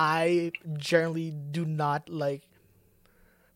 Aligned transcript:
I 0.00 0.52
generally 0.78 1.30
do 1.30 1.66
not 1.66 2.08
like 2.08 2.48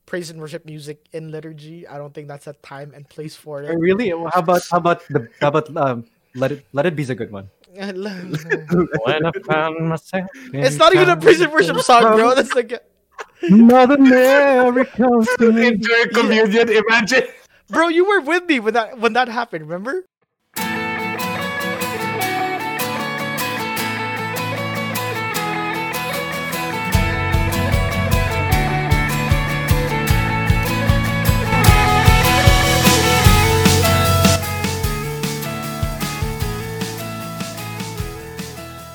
praise 0.05 0.29
and 0.29 0.39
worship 0.39 0.67
music 0.67 1.01
in 1.11 1.31
liturgy. 1.31 1.89
I 1.89 1.97
don't 1.97 2.13
think 2.13 2.29
that's 2.29 2.47
a 2.47 2.53
time 2.61 2.93
and 2.95 3.09
place 3.09 3.35
for 3.35 3.63
it. 3.63 3.73
Really? 3.73 4.11
How 4.11 4.45
about 4.45 4.61
how 4.71 4.77
about 4.77 5.01
the 5.09 5.27
how 5.41 5.49
about 5.49 5.75
um 5.75 6.05
let 6.35 6.53
it 6.53 6.67
let 6.75 6.85
it 6.85 6.95
be's 6.95 7.09
a 7.09 7.15
good 7.15 7.33
one. 7.33 7.49
when 7.75 9.27
I 9.27 9.33
found 9.49 9.89
myself 9.89 10.29
it's 10.53 10.77
not 10.77 10.95
even 10.95 11.09
a 11.09 11.17
praise 11.17 11.41
and 11.41 11.51
worship 11.51 11.81
song, 11.81 12.03
bro. 12.03 12.35
That's 12.35 12.55
like, 12.55 12.71
a... 12.73 12.81
Mother 13.51 13.97
Mary 13.99 14.85
comes 14.85 15.27
to 15.39 15.51
me. 15.51 15.67
Enjoy 15.73 16.05
communion. 16.13 16.69
Imagine. 16.69 17.25
bro, 17.69 17.89
you 17.89 18.05
were 18.05 18.21
with 18.21 18.45
me 18.45 18.61
when 18.61 18.75
that 18.75 18.99
when 18.99 19.15
that 19.15 19.29
happened. 19.29 19.65
Remember? 19.65 20.05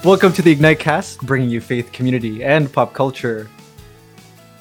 Welcome 0.04 0.32
to 0.34 0.42
the 0.42 0.50
Ignite 0.52 0.80
Cast, 0.80 1.20
bringing 1.26 1.50
you 1.50 1.60
faith, 1.60 1.92
community, 1.92 2.42
and 2.42 2.72
pop 2.72 2.94
culture 2.94 3.50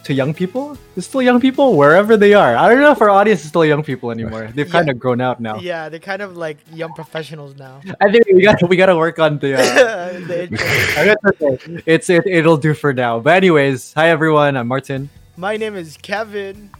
to 0.03 0.13
young 0.13 0.35
people. 0.35 0.77
It's 0.97 1.07
still 1.07 1.23
young 1.23 1.41
people 1.41 1.77
wherever 1.77 2.17
they 2.17 2.35
are. 2.35 2.57
I 2.57 2.69
don't 2.69 2.81
know 2.81 2.91
if 2.91 3.01
our 3.01 3.09
audience 3.09 3.43
is 3.43 3.49
still 3.49 3.65
young 3.65 3.85
people 3.85 4.11
anymore. 4.11 4.51
They've 4.55 4.69
kind 4.69 4.91
of 4.91 4.99
grown 4.99 5.21
out 5.21 5.39
now. 5.41 5.61
Yeah, 5.61 5.89
they're 5.91 6.01
kind 6.01 6.23
of 6.23 6.37
like 6.37 6.59
young 6.73 6.93
professionals 6.93 7.57
now. 7.57 7.81
I 8.01 8.11
think 8.11 8.27
we 8.27 8.43
got 8.43 8.69
we 8.69 8.77
got 8.77 8.87
to 8.87 8.97
work 8.97 9.21
on 9.21 9.39
the. 9.39 9.55
Uh, 9.55 10.09
The 10.29 10.43
intro. 10.43 11.53
it's. 11.53 11.83
It's 11.87 12.11
it, 12.11 12.27
it'll 12.27 12.57
do 12.57 12.75
for 12.75 12.93
now. 12.93 13.21
But 13.21 13.37
anyways, 13.37 13.93
hi 13.95 14.09
everyone. 14.09 14.57
I'm 14.57 14.67
Martin. 14.67 15.09
My 15.37 15.57
name 15.57 15.77
is 15.77 15.97
Kevin. 15.99 16.71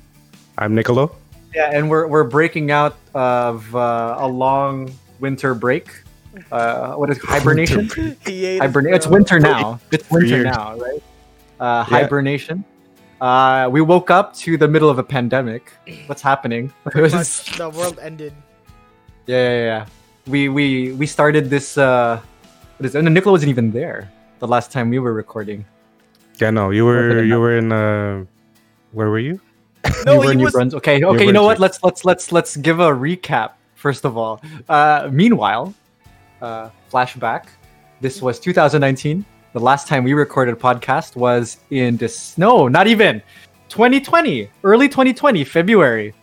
I'm 0.59 0.75
Nicolo. 0.75 1.15
Yeah, 1.55 1.71
and 1.73 1.89
we're 1.89 2.09
we're 2.09 2.25
breaking 2.25 2.73
out 2.73 2.97
of 3.15 3.75
uh, 3.77 4.17
a 4.19 4.27
long 4.27 4.93
winter 5.21 5.55
break. 5.55 6.03
Uh, 6.51 6.95
what 6.95 7.11
is 7.11 7.19
hibernation? 7.19 7.89
Hiatus, 8.27 8.61
Hibernation. 8.61 8.95
It's 8.95 9.07
winter 9.07 9.39
now. 9.41 9.81
It's 9.91 10.11
winter 10.11 10.27
years. 10.27 10.45
now, 10.45 10.77
right? 10.77 11.03
Uh, 11.61 11.83
hibernation. 11.83 12.65
Uh, 13.21 13.69
we 13.71 13.81
woke 13.81 14.11
up 14.11 14.35
to 14.37 14.57
the 14.57 14.69
middle 14.69 14.89
of 14.89 14.99
a 14.99 15.03
pandemic. 15.03 15.73
What's 16.07 16.23
happening? 16.23 16.73
Much 16.95 17.57
the 17.57 17.69
world 17.69 17.99
ended. 18.01 18.33
yeah, 19.27 19.37
yeah, 19.37 19.65
yeah. 19.65 19.87
We 20.27 20.49
we 20.49 20.93
we 20.93 21.07
started 21.07 21.51
this. 21.51 21.77
Uh, 21.77 22.21
what 22.77 22.87
is? 22.87 22.95
And 22.95 23.13
Nicola 23.13 23.33
wasn't 23.33 23.51
even 23.51 23.73
there 23.73 24.11
the 24.39 24.47
last 24.47 24.71
time 24.71 24.91
we 24.91 24.99
were 24.99 25.13
recording. 25.13 25.65
Yeah, 26.41 26.51
no, 26.51 26.71
you 26.71 26.85
were 26.85 27.25
you 27.25 27.41
were 27.41 27.59
in 27.59 27.73
uh, 27.73 28.25
where 28.93 29.11
were 29.11 29.19
you? 29.19 29.41
No, 30.05 30.15
you 30.15 30.19
were 30.21 30.33
in 30.33 30.39
New 30.39 30.45
was. 30.45 30.53
Brunswick. 30.53 30.79
Okay, 30.83 31.05
okay. 31.05 31.27
You 31.27 31.33
know 31.33 31.43
what? 31.43 31.59
Let's 31.59 31.83
let's 31.83 32.05
let's 32.05 32.31
let's 32.31 32.57
give 32.57 32.79
a 32.79 32.91
recap 32.91 33.59
first 33.75 34.05
of 34.05 34.17
all. 34.17 34.41
Uh, 34.69 35.09
meanwhile, 35.11 35.75
uh, 36.43 36.71
flashback. 36.91 37.47
This 38.01 38.23
was 38.23 38.39
2019. 38.41 39.25
The 39.55 39.61
last 39.61 39.89
time 39.89 40.05
we 40.05 40.13
recorded 40.13 40.53
a 40.55 40.57
podcast 40.57 41.17
was 41.17 41.59
in 41.71 41.97
this. 41.97 42.37
No, 42.39 42.69
not 42.69 42.87
even 42.87 43.23
2020. 43.71 44.51
Early 44.63 44.89
2020, 44.89 45.45
February. 45.45 46.15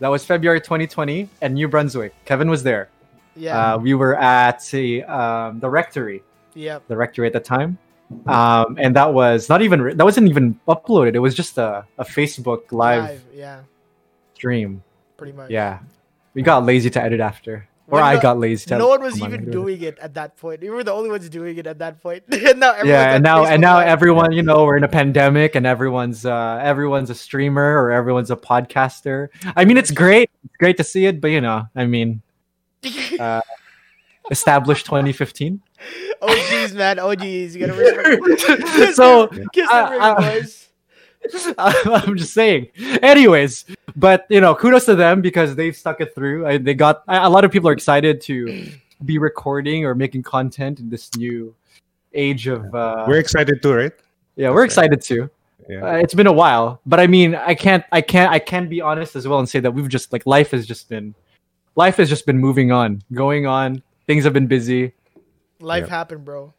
That 0.00 0.08
was 0.08 0.24
February 0.24 0.60
2020, 0.60 1.28
and 1.42 1.54
New 1.54 1.68
Brunswick. 1.68 2.14
Kevin 2.24 2.48
was 2.48 2.62
there. 2.62 2.88
Yeah. 3.36 3.74
Uh, 3.74 3.78
we 3.78 3.94
were 3.94 4.16
at 4.16 4.64
the 4.70 5.04
um, 5.04 5.60
the 5.60 5.68
rectory, 5.68 6.22
Yeah. 6.54 6.78
the 6.88 6.96
rectory 6.96 7.26
at 7.26 7.32
the 7.32 7.40
time, 7.40 7.78
um, 8.26 8.76
and 8.80 8.96
that 8.96 9.12
was 9.12 9.48
not 9.48 9.62
even 9.62 9.96
that 9.96 10.04
wasn't 10.04 10.28
even 10.28 10.58
uploaded. 10.66 11.14
It 11.14 11.20
was 11.20 11.34
just 11.34 11.58
a, 11.58 11.84
a 11.98 12.04
Facebook 12.04 12.72
live 12.72 13.22
Yeah. 13.32 13.60
stream. 14.34 14.82
Pretty 15.16 15.32
much. 15.32 15.50
Yeah, 15.50 15.78
we 16.34 16.42
got 16.42 16.64
lazy 16.64 16.90
to 16.90 17.02
edit 17.02 17.20
after, 17.20 17.68
or 17.90 17.96
When 17.96 18.02
I 18.04 18.20
got 18.20 18.38
lazy. 18.38 18.74
No 18.74 18.88
one 18.88 19.02
was 19.02 19.20
even 19.20 19.48
it. 19.48 19.50
doing 19.50 19.82
it 19.82 19.98
at 19.98 20.14
that 20.14 20.36
point. 20.36 20.60
We 20.62 20.70
were 20.70 20.84
the 20.84 20.92
only 20.92 21.10
ones 21.10 21.28
doing 21.28 21.58
it 21.58 21.66
at 21.66 21.78
that 21.80 22.00
point. 22.02 22.22
and 22.30 22.60
now 22.60 22.74
Yeah, 22.82 23.14
and 23.14 23.22
now 23.22 23.44
and 23.44 23.60
now 23.60 23.76
Live. 23.78 23.88
everyone, 23.88 24.32
you 24.32 24.42
know, 24.42 24.64
we're 24.64 24.76
in 24.76 24.84
a 24.84 24.88
pandemic, 24.88 25.54
and 25.56 25.66
everyone's 25.66 26.24
uh, 26.24 26.60
everyone's 26.62 27.10
a 27.10 27.14
streamer 27.14 27.82
or 27.82 27.90
everyone's 27.90 28.30
a 28.30 28.36
podcaster. 28.36 29.28
I 29.56 29.64
mean, 29.64 29.76
it's 29.76 29.90
great, 29.90 30.30
it's 30.44 30.56
great 30.56 30.76
to 30.78 30.84
see 30.84 31.06
it, 31.06 31.20
but 31.20 31.28
you 31.32 31.40
know, 31.40 31.66
I 31.76 31.86
mean, 31.86 32.22
uh, 33.20 33.42
established 34.30 34.86
2015. 34.86 35.60
OGs, 36.22 36.74
man. 36.80 36.98
OGs. 36.98 37.56
You 37.56 37.66
gotta 37.66 38.20
respect. 38.20 38.94
so 38.94 39.26
Kiss 39.28 39.38
ring, 39.56 39.68
I- 39.70 40.14
boys. 40.14 40.68
I'm 41.58 42.16
just 42.16 42.32
saying. 42.34 42.68
Anyways, 43.02 43.66
but 43.96 44.26
you 44.30 44.40
know, 44.40 44.54
kudos 44.54 44.86
to 44.86 44.94
them 44.94 45.20
because 45.20 45.54
they've 45.54 45.76
stuck 45.76 46.00
it 46.00 46.14
through. 46.14 46.46
I, 46.46 46.58
they 46.58 46.74
got 46.74 47.02
a 47.08 47.26
a 47.26 47.30
lot 47.30 47.44
of 47.44 47.50
people 47.52 47.68
are 47.68 47.72
excited 47.72 48.20
to 48.22 48.66
be 49.04 49.18
recording 49.18 49.84
or 49.84 49.94
making 49.94 50.22
content 50.22 50.80
in 50.80 50.88
this 50.88 51.14
new 51.16 51.54
age 52.14 52.46
of. 52.46 52.74
Uh, 52.74 53.04
we're 53.06 53.18
excited 53.18 53.62
too, 53.62 53.74
right? 53.74 53.92
yeah, 54.36 54.50
we're 54.50 54.64
excited 54.64 55.02
too. 55.02 55.28
Yeah. 55.68 55.84
Uh, 55.84 55.92
it's 55.96 56.14
been 56.14 56.26
a 56.26 56.32
while, 56.32 56.80
but 56.86 56.98
I 56.98 57.06
mean, 57.06 57.34
I 57.34 57.54
can't, 57.54 57.84
I 57.92 58.00
can't, 58.00 58.32
I 58.32 58.38
can 58.40 58.68
be 58.68 58.80
honest 58.80 59.14
as 59.14 59.28
well 59.28 59.38
and 59.38 59.48
say 59.48 59.60
that 59.60 59.70
we've 59.70 59.88
just 59.88 60.12
like 60.12 60.26
life 60.26 60.50
has 60.50 60.66
just 60.66 60.88
been, 60.88 61.14
life 61.76 61.96
has 61.98 62.08
just 62.08 62.26
been 62.26 62.38
moving 62.38 62.72
on, 62.72 63.02
going 63.12 63.46
on. 63.46 63.82
Things 64.06 64.24
have 64.24 64.32
been 64.32 64.48
busy. 64.48 64.92
Life 65.60 65.82
Yep. 65.82 65.88
happened, 65.90 66.24
bro. 66.24 66.52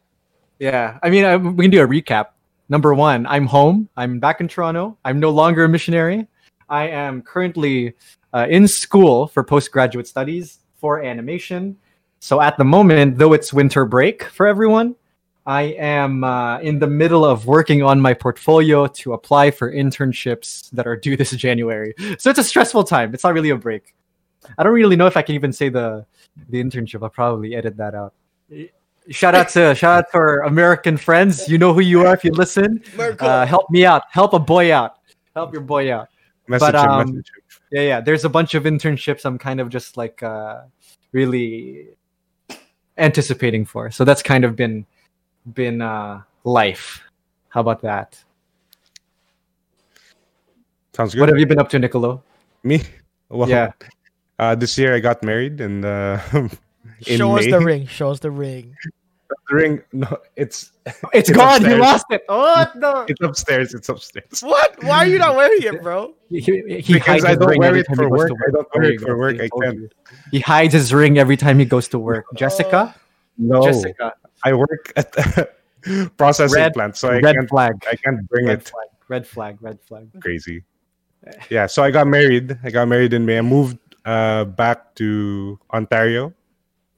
Yeah, 0.58 0.98
I 1.02 1.10
mean, 1.10 1.24
I, 1.24 1.36
we 1.36 1.64
can 1.64 1.70
do 1.70 1.82
a 1.82 1.86
recap. 1.86 2.28
Number 2.72 2.94
one, 2.94 3.26
I'm 3.26 3.46
home. 3.46 3.90
I'm 3.98 4.18
back 4.18 4.40
in 4.40 4.48
Toronto. 4.48 4.96
I'm 5.04 5.20
no 5.20 5.28
longer 5.28 5.64
a 5.64 5.68
missionary. 5.68 6.26
I 6.70 6.88
am 6.88 7.20
currently 7.20 7.92
uh, 8.32 8.46
in 8.48 8.66
school 8.66 9.26
for 9.26 9.44
postgraduate 9.44 10.06
studies 10.06 10.60
for 10.76 11.02
animation. 11.02 11.76
So 12.20 12.40
at 12.40 12.56
the 12.56 12.64
moment, 12.64 13.18
though 13.18 13.34
it's 13.34 13.52
winter 13.52 13.84
break 13.84 14.24
for 14.24 14.46
everyone, 14.46 14.96
I 15.44 15.76
am 15.78 16.24
uh, 16.24 16.60
in 16.60 16.78
the 16.78 16.86
middle 16.86 17.26
of 17.26 17.44
working 17.44 17.82
on 17.82 18.00
my 18.00 18.14
portfolio 18.14 18.86
to 18.86 19.12
apply 19.12 19.50
for 19.50 19.70
internships 19.70 20.70
that 20.70 20.86
are 20.86 20.96
due 20.96 21.14
this 21.14 21.32
January. 21.32 21.92
So 22.16 22.30
it's 22.30 22.38
a 22.38 22.44
stressful 22.44 22.84
time. 22.84 23.12
It's 23.12 23.22
not 23.22 23.34
really 23.34 23.50
a 23.50 23.56
break. 23.56 23.94
I 24.56 24.62
don't 24.62 24.72
really 24.72 24.96
know 24.96 25.06
if 25.06 25.18
I 25.18 25.20
can 25.20 25.34
even 25.34 25.52
say 25.52 25.68
the 25.68 26.06
the 26.48 26.64
internship. 26.64 27.02
I'll 27.02 27.10
probably 27.10 27.54
edit 27.54 27.76
that 27.76 27.94
out. 27.94 28.14
Shout 29.10 29.34
out 29.34 29.48
to 29.50 29.74
shout 29.74 29.98
out 29.98 30.10
to 30.12 30.16
our 30.16 30.42
American 30.42 30.96
friends. 30.96 31.48
You 31.48 31.58
know 31.58 31.72
who 31.72 31.80
you 31.80 32.06
are 32.06 32.14
if 32.14 32.24
you 32.24 32.30
listen. 32.32 32.82
Uh, 32.98 33.44
help 33.46 33.68
me 33.70 33.84
out. 33.84 34.02
Help 34.10 34.32
a 34.32 34.38
boy 34.38 34.72
out. 34.72 34.98
Help 35.34 35.52
your 35.52 35.62
boy 35.62 35.92
out. 35.92 36.08
Message 36.46 36.72
but, 36.72 36.84
him, 36.84 36.90
um, 36.90 36.98
message 36.98 37.16
him. 37.16 37.42
Yeah, 37.72 37.80
yeah. 37.82 38.00
There's 38.00 38.24
a 38.24 38.28
bunch 38.28 38.54
of 38.54 38.64
internships 38.64 39.24
I'm 39.24 39.38
kind 39.38 39.60
of 39.60 39.70
just 39.70 39.96
like 39.96 40.22
uh, 40.22 40.62
really 41.12 41.88
anticipating 42.96 43.64
for. 43.64 43.90
So 43.90 44.04
that's 44.04 44.22
kind 44.22 44.44
of 44.44 44.54
been 44.54 44.86
been 45.52 45.82
uh, 45.82 46.22
life. 46.44 47.02
How 47.48 47.60
about 47.60 47.82
that? 47.82 48.22
Sounds 50.94 51.14
good. 51.14 51.20
What 51.20 51.28
have 51.28 51.38
you 51.38 51.46
been 51.46 51.58
up 51.58 51.70
to, 51.70 51.78
Nicolo? 51.78 52.22
Me? 52.62 52.82
Well, 53.28 53.48
Yeah. 53.48 53.72
Uh, 54.38 54.54
this 54.54 54.76
year 54.76 54.94
I 54.94 55.00
got 55.00 55.22
married, 55.22 55.60
and 55.60 55.84
uh, 55.84 56.18
in 56.32 56.50
Show 57.06 57.36
us 57.36 57.44
May- 57.44 57.50
the 57.50 57.60
ring. 57.60 57.86
Show 57.86 58.10
us 58.10 58.20
the 58.20 58.30
ring. 58.30 58.74
the 59.48 59.54
ring. 59.56 59.82
No, 59.92 60.18
it's 60.36 60.72
It's 60.86 61.00
It's 61.12 61.30
gone. 61.30 61.62
You 61.62 61.66
upstairs. 61.66 61.80
lost 61.80 62.06
it. 62.10 62.22
Oh 62.28 62.66
no! 62.76 63.04
it's 63.08 63.20
upstairs. 63.22 63.74
It's 63.74 63.88
upstairs. 63.88 64.40
What? 64.42 64.82
Why 64.84 64.98
are 64.98 65.06
you 65.06 65.18
not 65.18 65.36
wearing 65.36 65.62
it, 65.62 65.82
bro? 65.82 66.14
He, 66.28 66.40
he, 66.40 66.80
he 66.80 66.92
Because 66.94 67.06
hides 67.06 67.24
I 67.24 67.28
his 67.30 67.38
don't 67.38 67.48
ring 67.48 67.58
wear 67.60 67.68
every 67.68 67.80
it 67.80 67.86
time 67.86 67.96
for 67.96 68.04
he 68.04 68.10
goes 68.10 68.18
work. 68.18 68.32
I 68.46 68.50
don't 68.50 68.68
wear 68.74 68.84
it 68.92 69.00
for 69.00 69.18
work. 69.18 69.40
I 69.40 69.48
can't. 69.62 69.92
He 70.30 70.40
hides 70.40 70.72
his 70.74 70.92
ring 70.94 71.18
every 71.18 71.36
time 71.36 71.58
he 71.58 71.64
goes 71.64 71.88
to 71.88 71.98
work. 71.98 72.26
Uh, 72.32 72.36
Jessica, 72.36 72.94
No, 73.38 73.62
Jessica, 73.62 74.12
I 74.44 74.52
work 74.54 74.92
at 74.96 75.12
the 75.12 75.48
processing 76.16 76.56
Red- 76.56 76.74
plant, 76.74 76.96
so 76.96 77.08
I 77.10 77.18
red 77.20 77.34
can't. 77.36 77.48
flag, 77.48 77.72
I 77.90 77.96
can't 77.96 78.26
bring 78.28 78.46
red 78.46 78.58
it. 78.60 78.68
flag, 78.68 78.88
red 79.08 79.26
flag, 79.26 79.62
red 79.62 79.78
flag. 79.82 80.08
Crazy. 80.20 80.64
Yeah, 81.50 81.66
so 81.66 81.82
I 81.84 81.90
got 81.92 82.06
married. 82.08 82.58
I 82.64 82.70
got 82.70 82.88
married 82.88 83.12
in 83.12 83.24
May. 83.24 83.38
I 83.38 83.42
moved 83.42 83.78
uh, 84.04 84.44
back 84.44 84.94
to 84.96 85.58
Ontario. 85.72 86.32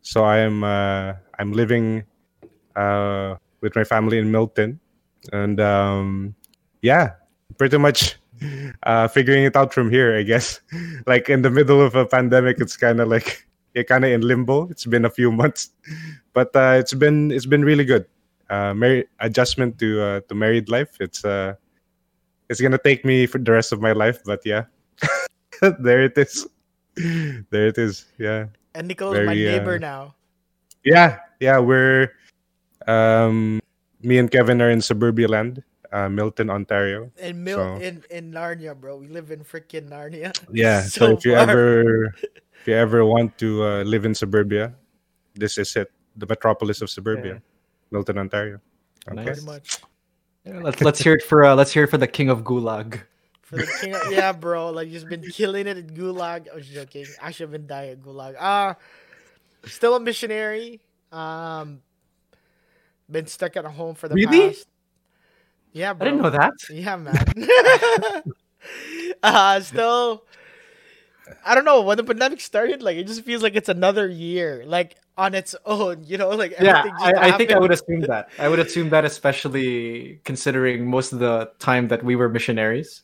So 0.04 0.22
I 0.24 0.38
am 0.44 0.62
uh, 0.62 1.14
I'm 1.38 1.52
living 1.52 2.04
uh, 2.76 3.36
with 3.62 3.74
my 3.74 3.84
family 3.84 4.18
in 4.18 4.30
Milton, 4.30 4.78
and 5.32 5.58
um, 5.58 6.34
yeah, 6.82 7.16
pretty 7.56 7.78
much 7.78 8.20
uh, 8.84 9.08
figuring 9.08 9.44
it 9.44 9.56
out 9.56 9.72
from 9.72 9.90
here. 9.90 10.14
I 10.14 10.22
guess, 10.22 10.60
like 11.06 11.30
in 11.30 11.40
the 11.40 11.48
middle 11.48 11.80
of 11.80 11.96
a 11.96 12.04
pandemic, 12.04 12.60
it's 12.60 12.76
kind 12.76 13.00
of 13.00 13.08
like 13.08 13.48
you're 13.74 13.88
kind 13.88 14.04
of 14.04 14.12
in 14.12 14.20
limbo. 14.20 14.68
It's 14.68 14.84
been 14.84 15.06
a 15.06 15.10
few 15.10 15.32
months, 15.32 15.72
but 16.34 16.54
uh, 16.54 16.76
it's 16.76 16.92
been 16.92 17.32
it's 17.32 17.46
been 17.46 17.64
really 17.64 17.84
good. 17.84 18.04
Uh, 18.50 18.74
married 18.74 19.08
adjustment 19.20 19.78
to 19.80 20.02
uh, 20.02 20.20
to 20.28 20.34
married 20.34 20.68
life. 20.68 21.00
It's 21.00 21.24
uh, 21.24 21.54
it's 22.50 22.60
gonna 22.60 22.76
take 22.76 23.06
me 23.08 23.24
for 23.24 23.38
the 23.38 23.52
rest 23.52 23.72
of 23.72 23.80
my 23.80 23.92
life, 23.92 24.20
but 24.22 24.44
yeah, 24.44 24.68
there 25.80 26.04
it 26.04 26.18
is. 26.18 26.46
There 27.48 27.72
it 27.72 27.78
is. 27.78 28.04
Yeah. 28.18 28.52
And 28.74 28.88
Nicole's 28.88 29.14
my 29.22 29.34
Very, 29.34 29.48
uh, 29.48 29.52
neighbor 29.58 29.78
now. 29.78 30.14
Yeah, 30.84 31.18
yeah, 31.40 31.58
we're 31.58 32.10
um 32.86 33.60
me 34.02 34.18
and 34.18 34.30
Kevin 34.30 34.60
are 34.60 34.70
in 34.70 34.80
suburbia 34.80 35.28
land. 35.28 35.62
uh, 35.94 36.08
Milton, 36.10 36.50
Ontario. 36.50 37.06
In 37.22 37.44
Mil- 37.46 37.56
So- 37.56 37.78
in 37.78 38.02
in 38.10 38.34
Narnia, 38.34 38.74
bro. 38.74 38.98
We 38.98 39.06
live 39.06 39.30
in 39.30 39.46
freaking 39.46 39.86
Narnia. 39.94 40.34
Yeah. 40.50 40.82
So, 40.82 40.90
So 40.90 41.04
if 41.14 41.22
you 41.24 41.38
far. 41.38 41.46
ever 41.46 41.62
if 42.58 42.64
you 42.66 42.74
ever 42.74 43.06
want 43.06 43.38
to 43.38 43.62
uh, 43.62 43.82
live 43.86 44.02
in 44.04 44.10
suburbia, 44.10 44.74
this 45.38 45.54
is 45.56 45.70
it. 45.78 45.94
The 46.18 46.26
metropolis 46.26 46.82
of 46.82 46.90
suburbia, 46.90 47.38
Milton, 47.94 48.18
Ontario. 48.18 48.58
Okay. 49.06 49.14
Nice. 49.22 49.26
Pretty 49.38 49.46
much. 49.46 49.78
Yeah, 50.42 50.58
let's 50.66 50.82
let's 50.82 50.98
hear 50.98 51.14
it 51.14 51.22
for 51.22 51.46
uh, 51.46 51.54
let's 51.54 51.70
hear 51.70 51.86
it 51.86 51.90
for 51.94 51.98
the 51.98 52.10
king 52.10 52.26
of 52.28 52.42
Gulag. 52.42 53.06
For 53.44 53.58
the 53.58 53.66
king 53.66 53.94
of, 53.94 54.02
yeah, 54.10 54.32
bro. 54.32 54.70
Like 54.70 54.90
just 54.90 55.08
been 55.08 55.22
killing 55.24 55.66
it 55.66 55.76
at 55.76 55.88
Gulag. 55.88 56.48
I 56.50 56.56
was 56.56 56.68
joking. 56.68 57.14
Actually, 57.20 57.44
I've 57.46 57.52
been 57.52 57.66
dying 57.66 57.90
at 57.92 58.02
Gulag. 58.02 58.36
Uh 58.38 58.74
still 59.66 59.96
a 59.96 60.00
missionary. 60.00 60.80
Um, 61.12 61.82
been 63.10 63.26
stuck 63.26 63.56
at 63.56 63.64
home 63.64 63.94
for 63.94 64.08
the 64.08 64.16
Really? 64.16 64.48
past. 64.48 64.66
Yeah, 65.72 65.94
I 66.00 66.04
didn't 66.04 66.22
know 66.22 66.30
that. 66.30 66.52
Yeah, 66.70 66.96
man. 66.96 67.24
uh, 69.22 69.60
still, 69.60 70.24
I 71.44 71.54
don't 71.54 71.64
know. 71.64 71.82
When 71.82 71.96
the 71.96 72.04
pandemic 72.04 72.40
started, 72.40 72.82
like 72.82 72.96
it 72.96 73.06
just 73.06 73.22
feels 73.24 73.42
like 73.42 73.56
it's 73.56 73.68
another 73.68 74.08
year, 74.08 74.64
like 74.66 74.96
on 75.16 75.34
its 75.34 75.54
own. 75.64 76.04
You 76.04 76.18
know, 76.18 76.30
like 76.30 76.54
Yeah, 76.60 76.82
just 76.82 76.94
I, 77.00 77.12
I 77.28 77.32
think 77.38 77.52
I 77.52 77.58
would 77.58 77.72
assume 77.72 78.02
that. 78.02 78.28
I 78.38 78.48
would 78.48 78.60
assume 78.60 78.90
that, 78.90 79.04
especially 79.04 80.20
considering 80.24 80.90
most 80.90 81.12
of 81.12 81.20
the 81.20 81.52
time 81.60 81.88
that 81.88 82.04
we 82.04 82.16
were 82.16 82.28
missionaries, 82.28 83.03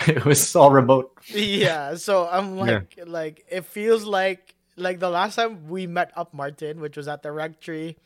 it 0.06 0.24
was 0.24 0.54
all 0.54 0.70
remote. 0.70 1.10
yeah 1.28 1.94
so 1.94 2.28
i'm 2.30 2.56
Yeah. 2.64 2.64
like 2.64 2.98
like 3.06 3.44
it 3.50 3.64
feels 3.64 4.04
like 4.04 4.54
like 4.76 5.00
the 5.00 5.10
last 5.10 5.34
time 5.36 5.68
we 5.68 5.86
met 5.86 6.12
up 6.16 6.32
martin 6.32 6.80
which 6.80 6.96
was 6.96 7.08
at 7.08 7.22
the 7.22 7.32
rectory 7.32 7.96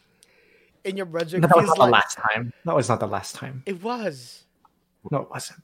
in 0.85 0.97
your 0.97 1.07
Brunswick 1.07 1.43
That 1.43 1.55
was 1.55 1.67
not 1.67 1.79
like 1.79 1.87
the 1.87 1.93
last 1.93 2.19
time. 2.19 2.53
That 2.65 2.75
was 2.75 2.89
not 2.89 2.99
the 2.99 3.07
last 3.07 3.37
time. 3.37 3.63
it 3.67 3.81
was 3.85 4.45
No, 5.13 5.21
it 5.21 5.31
wasn't. 5.31 5.63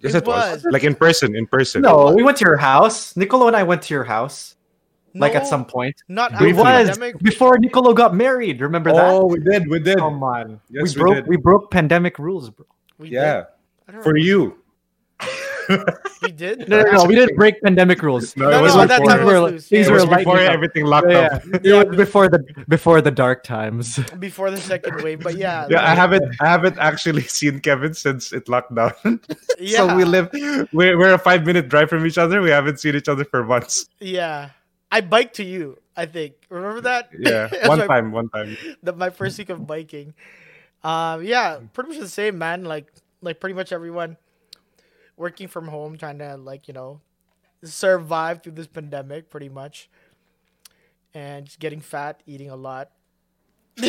Yes, 0.00 0.14
It 0.14 0.18
it 0.18 0.26
was. 0.26 0.64
was. 0.64 0.72
Like 0.72 0.84
in 0.84 0.94
person, 0.94 1.34
in 1.34 1.46
person. 1.46 1.80
No, 1.80 2.12
we 2.12 2.22
went 2.22 2.36
to 2.38 2.44
your 2.44 2.58
house. 2.58 3.16
Nicolo 3.16 3.46
and 3.46 3.56
I 3.56 3.62
went 3.62 3.80
to 3.82 3.94
your 3.94 4.04
house, 4.04 4.56
like 5.14 5.34
at 5.34 5.46
some 5.46 5.64
point. 5.64 5.96
not 6.08 6.32
It 6.42 6.54
was 6.54 6.62
pandemic 6.62 7.18
before 7.20 7.56
Nicolo 7.58 7.94
got 7.94 8.14
married. 8.14 8.60
Remember 8.60 8.92
that? 8.92 9.08
Oh, 9.08 9.24
we 9.26 9.38
did. 9.40 9.66
We 9.70 9.78
did. 9.78 9.96
Come 9.96 10.22
on. 10.22 10.60
Yes, 10.68 10.82
we 10.82 10.82
we 10.82 10.94
broke 11.00 11.14
did. 11.14 11.26
we 11.26 11.36
broke 11.38 11.70
pandemic 11.70 12.18
rules, 12.18 12.50
bro. 12.50 12.66
we 12.98 13.08
yeah. 13.10 13.44
did? 13.88 14.02
For 14.02 14.12
remember. 14.12 14.18
you. 14.18 14.58
We 16.22 16.30
did 16.32 16.68
No, 16.68 16.82
no, 16.82 16.90
no, 16.92 17.04
we 17.04 17.14
didn't 17.14 17.36
break 17.36 17.60
pandemic 17.62 18.02
rules. 18.02 18.36
No, 18.36 18.50
No, 18.50 18.58
it 18.58 18.62
was 18.62 18.74
no, 18.74 18.82
at 18.82 18.88
that 18.88 19.00
before. 19.00 19.10
time 19.10 19.20
it 19.20 19.24
was 19.24 19.32
were- 19.34 19.50
loose. 19.50 19.68
these 19.68 19.86
Yeah, 19.88 19.92
were 19.92 20.16
before 20.16 20.38
everything 20.40 20.84
locked 20.86 21.10
Yeah, 21.10 21.18
up. 21.18 21.42
yeah. 21.62 21.80
It 21.82 21.88
was 21.88 21.96
before 21.96 22.28
the 22.28 22.40
before 22.68 23.00
the 23.00 23.10
dark 23.10 23.42
times. 23.44 23.98
before 24.18 24.50
the 24.50 24.58
second 24.58 25.02
wave 25.02 25.20
but 25.20 25.36
yeah 25.36 25.66
Yeah, 25.70 25.82
I 25.84 25.94
haven't 25.94 26.24
I 26.40 26.48
haven't 26.48 26.78
actually 26.78 27.22
seen 27.38 27.60
Kevin 27.60 27.94
since 27.94 28.32
it 28.32 28.48
locked 28.48 28.74
down. 28.74 28.92
yeah 29.58 29.78
so 29.86 29.96
we 29.96 30.04
live 30.04 30.28
we're, 30.72 30.98
we're 30.98 31.14
a 31.14 31.18
five 31.18 31.44
minute 31.46 31.68
drive 31.68 31.88
from 31.88 32.06
each 32.06 32.18
other. 32.18 32.40
We 32.42 32.50
haven't 32.50 32.80
seen 32.80 32.94
each 32.96 33.08
other 33.08 33.24
for 33.24 33.44
months. 33.44 33.86
yeah 34.00 34.50
i 34.92 35.00
biked 35.00 35.34
to 35.36 35.44
you 35.44 35.76
i 35.96 36.06
think 36.06 36.34
remember 36.50 36.80
that 36.82 37.10
Yeah. 37.18 37.48
One 37.68 37.78
my- 37.80 37.86
time, 37.86 38.12
one 38.12 38.28
time. 38.28 38.56
the, 38.82 38.92
my 38.92 39.10
first 39.10 39.38
week 39.38 39.50
of 39.50 39.66
biking. 39.66 40.14
Um, 40.84 41.24
yeah, 41.24 41.60
pretty 41.72 41.90
much 41.90 41.98
the 41.98 42.08
same, 42.12 42.36
man. 42.36 42.64
Like, 42.64 42.92
like 43.22 43.40
pretty 43.40 43.54
much 43.54 43.72
everyone 43.72 44.18
working 45.16 45.48
from 45.48 45.68
home, 45.68 45.96
trying 45.96 46.18
to 46.18 46.36
like 46.36 46.68
you 46.68 46.74
know 46.74 47.00
survive 47.62 48.42
through 48.42 48.52
this 48.52 48.66
pandemic, 48.66 49.30
pretty 49.30 49.48
much, 49.48 49.88
and 51.12 51.46
just 51.46 51.58
getting 51.58 51.80
fat, 51.80 52.22
eating 52.26 52.50
a 52.50 52.56
lot. 52.56 52.90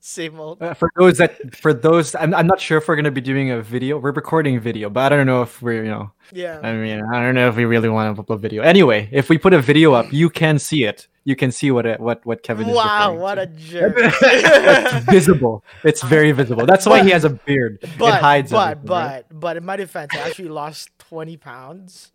same 0.00 0.38
old. 0.38 0.60
Uh, 0.62 0.74
for 0.74 0.90
those 0.96 1.18
that 1.18 1.54
for 1.54 1.72
those 1.72 2.14
I'm, 2.14 2.34
I'm 2.34 2.46
not 2.46 2.60
sure 2.60 2.78
if 2.78 2.88
we're 2.88 2.96
gonna 2.96 3.10
be 3.10 3.20
doing 3.20 3.50
a 3.50 3.62
video. 3.62 3.98
We're 3.98 4.12
recording 4.12 4.58
video, 4.60 4.90
but 4.90 5.12
I 5.12 5.16
don't 5.16 5.26
know 5.26 5.42
if 5.42 5.62
we're 5.62 5.84
you 5.84 5.90
know 5.90 6.12
Yeah, 6.32 6.60
I 6.62 6.72
mean 6.74 7.02
I 7.12 7.22
don't 7.22 7.34
know 7.34 7.48
if 7.48 7.56
we 7.56 7.64
really 7.64 7.88
want 7.88 8.16
to 8.16 8.22
upload 8.22 8.40
video. 8.40 8.62
Anyway, 8.62 9.08
if 9.12 9.28
we 9.28 9.38
put 9.38 9.52
a 9.52 9.60
video 9.60 9.92
up, 9.92 10.12
you 10.12 10.28
can 10.28 10.58
see 10.58 10.84
it. 10.84 11.08
You 11.24 11.36
can 11.36 11.52
see 11.52 11.70
what 11.70 11.86
it, 11.86 12.00
what 12.00 12.24
what 12.26 12.42
Kevin 12.42 12.68
is. 12.68 12.74
wow, 12.74 13.14
what 13.14 13.36
to. 13.36 13.42
a 13.42 13.46
jerk. 13.46 13.94
it's 13.98 15.04
visible. 15.06 15.62
It's 15.84 16.02
very 16.02 16.32
visible. 16.32 16.66
That's 16.66 16.84
why 16.86 17.02
he 17.04 17.10
has 17.10 17.24
a 17.24 17.30
beard. 17.30 17.78
it 17.82 17.90
but 17.98 18.20
hides 18.20 18.50
but 18.50 18.78
everything, 18.78 18.90
right? 18.90 19.24
but 19.30 19.40
but 19.40 19.56
in 19.56 19.64
my 19.64 19.76
defense, 19.76 20.10
I 20.14 20.18
actually 20.26 20.48
lost 20.48 20.90
twenty 20.98 21.36
pounds, 21.36 22.10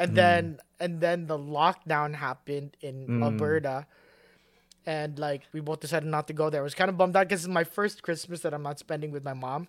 and 0.00 0.16
then 0.16 0.58
and 0.80 1.00
then 1.00 1.26
the 1.26 1.38
lockdown 1.38 2.14
happened 2.14 2.76
in 2.80 3.06
Mm. 3.06 3.22
Alberta, 3.22 3.86
and 4.84 5.16
like 5.18 5.42
we 5.52 5.60
both 5.60 5.78
decided 5.80 6.08
not 6.08 6.26
to 6.26 6.32
go 6.32 6.50
there. 6.50 6.60
I 6.60 6.64
was 6.64 6.74
kind 6.74 6.88
of 6.90 6.96
bummed 6.96 7.14
out 7.16 7.28
because 7.28 7.44
it's 7.44 7.52
my 7.52 7.64
first 7.64 8.02
Christmas 8.02 8.40
that 8.40 8.52
I'm 8.52 8.62
not 8.62 8.78
spending 8.80 9.12
with 9.12 9.22
my 9.24 9.34
mom. 9.34 9.68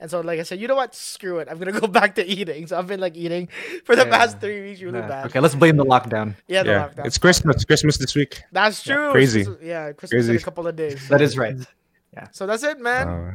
And 0.00 0.10
so, 0.10 0.20
like 0.22 0.40
I 0.40 0.44
said, 0.44 0.58
you 0.60 0.66
know 0.66 0.74
what? 0.76 0.94
Screw 0.94 1.38
it. 1.40 1.48
I'm 1.50 1.58
gonna 1.58 1.78
go 1.84 1.86
back 1.86 2.14
to 2.16 2.24
eating. 2.26 2.66
So 2.66 2.78
I've 2.78 2.86
been 2.86 3.00
like 3.00 3.16
eating 3.16 3.48
for 3.84 3.94
the 3.94 4.04
Yeah. 4.06 4.16
past 4.16 4.40
three 4.40 4.62
weeks, 4.62 4.80
really 4.80 4.98
Yeah. 4.98 5.06
bad. 5.08 5.26
Okay, 5.26 5.40
let's 5.40 5.54
blame 5.54 5.76
the 5.76 5.84
lockdown. 5.84 6.34
Yeah, 6.48 6.62
the 6.62 6.70
Yeah. 6.70 6.88
lockdown. 6.88 7.06
It's 7.06 7.18
Christmas. 7.18 7.64
Christmas 7.66 7.98
this 7.98 8.14
week. 8.14 8.42
That's 8.50 8.82
true. 8.82 9.10
crazy. 9.12 9.44
Christmas- 9.44 9.62
Yeah, 9.62 9.92
Christmas 9.92 10.28
in 10.28 10.36
a 10.36 10.40
couple 10.40 10.66
of 10.66 10.74
days. 10.74 11.06
That 11.08 11.20
is 11.20 11.36
right. 11.36 11.56
Yeah. 12.14 12.26
So 12.32 12.46
that's 12.46 12.64
it, 12.64 12.80
man. 12.80 13.08
Uh, 13.08 13.32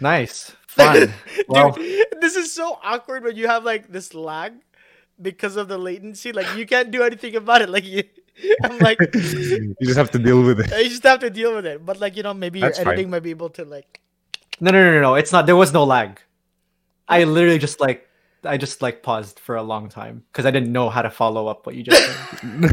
Nice, 0.00 0.52
fun. 0.68 1.12
well, 1.48 1.72
Dude, 1.72 2.06
this 2.20 2.36
is 2.36 2.52
so 2.52 2.78
awkward 2.84 3.24
when 3.24 3.36
you 3.36 3.48
have 3.48 3.64
like 3.64 3.90
this 3.90 4.14
lag 4.14 4.52
because 5.20 5.56
of 5.56 5.66
the 5.68 5.78
latency. 5.78 6.30
Like 6.32 6.46
you 6.56 6.66
can't 6.66 6.90
do 6.90 7.02
anything 7.02 7.34
about 7.34 7.62
it. 7.62 7.68
Like 7.68 7.84
you, 7.84 8.04
I'm 8.62 8.78
like, 8.78 8.98
you 9.14 9.74
you 9.80 9.86
just 9.86 9.96
have 9.98 10.10
to 10.12 10.18
deal 10.18 10.42
with 10.42 10.60
it. 10.60 10.70
You 10.84 10.90
just 10.90 11.02
have 11.02 11.20
to 11.20 11.30
deal 11.30 11.54
with 11.54 11.66
it. 11.66 11.84
But 11.84 11.98
like 11.98 12.16
you 12.16 12.22
know, 12.22 12.34
maybe 12.34 12.60
your 12.60 12.68
That's 12.68 12.78
fine. 12.78 12.88
editing 12.88 13.10
might 13.10 13.22
be 13.24 13.30
able 13.30 13.48
to 13.50 13.64
like. 13.64 14.00
No, 14.60 14.70
no, 14.70 14.84
no, 14.84 14.92
no, 14.92 15.00
no. 15.00 15.14
It's 15.14 15.32
not. 15.32 15.46
There 15.46 15.56
was 15.56 15.72
no 15.72 15.84
lag. 15.84 16.20
I 17.08 17.24
literally 17.24 17.58
just 17.58 17.80
like 17.80 18.08
I 18.44 18.56
just 18.56 18.82
like 18.82 19.02
paused 19.02 19.38
for 19.40 19.56
a 19.56 19.62
long 19.62 19.88
time 19.88 20.24
because 20.32 20.46
I 20.46 20.50
didn't 20.50 20.72
know 20.72 20.90
how 20.90 21.02
to 21.02 21.10
follow 21.10 21.46
up 21.48 21.66
what 21.66 21.74
you 21.74 21.82
just 21.82 22.02
said. 22.02 22.70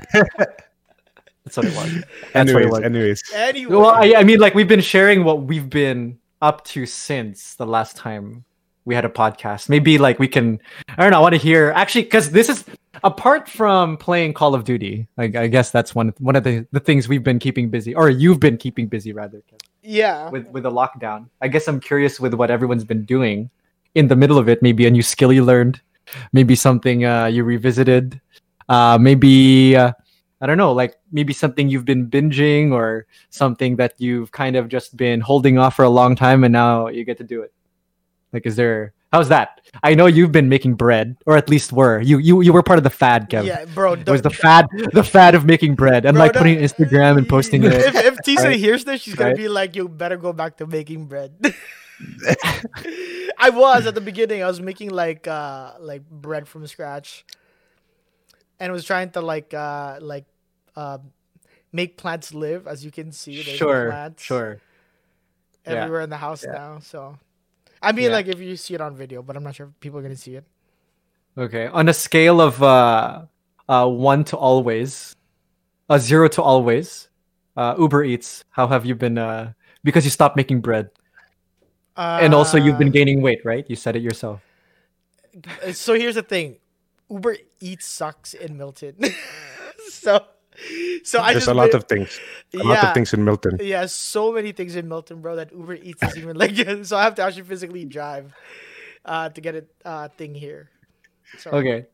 That's 1.45 1.57
what 1.57 1.65
it 1.65 1.75
was. 1.75 2.03
That's 2.33 2.53
what 2.53 2.61
it 2.63 2.69
was. 2.69 2.81
anyways. 2.81 3.23
Anyway, 3.33 3.75
Well, 3.75 3.89
I, 3.91 4.15
I 4.17 4.23
mean, 4.23 4.39
like 4.39 4.55
we've 4.55 4.67
been 4.67 4.81
sharing 4.81 5.23
what 5.23 5.43
we've 5.43 5.69
been 5.69 6.17
up 6.41 6.65
to 6.65 6.85
since 6.85 7.55
the 7.55 7.65
last 7.67 7.95
time 7.95 8.45
we 8.85 8.93
had 8.95 9.03
a 9.03 9.09
podcast. 9.09 9.67
Maybe 9.67 9.97
like 9.97 10.19
we 10.19 10.27
can. 10.27 10.59
I 10.89 11.01
don't 11.01 11.11
know. 11.11 11.17
I 11.17 11.21
want 11.21 11.33
to 11.33 11.41
hear 11.41 11.71
actually 11.75 12.03
because 12.03 12.31
this 12.31 12.49
is 12.49 12.63
apart 13.03 13.49
from 13.49 13.97
playing 13.97 14.33
Call 14.33 14.55
of 14.55 14.63
Duty. 14.63 15.07
Like 15.17 15.35
I 15.35 15.47
guess 15.47 15.71
that's 15.71 15.93
one 15.93 16.13
one 16.19 16.35
of 16.35 16.43
the 16.43 16.65
the 16.71 16.79
things 16.79 17.09
we've 17.09 17.23
been 17.23 17.39
keeping 17.39 17.69
busy, 17.69 17.93
or 17.93 18.09
you've 18.09 18.39
been 18.39 18.57
keeping 18.57 18.87
busy 18.87 19.11
rather. 19.11 19.41
Yeah, 19.81 20.29
With 20.29 20.47
with 20.47 20.63
the 20.63 20.71
lockdown, 20.71 21.29
I 21.41 21.47
guess 21.47 21.67
I'm 21.67 21.79
curious 21.79 22.19
with 22.19 22.33
what 22.33 22.49
everyone's 22.49 22.83
been 22.83 23.05
doing 23.05 23.49
in 23.93 24.07
the 24.07 24.15
middle 24.15 24.37
of 24.37 24.49
it. 24.49 24.61
Maybe 24.61 24.87
a 24.87 24.91
new 24.91 25.03
skill 25.03 25.33
you 25.33 25.43
learned, 25.43 25.81
maybe 26.33 26.55
something 26.55 27.05
uh, 27.05 27.25
you 27.25 27.43
revisited, 27.43 28.21
uh, 28.69 28.97
maybe. 28.99 29.75
Uh, 29.75 29.93
I 30.41 30.47
don't 30.47 30.57
know, 30.57 30.73
like 30.73 30.95
maybe 31.13 31.31
something 31.31 31.69
you've 31.69 31.85
been 31.85 32.09
binging 32.09 32.71
or 32.73 33.07
something 33.29 33.77
that 33.77 33.93
you've 33.97 34.33
kind 34.33 34.57
of 34.57 34.67
just 34.67 34.95
been 34.97 35.21
holding 35.21 35.57
off 35.57 35.77
for 35.77 35.85
a 35.85 35.89
long 35.89 36.13
time 36.13 36.43
and 36.43 36.51
now 36.51 36.87
you 36.87 37.05
get 37.05 37.17
to 37.19 37.23
do 37.23 37.41
it. 37.41 37.53
Like, 38.35 38.45
is 38.45 38.55
there? 38.55 38.93
How's 39.11 39.29
that? 39.29 39.61
I 39.81 39.95
know 39.95 40.07
you've 40.07 40.31
been 40.33 40.49
making 40.49 40.75
bread, 40.75 41.15
or 41.25 41.37
at 41.37 41.49
least 41.49 41.71
were 41.71 42.01
you? 42.01 42.17
You 42.19 42.41
you 42.41 42.51
were 42.53 42.61
part 42.63 42.77
of 42.77 42.83
the 42.83 42.89
fad, 42.91 43.29
Kevin. 43.29 43.47
yeah, 43.47 43.65
bro. 43.73 43.93
It 43.93 44.07
was 44.09 44.21
the 44.21 44.29
fad, 44.29 44.67
the 44.93 45.03
fad 45.03 45.35
of 45.35 45.45
making 45.45 45.75
bread 45.75 46.05
and 46.05 46.15
bro, 46.15 46.23
like 46.25 46.33
putting 46.33 46.59
it 46.59 46.67
don't- 46.75 46.81
on 46.81 46.87
Instagram 46.89 47.17
and 47.17 47.27
posting 47.27 47.63
it. 47.67 47.71
If, 47.73 47.95
if 47.95 48.15
Tisa 48.27 48.45
Right. 48.51 48.59
hears 48.59 48.83
this, 48.83 49.01
she's 49.01 49.15
gonna 49.15 49.29
Right. 49.31 49.37
be 49.37 49.47
like, 49.47 49.75
"You 49.75 49.87
better 49.87 50.17
go 50.17 50.33
back 50.33 50.57
to 50.57 50.67
making 50.67 51.07
bread." 51.07 51.31
I 53.37 53.49
was 53.51 53.85
at 53.87 53.95
the 53.95 54.01
beginning. 54.01 54.43
I 54.43 54.47
was 54.47 54.59
making 54.61 54.89
like 54.91 55.27
uh 55.27 55.73
like 55.79 56.03
bread 56.09 56.47
from 56.47 56.67
scratch, 56.67 57.25
and 58.59 58.71
was 58.71 58.83
trying 58.85 59.11
to 59.11 59.21
like 59.21 59.53
uh 59.53 59.99
like 60.01 60.25
uh 60.75 60.97
make 61.71 61.97
plants 61.97 62.33
live. 62.33 62.67
As 62.67 62.83
you 62.83 62.91
can 62.91 63.11
see, 63.11 63.41
there's 63.43 63.57
Sure, 63.57 63.89
plants 63.91 64.23
sure. 64.23 64.59
Yeah. 65.65 65.73
everywhere 65.87 66.01
in 66.01 66.09
the 66.09 66.17
house 66.17 66.43
Yeah. 66.43 66.51
now. 66.53 66.79
So, 66.79 67.17
I 67.85 67.91
mean, 67.93 68.09
Yeah. 68.09 68.17
like 68.17 68.27
if 68.27 68.39
you 68.41 68.57
see 68.57 68.73
it 68.73 68.81
on 68.81 68.97
video, 68.97 69.21
but 69.21 69.37
I'm 69.37 69.43
not 69.45 69.53
sure 69.53 69.67
if 69.69 69.79
people 69.79 69.99
are 69.99 70.01
gonna 70.01 70.17
see 70.17 70.35
it. 70.35 70.45
Okay. 71.37 71.67
On 71.67 71.87
a 71.87 71.93
scale 71.93 72.41
of 72.41 72.61
uh, 72.63 73.25
uh, 73.69 73.87
one 73.87 74.23
to 74.25 74.37
always, 74.37 75.15
uh, 75.89 75.97
zero 76.01 76.27
to 76.29 76.41
always, 76.41 77.09
uh, 77.55 77.75
Uber 77.77 78.03
Eats. 78.03 78.43
How 78.49 78.65
have 78.67 78.85
you 78.85 78.95
been? 78.95 79.17
Uh, 79.17 79.53
because 79.83 80.03
you 80.03 80.09
stopped 80.11 80.35
making 80.35 80.61
bread, 80.61 80.89
Uh, 81.95 82.19
and 82.21 82.33
also 82.33 82.57
you've 82.57 82.77
been 82.77 82.91
gaining 82.91 83.21
weight, 83.21 83.39
right? 83.45 83.63
You 83.69 83.75
said 83.77 83.95
it 83.95 84.01
yourself. 84.01 84.41
Uh, 85.63 85.71
So 85.71 85.93
here's 85.93 86.15
the 86.15 86.23
thing, 86.25 86.57
Uber 87.09 87.37
Eats 87.61 87.85
sucks 87.87 88.33
in 88.33 88.57
Milton. 88.57 88.97
so, 89.91 90.25
so 91.03 91.19
I 91.21 91.33
There's 91.33 91.45
just 91.45 91.47
a 91.47 91.53
lot 91.53 91.71
been- 91.71 91.77
of 91.77 91.83
things. 91.85 92.19
A 92.53 92.57
yeah, 92.57 92.63
lot 92.63 92.83
of 92.85 92.93
things 92.93 93.13
in 93.13 93.23
Milton. 93.25 93.57
Yeah, 93.61 93.85
so 93.87 94.31
many 94.31 94.51
things 94.51 94.75
in 94.75 94.87
Milton, 94.87 95.21
bro. 95.21 95.35
That 95.37 95.51
Uber 95.51 95.75
Eats 95.75 96.01
is 96.03 96.17
even 96.17 96.35
like. 96.37 96.55
so 96.85 96.97
I 96.97 97.03
have 97.03 97.15
to 97.15 97.23
actually 97.23 97.43
physically 97.43 97.85
drive, 97.85 98.33
uh, 99.05 99.29
to 99.29 99.41
get 99.41 99.55
a 99.55 99.63
uh 99.83 100.07
thing 100.17 100.33
here. 100.35 100.69
So, 101.39 101.51
Okay. 101.51 101.85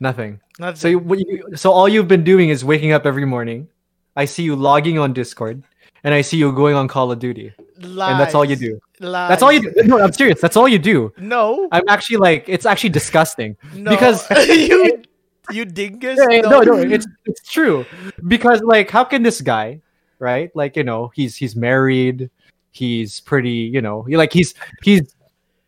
Nothing. 0.00 0.40
Nothing. 0.58 0.76
So 0.76 0.88
you, 0.88 0.98
what 0.98 1.18
you, 1.20 1.54
so 1.54 1.70
all 1.70 1.88
you've 1.88 2.08
been 2.08 2.24
doing 2.24 2.48
is 2.48 2.64
waking 2.64 2.92
up 2.92 3.06
every 3.06 3.24
morning. 3.24 3.68
I 4.16 4.24
see 4.24 4.42
you 4.42 4.56
logging 4.56 4.98
on 4.98 5.12
Discord, 5.12 5.62
and 6.02 6.12
I 6.12 6.22
see 6.22 6.36
you 6.36 6.52
going 6.52 6.74
on 6.74 6.88
Call 6.88 7.12
of 7.12 7.18
Duty, 7.20 7.52
Lies. 7.80 8.10
and 8.10 8.20
that's 8.20 8.34
all 8.34 8.44
you 8.44 8.56
do. 8.56 8.80
Lies. 9.00 9.28
That's 9.28 9.42
all 9.42 9.52
you 9.52 9.60
do. 9.72 9.72
No, 9.84 10.00
I'm 10.02 10.12
serious. 10.12 10.40
That's 10.40 10.56
all 10.56 10.68
you 10.68 10.78
do. 10.78 11.12
No, 11.18 11.68
I'm 11.72 11.84
actually 11.88 12.16
like, 12.18 12.48
it's 12.48 12.66
actually 12.66 12.90
disgusting. 12.90 13.56
no. 13.74 13.90
because- 13.92 14.28
you, 14.48 15.02
you 15.50 15.64
dingus. 15.64 16.18
Yeah, 16.30 16.42
no, 16.42 16.60
no, 16.60 16.76
it's 16.76 17.06
it's 17.24 17.48
true 17.48 17.84
because 18.28 18.60
like, 18.62 18.90
how 18.90 19.04
can 19.04 19.22
this 19.22 19.40
guy, 19.40 19.80
right? 20.18 20.54
Like, 20.54 20.76
you 20.76 20.84
know, 20.84 21.10
he's 21.14 21.36
he's 21.36 21.56
married, 21.56 22.30
he's 22.70 23.20
pretty, 23.20 23.50
you 23.50 23.80
know, 23.80 24.06
like 24.08 24.32
he's 24.32 24.54
he's 24.82 25.14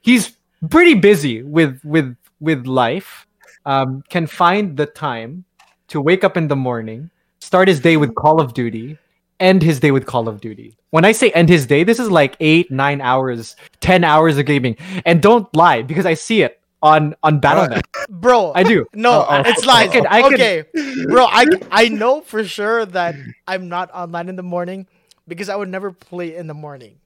he's 0.00 0.36
pretty 0.70 0.94
busy 0.94 1.42
with 1.42 1.80
with 1.84 2.16
with 2.40 2.66
life. 2.66 3.26
Um, 3.66 4.04
can 4.10 4.26
find 4.26 4.76
the 4.76 4.84
time 4.84 5.44
to 5.88 5.98
wake 6.00 6.22
up 6.22 6.36
in 6.36 6.48
the 6.48 6.56
morning, 6.56 7.10
start 7.38 7.66
his 7.66 7.80
day 7.80 7.96
with 7.96 8.14
Call 8.14 8.38
of 8.38 8.52
Duty, 8.52 8.98
end 9.40 9.62
his 9.62 9.80
day 9.80 9.90
with 9.90 10.04
Call 10.04 10.28
of 10.28 10.40
Duty. 10.40 10.76
When 10.90 11.04
I 11.04 11.12
say 11.12 11.30
end 11.30 11.48
his 11.48 11.66
day, 11.66 11.82
this 11.82 11.98
is 11.98 12.10
like 12.10 12.36
eight, 12.40 12.70
nine 12.70 13.00
hours, 13.00 13.56
ten 13.80 14.04
hours 14.04 14.36
of 14.36 14.44
gaming. 14.44 14.76
And 15.06 15.22
don't 15.22 15.48
lie 15.56 15.82
because 15.82 16.04
I 16.04 16.14
see 16.14 16.42
it 16.42 16.60
on 16.84 17.16
on 17.24 17.40
Battle.net. 17.40 17.86
Uh, 17.96 18.04
bro. 18.12 18.52
I 18.54 18.62
do. 18.62 18.84
No, 18.94 19.24
Oh, 19.24 19.26
oh, 19.28 19.42
it's 19.48 19.64
lies. 19.64 19.88
I 19.88 19.92
can- 19.92 20.06
I 20.06 20.20
can- 20.22 20.34
okay, 20.34 20.64
bro. 21.08 21.24
I 21.26 21.46
I 21.72 21.88
know 21.88 22.20
for 22.20 22.44
sure 22.44 22.84
that 22.86 23.16
I'm 23.48 23.68
not 23.72 23.88
online 23.96 24.28
in 24.28 24.36
the 24.36 24.44
morning 24.46 24.86
because 25.26 25.48
I 25.48 25.56
would 25.56 25.68
never 25.72 25.90
play 25.90 26.36
in 26.36 26.46
the 26.46 26.54
morning. 26.54 27.00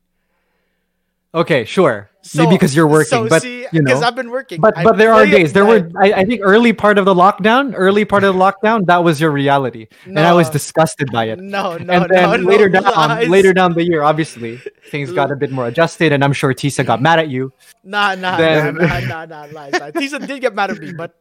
Okay, 1.35 1.65
sure. 1.65 2.11
So, 2.23 2.43
Maybe 2.43 2.57
because 2.57 2.75
you're 2.75 2.87
working, 2.87 3.25
so 3.25 3.29
but 3.29 3.43
see, 3.43 3.63
you 3.63 3.69
because 3.73 4.01
know. 4.01 4.07
I've 4.07 4.17
been 4.17 4.31
working. 4.31 4.61
But 4.61 4.77
I 4.77 4.85
but 4.85 4.97
there 4.97 5.13
are 5.15 5.25
days. 5.25 5.53
There 5.53 5.65
were. 5.65 5.91
I, 5.97 6.13
I 6.13 6.25
think 6.25 6.41
early 6.43 6.73
part 6.73 6.99
of 6.99 7.05
the 7.05 7.15
lockdown, 7.15 7.73
early 7.77 8.05
part 8.05 8.25
of 8.25 8.35
the 8.35 8.41
lockdown, 8.41 8.87
that 8.87 9.05
was 9.05 9.21
your 9.21 9.31
reality, 9.31 9.89
and 10.05 10.19
I 10.19 10.33
was 10.33 10.51
disgusted 10.51 11.11
by 11.13 11.27
it. 11.27 11.39
No, 11.39 11.77
no, 11.77 11.77
and 11.77 11.87
no, 11.89 12.07
then 12.09 12.43
no, 12.43 12.49
later 12.49 12.69
down, 12.69 12.85
lies. 12.85 13.25
Um, 13.25 13.31
later 13.31 13.53
down 13.55 13.73
the 13.75 13.85
year, 13.85 14.03
obviously 14.03 14.61
things 14.91 15.13
got 15.13 15.31
a 15.31 15.37
bit 15.37 15.51
more 15.51 15.67
adjusted, 15.69 16.13
and 16.13 16.25
I'm 16.25 16.33
sure 16.33 16.53
Tisa 16.53 16.85
got 16.85 17.01
mad 17.01 17.19
at 17.19 17.29
you. 17.29 17.53
Nah, 17.85 18.15
nah, 18.15 18.37
Then- 18.37 18.75
nah, 18.75 19.01
nah, 19.01 19.01
nah, 19.01 19.25
nah, 19.25 19.47
lies. 19.53 19.73
Tisa 19.73 20.27
did 20.27 20.41
get 20.41 20.55
mad 20.55 20.71
at 20.71 20.79
me, 20.79 20.93
but 20.93 21.15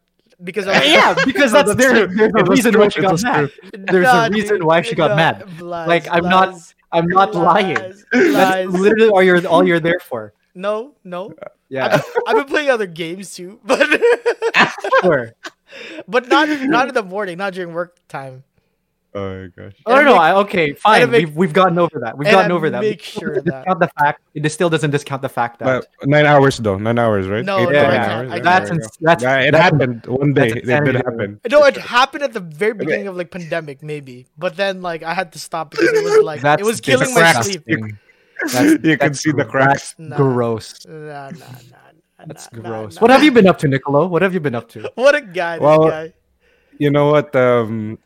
because 0.44 0.67
I 0.67 0.79
was, 0.79 0.88
yeah, 0.91 1.15
because 1.25 1.51
that's, 1.51 1.74
That's 1.74 1.79
there, 1.79 2.08
true. 2.08 2.15
there's 2.15 2.34
a 2.36 2.44
reason 2.46 2.77
why 2.79 2.89
she 2.89 3.01
got 3.01 3.22
mad. 3.24 3.51
There's 3.74 4.08
a 4.08 4.29
reason 4.32 4.65
why 4.65 4.82
she 4.82 4.96
got 4.96 5.12
nah, 5.12 5.15
mad. 5.15 5.62
lies, 5.62 5.88
Like, 5.88 6.08
I'm 6.10 6.24
not- 6.24 6.56
I'm 6.91 7.08
not 7.08 7.36
lying. 7.36 7.75
lies, 7.75 8.06
That's 8.13 8.70
literally 8.72 9.10
all 9.10 9.22
you're 9.22 9.46
all 9.46 9.67
you're 9.67 9.82
there 9.82 10.00
for. 10.00 10.34
No, 10.56 10.96
no. 11.03 11.34
Yeah, 11.70 12.01
I've 12.25 12.36
been 12.36 12.46
playing 12.46 12.70
other 12.70 12.88
games 12.88 13.34
too, 13.36 13.60
but 13.65 13.86
sure. 15.03 15.34
but 16.08 16.29
not 16.29 16.48
not 16.62 16.88
in 16.88 16.94
the 16.94 17.03
morning, 17.03 17.38
not 17.38 17.53
during 17.53 17.74
work 17.74 18.00
time. 18.08 18.44
Oh 19.16 19.42
my 19.42 19.48
gosh. 19.56 19.74
Oh 19.86 19.92
no, 19.94 19.98
And 19.98 20.06
no, 20.06 20.12
make- 20.14 20.22
I, 20.22 20.32
okay, 20.44 20.74
fine. 20.74 21.10
make- 21.10 21.26
we've 21.28 21.36
we've 21.36 21.54
gotten 21.54 21.80
over 21.80 21.98
that. 22.02 22.18
We've 22.18 22.30
gotten 22.30 22.52
over 22.52 22.70
that. 22.70 22.82
make 22.82 23.00
It 23.00 23.04
sure 23.04 23.30
doesn't 23.30 23.46
that- 23.46 23.64
discount 23.66 23.80
the 23.80 23.88
fact. 24.00 24.22
It 24.36 24.50
still 24.52 24.70
doesn't 24.70 24.92
discount 24.92 25.22
the 25.22 25.30
fact 25.30 25.60
that 25.60 25.66
But 25.66 26.08
nine 26.08 26.26
hours 26.26 26.58
though, 26.58 26.78
nine 26.78 27.00
hours, 27.00 27.26
right? 27.28 27.44
No, 27.44 27.58
Eight, 27.60 27.64
no, 27.64 27.72
nine 27.72 27.94
yeah, 27.94 28.16
hours, 28.18 28.32
I 28.32 28.40
that's 28.40 28.70
ins- 28.70 28.98
that's 29.02 29.24
Yeah, 29.24 29.40
it 29.40 29.52
that's- 29.52 29.72
happened 29.72 30.06
one 30.06 30.34
day. 30.34 30.52
that's 30.52 30.68
It 30.68 30.84
did 30.86 30.96
happen. 30.96 31.40
No, 31.50 31.64
it 31.66 31.78
happened 31.78 32.24
at 32.24 32.34
the 32.34 32.42
very 32.42 32.74
beginning 32.74 33.08
of 33.08 33.16
like 33.16 33.32
pandemic, 33.32 33.82
maybe. 33.82 34.28
But 34.38 34.56
then 34.56 34.82
like 34.82 35.02
I 35.04 35.14
had 35.14 35.32
to 35.34 35.40
stop 35.40 35.72
because 35.72 35.88
it 35.88 36.04
was 36.04 36.24
like 36.24 36.42
That's 36.42 36.62
it 36.62 36.66
was 36.66 36.80
killing 36.82 37.12
my 37.14 37.32
sleep. 37.42 37.64
disgusting. 37.66 37.98
That's- 38.54 38.72
You 38.84 38.98
can 38.98 38.98
that's 39.00 39.20
see 39.22 39.32
the 39.32 39.44
gro- 39.46 39.52
cracks. 39.52 39.96
That's 39.98 40.10
Nah. 40.12 40.16
gross. 40.18 40.86
Nah, 40.86 40.94
nah, 40.94 41.30
nah, 41.30 41.30
nah, 41.32 42.26
That's 42.28 42.52
nah, 42.54 42.62
gross. 42.62 42.96
nah, 42.96 43.02
What 43.02 43.10
have 43.12 43.24
you 43.24 43.32
been 43.32 43.48
up 43.48 43.58
to, 43.60 43.68
Nicolo? 43.68 44.06
What 44.08 44.22
have 44.22 44.34
you 44.36 44.40
been 44.40 44.54
up 44.54 44.70
to? 44.72 44.92
What 44.96 45.16
a 45.16 45.22
guy! 45.22 45.56
This 45.58 45.62
Well, 45.64 45.90
guy. 45.90 46.14
You 46.78 46.92
know 46.92 47.10
what? 47.10 47.36
Um, 47.36 47.98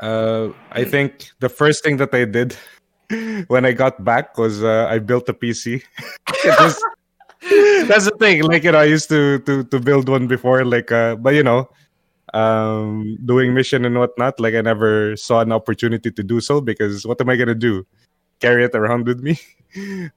uh, 0.00 0.48
I 0.70 0.84
think 0.84 1.30
the 1.40 1.48
first 1.48 1.82
thing 1.82 1.96
that 1.98 2.14
I 2.14 2.24
did 2.24 2.56
when 3.48 3.64
I 3.64 3.72
got 3.72 4.04
back 4.04 4.38
was 4.38 4.62
uh, 4.62 4.86
I 4.88 4.98
built 4.98 5.28
a 5.28 5.34
PC. 5.34 5.82
Was- 6.60 6.84
that's 7.86 8.04
the 8.04 8.16
thing. 8.18 8.42
Like 8.42 8.64
you 8.64 8.72
know, 8.72 8.78
I 8.78 8.84
used 8.84 9.08
to 9.10 9.38
to 9.40 9.64
to 9.64 9.80
build 9.80 10.08
one 10.08 10.26
before. 10.26 10.64
Like, 10.64 10.90
uh, 10.92 11.16
but 11.16 11.34
you 11.34 11.42
know, 11.42 11.68
um, 12.34 13.16
doing 13.24 13.54
mission 13.54 13.84
and 13.84 13.96
whatnot. 13.96 14.40
Like, 14.40 14.54
I 14.54 14.60
never 14.60 15.16
saw 15.16 15.40
an 15.40 15.52
opportunity 15.52 16.10
to 16.10 16.22
do 16.22 16.40
so 16.40 16.60
because 16.60 17.06
what 17.06 17.20
am 17.20 17.30
I 17.30 17.36
gonna 17.36 17.54
do? 17.54 17.86
Carry 18.40 18.64
it 18.64 18.74
around 18.74 19.06
with 19.06 19.20
me? 19.20 19.38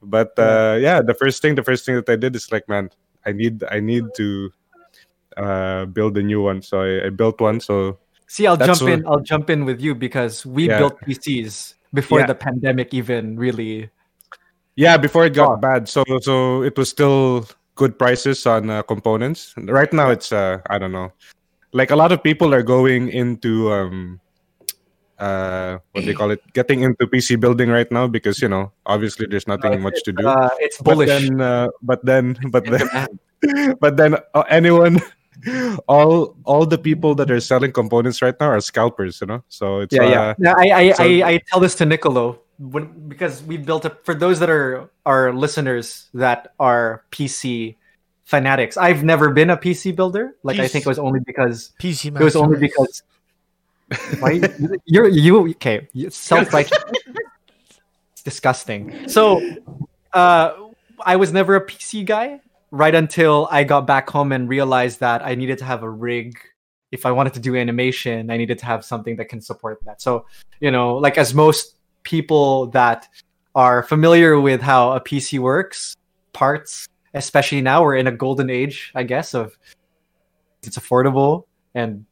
but 0.01 0.37
uh, 0.37 0.77
yeah, 0.79 1.01
the 1.01 1.13
first 1.13 1.41
thing, 1.41 1.55
the 1.55 1.63
first 1.63 1.85
thing 1.85 1.95
that 1.95 2.09
I 2.09 2.15
did 2.15 2.35
is 2.35 2.51
like, 2.51 2.67
man, 2.67 2.89
I 3.25 3.31
need 3.31 3.63
I 3.69 3.79
need 3.79 4.05
to 4.17 4.51
uh, 5.37 5.85
build 5.85 6.17
a 6.17 6.23
new 6.23 6.41
one. 6.41 6.61
So 6.61 6.81
I, 6.81 7.07
I 7.07 7.09
built 7.09 7.39
one. 7.39 7.59
So 7.59 7.97
See, 8.31 8.47
I'll 8.47 8.55
That's 8.55 8.79
jump 8.79 8.87
in. 8.95 9.03
I'll 9.11 9.19
jump 9.19 9.49
in 9.51 9.67
with 9.67 9.83
you 9.83 9.91
because 9.91 10.47
we 10.47 10.71
Yeah. 10.71 10.79
built 10.79 10.95
PCs 11.03 11.75
before 11.91 12.23
Yeah. 12.23 12.31
the 12.31 12.35
pandemic 12.39 12.95
even 12.95 13.35
really. 13.35 13.91
Yeah, 14.79 14.95
before 14.95 15.27
it 15.27 15.35
got 15.35 15.51
Oh. 15.51 15.57
bad. 15.59 15.91
So 15.91 16.07
so 16.23 16.63
it 16.63 16.79
was 16.79 16.87
still 16.87 17.43
good 17.75 17.99
prices 17.99 18.47
on 18.47 18.71
uh, 18.71 18.87
components. 18.87 19.51
Right 19.59 19.91
now 19.91 20.15
it's 20.15 20.31
uh 20.31 20.63
I 20.71 20.79
don't 20.79 20.95
know. 20.95 21.11
Like 21.75 21.91
a 21.91 21.99
lot 21.99 22.15
of 22.15 22.23
people 22.23 22.55
are 22.55 22.63
going 22.63 23.11
into 23.11 23.67
um 23.67 24.23
uh 25.19 25.83
what 25.91 26.07
do 26.07 26.07
you 26.07 26.15
call 26.15 26.31
it? 26.31 26.39
Getting 26.55 26.87
into 26.87 27.11
PC 27.11 27.35
building 27.35 27.67
right 27.67 27.91
now 27.91 28.07
because 28.07 28.39
you 28.39 28.47
know, 28.47 28.71
obviously 28.87 29.27
there's 29.27 29.43
nothing 29.51 29.83
much 29.83 30.07
to 30.07 30.15
do. 30.15 30.23
Uh, 30.23 30.55
it's 30.63 30.79
but 30.79 31.03
then 31.03 31.43
uh, 31.43 31.67
but 31.83 31.99
then 32.07 32.39
but 32.47 32.63
then 32.63 32.87
but 33.83 33.99
then 33.99 34.15
uh, 34.31 34.47
anyone 34.47 35.03
all 35.87 36.35
all 36.43 36.65
the 36.65 36.77
people 36.77 37.15
that 37.15 37.31
are 37.31 37.39
selling 37.39 37.71
components 37.71 38.21
right 38.21 38.35
now 38.39 38.47
are 38.47 38.61
scalpers, 38.61 39.21
you 39.21 39.27
know? 39.27 39.43
So 39.47 39.79
it's 39.81 39.95
yeah, 39.95 40.03
yeah. 40.03 40.21
uh, 40.21 40.33
yeah 40.37 40.53
I, 40.57 40.71
I, 40.71 40.91
so- 40.91 41.03
I, 41.03 41.07
I 41.29 41.41
tell 41.47 41.59
this 41.59 41.75
to 41.75 41.85
Nicolo 41.85 42.39
when 42.59 43.09
because 43.09 43.41
we 43.43 43.57
built 43.57 43.85
it 43.85 44.05
for 44.05 44.13
those 44.13 44.39
that 44.39 44.49
are 44.49 44.89
our 45.05 45.33
listeners 45.33 46.09
that 46.13 46.53
are 46.59 47.03
PC 47.11 47.75
fanatics. 48.25 48.77
I've 48.77 49.03
never 49.03 49.31
been 49.31 49.49
a 49.49 49.57
PC 49.57 49.95
builder. 49.95 50.35
Like 50.43 50.59
I 50.59 50.67
think 50.67 50.85
it 50.85 50.89
was 50.89 50.99
only 50.99 51.19
because 51.25 51.71
PC. 51.79 52.15
it 52.15 52.23
was 52.23 52.35
only 52.35 52.59
because 52.59 53.03
why 54.19 54.41
you're 54.85 55.07
you 55.07 55.49
okay 55.51 55.87
self 56.09 56.53
righteous. 56.53 56.77
it's 58.13 58.21
disgusting. 58.23 59.07
So, 59.07 59.41
uh, 60.13 60.53
I 61.03 61.15
was 61.15 61.33
never 61.33 61.55
a 61.55 61.65
PC 61.65 62.05
guy 62.05 62.41
right 62.71 62.95
until 62.95 63.47
I 63.51 63.63
got 63.63 63.85
back 63.85 64.09
home 64.09 64.31
and 64.31 64.49
realized 64.49 64.99
that 65.01 65.23
I 65.25 65.35
needed 65.35 65.57
to 65.59 65.65
have 65.65 65.83
a 65.83 65.89
rig. 65.89 66.37
If 66.91 67.05
I 67.05 67.11
wanted 67.11 67.33
to 67.35 67.39
do 67.39 67.55
animation, 67.55 68.31
I 68.31 68.37
needed 68.37 68.59
to 68.59 68.65
have 68.65 68.83
something 68.83 69.15
that 69.17 69.25
can 69.25 69.39
support 69.41 69.79
that. 69.85 70.01
So, 70.01 70.25
you 70.59 70.71
know, 70.71 70.95
like 70.95 71.17
as 71.17 71.33
most 71.33 71.77
people 72.03 72.67
that 72.67 73.07
are 73.55 73.83
familiar 73.83 74.39
with 74.39 74.61
how 74.61 74.91
a 74.93 74.99
PC 74.99 75.39
works, 75.39 75.95
parts, 76.33 76.87
especially 77.13 77.61
now 77.61 77.83
we're 77.83 77.95
in 77.95 78.07
a 78.07 78.11
golden 78.11 78.49
age, 78.49 78.91
I 78.95 79.03
guess, 79.03 79.33
of 79.33 79.57
it's 80.63 80.77
affordable 80.77 81.45
and 81.73 82.05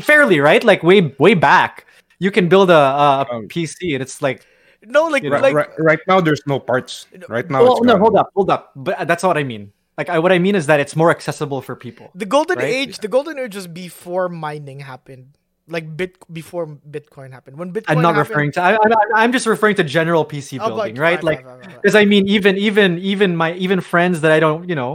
fairly 0.00 0.40
right 0.40 0.64
like 0.64 0.82
way 0.82 1.14
way 1.18 1.34
back 1.34 1.86
you 2.18 2.30
can 2.30 2.48
build 2.48 2.70
a, 2.70 2.74
a 2.74 3.26
Um, 3.30 3.48
pc 3.48 3.94
and 3.94 4.02
it's 4.02 4.22
like 4.22 4.46
No, 4.82 5.08
like 5.08 5.24
right, 5.24 5.42
like 5.42 5.54
right, 5.54 5.68
right 5.78 5.98
now 6.08 6.20
there's 6.20 6.40
no 6.46 6.58
parts. 6.58 7.06
Right 7.28 7.48
now 7.50 7.62
well, 7.62 7.76
it's 7.76 7.86
no 7.86 7.94
gone. 7.94 8.00
hold 8.00 8.16
up 8.16 8.30
hold 8.34 8.50
up 8.50 8.72
but 8.76 9.06
that's 9.06 9.22
what 9.22 9.36
i 9.36 9.42
mean 9.42 9.72
like 10.00 10.08
I, 10.14 10.16
what 10.24 10.32
i 10.32 10.38
mean 10.46 10.56
is 10.60 10.64
that 10.70 10.78
it's 10.84 10.96
more 11.02 11.10
accessible 11.16 11.60
for 11.66 11.74
people 11.86 12.06
the 12.22 12.28
golden 12.36 12.56
Right? 12.58 12.72
age. 12.80 12.94
The 13.04 13.12
golden 13.16 13.36
age 13.42 13.54
was 13.60 13.66
before 13.84 14.26
mining 14.46 14.80
happened. 14.92 15.26
Like 15.76 15.86
bit 16.00 16.12
before 16.40 16.66
Bitcoin 16.96 17.28
happened. 17.36 17.54
When 17.60 17.68
Bitcoin 17.76 17.90
i'm 17.94 18.02
not 18.06 18.14
happened, 18.16 18.30
referring 18.30 18.50
to 18.56 18.60
I, 18.68 18.70
I, 18.74 19.22
i'm 19.22 19.30
just 19.36 19.46
referring 19.54 19.76
to 19.80 19.84
general 19.98 20.22
pc 20.32 20.48
Oh, 20.58 20.66
building 20.68 20.94
but- 20.96 21.06
right 21.08 21.22
like 21.30 21.40
because 21.76 21.94
i 22.02 22.04
mean 22.12 22.24
even 22.36 22.54
even 22.68 22.90
even 23.12 23.28
my 23.44 23.50
even 23.64 23.78
friends 23.92 24.16
that 24.24 24.32
i 24.36 24.40
don't 24.44 24.62
you 24.70 24.76
know 24.80 24.92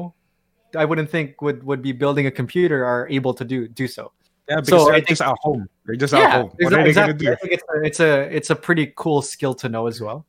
i 0.75 0.83
wouldn't 0.89 1.09
think 1.15 1.25
would 1.45 1.59
would 1.69 1.81
be 1.89 1.93
building 2.03 2.25
a 2.31 2.33
computer 2.41 2.77
are 2.91 3.07
able 3.17 3.33
to 3.39 3.43
do 3.53 3.59
do 3.81 3.88
so 3.97 4.03
Yeah, 4.50 4.55
because 4.62 4.69
So 4.74 4.77
they're 4.85 4.95
think- 4.95 5.07
just 5.15 5.24
at 5.31 5.35
home. 5.45 5.62
They're 5.85 6.01
just 6.05 6.13
at 6.13 6.27
home. 6.35 6.50
What 6.59 6.74
exa- 6.74 6.77
are 6.77 6.83
they 6.83 6.89
exactly. 6.93 7.27
I 7.27 7.29
gonna 7.29 7.35
do? 7.38 7.41
think 7.41 7.51
it's 7.57 7.65
a, 7.74 7.75
it's 7.89 8.00
a 8.09 8.12
it's 8.38 8.50
a 8.55 8.57
pretty 8.67 8.85
cool 9.01 9.21
skill 9.33 9.53
to 9.62 9.65
know 9.74 9.83
as 9.91 9.97
well. 10.05 10.19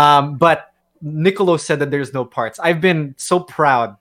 Um, 0.00 0.24
but 0.46 0.58
Nicolo 1.00 1.56
said 1.56 1.78
that 1.80 1.90
there's 1.94 2.12
no 2.12 2.24
parts. 2.38 2.56
I've 2.66 2.80
been 2.88 3.14
so 3.16 3.36
proud 3.40 3.96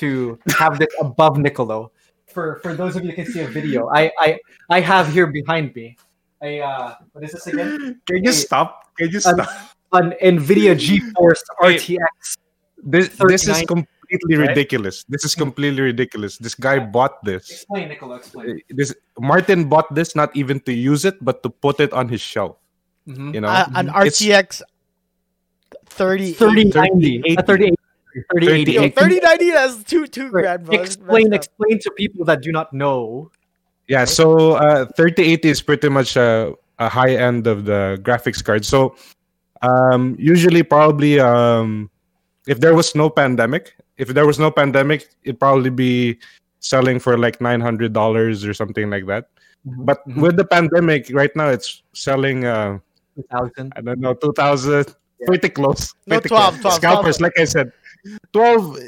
to 0.00 0.38
have 0.58 0.78
this 0.78 0.92
above 1.00 1.38
Nicolo. 1.38 1.92
For 2.26 2.60
for 2.60 2.74
those 2.74 2.96
of 2.96 3.04
you 3.04 3.10
who 3.10 3.16
can 3.16 3.26
see 3.26 3.40
a 3.40 3.48
video, 3.48 3.88
I 3.94 4.12
I 4.20 4.28
I 4.68 4.80
have 4.80 5.08
here 5.08 5.26
behind 5.26 5.74
me 5.74 5.96
a 6.42 6.60
uh, 6.60 6.94
what 7.12 7.24
is 7.24 7.32
this 7.32 7.46
again? 7.48 8.00
Can 8.04 8.20
you 8.24 8.30
Hey, 8.30 8.36
stop? 8.44 8.92
Can 8.98 9.08
you 9.10 9.20
stop? 9.20 9.48
An 9.92 10.12
Nvidia 10.20 10.76
GeForce 10.76 11.40
Hey, 11.62 11.76
RTX. 11.78 12.36
This 12.84 13.08
this 13.26 13.48
is 13.48 13.64
completely 13.64 14.36
right? 14.36 14.52
ridiculous. 14.52 15.02
This 15.08 15.24
is 15.24 15.34
completely 15.34 15.80
ridiculous. 15.80 16.36
This 16.36 16.54
guy 16.54 16.78
bought 16.78 17.24
this. 17.24 17.48
Explain, 17.50 17.88
Nicolo. 17.88 18.20
Explain. 18.20 18.60
This 18.68 18.92
Martin 19.18 19.66
bought 19.70 19.88
this 19.94 20.14
not 20.14 20.30
even 20.36 20.60
to 20.68 20.72
use 20.76 21.04
it, 21.08 21.16
but 21.24 21.42
to 21.42 21.48
put 21.50 21.80
it 21.80 21.90
on 21.96 22.06
his 22.10 22.20
shelf. 22.20 22.60
Mhm. 23.08 23.32
You 23.34 23.40
know, 23.40 23.48
Uh, 23.48 23.66
an 23.74 23.88
RTX 23.88 24.60
30 25.88 26.34
3090, 26.36 27.22
a 27.24 27.42
3080, 27.42 27.42
3080. 27.42 27.74
Yo, 27.74 27.85
Can 28.32 28.42
you 28.42 28.90
3090 28.90 29.50
that's 29.50 29.84
two 29.84 30.06
two 30.06 30.30
grand, 30.30 30.64
bro. 30.64 30.78
Explain 30.80 31.30
messed 31.30 31.48
explain 31.48 31.78
to 31.80 31.90
people 31.92 32.24
that 32.24 32.40
do 32.42 32.50
not 32.52 32.72
know 32.72 33.30
Yeah, 33.88 34.04
so 34.04 34.52
uh, 34.56 34.86
3080 34.96 35.48
is 35.48 35.62
pretty 35.62 35.88
much 35.88 36.16
a, 36.16 36.54
a 36.78 36.88
high 36.88 37.14
end 37.14 37.46
of 37.46 37.64
the 37.64 37.98
graphics 38.02 38.42
card. 38.42 38.64
So 38.64 38.96
Um, 39.62 40.16
usually, 40.20 40.62
probably, 40.62 41.18
um, 41.18 41.88
if 42.46 42.60
there 42.60 42.74
was 42.76 42.94
no 42.94 43.08
pandemic, 43.08 43.72
if 43.96 44.08
there 44.12 44.26
was 44.26 44.38
no 44.38 44.50
pandemic, 44.52 45.08
it'd 45.24 45.40
probably 45.40 45.70
be 45.72 46.18
selling 46.60 47.00
for 47.00 47.16
like 47.16 47.40
nine 47.40 47.60
hundred 47.64 47.92
dollars 47.96 48.44
or 48.44 48.52
something 48.52 48.90
like 48.92 49.06
that. 49.08 49.28
But 49.64 50.04
Mhm. 50.06 50.20
with 50.20 50.36
the 50.36 50.44
pandemic, 50.44 51.08
right 51.10 51.32
now 51.34 51.48
it's 51.48 51.82
selling. 51.96 52.44
Uh, 52.44 52.78
2000. 53.16 53.72
I 53.76 53.80
don't 53.80 53.98
know, 53.98 54.12
two 54.12 54.32
thousand. 54.36 54.92
Pretty 55.24 55.48
close. 55.48 55.94
No, 56.06 56.20
Pretty 56.20 56.28
12, 56.28 56.60
close. 56.60 56.60
12, 56.60 56.74
Scalpers, 56.76 57.16
12. 57.16 57.24
like 57.24 57.36
I 57.40 57.44
said, 57.48 57.72
twelve. 58.32 58.76
uh, 58.76 58.80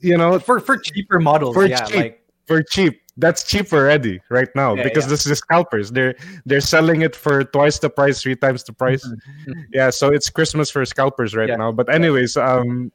You 0.00 0.16
know, 0.16 0.38
For 0.38 0.60
for 0.60 0.76
cheaper 0.76 1.18
models, 1.18 1.54
For 1.56 1.64
yeah, 1.66 1.84
cheap. 1.86 1.96
like 1.96 2.14
for 2.46 2.62
cheap. 2.62 3.00
That's 3.16 3.42
cheap 3.48 3.72
already 3.72 4.20
right 4.28 4.48
now 4.54 4.74
Yeah, 4.76 4.84
because 4.84 5.04
yeah. 5.08 5.16
this 5.16 5.24
is 5.26 5.38
scalpers. 5.40 5.90
They're 5.90 6.14
they're 6.44 6.60
selling 6.60 7.00
it 7.00 7.16
for 7.16 7.44
twice 7.48 7.78
the 7.80 7.88
price, 7.88 8.20
three 8.20 8.36
times 8.36 8.62
the 8.62 8.74
price. 8.76 9.00
Mhm. 9.08 9.64
Yeah, 9.72 9.88
so 9.90 10.12
it's 10.12 10.28
Christmas 10.28 10.68
for 10.70 10.84
scalpers 10.84 11.34
right 11.34 11.48
Yeah. 11.48 11.56
now. 11.56 11.72
But 11.72 11.88
anyways, 11.88 12.36
um, 12.36 12.92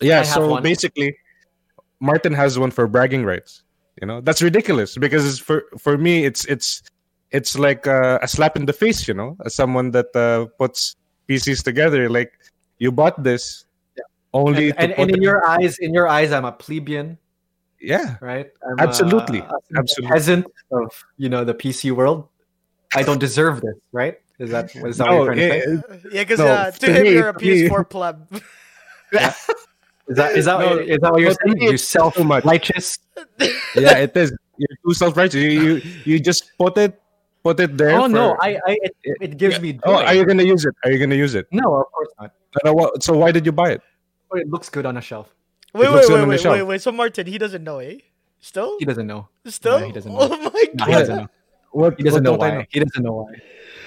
yeah. 0.00 0.20
I 0.20 0.22
So 0.22 0.60
basically, 0.62 1.18
Martin 2.00 2.32
has 2.32 2.58
one 2.58 2.70
for 2.70 2.86
bragging 2.86 3.24
rights. 3.26 3.62
You 4.00 4.06
know, 4.06 4.20
that's 4.22 4.40
ridiculous 4.40 4.96
because 4.96 5.26
it's 5.26 5.38
for 5.42 5.64
for 5.82 5.98
me, 5.98 6.24
it's 6.24 6.44
it's 6.46 6.82
it's 7.34 7.58
like 7.58 7.86
uh, 7.90 8.18
a 8.22 8.28
slap 8.28 8.54
in 8.56 8.66
the 8.66 8.72
face. 8.72 9.08
You 9.10 9.14
know, 9.18 9.36
as 9.44 9.54
someone 9.54 9.90
that 9.98 10.14
uh, 10.14 10.46
puts 10.62 10.94
PCs 11.28 11.62
together, 11.66 12.08
like 12.08 12.30
you 12.78 12.92
bought 12.94 13.18
this 13.24 13.66
only 14.34 14.70
and, 14.70 14.78
and, 14.78 14.92
to 14.92 15.00
and 15.00 15.08
put 15.08 15.08
in 15.10 15.22
it- 15.22 15.22
your 15.22 15.46
eyes, 15.46 15.78
in 15.78 15.94
your 15.94 16.08
eyes, 16.08 16.32
I'm 16.32 16.44
a 16.44 16.52
plebeian, 16.52 17.16
yeah. 17.80 18.16
right? 18.20 18.50
I'm 18.68 18.78
Absolutely. 18.80 19.38
a, 19.40 19.44
a 19.44 19.58
Absolutely. 19.78 20.12
peasant 20.12 20.46
of 20.72 20.92
you 21.16 21.28
know 21.30 21.44
the 21.44 21.54
PC 21.54 21.92
world. 21.92 22.28
I 22.94 23.02
don't 23.02 23.18
deserve 23.18 23.60
this, 23.62 23.74
right? 23.92 24.18
Is 24.38 24.50
that 24.50 24.74
is 24.76 24.98
that 24.98 25.08
what 25.08 25.14
you're 25.14 25.34
trying 25.34 25.38
to 25.38 25.98
say? 26.00 26.00
Yeah, 26.12 26.22
because 26.24 26.38
No, 26.40 26.46
uh, 26.48 26.70
to 26.70 26.78
to 26.80 26.92
him 26.92 27.02
me- 27.04 27.12
you're 27.12 27.30
a 27.30 27.38
to 27.38 27.44
me- 27.44 27.68
PS4 27.68 27.88
pleb. 27.88 28.42
Is 30.06 30.16
that 30.16 30.36
is 30.36 30.44
that 30.44 30.60
No, 30.60 30.76
is 30.78 30.98
that 31.00 31.12
what 31.12 31.20
you're 31.22 31.32
saying? 31.32 31.56
You 31.62 31.70
it's 31.72 31.82
self 31.84 32.14
too 32.14 32.24
much. 32.24 32.44
righteous. 32.44 32.98
yeah, 33.74 34.04
it 34.04 34.12
is. 34.16 34.36
You're 34.58 34.76
too 34.84 34.92
self-righteous. 34.92 35.40
You, 35.40 35.50
you 35.50 35.82
you 36.04 36.20
just 36.20 36.52
put 36.58 36.76
it 36.76 37.00
put 37.42 37.58
it 37.58 37.76
there. 37.78 37.96
Oh 37.98 38.06
no, 38.06 38.36
I, 38.40 38.58
I 38.66 38.72
it, 38.82 38.94
it 39.20 39.32
gives 39.38 39.60
me 39.60 39.72
joy. 39.74 39.80
Oh, 39.86 39.94
are 40.04 40.12
you 40.14 40.26
gonna 40.26 40.42
use 40.44 40.64
it? 40.66 40.74
Are 40.84 40.90
you 40.92 40.98
gonna 40.98 41.14
use 41.16 41.34
it? 41.34 41.46
no, 41.52 41.64
of 41.80 41.86
course 41.90 42.08
not. 42.20 42.32
No, 42.64 42.70
no, 42.70 42.74
what- 42.74 43.02
So 43.02 43.16
why 43.16 43.32
did 43.32 43.46
you 43.46 43.52
buy 43.52 43.70
it? 43.72 43.82
Oh, 44.34 44.38
It 44.38 44.48
looks 44.50 44.68
good 44.68 44.86
on 44.86 44.96
a 44.96 45.00
shelf. 45.00 45.32
Wait, 45.72 45.90
wait, 45.90 46.08
wait, 46.08 46.28
wait, 46.28 46.44
wait, 46.44 46.62
wait. 46.62 46.82
So 46.82 46.92
Martin, 46.92 47.26
he 47.26 47.38
doesn't 47.38 47.64
know, 47.64 47.78
eh? 47.78 47.98
Still, 48.40 48.76
He 48.78 48.84
doesn't 48.84 49.06
know. 49.06 49.28
still. 49.46 49.78
he 49.86 49.92
doesn't 49.92 50.12
know. 50.12 50.18
Oh 50.20 50.36
my 50.36 50.64
No, 50.74 50.84
he 50.84 50.92
doesn't 50.92 51.16
know. 51.16 51.28
What? 51.72 51.94
He 51.96 52.04
doesn't 52.04 52.22
what 52.22 52.30
know 52.30 52.36
don't 52.38 52.52
I 52.52 52.56
why. 52.58 52.66
He 52.70 52.78
doesn't 52.80 53.02
know 53.02 53.12
why. 53.12 53.32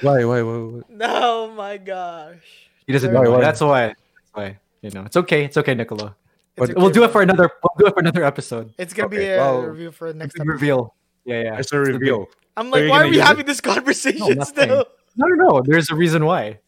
Why? 0.01 0.25
Why? 0.25 0.41
Why? 0.41 0.57
why? 0.57 0.81
Oh 1.09 1.51
my 1.55 1.77
gosh! 1.77 2.69
He 2.85 2.91
doesn't 2.93 3.13
Why, 3.13 3.23
know. 3.23 3.31
why. 3.31 3.37
why? 3.37 3.41
That's 3.41 3.61
why. 3.61 3.87
That's 3.87 3.97
why. 4.33 4.57
You 4.81 4.89
know, 4.91 5.03
it's 5.05 5.15
okay. 5.17 5.45
It's 5.45 5.55
okay, 5.57 5.73
Nicola. 5.73 6.15
It's 6.57 6.67
But 6.73 6.77
we'll 6.77 6.89
do 6.91 7.03
it 7.05 7.11
for 7.11 7.21
another. 7.21 7.49
We'll 7.63 7.75
do 7.79 7.85
it 7.87 7.93
for 7.93 7.99
another 8.01 8.23
episode. 8.25 8.73
It's 8.77 8.93
gonna 8.93 9.09
be 9.09 9.23
a 9.25 9.37
well, 9.37 9.61
review 9.61 9.91
for 9.91 10.11
the 10.11 10.19
next 10.19 10.35
Big 10.37 10.47
reveal. 10.47 10.95
Yeah, 11.23 11.41
yeah. 11.43 11.57
It's 11.59 11.71
a 11.71 11.79
reveal. 11.79 12.27
I'm 12.57 12.69
like, 12.71 12.81
you're 12.81 12.89
why 12.89 13.03
are 13.03 13.07
we 13.07 13.17
use 13.17 13.25
having 13.25 13.45
this 13.45 13.61
conversation 13.61 14.19
No, 14.19 14.27
nothing. 14.29 14.63
still? 14.65 14.85
No, 15.15 15.27
no, 15.27 15.35
no. 15.49 15.61
There's 15.63 15.89
a 15.89 15.95
reason 15.95 16.25
why, 16.25 16.59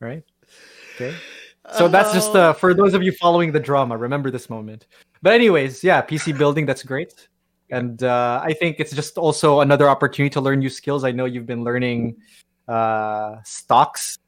right? 0.00 0.22
Okay. 0.94 1.14
So 1.76 1.88
that's 1.88 2.12
just 2.12 2.34
Oh. 2.34 2.40
uh, 2.40 2.52
for 2.52 2.72
those 2.74 2.94
of 2.94 3.02
you 3.02 3.12
following 3.12 3.52
the 3.52 3.60
drama. 3.60 3.96
Remember 3.96 4.30
this 4.30 4.48
moment. 4.48 4.86
But 5.22 5.34
anyways, 5.34 5.82
yeah, 5.84 6.00
PC 6.02 6.36
building. 6.38 6.64
That's 6.66 6.82
great, 6.82 7.28
and 7.70 8.02
uh, 8.02 8.40
I 8.42 8.52
think 8.54 8.76
it's 8.78 8.92
just 8.94 9.18
also 9.18 9.60
another 9.60 9.88
opportunity 9.88 10.30
to 10.34 10.40
learn 10.40 10.60
new 10.60 10.70
skills. 10.70 11.04
I 11.04 11.10
know 11.12 11.24
you've 11.26 11.46
been 11.46 11.64
learning 11.64 12.16
uh, 12.68 13.36
stocks. 13.44 14.18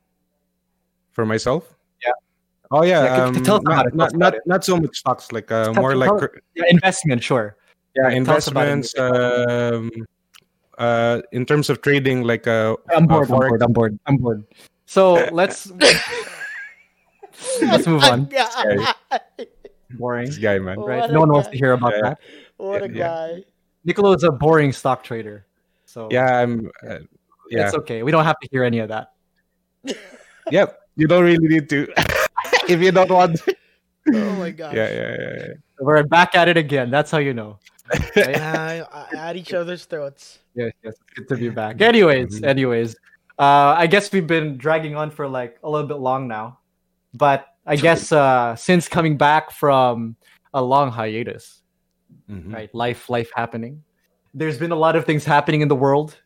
For 1.12 1.24
myself? 1.24 1.76
Yeah. 2.04 2.10
Oh 2.70 2.82
yeah. 2.84 3.04
Yeah, 3.04 3.24
um, 3.24 3.42
tell 3.42 3.56
us 3.56 3.62
about 3.62 3.74
not, 3.74 3.86
it, 3.86 3.94
not, 3.94 4.14
not, 4.16 4.34
not 4.46 4.64
so 4.64 4.76
much 4.76 4.96
stocks, 4.98 5.32
like 5.32 5.50
uh, 5.50 5.64
Tell- 5.72 5.74
more 5.74 5.94
like 5.96 6.08
tell- 6.10 6.18
cr- 6.18 6.38
Yeah, 6.54 6.64
investment, 6.68 7.22
sure. 7.22 7.56
yeah, 7.96 8.10
tell 8.24 8.36
us 8.36 8.46
about 8.48 8.68
it. 8.68 8.72
investments. 8.72 8.94
Um, 8.98 9.90
uh, 10.78 11.20
in 11.32 11.44
terms 11.44 11.68
of 11.68 11.82
trading, 11.82 12.22
like 12.22 12.46
uh, 12.46 12.76
I'm 12.94 13.06
bored. 13.06 13.30
uh, 13.30 13.34
I'm 13.34 13.40
forex. 13.40 13.48
bored. 13.48 13.62
I'm 13.62 13.72
bored. 13.72 13.98
I'm 14.06 14.16
bored. 14.16 14.44
So 14.86 15.28
let's 15.32 15.70
let's 17.62 17.86
move 17.86 18.02
on. 18.04 18.28
Boring, 19.98 20.26
This 20.26 20.38
guy, 20.38 20.58
man. 20.58 20.78
Right? 20.78 21.00
What 21.00 21.10
No 21.10 21.16
a 21.16 21.20
one 21.20 21.32
wants 21.32 21.48
to 21.48 21.56
hear 21.56 21.72
about 21.72 21.94
Yeah. 21.94 22.00
that. 22.02 22.18
what 22.58 22.82
a 22.82 22.88
Yeah. 22.88 22.98
guy! 23.08 23.44
Nicola 23.84 24.14
is 24.14 24.22
a 24.22 24.30
boring 24.30 24.72
stock 24.72 25.02
trader. 25.02 25.46
So 25.84 26.08
Yeah, 26.10 26.40
I'm. 26.42 26.70
Uh, 26.86 26.98
yeah, 27.50 27.66
it's 27.66 27.74
okay. 27.74 28.02
We 28.04 28.12
don't 28.12 28.24
have 28.24 28.38
to 28.40 28.48
hear 28.52 28.62
any 28.62 28.78
of 28.78 28.88
that. 28.90 29.12
yep. 30.50 30.78
You 30.96 31.08
don't 31.08 31.24
really 31.24 31.48
need 31.48 31.68
to 31.70 31.88
if 32.68 32.80
you 32.80 32.92
don't 32.92 33.10
want. 33.10 33.38
to. 33.42 33.56
Oh 34.14 34.32
my 34.36 34.50
gosh! 34.50 34.74
Yeah, 34.74 34.88
yeah, 34.90 35.16
yeah, 35.18 35.34
yeah. 35.38 35.46
We're 35.80 36.02
back 36.04 36.34
at 36.34 36.46
it 36.48 36.56
again. 36.56 36.90
That's 36.90 37.10
how 37.10 37.18
you 37.18 37.34
know. 37.34 37.58
Right? 38.14 38.36
Uh, 38.38 39.06
at 39.16 39.34
each 39.36 39.52
other's 39.52 39.84
throats. 39.86 40.38
yes, 40.54 40.70
yes. 40.84 40.94
It's 40.94 41.26
good 41.26 41.28
to 41.28 41.36
be 41.36 41.48
back. 41.50 41.80
Anyways, 41.80 42.40
Mhm. 42.40 42.46
anyways. 42.46 42.94
Uh, 43.38 43.74
I 43.76 43.86
guess 43.88 44.12
we've 44.12 44.26
been 44.26 44.56
dragging 44.58 44.94
on 44.94 45.10
for 45.10 45.26
like 45.26 45.58
a 45.64 45.70
little 45.70 45.88
bit 45.88 45.96
long 45.98 46.28
now. 46.28 46.59
But 47.14 47.46
I 47.66 47.76
guess 47.76 48.12
uh, 48.12 48.56
since 48.56 48.88
coming 48.88 49.16
back 49.16 49.50
from 49.50 50.16
a 50.54 50.62
long 50.62 50.90
hiatus, 50.90 51.62
Mhm. 52.30 52.52
right? 52.54 52.74
Life, 52.74 53.08
life 53.10 53.30
happening. 53.34 53.82
There's 54.34 54.58
been 54.58 54.70
a 54.72 54.76
lot 54.76 54.94
of 54.96 55.04
things 55.04 55.24
happening 55.24 55.60
in 55.60 55.68
the 55.68 55.76
world. 55.76 56.16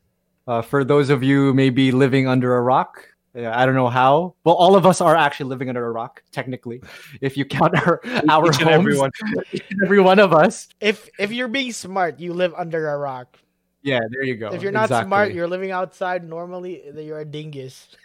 Uh, 0.46 0.60
for 0.60 0.84
those 0.84 1.08
of 1.08 1.22
you 1.22 1.54
maybe 1.54 1.90
living 1.92 2.26
under 2.28 2.56
a 2.56 2.60
rock, 2.62 3.08
I 3.34 3.64
don't 3.66 3.74
know 3.74 3.88
how. 3.88 4.34
Well, 4.44 4.54
all 4.54 4.76
of 4.76 4.84
us 4.86 5.00
are 5.00 5.16
actually 5.16 5.48
living 5.48 5.68
under 5.68 5.84
a 5.86 5.90
rock, 5.90 6.22
technically, 6.30 6.82
if 7.20 7.36
you 7.36 7.44
count 7.44 7.74
our 7.74 8.00
our 8.28 8.48
Each 8.50 8.60
homes. 8.60 8.70
every 8.70 8.96
one. 8.98 9.10
Every 9.84 10.00
one 10.00 10.18
of 10.20 10.32
us. 10.32 10.68
If 10.80 11.08
if 11.18 11.32
you're 11.32 11.48
being 11.48 11.72
smart, 11.72 12.20
you 12.20 12.32
live 12.34 12.52
under 12.56 12.88
a 12.90 12.96
rock. 12.98 13.38
Yeah, 13.82 14.00
there 14.10 14.22
you 14.22 14.36
go. 14.36 14.52
if 14.54 14.62
you're 14.62 14.72
not 14.72 14.88
smart, 14.88 15.32
you're 15.32 15.48
living 15.48 15.72
outside 15.72 16.22
normally. 16.28 16.82
Then 16.92 17.04
you're 17.04 17.20
a 17.20 17.24
dingus. 17.24 17.88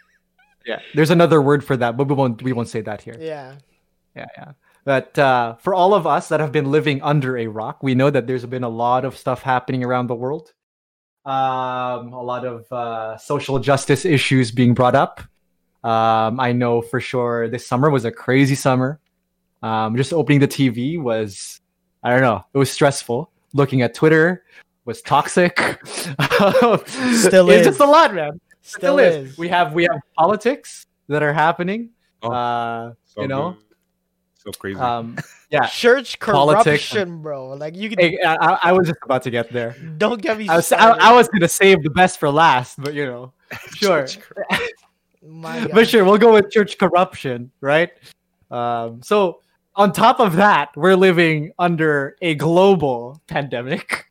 yeah. 0.66 0.80
There's 0.94 1.10
another 1.10 1.40
word 1.40 1.64
for 1.64 1.76
that, 1.76 1.96
but 1.96 2.08
we 2.08 2.14
won't 2.14 2.42
we 2.42 2.52
won't 2.52 2.68
say 2.68 2.80
that 2.82 3.02
here. 3.02 3.16
Yeah. 3.18 3.54
Yeah, 4.14 4.26
yeah. 4.36 4.52
But 4.84 5.18
uh, 5.18 5.56
for 5.56 5.74
all 5.74 5.94
of 5.94 6.06
us 6.06 6.28
that 6.28 6.40
have 6.40 6.52
been 6.52 6.70
living 6.70 7.02
under 7.02 7.36
a 7.38 7.46
rock, 7.46 7.82
we 7.82 7.94
know 7.94 8.10
that 8.10 8.26
there's 8.26 8.46
been 8.46 8.64
a 8.64 8.68
lot 8.68 9.04
of 9.04 9.16
stuff 9.16 9.42
happening 9.42 9.84
around 9.84 10.06
the 10.06 10.14
world. 10.14 10.52
Um, 11.26 12.12
a 12.12 12.22
lot 12.22 12.46
of 12.46 12.70
uh, 12.72 13.18
social 13.18 13.58
justice 13.58 14.04
issues 14.04 14.50
being 14.50 14.74
brought 14.74 14.94
up. 14.94 15.20
Um, 15.84 16.40
I 16.40 16.52
know 16.52 16.82
for 16.82 17.00
sure 17.00 17.48
this 17.48 17.66
summer 17.66 17.90
was 17.90 18.04
a 18.04 18.10
crazy 18.10 18.54
summer. 18.54 19.00
Um, 19.62 19.96
just 19.96 20.12
opening 20.12 20.40
the 20.40 20.48
TV 20.48 21.00
was, 21.00 21.60
I 22.02 22.10
don't 22.10 22.22
know, 22.22 22.44
it 22.52 22.58
was 22.58 22.70
stressful. 22.70 23.30
Looking 23.52 23.82
at 23.82 23.94
Twitter 23.94 24.44
was 24.86 25.02
toxic. 25.02 25.58
Still 25.86 27.50
it's 27.50 27.60
is. 27.60 27.66
just 27.66 27.80
a 27.80 27.84
lot, 27.84 28.14
man. 28.14 28.40
Still, 28.62 28.96
Still 28.96 28.98
is. 28.98 29.32
is. 29.32 29.38
We 29.38 29.48
have 29.48 29.72
we 29.72 29.84
have 29.84 30.00
politics 30.16 30.86
that 31.08 31.22
are 31.22 31.32
happening. 31.32 31.90
Oh, 32.22 32.30
uh, 32.30 32.92
So 33.04 33.22
you 33.22 33.28
know, 33.28 33.52
good. 33.52 33.64
so 34.44 34.50
crazy. 34.58 34.78
um, 34.78 35.16
yeah. 35.50 35.66
Church 35.66 36.18
Politics. 36.20 36.90
corruption, 36.92 37.22
bro. 37.22 37.48
Like 37.54 37.74
you 37.76 37.88
can 37.88 37.98
Hey, 37.98 38.18
I, 38.24 38.34
I- 38.36 38.58
I 38.64 38.72
was 38.72 38.86
just 38.88 39.00
about 39.02 39.22
to 39.24 39.30
get 39.30 39.50
there. 39.50 39.74
don't 39.98 40.20
get 40.20 40.36
me 40.38 40.48
I 40.48 40.56
was. 40.56 40.70
I, 40.72 40.90
I 40.90 41.12
was 41.12 41.28
gonna 41.28 41.48
save 41.48 41.82
the 41.82 41.90
best 41.90 42.20
for 42.20 42.30
last, 42.30 42.80
but 42.80 42.92
you 42.94 43.06
know, 43.06 43.32
sure. 43.74 44.06
My 45.26 45.60
God. 45.60 45.70
but 45.72 45.88
sure, 45.88 46.04
we'll 46.04 46.18
go 46.18 46.32
with 46.34 46.50
church 46.50 46.76
corruption, 46.78 47.50
right? 47.60 47.90
Um, 48.50 49.02
so 49.02 49.40
on 49.76 49.92
top 49.92 50.20
of 50.20 50.36
that, 50.36 50.70
we're 50.76 50.96
living 50.96 51.52
under 51.58 52.16
a 52.20 52.34
global 52.34 53.20
pandemic. 53.26 54.09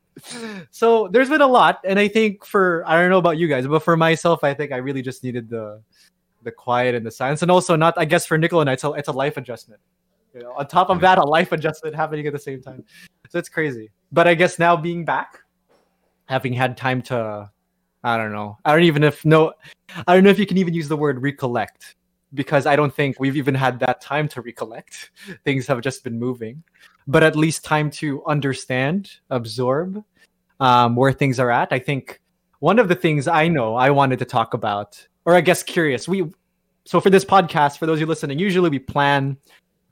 So 0.70 1.08
there's 1.08 1.28
been 1.28 1.40
a 1.40 1.46
lot, 1.46 1.80
and 1.84 1.98
I 1.98 2.08
think 2.08 2.44
for 2.44 2.84
I 2.86 3.00
don't 3.00 3.10
know 3.10 3.18
about 3.18 3.38
you 3.38 3.48
guys, 3.48 3.66
but 3.66 3.82
for 3.82 3.96
myself, 3.96 4.44
I 4.44 4.54
think 4.54 4.72
I 4.72 4.76
really 4.76 5.02
just 5.02 5.24
needed 5.24 5.48
the 5.48 5.82
the 6.42 6.50
quiet 6.50 6.94
and 6.94 7.04
the 7.04 7.10
silence, 7.10 7.42
and 7.42 7.50
also 7.50 7.76
not, 7.76 7.94
I 7.96 8.04
guess, 8.04 8.26
for 8.26 8.38
Nicola 8.38 8.62
and 8.62 8.70
I, 8.70 8.74
it's 8.74 8.84
a, 8.84 8.92
it's 8.92 9.08
a 9.08 9.12
life 9.12 9.36
adjustment. 9.36 9.80
You 10.34 10.42
know, 10.42 10.52
on 10.52 10.66
top 10.68 10.90
of 10.90 11.00
that, 11.00 11.18
a 11.18 11.24
life 11.24 11.52
adjustment 11.52 11.94
happening 11.94 12.26
at 12.26 12.32
the 12.32 12.38
same 12.38 12.62
time. 12.62 12.84
So 13.28 13.38
it's 13.38 13.48
crazy. 13.48 13.90
But 14.12 14.28
I 14.28 14.34
guess 14.34 14.58
now 14.58 14.76
being 14.76 15.04
back, 15.04 15.40
having 16.26 16.52
had 16.52 16.76
time 16.76 17.02
to, 17.02 17.50
I 18.04 18.16
don't 18.16 18.32
know, 18.32 18.56
I 18.64 18.72
don't 18.72 18.84
even 18.84 19.02
if 19.02 19.24
no, 19.24 19.52
I 20.06 20.14
don't 20.14 20.24
know 20.24 20.30
if 20.30 20.38
you 20.38 20.46
can 20.46 20.58
even 20.58 20.74
use 20.74 20.88
the 20.88 20.96
word 20.96 21.20
recollect 21.20 21.96
because 22.32 22.66
I 22.66 22.76
don't 22.76 22.94
think 22.94 23.18
we've 23.18 23.36
even 23.36 23.54
had 23.54 23.80
that 23.80 24.00
time 24.00 24.28
to 24.28 24.40
recollect. 24.40 25.10
Things 25.44 25.66
have 25.66 25.80
just 25.80 26.04
been 26.04 26.18
moving, 26.18 26.62
but 27.06 27.22
at 27.22 27.34
least 27.34 27.64
time 27.64 27.90
to 27.92 28.24
understand, 28.24 29.10
absorb 29.30 30.04
um, 30.60 30.94
where 30.96 31.12
things 31.12 31.40
are 31.40 31.50
at. 31.50 31.72
I 31.72 31.78
think 31.78 32.20
one 32.60 32.78
of 32.78 32.88
the 32.88 32.94
things 32.94 33.26
I 33.26 33.48
know 33.48 33.74
I 33.74 33.90
wanted 33.90 34.18
to 34.20 34.24
talk 34.24 34.54
about, 34.54 35.06
or 35.24 35.34
I 35.34 35.40
guess 35.40 35.62
curious, 35.62 36.06
we 36.06 36.30
so 36.84 37.00
for 37.00 37.10
this 37.10 37.24
podcast, 37.24 37.78
for 37.78 37.86
those 37.86 37.96
of 37.96 38.00
you 38.00 38.06
listening, 38.06 38.38
usually 38.38 38.70
we 38.70 38.78
plan, 38.78 39.36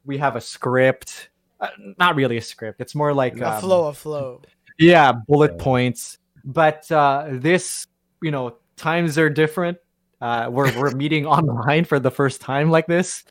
we 0.04 0.18
have 0.18 0.36
a 0.36 0.40
script. 0.40 1.30
Uh, 1.60 1.68
not 1.98 2.14
really 2.14 2.36
a 2.36 2.40
script. 2.42 2.80
It's 2.80 2.94
more 2.94 3.12
like 3.12 3.38
a 3.40 3.54
um, 3.54 3.60
flow, 3.60 3.88
a 3.88 3.92
flow. 3.92 4.42
yeah 4.78 5.12
bullet 5.26 5.52
Yeah. 5.58 5.64
points 5.64 6.18
but 6.44 6.90
uh 6.92 7.26
this 7.32 7.84
you 8.22 8.30
know 8.30 8.56
times 8.76 9.18
are 9.18 9.28
different 9.28 9.76
Uh, 10.20 10.48
we're 10.50 10.72
we're 10.78 10.90
meeting 10.92 11.26
online 11.38 11.84
for 11.84 11.98
the 12.00 12.10
first 12.10 12.40
time 12.40 12.70
like 12.70 12.86
this. 12.86 13.24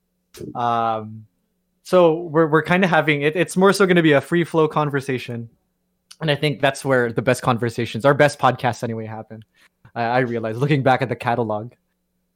Um, 0.56 1.26
so 1.84 2.22
we're 2.24 2.48
we're 2.48 2.64
kind 2.64 2.84
of 2.84 2.90
having 2.90 3.22
it. 3.24 3.36
It's 3.36 3.56
more 3.58 3.74
so 3.74 3.86
going 3.86 3.96
to 3.98 4.02
be 4.04 4.12
a 4.14 4.22
free 4.22 4.44
flow 4.44 4.68
conversation, 4.68 5.50
and 6.22 6.32
I 6.32 6.36
think 6.36 6.62
that's 6.62 6.84
where 6.84 7.12
the 7.12 7.22
best 7.22 7.42
conversations, 7.42 8.06
our 8.06 8.14
best 8.14 8.40
podcasts 8.40 8.84
anyway, 8.84 9.06
happen. 9.06 9.44
I, 9.96 10.04
I 10.04 10.20
realize 10.20 10.58
looking 10.58 10.84
back 10.84 11.02
at 11.02 11.10
the 11.10 11.16
catalog, 11.16 11.74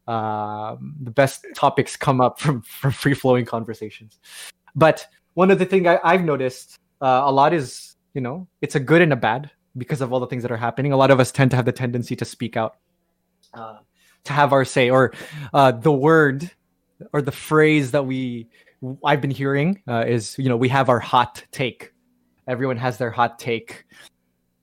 um, 0.07 0.95
the 1.01 1.11
best 1.11 1.45
topics 1.55 1.95
come 1.95 2.21
up 2.21 2.39
from 2.39 2.61
from 2.81 2.91
free 2.91 3.13
flowing 3.13 3.45
conversations. 3.45 4.19
But 4.75 5.05
one 5.33 5.51
of 5.51 5.59
the 5.59 5.65
things 5.65 5.87
I've 6.03 6.23
noticed 6.23 6.77
uh, 7.01 7.21
a 7.25 7.31
lot 7.31 7.53
is 7.53 7.95
you 8.13 8.21
know 8.21 8.47
it's 8.61 8.75
a 8.75 8.79
good 8.79 9.01
and 9.01 9.13
a 9.13 9.15
bad 9.15 9.49
because 9.77 10.01
of 10.01 10.11
all 10.11 10.19
the 10.19 10.27
things 10.27 10.43
that 10.43 10.51
are 10.51 10.57
happening. 10.57 10.91
A 10.91 10.97
lot 10.97 11.11
of 11.11 11.19
us 11.19 11.31
tend 11.31 11.51
to 11.51 11.55
have 11.57 11.65
the 11.65 11.71
tendency 11.71 12.15
to 12.15 12.25
speak 12.25 12.57
out, 12.57 12.75
uh, 13.53 13.77
to 14.25 14.33
have 14.33 14.53
our 14.53 14.65
say, 14.65 14.89
or 14.89 15.13
uh, 15.53 15.71
the 15.71 15.91
word 15.91 16.51
or 17.13 17.21
the 17.21 17.31
phrase 17.31 17.91
that 17.91 18.05
we 18.05 18.47
I've 19.05 19.21
been 19.21 19.31
hearing 19.31 19.81
uh, 19.87 20.05
is 20.07 20.37
you 20.37 20.49
know 20.49 20.57
we 20.57 20.69
have 20.69 20.89
our 20.89 20.99
hot 20.99 21.43
take. 21.51 21.93
Everyone 22.47 22.77
has 22.77 22.97
their 22.97 23.11
hot 23.11 23.39
take. 23.39 23.85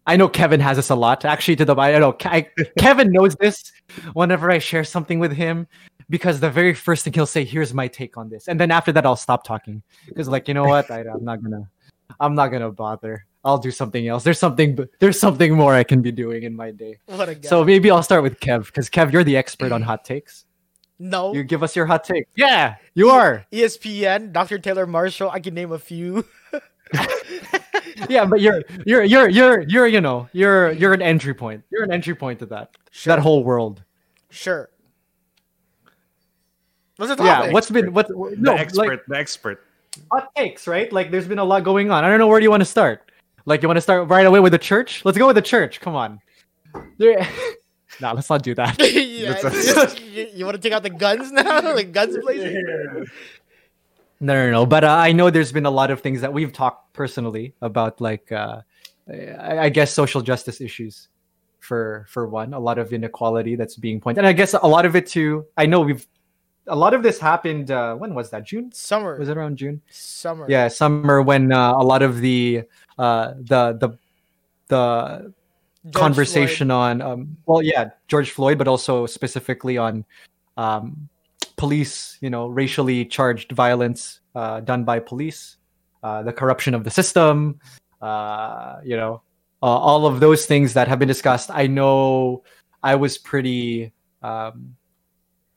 I 0.06 0.16
know 0.16 0.28
Kevin 0.28 0.60
has 0.60 0.76
this 0.78 0.90
a 0.90 0.94
lot. 0.94 1.24
Actually, 1.24 1.56
to 1.56 1.64
the 1.66 1.76
I 1.76 1.98
know 1.98 2.16
I, 2.24 2.48
Kevin 2.78 3.12
knows 3.12 3.34
this. 3.36 3.72
Whenever 4.14 4.50
I 4.50 4.58
share 4.58 4.84
something 4.84 5.18
with 5.18 5.32
him, 5.32 5.66
because 6.08 6.40
the 6.40 6.50
very 6.50 6.74
first 6.74 7.04
thing 7.04 7.12
he'll 7.12 7.26
say, 7.26 7.44
"Here's 7.44 7.74
my 7.74 7.88
take 7.88 8.16
on 8.16 8.30
this," 8.30 8.48
and 8.48 8.58
then 8.58 8.70
after 8.70 8.90
that, 8.92 9.04
I'll 9.04 9.16
stop 9.16 9.44
talking 9.44 9.82
because, 10.06 10.28
like, 10.28 10.48
you 10.48 10.54
know 10.54 10.64
what? 10.64 10.90
I, 10.90 11.00
I'm 11.00 11.24
not 11.24 11.42
gonna, 11.42 11.68
I'm 12.20 12.34
not 12.34 12.48
gonna 12.48 12.72
bother. 12.72 13.26
I'll 13.44 13.58
do 13.58 13.70
something 13.70 14.08
else. 14.08 14.24
There's 14.24 14.38
something, 14.38 14.78
there's 14.98 15.18
something 15.18 15.54
more 15.54 15.72
I 15.72 15.84
can 15.84 16.02
be 16.02 16.10
doing 16.10 16.42
in 16.42 16.56
my 16.56 16.70
day. 16.70 16.98
What 17.06 17.28
a 17.28 17.34
guy. 17.34 17.48
So 17.48 17.64
maybe 17.64 17.90
I'll 17.90 18.02
start 18.02 18.22
with 18.22 18.40
Kev 18.40 18.66
because 18.66 18.90
Kev, 18.90 19.12
you're 19.12 19.24
the 19.24 19.36
expert 19.36 19.72
on 19.72 19.80
hot 19.82 20.04
takes. 20.04 20.44
no. 20.98 21.32
You 21.32 21.44
give 21.44 21.62
us 21.62 21.76
your 21.76 21.86
hot 21.86 22.04
take. 22.04 22.26
Yeah, 22.34 22.76
you 22.94 23.10
are. 23.10 23.46
ESPN, 23.52 24.32
Dr. 24.32 24.58
Taylor 24.58 24.86
Marshall. 24.86 25.30
I 25.30 25.40
can 25.40 25.54
name 25.54 25.72
a 25.72 25.78
few. 25.78 26.24
Yeah, 28.08 28.24
but 28.26 28.40
you're 28.40 28.62
you're 28.86 29.02
you're 29.02 29.28
you're 29.28 29.62
you're 29.62 29.86
you 29.86 30.00
know 30.00 30.28
you're 30.32 30.70
you're 30.72 30.94
an 30.94 31.02
entry 31.02 31.34
point. 31.34 31.64
You're 31.70 31.82
an 31.82 31.90
entry 31.92 32.14
point 32.14 32.38
to 32.38 32.46
that 32.46 32.76
that 33.04 33.18
whole 33.18 33.42
world. 33.42 33.82
Sure. 34.30 34.70
What's 36.96 37.14
the 37.14 37.22
Yeah. 37.24 37.50
What's 37.50 37.70
been 37.70 37.92
what? 37.92 38.08
The 38.08 38.36
No, 38.38 38.54
expert, 38.54 38.88
like 38.88 39.06
the 39.06 39.16
expert. 39.16 39.64
hot 40.12 40.34
takes, 40.36 40.66
right? 40.66 40.92
Like 40.92 41.10
there's 41.10 41.26
been 41.26 41.38
a 41.38 41.44
lot 41.44 41.64
going 41.64 41.90
on. 41.90 42.04
I 42.04 42.08
don't 42.08 42.18
know 42.18 42.26
where 42.28 42.40
do 42.40 42.44
you 42.44 42.50
want 42.50 42.60
to 42.60 42.66
start. 42.66 43.10
Like 43.46 43.62
you 43.62 43.68
want 43.68 43.78
to 43.78 43.82
start 43.82 44.08
right 44.08 44.26
away 44.26 44.40
with 44.40 44.52
the 44.52 44.58
church? 44.58 45.04
Let's 45.04 45.18
go 45.18 45.26
with 45.26 45.36
the 45.36 45.42
church. 45.42 45.80
Come 45.80 45.96
on. 45.96 46.20
There. 46.98 47.26
nah, 48.00 48.12
let's 48.12 48.28
not 48.30 48.42
do 48.42 48.54
that. 48.54 48.78
yeah, 48.94 49.32
That's- 49.40 50.00
you, 50.34 50.44
want 50.44 50.56
to 50.56 50.62
take 50.62 50.72
out 50.72 50.82
the 50.82 50.90
guns 50.90 51.32
now? 51.32 51.74
like 51.74 51.92
guns 51.92 52.16
blazing? 52.18 53.06
No, 54.20 54.34
no, 54.34 54.50
no. 54.50 54.66
But 54.66 54.84
uh, 54.84 54.88
I 54.88 55.12
know 55.12 55.30
there's 55.30 55.52
been 55.52 55.66
a 55.66 55.70
lot 55.70 55.90
of 55.90 56.00
things 56.00 56.20
that 56.20 56.32
we've 56.32 56.52
talked 56.52 56.92
personally 56.92 57.54
about, 57.62 58.00
like 58.00 58.30
uh, 58.32 58.62
I, 59.08 59.58
I 59.58 59.68
guess 59.68 59.92
social 59.92 60.22
justice 60.22 60.60
issues. 60.60 61.08
For 61.60 62.06
for 62.08 62.28
one, 62.28 62.54
a 62.54 62.58
lot 62.58 62.78
of 62.78 62.92
inequality 62.92 63.54
that's 63.54 63.76
being 63.76 64.00
pointed, 64.00 64.20
and 64.20 64.26
I 64.26 64.32
guess 64.32 64.54
a 64.54 64.66
lot 64.66 64.86
of 64.86 64.96
it 64.96 65.06
too. 65.06 65.44
I 65.56 65.66
know 65.66 65.80
we've 65.80 66.06
a 66.66 66.76
lot 66.76 66.94
of 66.94 67.02
this 67.02 67.18
happened. 67.18 67.70
Uh, 67.70 67.94
when 67.96 68.14
was 68.14 68.30
that? 68.30 68.44
June? 68.44 68.72
Summer. 68.72 69.18
Was 69.18 69.28
it 69.28 69.36
around 69.36 69.58
June? 69.58 69.82
Summer. 69.90 70.46
Yeah, 70.48 70.68
summer 70.68 71.20
when 71.20 71.52
uh, 71.52 71.72
a 71.72 71.82
lot 71.84 72.00
of 72.00 72.20
the 72.20 72.62
uh, 72.96 73.34
the 73.36 73.76
the 73.78 73.98
the 74.68 75.34
George 75.84 75.94
conversation 75.94 76.70
on 76.70 77.00
um, 77.00 77.36
well 77.46 77.62
yeah 77.62 77.90
george 78.08 78.30
floyd 78.30 78.58
but 78.58 78.68
also 78.68 79.06
specifically 79.06 79.78
on 79.78 80.04
um, 80.56 81.08
police 81.58 82.16
you 82.20 82.30
know 82.30 82.46
racially 82.46 83.04
charged 83.04 83.52
violence 83.52 84.20
uh, 84.34 84.60
done 84.60 84.84
by 84.84 84.98
police 84.98 85.56
uh, 86.02 86.22
the 86.22 86.32
corruption 86.32 86.74
of 86.74 86.84
the 86.84 86.90
system 86.90 87.60
uh, 88.00 88.76
you 88.84 88.96
know 88.96 89.20
uh, 89.62 89.66
all 89.66 90.06
of 90.06 90.20
those 90.20 90.46
things 90.46 90.74
that 90.74 90.88
have 90.88 90.98
been 90.98 91.08
discussed 91.08 91.50
i 91.52 91.66
know 91.66 92.42
i 92.82 92.94
was 92.94 93.18
pretty 93.18 93.92
um, 94.22 94.76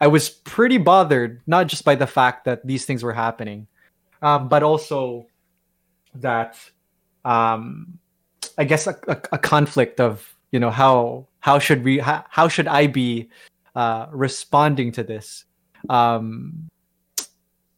i 0.02 0.08
was 0.08 0.30
pretty 0.30 0.78
bothered 0.78 1.42
not 1.48 1.68
just 1.68 1.86
by 1.86 1.96
the 1.96 2.08
fact 2.08 2.46
that 2.46 2.66
these 2.66 2.86
things 2.86 3.04
were 3.04 3.14
happening 3.14 3.68
um, 4.22 4.50
but 4.50 4.64
also 4.64 5.26
that 6.16 6.58
um, 7.26 8.00
I 8.58 8.64
guess 8.64 8.88
a, 8.88 8.98
a, 9.08 9.18
a 9.34 9.38
conflict 9.38 10.00
of 10.00 10.36
you 10.52 10.60
know 10.60 10.72
how 10.72 11.28
how 11.40 11.60
should 11.60 11.84
we 11.84 12.00
how, 12.00 12.26
how 12.30 12.48
should 12.48 12.68
I 12.68 12.88
be 12.88 13.30
uh, 13.76 14.08
responding 14.12 14.92
to 14.94 15.04
this? 15.04 15.46
Um, 15.90 16.70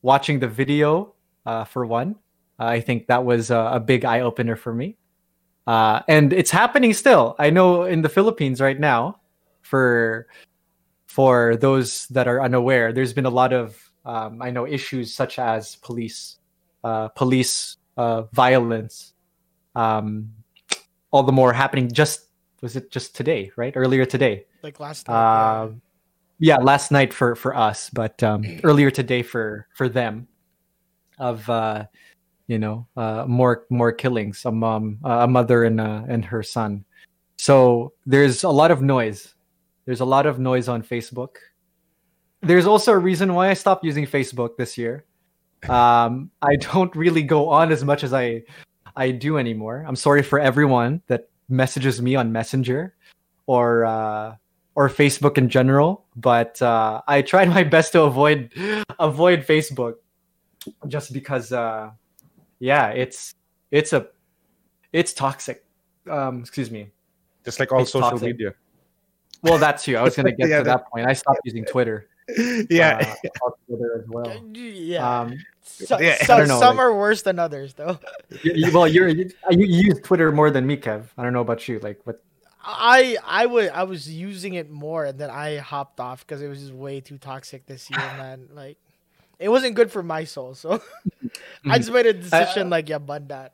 watching 0.02 0.40
the 0.40 0.48
video 0.48 1.14
uh, 1.46 1.64
for 1.64 1.86
one, 1.86 2.16
I 2.60 2.80
think 2.80 3.08
that 3.08 3.24
was 3.26 3.52
a, 3.52 3.72
a 3.74 3.80
big 3.80 4.06
eye 4.06 4.22
opener 4.22 4.56
for 4.56 4.74
me, 4.74 4.98
uh, 5.68 6.02
and 6.08 6.34
it's 6.34 6.52
happening 6.52 6.94
still. 6.94 7.36
I 7.40 7.50
know 7.50 7.84
in 7.84 8.02
the 8.02 8.10
Philippines 8.10 8.62
right 8.62 8.80
now, 8.80 9.20
for 9.62 10.28
for 11.08 11.56
those 11.58 12.08
that 12.08 12.28
are 12.28 12.42
unaware, 12.42 12.94
there's 12.94 13.14
been 13.14 13.26
a 13.26 13.30
lot 13.30 13.54
of 13.54 13.78
um, 14.06 14.42
I 14.42 14.52
know 14.52 14.68
issues 14.68 15.14
such 15.14 15.40
as 15.40 15.76
police 15.78 16.38
uh, 16.84 17.08
police 17.10 17.78
uh, 17.98 18.24
violence. 18.34 19.14
Um, 19.76 20.30
all 21.12 21.24
the 21.24 21.32
more 21.32 21.54
happening 21.54 21.92
just 21.92 22.28
was 22.62 22.76
it 22.76 22.90
just 22.92 23.16
today 23.16 23.52
right 23.56 23.74
earlier 23.76 24.06
today 24.06 24.46
Like 24.64 24.80
last 24.80 25.08
night. 25.08 25.74
Yeah 26.44 26.58
last 26.58 26.92
night 26.92 27.14
for 27.14 27.36
for 27.36 27.56
us 27.56 27.90
but 27.90 28.22
um 28.22 28.44
earlier 28.66 28.92
today 28.92 29.24
for 29.24 29.66
for 29.74 29.88
them 29.88 30.28
of 31.18 31.50
uh 31.50 31.86
you 32.48 32.60
know 32.60 32.86
uh 32.98 33.24
more 33.26 33.66
more 33.70 33.94
killings 33.94 34.44
a 34.44 34.52
mom 34.52 35.00
uh, 35.06 35.24
a 35.24 35.28
mother 35.28 35.64
and 35.64 35.80
uh 35.80 36.04
and 36.10 36.26
her 36.26 36.44
son. 36.44 36.84
So 37.38 37.94
there's 38.06 38.44
a 38.44 38.50
lot 38.50 38.72
of 38.72 38.82
noise. 38.82 39.36
There's 39.86 40.02
a 40.02 40.06
lot 40.06 40.26
of 40.26 40.38
noise 40.38 40.68
on 40.68 40.84
facebook. 40.84 41.38
There's 42.42 42.68
also 42.68 42.92
a 42.92 42.98
reason 43.00 43.34
why 43.34 43.48
i 43.50 43.54
stopped 43.54 43.86
using 43.86 44.06
facebook 44.06 44.58
this 44.58 44.78
year. 44.78 45.06
Um 45.70 46.30
i 46.42 46.58
don't 46.58 46.94
really 46.94 47.24
go 47.24 47.48
on 47.48 47.72
as 47.72 47.86
much 47.86 48.04
as 48.04 48.12
i 48.14 48.44
I 48.96 49.10
do 49.10 49.40
anymore. 49.40 49.84
I'm 49.88 49.96
sorry 49.96 50.22
for 50.22 50.40
everyone 50.40 51.02
that 51.08 51.30
messages 51.50 52.00
me 52.00 52.14
on 52.16 52.32
Messenger 52.32 52.94
or 53.48 53.86
uh, 53.86 54.36
or 54.76 54.90
Facebook 54.90 55.38
in 55.38 55.50
general, 55.50 56.06
but 56.16 56.62
uh, 56.62 57.02
I 57.08 57.22
tried 57.22 57.50
my 57.50 57.64
best 57.76 57.92
to 57.94 58.04
avoid 58.04 58.52
avoid 59.00 59.42
Facebook 59.46 59.96
just 60.88 61.14
because 61.14 61.52
uh, 61.52 61.92
yeah, 62.60 62.88
it's 62.90 63.36
it's 63.72 63.94
a 63.94 64.08
it's 64.92 65.14
toxic. 65.14 65.66
Um, 66.10 66.40
excuse 66.40 66.70
me. 66.72 66.90
Just 67.46 67.60
like 67.60 67.72
all 67.72 67.82
It's 67.82 67.92
social 67.92 68.10
toxic. 68.12 68.28
media. 68.28 68.54
Well, 69.42 69.58
that's 69.58 69.88
you. 69.88 69.98
I 69.98 70.02
was 70.02 70.16
gonna 70.16 70.32
get 70.36 70.50
Yeah, 70.50 70.60
to 70.60 70.64
that 70.66 70.90
point. 70.90 71.08
I 71.08 71.14
stopped 71.14 71.42
using 71.44 71.66
Twitter. 71.66 72.08
Yeah. 72.70 73.16
uh, 73.26 73.50
Twitter 73.68 74.00
as 74.02 74.08
well. 74.08 74.42
yeah. 74.54 75.20
Um, 75.22 75.36
So- 75.62 76.00
yeah, 76.00 76.16
so- 76.24 76.36
I 76.36 76.38
don't 76.40 76.48
know, 76.48 76.60
some 76.60 76.78
like- 76.78 76.86
are 76.86 76.96
worse 76.96 77.22
than 77.24 77.38
others, 77.38 77.74
though. 77.74 78.00
you, 78.44 78.54
you- 78.56 78.72
well, 78.72 78.88
you're 78.88 79.10
you, 79.10 79.30
you 79.52 79.66
use 79.66 80.00
Twitter 80.04 80.32
more 80.32 80.50
than 80.50 80.66
me, 80.66 80.78
Kev. 80.78 81.04
I 81.18 81.24
don't 81.24 81.34
know 81.34 81.42
about 81.42 81.68
you. 81.68 81.80
Like, 81.80 82.00
what? 82.06 82.24
I 82.64 83.18
I 83.26 83.46
would 83.46 83.70
I 83.70 83.84
was 83.84 84.10
using 84.10 84.54
it 84.54 84.70
more, 84.70 85.06
and 85.06 85.20
then 85.20 85.30
I 85.30 85.58
hopped 85.58 86.00
off 86.00 86.26
because 86.26 86.42
it 86.42 86.48
was 86.48 86.60
just 86.60 86.74
way 86.74 87.02
too 87.02 87.18
toxic 87.18 87.66
this 87.66 87.90
year, 87.90 88.00
man. 88.18 88.48
Like, 88.54 88.78
it 89.40 89.50
wasn't 89.50 89.76
good 89.76 89.92
for 89.92 90.04
my 90.04 90.24
soul, 90.24 90.54
so 90.56 90.82
I 91.66 91.78
just 91.78 91.92
made 91.92 92.06
a 92.06 92.14
decision. 92.14 92.70
like, 92.70 92.90
yeah, 92.90 93.00
bun 93.00 93.28
that. 93.28 93.54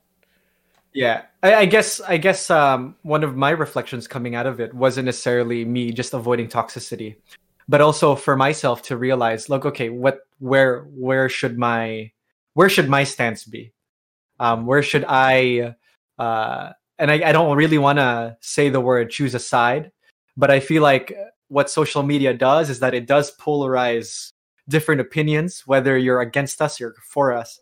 Yeah, 0.94 1.24
I, 1.44 1.56
I 1.56 1.66
guess 1.66 2.02
I 2.02 2.18
guess 2.18 2.50
um, 2.50 2.96
one 3.04 3.24
of 3.24 3.36
my 3.36 3.52
reflections 3.52 4.08
coming 4.08 4.36
out 4.36 4.46
of 4.46 4.60
it 4.60 4.74
wasn't 4.74 5.06
necessarily 5.06 5.66
me 5.66 5.92
just 5.92 6.14
avoiding 6.14 6.48
toxicity, 6.48 7.18
but 7.68 7.82
also 7.82 8.16
for 8.16 8.36
myself 8.36 8.82
to 8.84 8.98
realize, 8.98 9.50
look, 9.50 9.66
okay, 9.66 9.90
what, 9.90 10.22
where, 10.40 10.82
where 10.96 11.30
should 11.30 11.58
my, 11.58 12.12
where 12.56 12.70
should 12.70 12.90
my 12.90 13.04
stance 13.04 13.46
be? 13.46 13.72
Um, 14.40 14.66
where 14.66 14.82
should 14.82 15.06
I? 15.08 15.76
Uh, 16.18 16.74
and 17.00 17.10
I, 17.10 17.30
I 17.30 17.32
don't 17.32 17.56
really 17.58 17.78
want 17.78 17.98
to 17.98 18.38
say 18.42 18.70
the 18.70 18.82
word 18.82 19.10
choose 19.10 19.34
a 19.34 19.40
side, 19.40 19.92
but 20.38 20.52
I 20.52 20.60
feel 20.60 20.84
like 20.84 21.16
what 21.48 21.70
social 21.70 22.04
media 22.04 22.34
does 22.34 22.70
is 22.70 22.80
that 22.80 22.94
it 22.94 23.08
does 23.08 23.36
polarize 23.38 24.30
different 24.68 25.02
opinions, 25.02 25.64
whether 25.66 25.98
you're 25.98 26.22
against 26.22 26.62
us 26.62 26.80
or 26.80 26.94
for 27.04 27.34
us. 27.34 27.60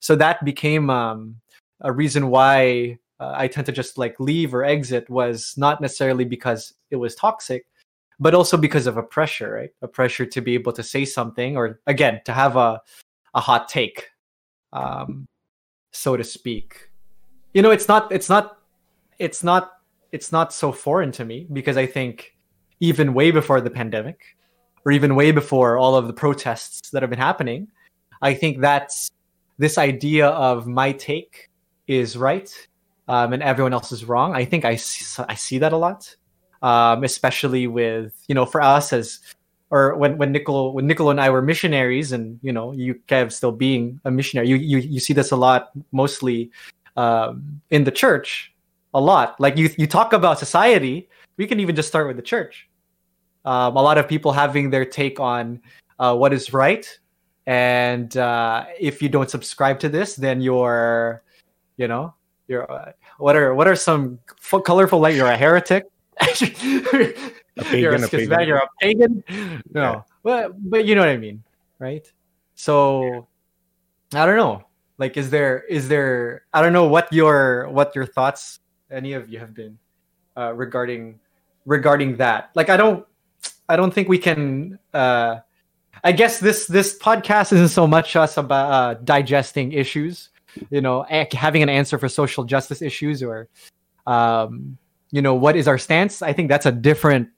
So 0.00 0.16
that 0.16 0.44
became 0.44 0.88
um, 0.88 1.36
a 1.80 1.92
reason 1.92 2.28
why 2.28 2.98
uh, 3.20 3.34
I 3.36 3.48
tend 3.48 3.66
to 3.66 3.72
just 3.72 3.98
like 3.98 4.18
leave 4.18 4.54
or 4.54 4.64
exit 4.64 5.10
was 5.10 5.54
not 5.56 5.80
necessarily 5.80 6.24
because 6.24 6.72
it 6.90 6.96
was 6.96 7.14
toxic, 7.14 7.66
but 8.18 8.34
also 8.34 8.56
because 8.56 8.86
of 8.86 8.96
a 8.96 9.02
pressure, 9.02 9.52
right? 9.52 9.70
A 9.82 9.88
pressure 9.88 10.26
to 10.26 10.40
be 10.40 10.54
able 10.54 10.72
to 10.72 10.82
say 10.82 11.04
something 11.04 11.56
or 11.56 11.80
again 11.86 12.20
to 12.24 12.32
have 12.32 12.56
a 12.56 12.80
a 13.34 13.40
hot 13.40 13.68
take, 13.68 14.10
um, 14.72 15.26
so 15.92 16.16
to 16.16 16.24
speak. 16.24 16.91
You 17.54 17.62
know, 17.62 17.70
it's 17.70 17.88
not 17.88 18.10
it's 18.10 18.28
not 18.28 18.58
it's 19.18 19.44
not 19.44 19.72
it's 20.10 20.32
not 20.32 20.52
so 20.52 20.72
foreign 20.72 21.12
to 21.12 21.24
me 21.24 21.46
because 21.52 21.76
I 21.76 21.86
think 21.86 22.36
even 22.80 23.14
way 23.14 23.30
before 23.30 23.60
the 23.60 23.70
pandemic, 23.70 24.36
or 24.84 24.92
even 24.92 25.14
way 25.14 25.32
before 25.32 25.78
all 25.78 25.94
of 25.94 26.06
the 26.06 26.12
protests 26.12 26.90
that 26.90 27.02
have 27.02 27.10
been 27.10 27.18
happening. 27.18 27.68
I 28.20 28.34
think 28.34 28.60
that's 28.60 29.10
this 29.58 29.78
idea 29.78 30.28
of 30.28 30.66
my 30.66 30.92
take 30.92 31.50
is 31.86 32.16
right 32.16 32.50
um, 33.08 33.32
and 33.32 33.42
everyone 33.42 33.72
else 33.72 33.92
is 33.92 34.04
wrong. 34.04 34.34
I 34.34 34.44
think 34.44 34.64
I 34.64 34.76
see, 34.76 35.22
I 35.28 35.34
see 35.34 35.58
that 35.58 35.72
a 35.72 35.76
lot, 35.76 36.14
um, 36.62 37.04
especially 37.04 37.66
with 37.66 38.14
you 38.28 38.34
know 38.34 38.46
for 38.46 38.62
us 38.62 38.92
as 38.92 39.20
or 39.70 39.96
when 39.96 40.18
when 40.18 40.32
Nicolo 40.32 40.70
when 40.70 40.86
Nicolo 40.86 41.10
and 41.10 41.20
I 41.20 41.30
were 41.30 41.42
missionaries, 41.42 42.12
and 42.12 42.38
you 42.42 42.52
know 42.52 42.72
you 42.72 42.94
Kev 43.08 43.32
still 43.32 43.52
being 43.52 44.00
a 44.04 44.10
missionary, 44.10 44.48
you 44.48 44.56
you 44.56 44.78
you 44.78 45.00
see 45.00 45.12
this 45.12 45.30
a 45.30 45.36
lot, 45.36 45.70
mostly 45.92 46.50
um, 46.96 47.60
in 47.70 47.84
the 47.84 47.90
church, 47.90 48.52
a 48.94 49.00
lot. 49.00 49.38
Like 49.40 49.56
you 49.56 49.70
you 49.78 49.86
talk 49.86 50.12
about 50.12 50.38
society, 50.38 51.08
we 51.36 51.46
can 51.46 51.60
even 51.60 51.74
just 51.76 51.88
start 51.88 52.06
with 52.06 52.16
the 52.16 52.22
church. 52.22 52.68
Um, 53.44 53.76
a 53.76 53.82
lot 53.82 53.98
of 53.98 54.06
people 54.06 54.30
having 54.32 54.70
their 54.70 54.84
take 54.84 55.18
on 55.18 55.60
uh, 55.98 56.14
what 56.14 56.32
is 56.32 56.52
right, 56.52 56.86
and 57.46 58.16
uh, 58.16 58.66
if 58.78 59.02
you 59.02 59.08
don't 59.08 59.28
subscribe 59.30 59.80
to 59.80 59.88
this, 59.88 60.14
then 60.16 60.40
you're, 60.40 61.22
you 61.76 61.88
know, 61.88 62.14
you're 62.48 62.70
uh, 62.70 62.92
what 63.18 63.34
are 63.36 63.54
what 63.54 63.66
are 63.66 63.74
some 63.76 64.18
f- 64.38 64.62
colorful 64.64 65.00
like 65.00 65.14
you're 65.16 65.26
a 65.30 65.36
heretic. 65.36 65.84
A 67.58 67.64
pagan, 67.64 67.80
you're 67.82 67.92
a, 67.92 68.02
a 68.02 68.08
pagan. 68.08 68.48
you're 68.48 68.56
a 68.56 68.68
pagan. 68.80 69.24
No, 69.74 69.82
Yeah. 69.82 70.02
but 70.22 70.52
but 70.70 70.84
you 70.86 70.94
know 70.94 71.02
what 71.02 71.10
I 71.10 71.18
mean, 71.18 71.42
right? 71.78 72.10
So 72.54 73.26
I 74.14 74.24
don't 74.24 74.36
know. 74.36 74.64
Like, 75.02 75.16
is 75.16 75.30
there 75.30 75.64
is 75.68 75.88
there? 75.88 76.44
I 76.54 76.62
don't 76.62 76.72
know 76.72 76.86
what 76.86 77.12
your 77.12 77.68
what 77.70 77.92
your 77.96 78.06
thoughts 78.06 78.60
any 78.88 79.14
of 79.14 79.28
you 79.28 79.40
have 79.40 79.52
been 79.52 79.76
uh, 80.36 80.54
regarding 80.54 81.18
regarding 81.66 82.18
that. 82.18 82.50
Like, 82.54 82.70
I 82.70 82.76
don't 82.76 83.04
I 83.68 83.74
don't 83.74 83.92
think 83.92 84.08
we 84.08 84.18
can. 84.18 84.78
Uh, 84.94 85.40
I 86.04 86.12
guess 86.12 86.38
this 86.38 86.68
this 86.68 86.96
podcast 86.96 87.52
isn't 87.52 87.70
so 87.70 87.84
much 87.84 88.14
us 88.14 88.36
about 88.36 88.70
uh, 88.70 88.94
digesting 89.02 89.72
issues, 89.72 90.30
you 90.70 90.80
know, 90.80 91.04
having 91.32 91.64
an 91.64 91.68
answer 91.68 91.98
for 91.98 92.08
social 92.08 92.44
justice 92.44 92.80
issues 92.80 93.24
or, 93.24 93.48
um, 94.06 94.78
you 95.10 95.20
know, 95.20 95.34
what 95.34 95.56
is 95.56 95.66
our 95.66 95.78
stance. 95.78 96.22
I 96.22 96.32
think 96.32 96.48
that's 96.48 96.66
a 96.66 96.70
different 96.70 97.28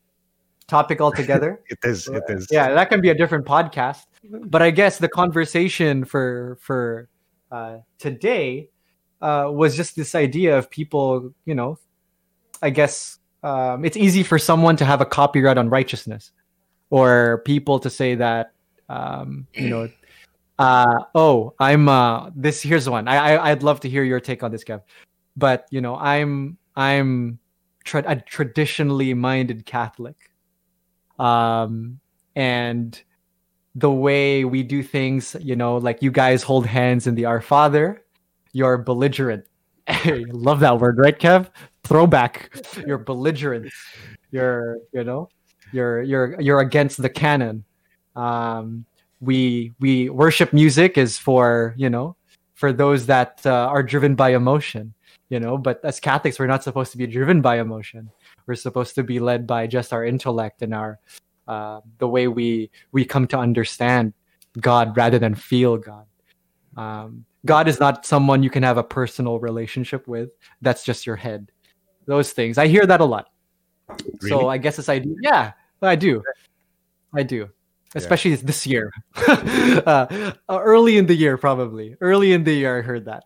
topic 0.67 1.01
altogether. 1.01 1.63
It 1.71 1.79
is. 1.83 2.09
It 2.09 2.25
is. 2.29 2.47
yeah, 2.51 2.75
that 2.75 2.91
can 2.91 3.01
be 3.01 3.09
a 3.09 3.15
different 3.15 3.47
podcast. 3.47 4.05
But 4.29 4.61
I 4.61 4.71
guess 4.71 4.99
the 4.99 5.09
conversation 5.09 6.05
for 6.05 6.59
for 6.61 7.09
uh, 7.55 7.79
today 7.99 8.69
uh, 9.23 9.49
was 9.49 9.77
just 9.77 9.95
this 9.95 10.15
idea 10.17 10.59
of 10.59 10.69
people, 10.69 11.33
you 11.45 11.55
know, 11.55 11.79
I 12.61 12.71
guess 12.71 13.19
um, 13.45 13.85
it's 13.85 13.97
easy 13.97 14.25
for 14.25 14.39
someone 14.39 14.77
to 14.77 14.85
have 14.85 15.01
a 15.01 15.07
copyright 15.07 15.57
on 15.57 15.71
righteousness, 15.71 16.33
or 16.91 17.43
people 17.45 17.79
to 17.79 17.89
say 17.89 18.17
that, 18.17 18.53
um, 18.89 19.47
you 19.55 19.69
know, 19.69 19.89
uh, 20.59 21.05
oh, 21.15 21.55
I'm 21.61 21.89
uh, 21.89 22.31
this. 22.35 22.61
Here's 22.61 22.89
one. 22.89 23.07
I, 23.07 23.35
I 23.35 23.51
I'd 23.51 23.63
love 23.63 23.81
to 23.81 23.89
hear 23.89 24.03
your 24.03 24.21
take 24.21 24.43
on 24.43 24.51
this, 24.51 24.65
Kev. 24.65 24.83
But 25.37 25.67
you 25.71 25.81
know, 25.81 25.97
I'm 25.97 26.59
I'm 26.77 27.39
tra- 27.85 28.05
a 28.07 28.17
traditionally 28.17 29.15
minded 29.15 29.67
Catholic, 29.67 30.17
um, 31.19 32.01
and 32.35 33.01
the 33.75 33.91
way 33.91 34.45
we 34.45 34.63
do 34.63 34.83
things, 34.83 35.37
you 35.41 35.57
know, 35.57 35.77
like 35.77 36.03
you 36.03 36.11
guys 36.11 36.43
hold 36.43 36.67
hands 36.67 37.07
in 37.07 37.15
the 37.15 37.25
Our 37.25 37.41
Father, 37.41 38.05
you're 38.53 38.79
belligerent. 38.79 39.47
Love 40.07 40.61
that 40.61 40.79
word, 40.79 40.99
right, 40.99 41.19
Kev? 41.19 41.49
Throwback. 41.83 42.55
You're 42.87 42.99
belligerent. 42.99 43.73
You're, 44.31 44.79
you 44.93 45.05
know, 45.05 45.29
you're 45.73 46.03
you're 46.03 46.41
you're 46.41 46.61
against 46.61 47.03
the 47.03 47.11
canon. 47.11 47.65
Um, 48.17 48.87
we 49.21 49.73
we 49.81 50.09
worship 50.09 50.53
music 50.53 50.97
is 50.97 51.19
for 51.19 51.75
you 51.77 51.91
know 51.91 52.17
for 52.55 52.73
those 52.73 53.07
that 53.07 53.41
uh, 53.45 53.67
are 53.67 53.83
driven 53.83 54.15
by 54.15 54.31
emotion, 54.31 54.95
you 55.29 55.41
know. 55.41 55.59
But 55.59 55.81
as 55.85 56.01
Catholics, 56.01 56.39
we're 56.39 56.47
not 56.47 56.63
supposed 56.63 56.93
to 56.93 56.99
be 56.99 57.07
driven 57.07 57.43
by 57.43 57.59
emotion. 57.59 58.11
We're 58.47 58.55
supposed 58.55 58.95
to 58.95 59.03
be 59.03 59.19
led 59.19 59.47
by 59.47 59.67
just 59.67 59.93
our 59.93 60.05
intellect 60.05 60.63
and 60.63 60.73
our 60.75 61.01
uh, 61.47 61.81
the 61.99 62.09
way 62.09 62.29
we 62.29 62.71
we 62.93 63.05
come 63.05 63.27
to 63.29 63.39
understand 63.39 64.13
God 64.61 64.97
rather 64.97 65.19
than 65.19 65.35
feel 65.35 65.77
God. 65.77 66.07
Um, 66.77 67.25
God 67.45 67.69
is 67.69 67.79
not 67.79 68.07
someone 68.07 68.43
you 68.43 68.51
can 68.51 68.63
have 68.63 68.79
a 68.79 68.83
personal 68.83 69.39
relationship 69.39 70.09
with. 70.09 70.31
That's 70.63 70.85
just 70.85 71.07
your 71.07 71.17
head. 71.17 71.51
Those 72.07 72.33
things 72.33 72.59
I 72.59 72.67
hear 72.67 72.87
that 72.87 73.01
a 73.01 73.05
lot. 73.05 73.27
So 74.21 74.49
I 74.49 74.59
guess 74.59 74.77
this 74.77 74.89
idea, 74.89 75.15
yeah, 75.21 75.53
I 75.83 75.97
do, 75.97 76.23
I 77.15 77.23
do, 77.23 77.51
especially 77.95 78.35
this 78.37 78.67
year, 78.67 78.91
uh, 79.29 80.33
uh, 80.49 80.59
early 80.63 80.97
in 80.97 81.07
the 81.07 81.15
year, 81.15 81.37
probably 81.37 81.97
early 82.01 82.33
in 82.33 82.45
the 82.45 82.53
year, 82.55 82.79
I 82.79 82.83
heard 82.83 83.05
that, 83.05 83.25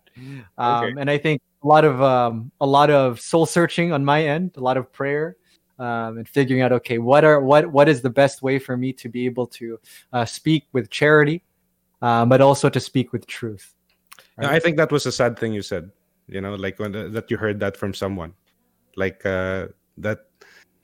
um, 0.58 0.84
Okay. 0.84 1.00
and 1.00 1.10
I 1.10 1.18
think 1.18 1.40
a 1.62 1.66
lot 1.66 1.84
of 1.84 2.02
um, 2.02 2.50
a 2.60 2.66
lot 2.66 2.90
of 2.90 3.20
soul 3.20 3.46
searching 3.46 3.92
on 3.92 4.04
my 4.04 4.24
end, 4.24 4.52
a 4.56 4.60
lot 4.60 4.76
of 4.76 4.92
prayer, 4.92 5.36
um, 5.78 6.18
and 6.18 6.28
figuring 6.28 6.62
out 6.62 6.72
okay, 6.72 6.98
what 6.98 7.24
are 7.24 7.40
what 7.40 7.66
what 7.70 7.88
is 7.88 8.02
the 8.02 8.10
best 8.10 8.42
way 8.42 8.58
for 8.58 8.76
me 8.76 8.92
to 8.94 9.08
be 9.08 9.26
able 9.26 9.46
to 9.46 9.78
uh, 10.12 10.24
speak 10.24 10.66
with 10.72 10.90
charity, 10.90 11.42
um, 12.02 12.28
but 12.28 12.40
also 12.40 12.68
to 12.68 12.80
speak 12.80 13.12
with 13.12 13.26
truth. 13.26 13.74
No, 14.38 14.48
I 14.48 14.58
think 14.60 14.76
that 14.76 14.90
was 14.92 15.06
a 15.06 15.12
sad 15.12 15.38
thing 15.38 15.52
you 15.52 15.62
said. 15.62 15.90
You 16.28 16.40
know, 16.40 16.54
like 16.54 16.78
when 16.78 16.92
that 16.92 17.30
you 17.30 17.36
heard 17.36 17.58
that 17.60 17.76
from 17.76 17.94
someone, 17.94 18.34
like 18.96 19.24
uh, 19.26 19.68
that. 19.98 20.26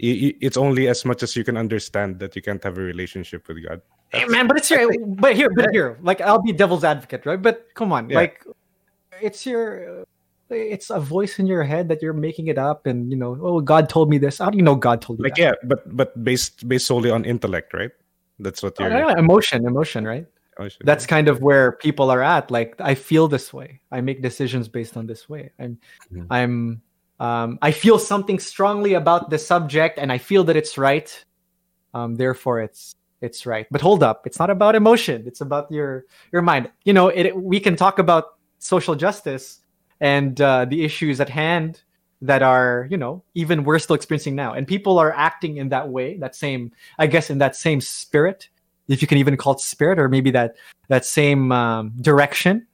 i- 0.02 0.20
i- 0.26 0.36
It's 0.40 0.56
only 0.56 0.88
as 0.88 1.04
much 1.04 1.22
as 1.22 1.36
you 1.36 1.44
can 1.44 1.56
understand 1.56 2.18
that 2.18 2.34
you 2.34 2.42
can't 2.42 2.62
have 2.64 2.78
a 2.78 2.82
relationship 2.82 3.46
with 3.46 3.62
God. 3.62 3.80
Hey, 4.10 4.24
man, 4.26 4.46
but 4.48 4.56
it's 4.56 4.70
your 4.70 4.90
but 5.22 5.36
here, 5.36 5.50
but 5.50 5.70
here, 5.70 5.98
like 6.02 6.20
I'll 6.20 6.42
be 6.42 6.52
devil's 6.52 6.82
advocate, 6.82 7.26
right? 7.26 7.40
But 7.40 7.68
come 7.74 7.92
on, 7.92 8.10
Yeah. 8.10 8.16
like 8.18 8.42
it's 9.22 9.46
your 9.46 10.02
uh, 10.02 10.04
it's 10.50 10.90
a 10.90 11.00
voice 11.00 11.38
in 11.38 11.46
your 11.46 11.62
head 11.62 11.88
that 11.88 12.02
you're 12.02 12.12
making 12.12 12.48
it 12.48 12.58
up, 12.58 12.86
and 12.86 13.10
you 13.10 13.16
know, 13.16 13.38
oh, 13.40 13.60
God 13.60 13.88
told 13.88 14.10
me 14.10 14.18
this. 14.18 14.38
How 14.38 14.50
do 14.50 14.58
you 14.58 14.64
know 14.64 14.74
God 14.74 15.00
told 15.00 15.18
you? 15.18 15.24
Like 15.24 15.36
that? 15.36 15.40
yeah, 15.40 15.52
but 15.64 15.96
but 15.96 16.24
based 16.24 16.68
based 16.68 16.86
solely 16.86 17.10
on 17.10 17.24
intellect, 17.24 17.72
right? 17.74 17.90
That's 18.38 18.62
what 18.62 18.78
you're. 18.78 18.90
know, 18.90 19.08
emotion, 19.08 19.66
emotion, 19.66 20.04
right? 20.06 20.26
shit. 20.62 20.78
That's 20.84 21.06
kind 21.06 21.28
of 21.28 21.40
where 21.40 21.72
people 21.72 22.10
are 22.10 22.22
at. 22.22 22.50
Like 22.50 22.74
I 22.80 22.94
feel 22.94 23.28
this 23.28 23.52
way. 23.52 23.80
I 23.90 24.00
make 24.00 24.22
decisions 24.22 24.68
based 24.68 24.96
on 24.96 25.06
this 25.06 25.28
way. 25.28 25.50
I'm, 25.58 25.78
Mhm. 26.12 26.26
I'm, 26.30 26.82
um, 27.20 27.58
I 27.62 27.70
feel 27.70 27.98
something 27.98 28.38
strongly 28.38 28.94
about 28.94 29.30
the 29.30 29.38
subject, 29.38 29.98
and 29.98 30.12
I 30.12 30.18
feel 30.18 30.44
that 30.44 30.56
it's 30.56 30.76
right. 30.78 31.08
Um, 31.92 32.16
therefore, 32.16 32.60
it's 32.60 32.94
it's 33.20 33.46
right. 33.46 33.66
But 33.70 33.80
hold 33.80 34.02
up, 34.02 34.26
it's 34.26 34.38
not 34.38 34.50
about 34.50 34.74
emotion. 34.74 35.24
It's 35.26 35.40
about 35.40 35.70
your 35.70 36.04
your 36.32 36.42
mind. 36.42 36.70
You 36.84 36.92
know, 36.92 37.08
it. 37.08 37.34
We 37.34 37.60
can 37.60 37.76
talk 37.76 37.98
about 37.98 38.36
social 38.58 38.94
justice 38.94 39.60
and 40.00 40.40
uh, 40.40 40.64
the 40.64 40.84
issues 40.84 41.20
at 41.20 41.28
hand 41.28 41.82
that 42.22 42.42
are, 42.42 42.86
you 42.90 42.96
know, 42.96 43.22
even 43.34 43.64
we're 43.64 43.78
still 43.78 43.94
experiencing 43.94 44.34
now, 44.34 44.54
and 44.54 44.66
people 44.66 44.98
are 44.98 45.12
acting 45.12 45.58
in 45.58 45.68
that 45.70 45.88
way. 45.88 46.16
That 46.16 46.34
same, 46.34 46.72
I 46.98 47.06
guess, 47.06 47.30
in 47.30 47.38
that 47.38 47.56
same 47.56 47.80
spirit, 47.80 48.48
if 48.88 49.02
you 49.02 49.08
can 49.08 49.18
even 49.18 49.36
call 49.36 49.54
it 49.54 49.60
spirit, 49.60 49.98
or 49.98 50.08
maybe 50.08 50.30
that 50.32 50.56
that 50.88 51.04
same 51.04 51.52
um, 51.52 51.92
direction. 52.00 52.66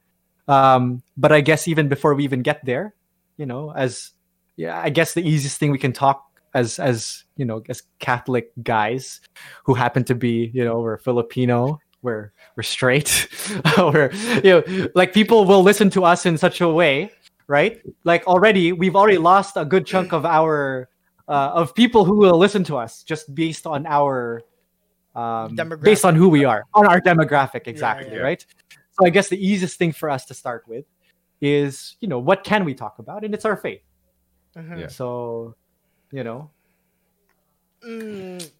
Um, 0.47 1.03
but 1.17 1.31
I 1.31 1.41
guess 1.41 1.67
even 1.67 1.87
before 1.87 2.13
we 2.13 2.23
even 2.23 2.41
get 2.41 2.63
there, 2.65 2.93
you 3.37 3.45
know, 3.45 3.71
as 3.71 4.11
yeah, 4.55 4.79
I 4.79 4.89
guess 4.89 5.13
the 5.13 5.27
easiest 5.27 5.57
thing 5.57 5.71
we 5.71 5.77
can 5.77 5.93
talk 5.93 6.25
as 6.53 6.79
as 6.79 7.23
you 7.37 7.45
know 7.45 7.63
as 7.69 7.83
Catholic 7.99 8.51
guys 8.63 9.21
who 9.63 9.73
happen 9.73 10.03
to 10.05 10.15
be 10.15 10.51
you 10.53 10.63
know 10.63 10.79
we're 10.79 10.97
Filipino, 10.97 11.79
we're 12.01 12.31
we're 12.55 12.63
straight, 12.63 13.27
we're 13.77 14.11
you 14.43 14.61
know 14.67 14.87
like 14.95 15.13
people 15.13 15.45
will 15.45 15.63
listen 15.63 15.89
to 15.91 16.03
us 16.03 16.25
in 16.25 16.37
such 16.37 16.61
a 16.61 16.69
way, 16.69 17.11
right? 17.47 17.81
Like 18.03 18.27
already 18.27 18.71
we've 18.71 18.95
already 18.95 19.17
lost 19.17 19.57
a 19.57 19.65
good 19.65 19.85
chunk 19.85 20.13
of 20.13 20.25
our 20.25 20.89
uh, 21.27 21.51
of 21.53 21.73
people 21.75 22.03
who 22.05 22.17
will 22.17 22.37
listen 22.37 22.63
to 22.65 22.77
us 22.77 23.03
just 23.03 23.33
based 23.33 23.65
on 23.65 23.85
our 23.87 24.41
um, 25.15 25.55
based 25.81 26.05
on 26.05 26.15
who 26.15 26.29
we 26.29 26.45
are 26.45 26.65
on 26.73 26.87
our 26.87 26.99
demographic 27.01 27.67
exactly 27.67 28.15
yeah. 28.15 28.21
right 28.21 28.45
so 28.91 29.05
i 29.05 29.09
guess 29.09 29.27
the 29.27 29.37
easiest 29.45 29.77
thing 29.77 29.91
for 29.91 30.09
us 30.09 30.25
to 30.25 30.33
start 30.33 30.63
with 30.67 30.85
is 31.41 31.97
you 31.99 32.07
know 32.07 32.19
what 32.19 32.43
can 32.45 32.63
we 32.63 32.73
talk 32.73 32.99
about 32.99 33.23
and 33.25 33.33
it's 33.33 33.45
our 33.45 33.57
faith 33.57 33.81
Mhm. 34.55 34.79
Yeah. 34.79 34.87
so 34.87 35.55
you 36.11 36.23
know 36.23 36.49
Mm, 37.83 38.51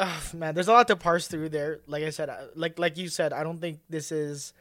ugh, 0.00 0.34
man, 0.34 0.54
there's 0.54 0.68
a 0.68 0.72
lot 0.72 0.88
to 0.88 0.96
parse 0.96 1.28
through 1.28 1.50
there. 1.50 1.80
Like 1.86 2.04
I 2.04 2.10
said, 2.10 2.30
uh, 2.30 2.38
like 2.56 2.78
like 2.78 2.96
you 2.98 3.08
said, 3.08 3.32
I 3.32 3.44
don't 3.44 3.60
think 3.60 3.80
this 3.90 4.12
is 4.12 4.54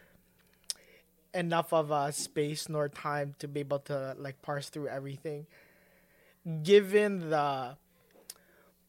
enough 1.33 1.73
of 1.73 1.91
a 1.91 2.11
space 2.11 2.67
nor 2.69 2.89
time 2.89 3.35
to 3.39 3.47
be 3.47 3.59
able 3.61 3.79
to 3.79 4.15
like 4.17 4.41
parse 4.41 4.69
through 4.69 4.87
everything. 4.87 5.45
Given 6.63 7.29
the 7.29 7.77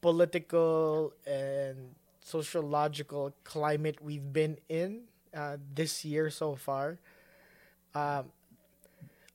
political 0.01 1.13
and 1.25 1.95
sociological 2.23 3.33
climate 3.43 3.97
we've 4.01 4.33
been 4.33 4.57
in 4.69 5.01
uh, 5.35 5.57
this 5.73 6.03
year 6.05 6.29
so 6.29 6.55
far, 6.55 6.97
um, 7.95 8.25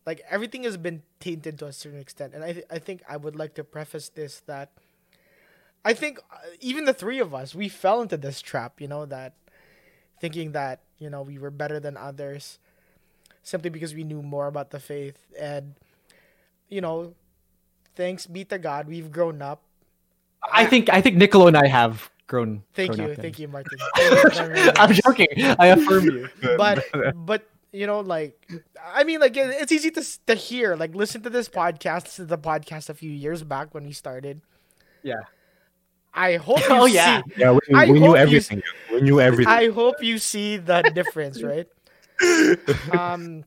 like 0.07 0.23
everything 0.31 0.63
has 0.65 0.77
been 0.77 1.03
tainted 1.21 1.59
to 1.59 1.67
a 1.67 1.73
certain 1.73 2.01
extent, 2.01 2.35
and 2.35 2.45
I 2.45 2.53
th- 2.53 2.67
I 2.71 2.79
think 2.79 3.03
I 3.09 3.17
would 3.17 3.37
like 3.37 3.55
to 3.55 3.65
preface 3.65 4.09
this 4.09 4.41
that. 4.47 4.71
I 5.87 5.95
think 5.95 6.19
uh, 6.33 6.39
even 6.61 6.85
the 6.85 6.93
three 6.93 7.21
of 7.21 7.33
us, 7.33 7.55
we 7.55 7.69
fell 7.69 8.03
into 8.03 8.17
this 8.17 8.43
trap, 8.43 8.81
you 8.81 8.89
know, 8.89 9.07
that 9.07 9.35
thinking 10.21 10.51
that, 10.51 10.81
you 10.99 11.09
know, 11.09 11.23
we 11.23 11.39
were 11.39 11.53
better 11.53 11.79
than 11.79 11.97
others 11.97 12.59
simply 13.45 13.71
because 13.71 13.95
we 13.95 14.03
knew 14.03 14.21
more 14.21 14.49
about 14.49 14.73
the 14.73 14.81
faith. 14.81 15.17
And, 15.39 15.75
you 16.69 16.81
know, 16.81 17.15
thanks 17.95 18.27
be 18.27 18.45
to 18.47 18.59
God, 18.59 18.89
we've 18.89 19.13
grown 19.13 19.41
up. 19.41 19.63
I 20.43 20.67
think 20.67 20.91
I 20.93 21.01
think 21.01 21.17
Nicolo 21.17 21.47
and 21.47 21.57
I 21.57 21.69
have 21.69 22.11
grown. 22.27 22.65
Thank 22.75 22.97
grown 22.97 23.07
you, 23.07 23.13
up 23.13 23.21
thank 23.21 23.37
then. 23.37 23.43
you, 23.43 23.49
Martin. 23.49 23.79
I'm 24.77 24.93
joking. 24.93 25.29
I 25.59 25.69
affirm 25.69 26.05
you. 26.05 26.29
but 26.59 26.85
but 27.15 27.47
you 27.73 27.87
know 27.87 28.01
like 28.01 28.49
i 28.95 29.05
mean 29.05 29.21
like 29.21 29.37
it's 29.37 29.73
easy 29.73 29.91
to 29.91 30.03
to 30.27 30.35
hear 30.35 30.77
like 30.77 30.95
listen 30.95 31.21
to 31.21 31.29
this 31.29 31.47
podcast 31.49 32.05
this 32.05 32.19
is 32.19 32.29
the 32.29 32.39
podcast 32.39 32.89
a 32.89 32.95
few 32.95 33.11
years 33.11 33.43
back 33.43 33.75
when 33.75 33.85
we 33.85 33.93
started 33.93 34.41
Yeah. 35.03 35.25
I 36.17 36.37
hope 36.37 36.59
you 36.71 36.77
Oh, 36.77 36.87
see 36.87 36.95
yeah. 36.95 37.23
Yeah, 37.37 37.53
we, 37.53 37.61
we 37.93 38.01
knew 38.01 38.01
hope 38.01 38.17
you 38.17 38.23
everything. 38.23 38.63
We 38.93 39.01
knew 39.03 39.21
everything. 39.21 39.53
i 39.53 39.69
hope 39.69 40.03
you 40.03 40.19
see 40.19 40.57
the 40.57 40.83
difference 40.95 41.43
right 41.43 41.69
um 42.91 43.45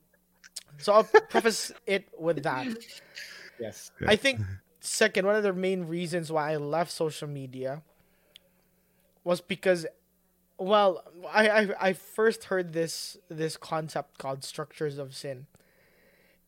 so 0.78 0.94
i'll 0.94 1.04
preface 1.30 1.72
it 1.88 2.08
with 2.18 2.44
that 2.44 2.68
Yes. 3.60 3.92
i 4.08 4.16
think 4.16 4.40
second 4.80 5.26
one 5.26 5.36
of 5.36 5.44
the 5.44 5.54
main 5.54 5.86
reasons 5.86 6.32
why 6.32 6.52
i 6.54 6.58
left 6.58 6.92
social 6.92 7.28
media 7.28 7.82
was 9.24 9.42
because 9.42 9.86
well 10.58 11.04
I, 11.32 11.50
I 11.50 11.68
i 11.90 11.94
first 11.94 12.46
heard 12.46 12.74
this 12.74 13.18
this 13.30 13.58
concept 13.58 14.18
called 14.18 14.44
structures 14.44 14.98
of 14.98 15.16
sin 15.16 15.48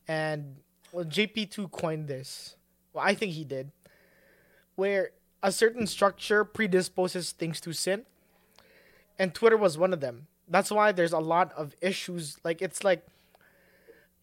and 0.08 0.58
well 0.92 1.06
jp2 1.06 1.72
coined 1.72 2.08
this 2.08 2.56
well 2.94 3.04
i 3.06 3.14
think 3.14 3.34
he 3.34 3.44
did 3.44 3.72
where 4.76 5.12
a 5.44 5.52
certain 5.52 5.88
structure 5.88 6.44
predisposes 6.44 7.32
things 7.32 7.60
to 7.62 7.74
sin 7.74 8.06
and 9.22 9.36
twitter 9.36 9.58
was 9.58 9.78
one 9.78 9.94
of 9.94 10.00
them. 10.00 10.28
That's 10.48 10.72
why 10.72 10.92
there's 10.92 11.14
a 11.14 11.20
lot 11.20 11.54
of 11.54 11.76
issues. 11.80 12.38
Like 12.44 12.62
it's 12.62 12.84
like 12.84 13.06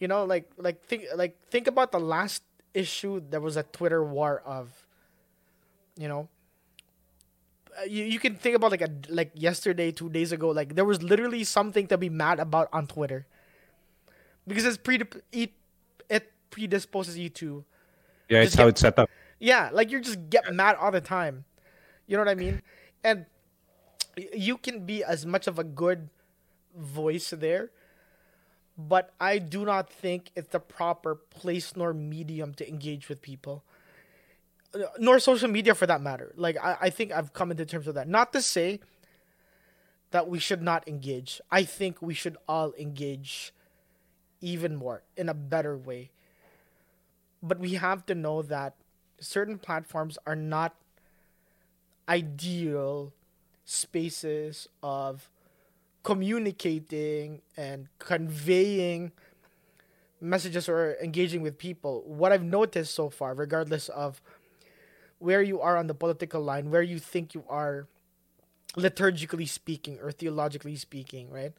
you 0.00 0.08
know 0.08 0.24
like 0.24 0.50
like 0.56 0.82
think 0.84 1.04
like 1.14 1.36
think 1.50 1.66
about 1.66 1.92
the 1.92 2.00
last 2.00 2.42
issue 2.74 3.22
there 3.30 3.40
was 3.40 3.56
a 3.56 3.62
twitter 3.62 4.04
war 4.04 4.42
of 4.44 4.86
you 5.96 6.06
know 6.06 6.28
uh, 7.80 7.84
you, 7.84 8.04
you 8.04 8.18
can 8.18 8.36
think 8.36 8.54
about 8.54 8.70
like 8.70 8.82
a 8.82 8.90
like 9.08 9.32
yesterday 9.34 9.90
two 9.90 10.08
days 10.08 10.32
ago 10.32 10.50
like 10.50 10.74
there 10.74 10.84
was 10.84 11.02
literally 11.02 11.42
something 11.44 11.86
to 11.86 11.96
be 11.96 12.08
mad 12.08 12.38
about 12.38 12.68
on 12.72 12.86
twitter. 12.86 13.26
Because 14.46 14.64
it's 14.64 14.78
pre 14.78 15.00
it, 15.32 15.52
it 16.08 16.32
predisposes 16.50 17.18
you 17.18 17.28
to 17.30 17.64
yeah, 18.28 18.42
it's 18.42 18.54
how 18.54 18.64
get- 18.64 18.70
it's 18.70 18.80
set 18.80 18.98
up. 18.98 19.10
Yeah, 19.38 19.70
like 19.72 19.90
you 19.90 20.00
just 20.00 20.30
get 20.30 20.52
mad 20.52 20.76
all 20.76 20.90
the 20.90 21.00
time. 21.00 21.44
You 22.06 22.16
know 22.16 22.22
what 22.22 22.30
I 22.30 22.34
mean? 22.34 22.62
And 23.04 23.26
you 24.34 24.56
can 24.56 24.84
be 24.84 25.04
as 25.04 25.24
much 25.24 25.46
of 25.46 25.58
a 25.58 25.64
good 25.64 26.08
voice 26.76 27.30
there, 27.30 27.70
but 28.76 29.12
I 29.20 29.38
do 29.38 29.64
not 29.64 29.90
think 29.90 30.30
it's 30.34 30.48
the 30.48 30.60
proper 30.60 31.14
place 31.14 31.76
nor 31.76 31.92
medium 31.92 32.54
to 32.54 32.68
engage 32.68 33.08
with 33.08 33.22
people. 33.22 33.64
Nor 34.98 35.18
social 35.18 35.48
media 35.48 35.74
for 35.74 35.86
that 35.86 36.02
matter. 36.02 36.32
Like 36.36 36.56
I, 36.62 36.76
I 36.82 36.90
think 36.90 37.12
I've 37.12 37.32
come 37.32 37.50
into 37.50 37.64
terms 37.64 37.86
with 37.86 37.94
that. 37.94 38.08
Not 38.08 38.32
to 38.32 38.42
say 38.42 38.80
that 40.10 40.28
we 40.28 40.38
should 40.38 40.62
not 40.62 40.86
engage. 40.88 41.40
I 41.50 41.62
think 41.64 42.02
we 42.02 42.14
should 42.14 42.36
all 42.46 42.72
engage 42.78 43.52
even 44.40 44.76
more 44.76 45.02
in 45.16 45.28
a 45.28 45.34
better 45.34 45.76
way. 45.76 46.10
But 47.42 47.58
we 47.58 47.74
have 47.74 48.04
to 48.06 48.14
know 48.14 48.42
that 48.42 48.74
certain 49.20 49.58
platforms 49.58 50.18
are 50.26 50.36
not 50.36 50.74
ideal 52.08 53.12
spaces 53.64 54.68
of 54.82 55.30
communicating 56.02 57.42
and 57.56 57.88
conveying 57.98 59.12
messages 60.20 60.68
or 60.68 60.96
engaging 61.02 61.42
with 61.42 61.58
people. 61.58 62.02
What 62.06 62.32
I've 62.32 62.42
noticed 62.42 62.94
so 62.94 63.10
far, 63.10 63.34
regardless 63.34 63.88
of 63.88 64.20
where 65.18 65.42
you 65.42 65.60
are 65.60 65.76
on 65.76 65.86
the 65.86 65.94
political 65.94 66.40
line, 66.40 66.70
where 66.70 66.82
you 66.82 66.98
think 66.98 67.34
you 67.34 67.44
are 67.48 67.86
liturgically 68.76 69.48
speaking 69.48 69.98
or 70.00 70.12
theologically 70.12 70.76
speaking, 70.76 71.30
right? 71.30 71.52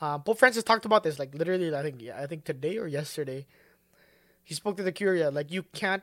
Uh, 0.00 0.18
Pope 0.18 0.38
Francis 0.38 0.62
talked 0.62 0.84
about 0.84 1.02
this, 1.02 1.18
like 1.18 1.34
literally, 1.34 1.74
I 1.74 1.82
think, 1.82 2.02
yeah, 2.02 2.20
I 2.20 2.26
think 2.26 2.44
today 2.44 2.76
or 2.78 2.86
yesterday. 2.86 3.46
He 4.44 4.54
spoke 4.54 4.76
to 4.76 4.82
the 4.82 4.92
Curia, 4.92 5.30
like 5.30 5.50
you 5.50 5.64
can't, 5.64 6.02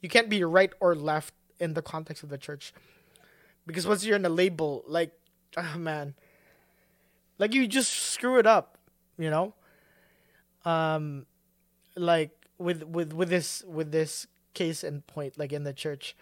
you 0.00 0.08
can't 0.08 0.28
be 0.28 0.42
right 0.44 0.72
or 0.80 0.94
left 0.94 1.34
in 1.58 1.74
the 1.74 1.82
context 1.82 2.22
of 2.22 2.28
the 2.28 2.38
church, 2.38 2.72
because 3.66 3.86
once 3.86 4.04
you're 4.04 4.16
in 4.16 4.24
a 4.24 4.30
label, 4.30 4.84
like, 4.86 5.12
ah 5.56 5.76
man, 5.78 6.14
like 7.38 7.54
you 7.54 7.66
just 7.66 7.92
screw 7.92 8.38
it 8.38 8.46
up, 8.46 8.78
you 9.18 9.30
know. 9.30 9.54
Um, 10.64 11.26
like 11.96 12.30
with 12.58 12.82
with 12.84 13.12
with 13.12 13.28
this 13.28 13.62
with 13.66 13.92
this 13.92 14.26
case 14.54 14.82
and 14.84 15.06
point, 15.06 15.38
like 15.38 15.52
in 15.52 15.64
the 15.64 15.72
church, 15.72 16.16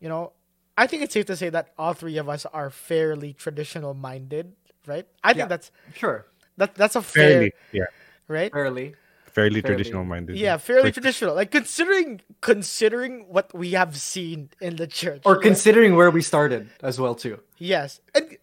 you 0.00 0.08
know, 0.08 0.32
I 0.76 0.86
think 0.86 1.02
it's 1.02 1.14
safe 1.14 1.26
to 1.26 1.36
say 1.36 1.48
that 1.50 1.72
all 1.78 1.92
three 1.94 2.16
of 2.18 2.28
us 2.28 2.46
are 2.46 2.70
fairly 2.70 3.32
traditional 3.32 3.94
minded, 3.94 4.52
right? 4.86 5.06
I 5.22 5.32
think 5.34 5.44
Yeah. 5.44 5.46
that's 5.48 5.70
Sure. 5.94 6.26
that 6.56 6.74
that's 6.74 6.96
a 6.96 7.02
fair, 7.02 7.30
Fairly, 7.32 7.52
yeah, 7.72 7.84
right? 8.28 8.52
Fairly. 8.52 8.94
Fairly, 9.32 9.60
Fairly. 9.60 9.76
traditional 9.76 10.04
minded. 10.04 10.36
Yeah, 10.36 10.56
fairly 10.58 10.84
Like, 10.84 10.94
traditional. 10.94 11.34
Like 11.34 11.50
considering 11.50 12.20
considering 12.40 13.26
what 13.28 13.52
we 13.54 13.72
have 13.72 13.96
seen 13.96 14.50
in 14.60 14.76
the 14.76 14.86
church, 14.86 15.22
Or 15.24 15.34
right? 15.34 15.42
considering 15.42 15.96
where 15.96 16.10
we 16.10 16.22
started 16.22 16.68
as 16.82 17.00
well 17.00 17.14
too. 17.14 17.40
yes, 17.58 18.00
and 18.14 18.36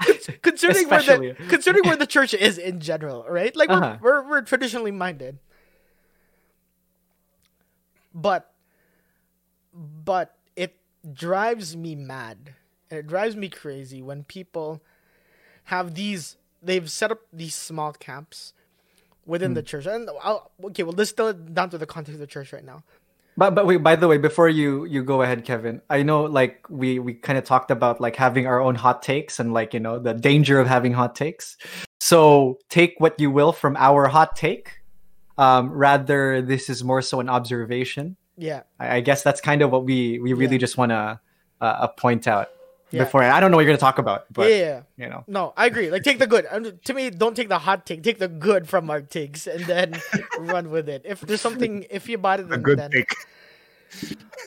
considering 0.42 0.88
where 0.88 1.02
the 1.02 1.36
considering 1.48 1.84
where 1.86 1.96
the 1.96 2.06
church 2.06 2.34
is 2.34 2.58
in 2.58 2.80
general, 2.80 3.24
right? 3.28 3.54
Like 3.56 3.70
Uh-huh. 3.70 3.96
we're, 4.00 4.22
we're 4.22 4.28
we're 4.30 4.42
traditionally 4.42 4.90
minded, 4.92 5.38
but 8.14 8.52
but 9.74 10.36
it 10.56 10.76
drives 11.12 11.76
me 11.76 11.94
mad 11.94 12.54
and 12.90 13.00
it 13.00 13.06
drives 13.06 13.34
me 13.36 13.48
crazy 13.48 14.02
when 14.02 14.24
people 14.24 14.82
have 15.64 15.94
these 15.94 16.36
they've 16.62 16.90
set 16.90 17.10
up 17.10 17.20
these 17.32 17.54
small 17.54 17.92
camps 17.92 18.52
within 19.26 19.54
the 19.54 19.60
Hmm. 19.60 19.66
church 19.66 19.86
and 19.86 20.08
I'll, 20.22 20.50
okay 20.64 20.82
well 20.82 20.92
let's 20.96 21.10
distill 21.10 21.28
it 21.28 21.54
down 21.54 21.70
to 21.70 21.78
the 21.78 21.86
context 21.86 22.14
of 22.14 22.20
the 22.20 22.26
church 22.26 22.52
right 22.52 22.64
now 22.64 22.82
But 23.36 23.54
but 23.56 23.66
wait, 23.66 23.82
by 23.82 23.96
the 23.96 24.06
way, 24.06 24.18
before 24.18 24.48
you 24.48 24.84
you 24.86 25.02
go 25.02 25.22
ahead, 25.22 25.42
Kevin, 25.44 25.82
I 25.90 26.04
know 26.06 26.22
like 26.30 26.62
we 26.70 27.00
we 27.02 27.14
kind 27.18 27.34
of 27.36 27.42
talked 27.44 27.70
about 27.74 27.98
like 28.00 28.14
having 28.14 28.46
our 28.46 28.60
own 28.62 28.76
hot 28.78 29.02
takes 29.02 29.40
and 29.40 29.50
like 29.52 29.74
you 29.74 29.80
know 29.82 29.98
the 29.98 30.14
danger 30.14 30.60
of 30.62 30.68
having 30.70 30.92
hot 30.94 31.16
takes. 31.18 31.56
So 31.98 32.58
take 32.70 32.94
what 33.02 33.18
you 33.18 33.34
will 33.34 33.50
from 33.52 33.74
our 33.74 34.06
hot 34.06 34.36
take. 34.36 34.78
Um, 35.36 35.74
rather, 35.74 36.42
this 36.46 36.70
is 36.70 36.84
more 36.84 37.02
so 37.02 37.18
an 37.18 37.28
observation. 37.28 38.14
yeah 38.38 38.62
I, 38.78 38.96
I 38.96 39.00
guess 39.02 39.22
that's 39.26 39.40
kind 39.42 39.62
of 39.62 39.70
what 39.74 39.82
we 39.84 40.20
we 40.22 40.30
really 40.32 40.58
just 40.58 40.78
want 40.78 40.90
to 40.94 41.18
uh, 41.60 41.64
uh, 41.82 41.88
point 41.98 42.26
out 42.30 42.48
Yeah. 42.90 43.04
before. 43.04 43.22
I 43.24 43.40
don't 43.40 43.50
know 43.50 43.56
what 43.56 43.62
you're 43.62 43.72
gonna 43.72 43.78
talk 43.78 43.98
about, 43.98 44.26
but 44.32 44.50
yeah 44.50 44.82
you 44.96 45.08
know, 45.08 45.24
no 45.26 45.52
i 45.56 45.66
agree 45.66 45.90
like 45.90 46.04
take 46.04 46.18
the 46.18 46.26
good 46.26 46.46
to 46.84 46.94
me 46.94 47.10
don't 47.10 47.34
take 47.34 47.48
the 47.48 47.58
hot 47.58 47.86
take 47.86 48.02
take 48.02 48.18
the 48.18 48.28
good 48.28 48.68
from 48.68 48.88
our 48.88 49.00
takes 49.00 49.46
and 49.46 49.64
then 49.64 50.00
run 50.38 50.70
with 50.70 50.88
it 50.88 51.02
if 51.04 51.20
there's 51.22 51.40
something 51.40 51.86
if 51.90 52.08
you 52.08 52.18
bought 52.18 52.40
it 52.40 52.52
a 52.52 52.58
good 52.58 52.78
then 52.78 52.90
take. 52.90 53.12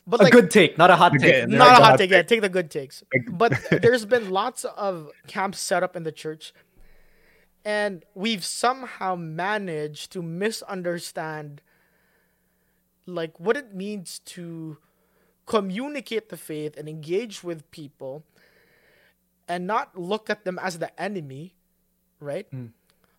but 0.06 0.20
a 0.20 0.24
like 0.24 0.32
good 0.32 0.50
take, 0.50 0.78
not 0.78 0.90
a 0.90 0.96
hot 0.96 1.12
take. 1.12 1.22
Again, 1.22 1.50
not 1.50 1.68
a 1.68 1.74
hot 1.74 1.82
hot 1.82 1.98
take. 1.98 2.10
Yeah, 2.10 2.22
take 2.22 2.40
the 2.40 2.48
good 2.48 2.70
takes. 2.70 3.02
But 3.30 3.52
there's 3.82 4.04
been 4.04 4.30
lots 4.30 4.64
of 4.64 5.10
camps 5.26 5.58
set 5.58 5.82
up 5.82 5.96
in 5.96 6.02
the 6.02 6.12
church, 6.12 6.52
and 7.64 8.04
we've 8.14 8.44
somehow 8.44 9.16
managed 9.16 10.12
to 10.12 10.22
misunderstand, 10.22 11.62
like 13.06 13.38
what 13.40 13.56
it 13.56 13.74
means 13.74 14.20
to 14.26 14.78
communicate 15.48 16.28
the 16.28 16.36
faith 16.36 16.76
and 16.76 16.88
engage 16.88 17.42
with 17.42 17.64
people, 17.72 18.22
and 19.48 19.66
not 19.66 19.96
look 19.96 20.28
at 20.28 20.44
them 20.44 20.60
as 20.60 20.78
the 20.78 20.92
enemy, 21.00 21.54
right? 22.20 22.46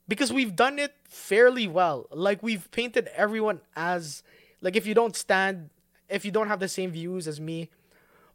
Because 0.07 0.31
we've 0.31 0.55
done 0.55 0.77
it 0.77 0.93
fairly 1.09 1.67
well. 1.67 2.05
Like 2.13 2.41
we've 2.45 2.69
painted 2.69 3.09
everyone 3.17 3.61
as 3.75 4.21
like 4.61 4.75
if 4.77 4.85
you 4.85 4.93
don't 4.93 5.15
stand 5.15 5.69
if 6.09 6.25
you 6.25 6.31
don't 6.31 6.47
have 6.47 6.59
the 6.59 6.67
same 6.67 6.91
views 6.91 7.27
as 7.27 7.39
me 7.39 7.69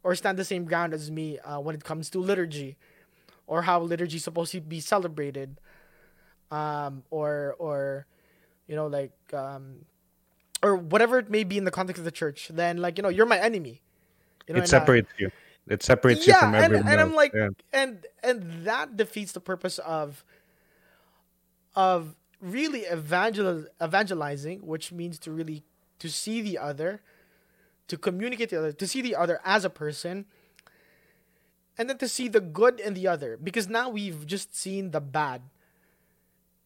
or 0.03 0.15
stand 0.15 0.39
the 0.39 0.45
same 0.45 0.65
ground 0.65 0.95
as 0.95 1.11
me 1.11 1.39
uh, 1.41 1.59
when 1.59 1.75
it 1.75 1.83
comes 1.83 2.11
to 2.11 2.19
liturgy 2.19 2.77
or 3.47 3.63
how 3.63 3.81
liturgy 3.81 4.17
is 4.17 4.25
supposed 4.25 4.53
to 4.53 4.61
be 4.61 4.81
celebrated 4.81 5.59
um, 6.51 7.03
or 7.11 7.57
or 7.59 8.07
you 8.69 8.77
know 8.77 8.87
like 8.87 9.13
um, 9.33 9.85
or 10.65 10.77
whatever 10.77 11.19
it 11.19 11.29
may 11.31 11.45
be 11.45 11.57
in 11.59 11.65
the 11.65 11.71
context 11.71 11.99
of 11.99 12.05
the 12.05 12.17
church 12.23 12.51
then 12.53 12.79
like 12.79 12.99
you 12.99 13.03
know 13.03 13.13
you're 13.17 13.27
my 13.27 13.39
enemy 13.39 13.83
you 14.47 14.55
know 14.55 14.59
It 14.59 14.63
and, 14.63 14.69
separates 14.69 15.11
you. 15.19 15.31
It 15.67 15.83
separates 15.83 16.27
you 16.27 16.33
yeah, 16.35 16.41
from 16.41 16.55
and, 16.55 16.65
everyone 16.65 16.89
and 16.89 17.01
I'm 17.01 17.15
like, 17.15 17.33
Yeah. 17.33 17.49
and 17.73 18.07
and 18.23 18.67
that 18.67 18.97
defeats 18.97 19.33
the 19.33 19.41
purpose 19.41 19.79
of 19.79 20.25
of 21.75 22.17
really 22.41 22.85
evangel 22.85 23.67
evangelizing, 23.83 24.61
which 24.61 24.93
means 24.93 25.19
to 25.21 25.33
really 25.33 25.65
to 25.99 26.11
see 26.11 26.43
the 26.43 26.59
other, 26.59 27.01
to 27.89 27.97
communicate 27.97 28.51
the 28.51 28.59
other, 28.59 28.73
to 28.73 28.87
see 28.87 29.01
the 29.01 29.17
other 29.17 29.41
as 29.45 29.65
a 29.65 29.71
person, 29.71 30.27
and 31.79 31.89
then 31.89 31.97
to 31.99 32.09
see 32.09 32.29
the 32.29 32.41
good 32.41 32.79
in 32.79 32.93
the 32.93 33.09
other. 33.09 33.39
Because 33.43 33.67
now 33.69 33.89
we've 33.89 34.27
just 34.27 34.55
seen 34.55 34.91
the 34.91 35.01
bad, 35.01 35.41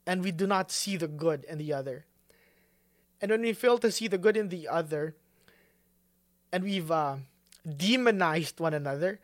and 0.06 0.24
we 0.24 0.32
do 0.32 0.46
not 0.48 0.72
see 0.72 0.96
the 0.96 1.08
good 1.08 1.44
in 1.44 1.58
the 1.58 1.72
other. 1.72 2.04
And 3.20 3.30
when 3.30 3.42
we 3.42 3.52
fail 3.52 3.78
to 3.78 3.90
see 3.90 4.06
the 4.08 4.18
good 4.18 4.36
in 4.36 4.48
the 4.48 4.68
other, 4.68 5.14
and 6.52 6.64
we've 6.64 6.90
uh, 6.90 7.16
demonized 7.66 8.60
one 8.60 8.74
another, 8.74 9.20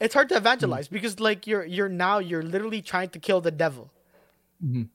it's 0.00 0.14
hard 0.14 0.28
to 0.30 0.36
evangelize 0.36 0.88
because 0.88 1.18
like 1.20 1.46
you're 1.46 1.64
you're 1.64 1.88
now 1.88 2.18
you're 2.18 2.42
literally 2.42 2.82
trying 2.82 3.08
to 3.10 3.18
kill 3.18 3.40
the 3.40 3.50
devil. 3.50 3.90
Mhm. 4.64 4.88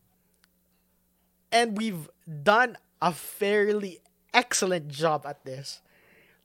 And 1.52 1.78
we've 1.78 2.10
done 2.44 2.78
a 3.02 3.12
fairly 3.12 4.00
excellent 4.34 4.88
job 4.88 5.26
at 5.26 5.44
this. 5.46 5.82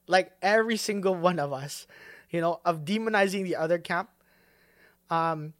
Like 0.07 0.33
every 0.43 0.77
single 0.77 1.15
one 1.15 1.39
of 1.39 1.53
us, 1.53 1.87
you 2.31 2.41
know, 2.41 2.61
of 2.65 2.85
demonizing 2.85 3.45
the 3.45 3.57
other 3.57 3.79
camp. 3.79 4.11
Um 5.11 5.55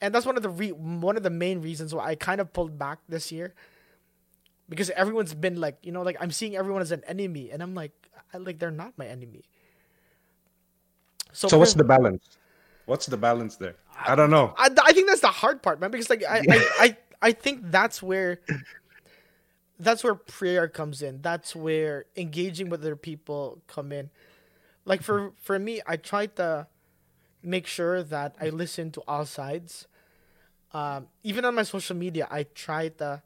and 0.00 0.14
that's 0.14 0.26
one 0.26 0.36
of 0.36 0.42
the 0.42 0.48
re- 0.50 0.72
one 0.72 1.16
of 1.16 1.22
the 1.22 1.30
main 1.30 1.60
reasons 1.60 1.94
why 1.94 2.06
I 2.06 2.14
kind 2.14 2.40
of 2.40 2.52
pulled 2.52 2.78
back 2.78 2.98
this 3.08 3.30
year. 3.32 3.54
Because 4.72 4.90
everyone's 4.90 5.34
been 5.34 5.60
like, 5.60 5.78
you 5.82 5.92
know, 5.92 6.02
like 6.02 6.16
I'm 6.20 6.30
seeing 6.30 6.56
everyone 6.56 6.82
as 6.82 6.92
an 6.92 7.02
enemy 7.06 7.50
and 7.50 7.62
I'm 7.62 7.74
like 7.74 7.92
I, 8.32 8.38
like 8.38 8.58
they're 8.58 8.70
not 8.70 8.96
my 8.96 9.06
enemy. 9.06 9.44
So 11.32 11.48
for- 11.48 11.58
what's 11.58 11.74
the 11.74 11.84
balance? 11.84 12.38
What's 12.86 13.06
the 13.06 13.16
balance 13.16 13.56
there? 13.56 13.76
I 14.04 14.14
don't 14.14 14.30
know. 14.30 14.54
I, 14.56 14.68
I 14.84 14.92
think 14.92 15.08
that's 15.08 15.20
the 15.20 15.28
hard 15.28 15.62
part, 15.62 15.80
man. 15.80 15.90
Because 15.90 16.10
like 16.10 16.24
I, 16.24 16.38
I, 16.38 16.68
I, 16.80 16.96
I 17.22 17.32
think 17.32 17.70
that's 17.70 18.02
where 18.02 18.40
that's 19.78 20.02
where 20.02 20.14
prayer 20.14 20.68
comes 20.68 21.02
in. 21.02 21.22
That's 21.22 21.54
where 21.54 22.06
engaging 22.16 22.70
with 22.70 22.80
other 22.80 22.96
people 22.96 23.62
come 23.66 23.92
in. 23.92 24.10
Like 24.84 25.02
for 25.02 25.32
for 25.40 25.58
me, 25.58 25.80
I 25.86 25.96
try 25.96 26.26
to 26.26 26.66
make 27.42 27.66
sure 27.66 28.02
that 28.02 28.36
I 28.40 28.48
listen 28.50 28.90
to 28.92 29.02
all 29.06 29.24
sides. 29.24 29.86
Um, 30.72 31.08
even 31.22 31.44
on 31.44 31.54
my 31.54 31.62
social 31.64 31.96
media, 31.96 32.26
I 32.30 32.44
try 32.44 32.88
to 32.88 33.22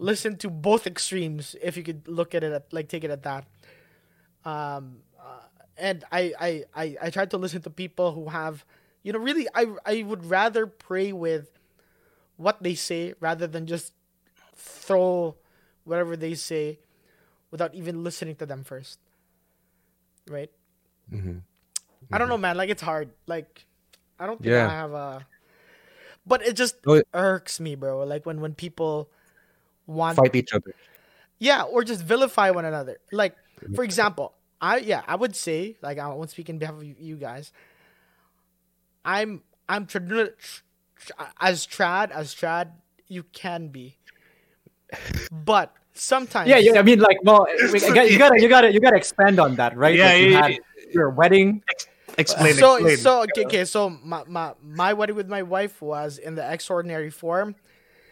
listen 0.00 0.36
to 0.38 0.48
both 0.48 0.86
extremes. 0.88 1.54
If 1.62 1.76
you 1.76 1.84
could 1.84 2.08
look 2.08 2.34
at 2.34 2.42
it, 2.42 2.52
at, 2.52 2.72
like 2.72 2.88
take 2.88 3.04
it 3.04 3.10
at 3.12 3.22
that. 3.24 3.44
Um, 4.44 5.04
uh, 5.20 5.44
and 5.76 6.04
I, 6.10 6.32
I, 6.40 6.64
I, 6.74 6.96
I 7.02 7.10
try 7.10 7.26
to 7.26 7.36
listen 7.36 7.60
to 7.62 7.70
people 7.70 8.12
who 8.12 8.28
have, 8.32 8.64
you 9.04 9.12
know, 9.12 9.18
really, 9.20 9.46
I, 9.54 9.66
I 9.84 10.02
would 10.02 10.24
rather 10.24 10.66
pray 10.66 11.12
with 11.12 11.52
what 12.36 12.62
they 12.62 12.74
say 12.74 13.12
rather 13.20 13.46
than 13.46 13.66
just 13.66 13.92
throw 14.56 15.36
whatever 15.84 16.16
they 16.16 16.34
say 16.34 16.78
without 17.50 17.74
even 17.74 18.02
listening 18.02 18.36
to 18.36 18.46
them 18.46 18.64
first. 18.64 18.98
Right? 20.28 20.50
I 22.10 22.16
don't 22.18 22.28
know, 22.28 22.38
man. 22.38 22.56
Like, 22.56 22.70
it's 22.70 22.82
hard. 22.82 23.10
Like, 23.26 23.66
I 24.18 24.24
don't 24.26 24.40
think 24.40 24.52
Yeah. 24.52 24.66
I 24.66 24.70
have 24.70 24.92
a. 24.92 25.26
But 26.24 26.46
it 26.46 26.54
just 26.56 26.76
it- 26.86 27.06
irks 27.12 27.60
me, 27.60 27.74
bro. 27.74 28.04
Like, 28.04 28.24
when, 28.24 28.40
when 28.40 28.54
people 28.54 29.10
want 29.90 30.16
Fight 30.16 30.34
each 30.34 30.52
other. 30.52 30.74
yeah, 31.38 31.62
or 31.62 31.82
just 31.84 32.02
vilify 32.02 32.50
one 32.50 32.64
another. 32.64 32.98
Like, 33.12 33.34
for 33.74 33.82
example, 33.84 34.32
I 34.60 34.78
yeah, 34.78 35.02
I 35.06 35.16
would 35.16 35.34
say 35.36 35.76
like 35.82 35.98
I 35.98 36.06
won't 36.08 36.30
speak 36.30 36.48
in 36.48 36.58
behalf 36.58 36.76
of 36.76 36.84
you, 36.84 36.94
you 36.98 37.16
guys. 37.16 37.52
I'm 39.04 39.42
I'm 39.68 39.86
trad- 39.86 40.36
tr- 40.38 41.12
as 41.40 41.66
trad 41.66 42.10
as 42.10 42.34
trad 42.34 42.70
you 43.08 43.24
can 43.32 43.68
be, 43.68 43.96
but 45.32 45.74
sometimes 45.94 46.48
Yeah, 46.48 46.58
yeah. 46.58 46.78
I 46.78 46.82
mean, 46.82 47.00
like, 47.00 47.18
well, 47.24 47.46
we- 47.72 47.82
I 47.82 47.94
got- 47.94 48.10
you 48.10 48.18
gotta, 48.18 48.40
you 48.40 48.48
gotta, 48.48 48.72
you 48.72 48.80
gotta 48.80 48.96
expand 48.96 49.40
on 49.40 49.56
that, 49.56 49.76
right? 49.76 49.96
Yeah, 49.96 50.06
like 50.12 50.20
you 50.20 50.28
yeah, 50.28 50.42
had 50.48 50.58
your 50.92 51.10
wedding. 51.10 51.62
Explain. 52.18 52.54
So 52.54 52.74
explain. 52.74 52.96
so 52.98 53.22
okay, 53.22 53.44
okay 53.46 53.64
so 53.64 53.88
my, 53.90 54.24
my 54.26 54.52
my 54.62 54.92
wedding 54.92 55.16
with 55.16 55.28
my 55.28 55.42
wife 55.42 55.80
was 55.80 56.18
in 56.18 56.34
the 56.34 56.52
extraordinary 56.52 57.10
form. 57.10 57.54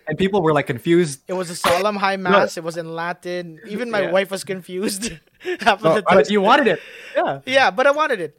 And 0.08 0.18
people 0.18 0.42
were 0.42 0.52
like 0.52 0.66
confused. 0.66 1.20
It 1.28 1.34
was 1.34 1.50
a 1.50 1.56
solemn 1.56 1.96
high 1.96 2.16
mass. 2.16 2.56
It 2.56 2.64
was 2.64 2.76
in 2.76 2.94
Latin. 2.94 3.60
Even 3.68 3.90
my 3.90 4.02
Yeah. 4.02 4.10
wife 4.10 4.30
was 4.30 4.42
confused 4.44 5.12
half 5.60 5.82
No, 5.82 5.90
of 5.90 5.94
the 5.96 6.02
time. 6.02 6.18
But 6.18 6.30
you 6.30 6.40
wanted 6.40 6.66
it. 6.68 6.80
Yeah. 7.16 7.40
Yeah, 7.46 7.70
but 7.70 7.86
I 7.86 7.92
wanted 7.92 8.20
it. 8.20 8.38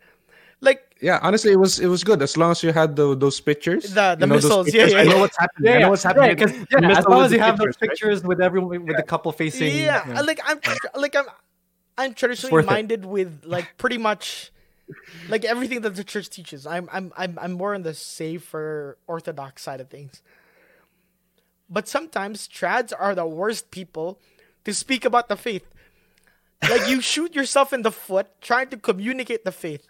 Like 0.62 0.82
yeah, 1.02 1.20
honestly, 1.22 1.54
it 1.54 1.60
was 1.60 1.80
it 1.80 1.88
was 1.88 2.04
good 2.04 2.22
as 2.22 2.36
long 2.36 2.52
as 2.52 2.62
you 2.64 2.74
had 2.74 2.98
the, 2.98 3.16
those 3.16 3.40
pictures. 3.40 3.84
The- 3.94 4.16
the 4.20 4.26
you 4.26 4.28
know, 4.28 4.36
those 4.36 4.44
missiles, 4.44 4.68
yeah, 4.68 4.74
pictures. 4.74 4.94
yeah, 4.94 5.00
I 5.00 5.04
know 5.06 5.20
what's 5.20 5.38
happening. 5.40 5.72
Yeah, 5.72 5.78
I 5.78 5.80
know 5.84 5.90
what's 5.92 6.04
happening. 6.04 6.36
Because 6.36 6.52
The 6.52 6.80
yeah, 6.82 7.00
as 7.00 7.06
long 7.08 7.24
as 7.24 7.32
you 7.32 7.40
have 7.40 7.58
those 7.58 7.78
pictures, 7.78 8.20
right? 8.20 8.28
with 8.28 8.42
everyone, 8.42 8.86
with 8.86 8.98
the 8.98 9.04
couple 9.04 9.32
facing. 9.32 9.72
yeah, 9.76 10.06
you 10.06 10.14
know. 10.16 10.22
like 10.24 10.42
I'm 10.46 10.60
tr- 10.60 10.88
like 10.96 11.16
I'm 11.16 11.26
I'm 11.98 12.14
traditionally 12.14 12.52
worth 12.52 12.66
it. 12.66 12.72
minded 12.76 13.06
with 13.06 13.46
like 13.46 13.78
pretty 13.78 13.98
much 13.98 14.52
like 15.30 15.46
everything 15.46 15.80
that 15.82 15.96
the 15.96 16.04
church 16.04 16.30
teaches. 16.30 16.68
I'm 16.68 16.90
I'm 16.92 17.14
I'm 17.16 17.40
I'm 17.40 17.54
more 17.54 17.74
on 17.74 17.84
the 17.84 17.94
safer 17.94 18.98
orthodox 19.08 19.62
side 19.64 19.80
of 19.80 19.90
things. 19.90 20.22
But 21.70 21.88
sometimes 21.88 22.48
trads 22.48 22.92
are 22.98 23.14
the 23.14 23.26
worst 23.28 23.72
people 23.72 24.20
to 24.66 24.74
speak 24.74 25.06
about 25.06 25.30
the 25.30 25.38
faith. 25.38 25.66
Like 26.68 26.90
you 26.90 27.00
shoot 27.00 27.36
yourself 27.36 27.72
in 27.74 27.84
the 27.84 27.92
foot 27.92 28.28
trying 28.42 28.68
to 28.70 28.78
communicate 28.78 29.46
the 29.46 29.52
faith. 29.52 29.86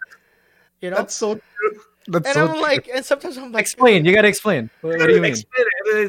You 0.80 0.90
know? 0.90 0.96
That's 0.96 1.14
so 1.14 1.34
true. 1.34 1.80
That's 2.06 2.26
and 2.28 2.34
so 2.34 2.46
I'm 2.46 2.52
true. 2.52 2.62
like 2.62 2.88
and 2.94 3.04
sometimes 3.04 3.36
I'm 3.38 3.52
like 3.52 3.62
explain. 3.62 4.04
You 4.04 4.14
gotta 4.14 4.28
explain. 4.28 4.70
What, 4.80 4.98
what 4.98 5.06
do 5.08 5.14
you 5.14 5.20
mean? 5.20 5.36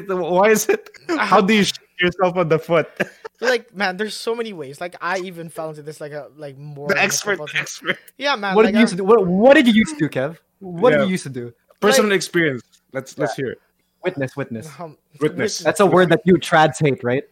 Why 0.08 0.50
is 0.50 0.68
it? 0.68 0.90
Uh-huh. 1.08 1.18
How 1.18 1.40
do 1.40 1.52
you 1.54 1.64
shoot 1.64 1.80
yourself 2.00 2.36
on 2.36 2.48
the 2.48 2.58
foot? 2.58 2.88
like 3.40 3.74
man, 3.74 3.96
there's 3.96 4.14
so 4.14 4.34
many 4.34 4.52
ways. 4.52 4.80
Like 4.80 4.96
I 5.00 5.18
even 5.18 5.48
fell 5.48 5.70
into 5.70 5.82
this 5.82 6.00
like 6.00 6.12
a 6.12 6.28
like 6.36 6.56
more 6.58 6.88
the 6.88 7.00
expert, 7.00 7.38
the 7.38 7.48
expert. 7.58 7.98
Yeah, 8.18 8.36
man. 8.36 8.54
What 8.54 8.64
like, 8.64 8.72
did 8.72 8.78
you 8.78 8.78
I'm- 8.78 8.82
used 8.84 8.92
to 8.92 8.96
do? 8.98 9.04
What, 9.04 9.26
what 9.26 9.54
did 9.54 9.66
you 9.66 9.74
used 9.74 9.98
to 9.98 10.08
do, 10.08 10.08
Kev? 10.08 10.38
What 10.60 10.92
Yeah. 10.92 10.98
did 10.98 11.04
you 11.06 11.12
used 11.12 11.24
to 11.24 11.30
do? 11.30 11.52
Personal 11.80 12.12
experience. 12.12 12.62
Let's 12.92 13.18
let's 13.18 13.34
hear 13.34 13.50
it. 13.50 13.60
Witness, 14.04 14.36
witness. 14.36 14.68
Um, 14.78 14.98
Witness. 15.20 15.58
That's 15.58 15.80
a 15.80 15.86
word 15.86 16.08
that 16.10 16.22
you 16.24 16.34
trads 16.34 16.76
hate, 16.80 17.02
right? 17.04 17.24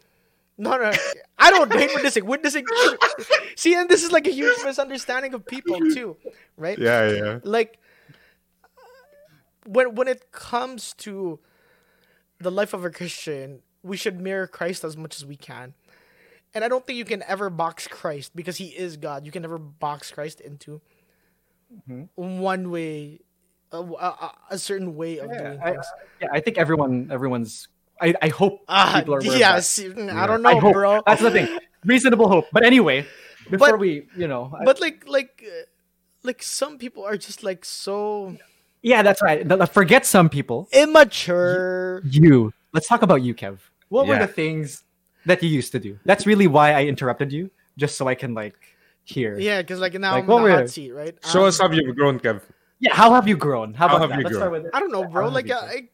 No, 0.58 0.76
no, 0.76 0.92
I 1.38 1.50
don't 1.50 1.72
hate 1.72 1.90
witnessing. 1.94 2.26
Witnessing. 2.26 2.66
See, 3.56 3.74
and 3.74 3.88
this 3.88 4.04
is 4.04 4.12
like 4.12 4.26
a 4.26 4.30
huge 4.30 4.58
misunderstanding 4.62 5.32
of 5.32 5.46
people 5.46 5.78
too, 5.78 6.16
right? 6.56 6.78
Yeah, 6.78 7.10
yeah. 7.10 7.38
Like 7.44 7.78
when 9.66 9.94
when 9.94 10.06
it 10.06 10.32
comes 10.32 10.92
to 10.98 11.40
the 12.38 12.50
life 12.50 12.74
of 12.74 12.84
a 12.84 12.90
Christian, 12.90 13.62
we 13.82 13.96
should 13.96 14.20
mirror 14.20 14.46
Christ 14.46 14.84
as 14.84 14.96
much 14.96 15.16
as 15.16 15.24
we 15.24 15.36
can. 15.36 15.74
And 16.52 16.64
I 16.64 16.68
don't 16.68 16.86
think 16.86 16.98
you 16.98 17.04
can 17.04 17.22
ever 17.26 17.48
box 17.48 17.86
Christ 17.86 18.34
because 18.34 18.56
he 18.56 18.66
is 18.66 18.96
God. 18.96 19.24
You 19.24 19.32
can 19.32 19.42
never 19.42 19.58
box 19.58 20.10
Christ 20.10 20.40
into 20.40 20.80
one 22.16 22.70
way, 22.70 23.20
a, 23.72 23.78
a, 23.78 24.32
a 24.50 24.58
certain 24.58 24.96
way 24.96 25.18
of 25.18 25.30
doing 25.30 25.58
I, 25.62 25.72
things. 25.72 25.86
yeah, 26.20 26.28
I 26.32 26.40
think 26.40 26.58
everyone, 26.58 27.08
everyone's. 27.10 27.68
I, 28.00 28.14
I 28.22 28.28
hope 28.28 28.60
Ah, 28.68 28.94
people 28.98 29.14
are. 29.14 29.22
yeah, 29.22 29.60
see, 29.60 29.86
I 29.92 30.26
don't 30.26 30.42
know, 30.42 30.50
I 30.56 30.72
bro. 30.72 31.02
That's 31.06 31.20
the 31.22 31.30
thing. 31.30 31.58
Reasonable 31.84 32.28
hope. 32.28 32.46
But 32.52 32.64
anyway, 32.64 33.06
before 33.50 33.72
But- 33.72 33.78
we, 33.80 34.06
you 34.16 34.26
know, 34.28 34.52
I- 34.58 34.64
but 34.64 34.80
like 34.80 35.04
like 35.06 35.44
uh, 35.46 35.64
like 36.22 36.42
some 36.42 36.78
people 36.78 37.04
are 37.04 37.16
just 37.16 37.42
like 37.42 37.64
so 37.64 38.36
yeah, 38.82 39.02
that's 39.02 39.20
right. 39.22 39.46
The- 39.46 39.56
the- 39.56 39.66
Forget 39.66 40.06
some 40.06 40.28
people. 40.28 40.68
immature 40.72 42.02
You. 42.04 42.52
Let's 42.72 42.86
talk 42.88 43.02
about 43.02 43.22
you, 43.22 43.34
Kev. 43.34 43.58
What 43.88 44.06
were 44.06 44.18
the 44.18 44.26
things 44.28 44.84
that 45.26 45.42
you 45.42 45.48
used 45.48 45.72
to 45.72 45.80
do? 45.80 45.98
That's 46.04 46.24
really 46.26 46.46
why 46.46 46.72
I 46.72 46.84
interrupted 46.84 47.32
you, 47.32 47.50
just 47.76 47.96
so 47.98 48.06
I 48.08 48.14
can 48.14 48.32
like 48.34 48.56
hear. 49.04 49.36
yeah 49.38 49.60
because 49.60 49.80
like 49.80 49.94
now 49.94 50.12
Like, 50.12 50.24
i'm 50.24 50.28
what 50.30 50.44
in 50.44 50.50
the 50.52 50.56
hot 50.58 50.70
seat 50.70 50.92
right 50.92 51.16
Show 51.26 51.40
Um, 51.42 51.46
us 51.48 51.58
how 51.58 51.68
you've 51.72 51.96
grown, 51.96 52.20
Kev. 52.20 52.42
Yeah, 52.80 52.94
How 52.94 53.12
have 53.14 53.28
you 53.28 53.36
grown? 53.36 53.74
How 53.74 53.86
How 53.86 53.96
about 53.96 54.00
have 54.02 54.10
that? 54.10 54.18
you 54.18 54.24
Let's 54.24 54.34
grown? 54.34 54.40
start 54.40 54.52
with 54.52 54.66
it. 54.66 54.70
i 54.72 54.80
don't 54.80 54.92
know 54.92 55.04
bro 55.04 55.28
How 55.28 55.34
like 55.34 55.46
you 55.46 55.54
uh, 55.54 55.60
grown? 55.60 55.70
I, 55.70 55.88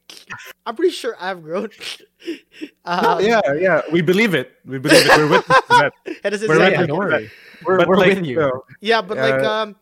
i'm 0.67 0.77
pretty 0.77 0.93
sure 0.93 1.17
i've 1.21 1.43
grown 1.43 1.71
No, 3.01 3.19
um, 3.19 3.21
yeah, 3.21 3.41
yeah. 3.61 3.81
We 3.93 4.01
believe 4.01 4.35
it. 4.35 4.53
We 4.65 4.79
believe 4.79 5.07
it. 5.07 5.15
We're 5.15 5.27
with 5.29 5.45
that. 5.71 5.93
it 6.07 6.33
is 6.33 6.43
We're 6.47 6.59
Yeah, 6.59 6.71
with 6.71 6.79
you. 6.79 6.87
don't 6.87 6.97
worry. 6.97 7.31
We're, 7.63 7.79
But 7.79 7.89
we're 7.89 7.97
like, 7.97 8.17
with 8.17 8.25
you. 8.25 8.39
know, 8.41 8.63
yeah 8.81 9.01
but 9.03 9.19
like 9.19 9.43
Uh, 9.43 9.45
um 9.45 9.77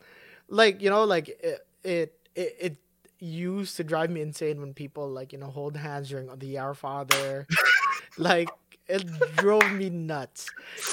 like 0.48 0.80
you 0.82 0.90
know 0.90 1.04
like 1.04 1.28
it, 1.28 1.60
it 1.84 2.12
it 2.34 2.56
it 2.60 2.76
used 3.20 3.76
to 3.76 3.84
drive 3.84 4.10
me 4.10 4.20
insane 4.20 4.60
when 4.60 4.74
people 4.74 5.08
like 5.08 5.32
you 5.32 5.38
know 5.38 5.46
hold 5.48 5.76
hands 5.76 6.08
during 6.10 6.28
the 6.38 6.58
our 6.58 6.74
father 6.74 7.46
like 8.16 8.54
it 8.86 9.02
drove 9.36 9.64
me 9.72 9.88
nuts 9.88 10.50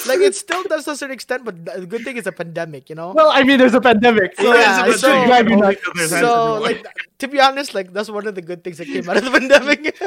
like 0.08 0.20
it 0.20 0.34
still 0.34 0.64
does 0.64 0.86
to 0.86 0.92
a 0.92 0.96
certain 0.96 1.14
extent 1.14 1.44
but 1.44 1.66
the 1.66 1.86
good 1.86 2.04
thing 2.06 2.16
is 2.16 2.26
a 2.26 2.32
pandemic 2.32 2.90
you 2.90 2.96
know 2.96 3.12
Well, 3.12 3.30
I 3.30 3.44
mean, 3.44 3.58
there's 3.60 3.74
a 3.74 3.82
pandemic. 3.82 4.36
So 4.38 4.54
Yeah, 4.54 4.86
it's 4.88 5.02
so- 5.02 5.08
gonna 5.12 5.28
drive 5.28 5.50
you 5.50 5.58
nuts. 5.58 5.82
each 5.82 5.90
other's 5.90 6.12
hands 6.12 6.26
so 6.26 6.60
like 6.62 6.86
to 7.20 7.28
be 7.28 7.42
honest 7.42 7.76
like 7.76 7.92
that's 7.92 8.10
one 8.10 8.26
of 8.28 8.36
the 8.36 8.42
good 8.42 8.64
things 8.64 8.78
that 8.78 8.88
came 8.88 9.10
out 9.10 9.18
of 9.18 9.26
the 9.26 9.32
pandemic 9.40 10.00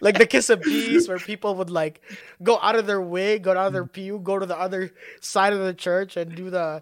like 0.00 0.16
the 0.16 0.24
kiss 0.26 0.48
of 0.48 0.62
peace 0.62 1.06
where 1.08 1.18
people 1.18 1.54
would 1.56 1.68
like 1.70 2.00
go 2.42 2.58
out 2.62 2.76
of 2.76 2.86
their 2.86 3.00
way 3.02 3.38
go 3.38 3.50
out 3.52 3.66
of 3.66 3.72
their 3.74 3.84
pew 3.86 4.18
go 4.18 4.38
to 4.38 4.46
the 4.46 4.56
other 4.58 4.90
side 5.20 5.52
of 5.52 5.60
the 5.60 5.74
church 5.74 6.16
and 6.16 6.34
do 6.34 6.48
the 6.50 6.80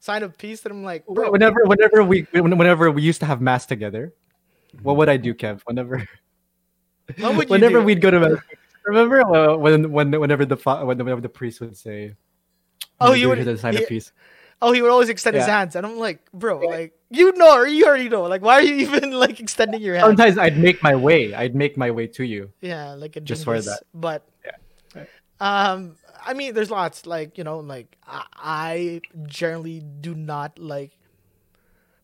sign 0.00 0.22
of 0.24 0.36
peace 0.38 0.64
and 0.64 0.72
i'm 0.74 0.82
like 0.82 1.06
bro 1.06 1.30
Whenever, 1.30 1.62
whenever 1.66 2.02
we, 2.02 2.22
whenever 2.32 2.90
we 2.90 3.02
used 3.02 3.20
to 3.20 3.26
have 3.26 3.40
mass 3.40 3.66
together, 3.66 4.12
what 4.82 4.96
would 4.96 5.08
I 5.08 5.16
do, 5.16 5.34
Kev? 5.34 5.62
Whenever, 5.66 6.06
what 7.18 7.34
would 7.36 7.48
you 7.48 7.50
whenever 7.54 7.78
do? 7.80 7.84
we'd 7.84 8.00
go 8.00 8.10
to 8.10 8.20
mass, 8.20 8.38
remember 8.86 9.20
uh, 9.22 9.56
when, 9.56 9.90
when, 9.92 10.10
whenever 10.18 10.44
the 10.46 10.56
when- 10.56 10.98
whenever 10.98 11.20
the 11.20 11.28
priest 11.28 11.60
would 11.60 11.76
say, 11.76 12.14
Oh, 13.00 13.12
you 13.12 13.28
would 13.28 13.44
the 13.44 13.58
sign 13.58 13.74
he- 13.76 13.82
of 13.82 13.88
peace. 13.88 14.12
Oh, 14.62 14.72
he 14.72 14.80
would 14.80 14.90
always 14.90 15.10
extend 15.10 15.36
his 15.36 15.44
hands, 15.44 15.76
and 15.76 15.84
I'm 15.84 15.98
like, 15.98 16.32
bro, 16.32 16.60
like 16.60 16.94
you 17.10 17.30
know, 17.32 17.56
or 17.58 17.66
you 17.66 17.84
already 17.84 18.08
know. 18.08 18.22
Like, 18.22 18.40
why 18.40 18.54
are 18.54 18.62
you 18.62 18.74
even 18.88 19.12
like 19.12 19.38
extending 19.38 19.82
your 19.82 19.96
hand? 19.96 20.06
Sometimes 20.06 20.38
I'd 20.38 20.56
make 20.56 20.82
my 20.82 20.94
way. 20.94 21.34
I'd 21.34 21.54
make 21.54 21.76
my 21.76 21.90
way 21.90 22.06
to 22.16 22.24
you. 22.24 22.50
Yeah, 22.62 22.94
like 22.94 23.16
a 23.16 23.20
Just 23.20 23.44
for 23.44 23.60
that. 23.60 23.82
But 23.92 24.24
Yeah. 24.46 25.04
um, 25.40 25.96
I 26.24 26.32
mean, 26.32 26.54
there's 26.54 26.70
lots. 26.70 27.04
Like 27.04 27.36
you 27.36 27.44
know, 27.44 27.58
like 27.58 27.98
I, 28.06 28.24
I 28.32 29.00
generally 29.26 29.80
do 30.00 30.14
not 30.14 30.58
like 30.58 30.96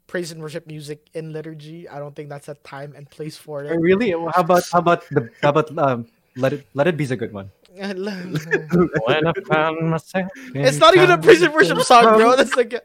praise 0.06 0.30
and 0.30 0.42
worship 0.42 0.66
music 0.66 1.08
in 1.14 1.32
liturgy. 1.32 1.88
I 1.88 1.98
don't 1.98 2.14
think 2.14 2.28
that's 2.28 2.48
a 2.48 2.54
time 2.56 2.92
and 2.94 3.08
place 3.08 3.36
for 3.36 3.64
Oh, 3.64 3.72
it. 3.72 3.80
Really? 3.80 4.14
Well, 4.14 4.30
How 4.34 4.42
about 4.42 4.64
how 4.70 4.78
about 4.80 5.08
the 5.08 5.30
how 5.40 5.50
about 5.50 5.78
um 5.78 6.06
let 6.36 6.52
it 6.52 6.66
let 6.74 6.86
it 6.86 6.96
be's 6.96 7.10
a 7.10 7.16
good 7.16 7.32
one. 7.32 7.50
when 7.72 9.26
I 9.26 9.32
found 9.48 9.90
myself 9.90 10.30
it's 10.54 10.78
not 10.78 10.94
even 10.96 11.10
a 11.10 11.18
praise 11.18 11.42
and 11.42 11.52
worship 11.54 11.80
song, 11.80 12.04
bro. 12.18 12.36
That's 12.40 12.54
like, 12.54 12.72
a- 12.74 12.82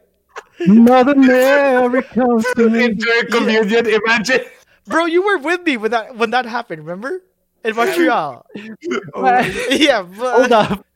Mother 0.66 1.14
Mary 1.14 2.02
comes 2.02 2.44
to 2.56 2.68
me. 2.68 2.94
During 2.94 3.26
communion, 3.30 3.86
imagine. 3.86 4.40
bro, 4.86 5.04
you 5.06 5.22
were 5.22 5.38
with 5.38 5.62
me 5.64 5.76
when 5.76 5.90
that 5.92 6.16
when 6.16 6.30
that 6.30 6.46
happened. 6.46 6.84
Remember 6.86 7.22
in 7.64 7.76
Montreal? 7.76 8.46
Well, 9.14 9.44
yeah, 9.70 10.02
but, 10.02 10.34
Hold 10.34 10.52
up. 10.52 10.86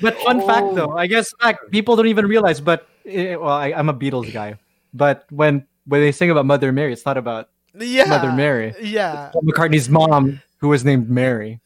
But 0.00 0.18
fun 0.18 0.40
fact 0.46 0.66
Oh. 0.70 0.74
though, 0.74 0.92
I 0.96 1.06
guess 1.06 1.32
like 1.42 1.58
people 1.70 1.96
don't 1.96 2.08
even 2.08 2.26
realize. 2.26 2.60
But 2.60 2.86
eh, 3.06 3.36
well, 3.36 3.50
I, 3.50 3.72
I'm 3.72 3.88
a 3.88 3.94
Beatles 3.94 4.32
guy. 4.32 4.56
But 4.94 5.26
when 5.30 5.66
when 5.86 6.00
they 6.00 6.12
sing 6.12 6.30
about 6.30 6.46
Mother 6.46 6.72
Mary, 6.72 6.92
it's 6.92 7.06
not 7.06 7.16
about 7.16 7.48
yeah, 7.78 8.06
Mother 8.06 8.32
Mary. 8.32 8.74
Yeah, 8.80 9.30
Paul 9.32 9.42
McCartney's 9.42 9.88
mom, 9.88 10.40
who 10.58 10.68
was 10.68 10.84
named 10.84 11.08
Mary. 11.08 11.60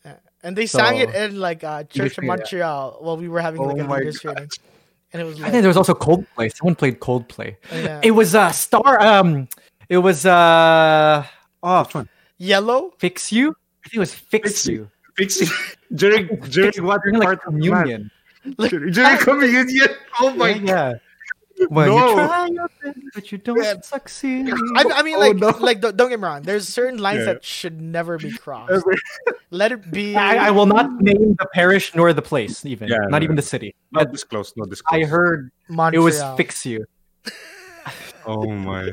And 0.45 0.55
they 0.57 0.67
sang 0.67 0.99
it 0.99 1.11
in 1.15 1.41
like 1.41 1.65
uh, 1.65 1.83
church 1.85 2.19
in 2.19 2.25
Yeah. 2.25 2.37
Montreal 2.37 2.99
while 3.01 3.17
we 3.17 3.29
were 3.29 3.41
having 3.41 3.63
like 3.63 3.79
Oh 3.79 3.81
a 3.81 3.85
my 3.89 3.99
leaders 3.99 4.21
training, 4.21 4.49
and 5.13 5.23
it 5.23 5.25
was 5.25 5.41
I 5.43 5.49
think 5.51 5.63
there 5.63 5.69
was 5.75 5.77
also 5.77 5.95
Coldplay. 5.95 6.55
Someone 6.55 6.77
played 6.77 7.01
Coldplay. 7.01 7.57
yeah. 7.73 8.01
It 8.05 8.13
was 8.13 8.35
uh 8.37 8.53
Star. 8.53 9.01
Um, 9.01 9.49
it 9.89 9.99
was 9.99 10.25
uh 10.27 11.25
oh 11.63 11.83
Which 11.83 11.95
one? 11.95 12.09
yellow. 12.39 12.93
Fix 12.99 13.33
You. 13.33 13.51
I 13.85 13.89
think 13.89 13.95
it 13.97 14.01
was 14.07 14.15
Fix, 14.15 14.67
you. 14.67 14.89
Fix 15.17 15.41
You. 15.41 15.47
Fixing 15.47 15.97
during 15.97 16.27
during 16.51 16.85
what 16.85 17.03
During 17.03 17.19
like 17.19 17.27
part 17.27 17.39
of 17.39 17.45
communion. 17.45 18.11
Mass? 18.59 18.71
During 18.71 19.19
communion. 19.29 19.89
Oh 20.21 20.31
my 20.35 20.51
yeah. 20.51 20.63
yeah. 20.65 20.93
When 21.71 21.89
No. 21.89 22.09
you 22.09 22.15
try 22.15 22.47
your 22.47 22.69
best, 22.83 22.99
but 23.15 23.33
you 23.33 23.39
don't 23.39 23.63
Yeah. 23.63 23.81
succeed. 23.81 24.51
I, 24.77 24.85
I 24.95 25.03
mean, 25.03 25.17
Oh, 25.17 25.21
like, 25.21 25.37
no. 25.37 25.49
like 25.61 25.81
don't, 25.81 25.97
don't 25.97 26.09
get 26.11 26.19
me 26.21 26.25
wrong. 26.27 26.43
There's 26.43 26.69
certain 26.69 26.99
lines 26.99 27.21
Yeah. 27.21 27.35
that 27.35 27.45
should 27.45 27.81
never 27.81 28.19
be 28.19 28.33
crossed. 28.37 28.85
Let 29.51 29.73
it 29.73 29.91
be. 29.91 30.17
I, 30.17 30.49
I 30.49 30.51
will 30.51 30.67
not 30.67 30.91
name 31.01 31.37
the 31.39 31.47
parish 31.55 31.95
nor 31.95 32.13
the 32.13 32.23
place, 32.23 32.65
even 32.67 32.89
Yeah, 32.89 32.99
not 33.09 33.21
no. 33.21 33.25
even 33.25 33.37
the 33.37 33.43
city. 33.43 33.75
Not 33.93 34.11
disclose. 34.13 34.53
Not 34.57 34.69
disclose. 34.71 35.05
I 35.05 35.07
heard 35.07 35.51
Montreal. 35.69 36.03
it 36.03 36.05
was 36.05 36.23
Fix 36.37 36.67
You. 36.67 36.85
Oh 38.27 38.49
my. 38.51 38.93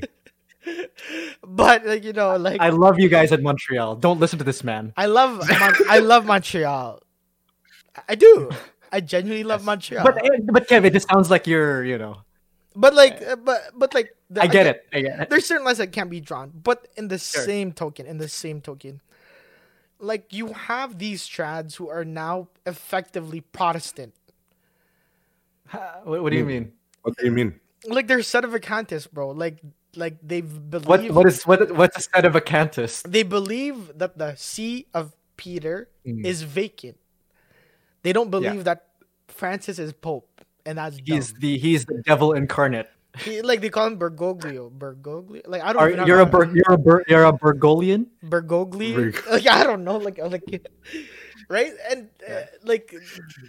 but 1.43 1.85
like 1.85 2.03
you 2.03 2.13
know, 2.13 2.37
like 2.37 2.61
I 2.61 2.69
love 2.69 2.99
you 2.99 3.09
guys 3.09 3.31
at 3.31 3.41
Montreal. 3.41 3.95
Don't 3.95 4.19
listen 4.19 4.37
to 4.39 4.45
this 4.45 4.63
man. 4.63 4.93
I 4.97 5.07
love 5.07 5.41
Mon- 5.49 5.75
I 5.89 5.99
love 5.99 6.25
Montreal. 6.25 7.01
I 8.07 8.15
do. 8.15 8.49
I 8.91 8.99
genuinely 8.99 9.43
love 9.43 9.63
Montreal. 9.63 10.03
But 10.03 10.23
eh, 10.23 10.29
but 10.51 10.67
Kevin, 10.67 10.89
it 10.89 10.93
just 10.93 11.09
sounds 11.09 11.31
like 11.31 11.47
you're 11.47 11.83
you 11.83 11.97
know. 11.97 12.21
But 12.75 12.93
like 12.93 13.21
uh, 13.21 13.35
but 13.35 13.71
but 13.75 13.93
like 13.93 14.15
the- 14.29 14.41
I 14.43 14.47
get 14.47 14.65
it. 14.65 14.87
I 14.93 15.01
get 15.01 15.19
it. 15.19 15.29
There's 15.29 15.45
certain 15.45 15.65
lines 15.65 15.77
that 15.79 15.91
can't 15.91 16.09
be 16.09 16.21
drawn. 16.21 16.51
But 16.55 16.87
in 16.95 17.09
the 17.09 17.17
Sure. 17.19 17.43
same 17.43 17.73
token, 17.73 18.05
in 18.05 18.17
the 18.17 18.29
same 18.29 18.61
token, 18.61 19.01
like 19.99 20.31
you 20.33 20.53
have 20.53 20.97
these 20.97 21.27
trads 21.27 21.75
who 21.75 21.89
are 21.89 22.05
now 22.05 22.47
effectively 22.65 23.41
Protestant. 23.41 24.13
What, 26.03 26.23
what 26.23 26.31
do 26.31 26.37
you 26.37 26.45
mean? 26.45 26.71
What 27.01 27.17
do 27.17 27.25
you 27.25 27.31
mean? 27.31 27.59
Like 27.85 28.07
they're 28.07 28.21
set 28.23 28.45
of 28.45 28.51
sedevacantists, 28.51 29.11
bro. 29.11 29.31
Like 29.31 29.59
like 29.95 30.15
they've 30.23 30.47
believed 30.69 30.87
What 30.87 31.11
what 31.11 31.27
is 31.27 31.43
what 31.43 31.71
what's 31.75 31.97
a 31.97 32.09
sedevacantist? 32.09 33.03
they 33.11 33.23
believe 33.23 33.97
that 33.97 34.17
the 34.17 34.35
see 34.35 34.87
of 34.93 35.13
Peter 35.35 35.89
Mm. 36.05 36.25
is 36.25 36.43
vacant. 36.43 36.97
They 38.03 38.13
don't 38.13 38.31
believe 38.31 38.63
that 38.63 38.87
Francis 39.27 39.77
is 39.77 39.93
Pope, 39.93 40.30
and 40.65 40.77
that's 40.77 40.97
He's 41.03 41.31
dumb. 41.31 41.39
the 41.41 41.57
he's 41.57 41.85
the 41.85 42.01
devil 42.05 42.33
incarnate. 42.33 42.87
He, 43.17 43.41
like 43.41 43.59
they 43.59 43.69
call 43.69 43.87
him 43.87 43.99
Bergoglio. 43.99 44.71
Bergoglio. 44.71 45.41
Like 45.45 45.61
I 45.61 45.73
don't. 45.73 45.99
Are, 45.99 46.07
you're 46.07 46.19
a 46.21 46.25
Ber, 46.25 46.45
you're 46.53 46.71
a 46.71 46.77
Ber, 46.77 47.03
you're 47.07 47.25
a 47.25 47.33
Bergoglian. 47.33 48.07
Bergoglio. 48.23 48.95
Berg- 48.95 49.23
Like 49.29 49.47
I 49.47 49.63
don't 49.63 49.83
know. 49.83 49.97
Like 49.97 50.17
like, 50.17 50.65
right? 51.49 51.73
And 51.89 52.07
uh, 52.29 52.41
like 52.63 52.95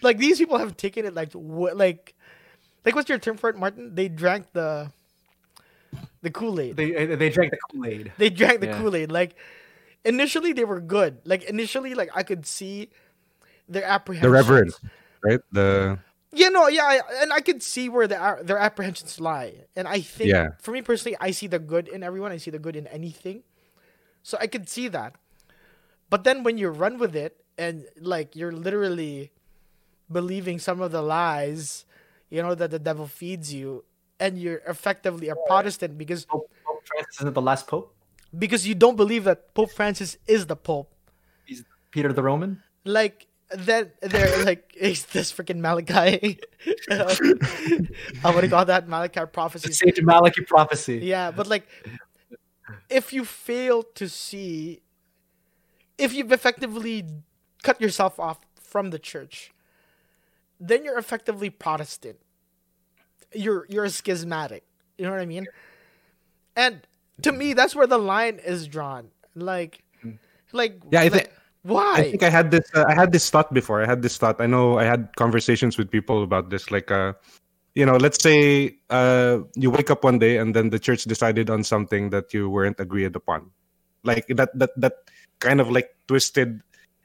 like 0.03 0.19
these 0.19 0.39
people 0.39 0.59
have 0.59 0.77
taken 0.77 1.05
it 1.07 1.15
like 1.15 1.33
what 1.35 1.77
like 1.77 2.15
like 2.85 2.97
what's 2.97 3.09
your 3.09 3.19
term 3.19 3.37
for 3.37 3.51
it, 3.51 3.57
Martin? 3.57 3.95
They 3.95 4.09
drank 4.09 4.47
the 4.53 4.91
the 6.23 6.31
Kool 6.31 6.59
Aid. 6.59 6.77
They, 6.77 6.91
They 6.91 7.15
they 7.15 7.31
drank 7.31 7.53
the 7.53 7.59
Kool 7.71 7.87
Aid. 7.87 8.13
They 8.19 8.31
drank 8.31 8.61
the 8.61 8.67
Yeah. 8.67 8.79
Kool 8.81 8.97
Aid. 8.97 9.13
Like 9.13 9.37
initially 10.05 10.53
they 10.53 10.65
were 10.65 10.81
good. 10.81 11.19
Like 11.25 11.45
initially, 11.45 11.95
like 11.95 12.11
I 12.15 12.25
could 12.25 12.47
see 12.47 12.91
their 13.69 13.85
apprehension. 13.85 14.29
The 14.29 14.35
Reverend, 14.35 14.75
right? 15.23 15.41
The 15.53 15.99
Yeah, 16.35 16.49
no, 16.49 16.67
yeah, 16.69 16.85
I, 16.85 17.01
and 17.21 17.33
I 17.33 17.41
could 17.41 17.63
see 17.63 17.89
where 17.89 18.09
their 18.09 18.21
uh, 18.21 18.43
their 18.43 18.57
apprehensions 18.59 19.21
lie, 19.21 19.67
and 19.77 19.87
I 19.87 20.01
think 20.01 20.31
Yeah. 20.31 20.57
for 20.61 20.73
me 20.73 20.81
personally, 20.81 21.17
I 21.21 21.31
see 21.33 21.47
the 21.47 21.59
good 21.59 21.89
in 21.89 22.03
everyone. 22.03 22.33
I 22.33 22.39
see 22.39 22.51
the 22.51 22.59
good 22.59 22.75
in 22.77 22.87
anything, 22.89 23.43
so 24.23 24.39
I 24.41 24.47
could 24.47 24.69
see 24.69 24.89
that. 24.89 25.15
But 26.09 26.25
then 26.25 26.43
when 26.43 26.57
you 26.57 26.69
run 26.71 26.99
with 26.99 27.15
it, 27.15 27.37
and 27.59 27.85
like 28.01 28.35
you're 28.35 28.53
literally 28.53 29.31
believing 30.11 30.59
some 30.59 30.81
of 30.81 30.91
the 30.93 31.03
lies, 31.03 31.85
you 32.31 32.41
know 32.43 32.55
that 32.55 32.71
the 32.71 32.79
devil 32.79 33.07
feeds 33.07 33.53
you, 33.53 33.85
and 34.19 34.39
you're 34.39 34.63
effectively 34.67 35.29
a 35.29 35.37
Protestant 35.47 35.99
because 35.99 36.25
Pope, 36.25 36.49
Pope 36.65 36.83
Francis 36.87 37.21
isn't 37.21 37.35
the 37.35 37.43
last 37.43 37.67
pope. 37.67 37.93
because 38.39 38.67
you 38.67 38.75
don't 38.75 38.97
believe 38.97 39.25
that 39.25 39.53
Pope 39.53 39.71
Francis 39.73 40.17
is 40.27 40.47
the 40.47 40.57
Pope. 40.57 40.89
He's 41.45 41.65
Peter 41.91 42.13
the 42.13 42.23
Roman. 42.23 42.63
like 42.85 43.27
then 43.55 43.91
they're 44.01 44.45
like 44.45 44.75
"Is 44.77 45.05
this 45.07 45.33
freaking 45.33 45.59
Malachy. 45.59 46.41
I 46.91 48.31
want 48.31 48.41
to 48.41 48.49
call 48.49 48.65
that 48.65 48.89
Malachy 48.89 49.21
prophecy. 49.33 49.73
Sage 49.73 50.03
Malachy 50.03 50.43
prophecy. 50.43 51.01
Yeah, 51.03 51.31
but 51.31 51.47
like 51.47 51.67
if 52.89 53.13
you 53.13 53.25
fail 53.25 53.83
to 53.83 54.09
see 54.09 54.81
if 55.99 56.13
you've 56.13 56.33
effectively 56.33 57.05
cut 57.63 57.81
yourself 57.81 58.19
off 58.19 58.41
from 58.61 58.91
the 58.91 58.99
church, 58.99 59.53
then 60.59 60.85
you're 60.85 60.99
effectively 60.99 61.51
Protestant. 61.51 62.19
You're 63.35 63.67
you're 63.69 63.85
a 63.85 63.91
schismatic. 63.91 64.65
You 64.99 65.05
know 65.07 65.11
what 65.11 65.21
I 65.21 65.27
mean? 65.27 65.47
And 66.57 66.87
to 67.23 67.33
me, 67.33 67.55
that's 67.55 67.75
where 67.75 67.87
the 67.87 67.99
line 67.99 68.41
is 68.45 68.67
drawn. 68.67 69.11
Like, 69.35 69.83
mm. 70.05 70.19
like 70.53 70.81
Yeah, 70.91 71.01
I 71.01 71.05
like, 71.05 71.13
think- 71.13 71.31
why? 71.63 71.95
I 71.97 72.03
think 72.11 72.23
I 72.23 72.31
had 72.31 72.51
this. 72.51 72.69
Uh, 72.75 72.85
I 72.89 72.95
had 72.95 73.13
this 73.13 73.31
thought 73.31 73.53
before. 73.55 73.83
I 73.83 73.87
had 73.87 74.03
this 74.03 74.19
thought. 74.19 74.41
I 74.41 74.47
know 74.47 74.79
I 74.79 74.85
had 74.85 75.09
conversations 75.17 75.79
with 75.79 75.91
people 75.91 76.23
about 76.23 76.51
this. 76.51 76.71
Like, 76.71 76.91
uh, 76.91 77.13
you 77.75 77.87
know, 77.87 77.97
let's 77.97 78.23
say 78.23 78.77
uh, 78.91 79.39
you 79.55 79.71
wake 79.71 79.91
up 79.91 80.05
one 80.05 80.19
day 80.19 80.39
and 80.39 80.55
then 80.55 80.71
the 80.71 80.79
church 80.79 81.05
decided 81.05 81.51
on 81.51 81.63
something 81.65 82.11
that 82.11 82.35
you 82.35 82.51
weren't 82.51 82.81
agreed 82.81 83.15
upon, 83.17 83.51
like 84.05 84.27
that. 84.29 84.51
That 84.59 84.71
that 84.77 84.95
kind 85.39 85.61
of 85.61 85.71
like 85.71 85.91
twisted, 86.09 86.61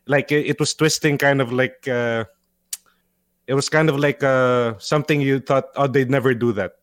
like 0.08 0.32
it, 0.32 0.46
it 0.48 0.60
was 0.60 0.74
twisting, 0.74 1.18
kind 1.18 1.42
of 1.42 1.52
like. 1.52 1.88
Uh, 1.88 2.26
it 3.48 3.54
was 3.54 3.70
kind 3.70 3.88
of 3.90 3.98
like 3.98 4.22
uh, 4.24 4.74
something 4.78 5.22
you 5.22 5.40
thought, 5.40 5.70
oh, 5.78 5.88
they'd 5.88 6.12
never 6.12 6.34
do 6.34 6.52
that. 6.52 6.74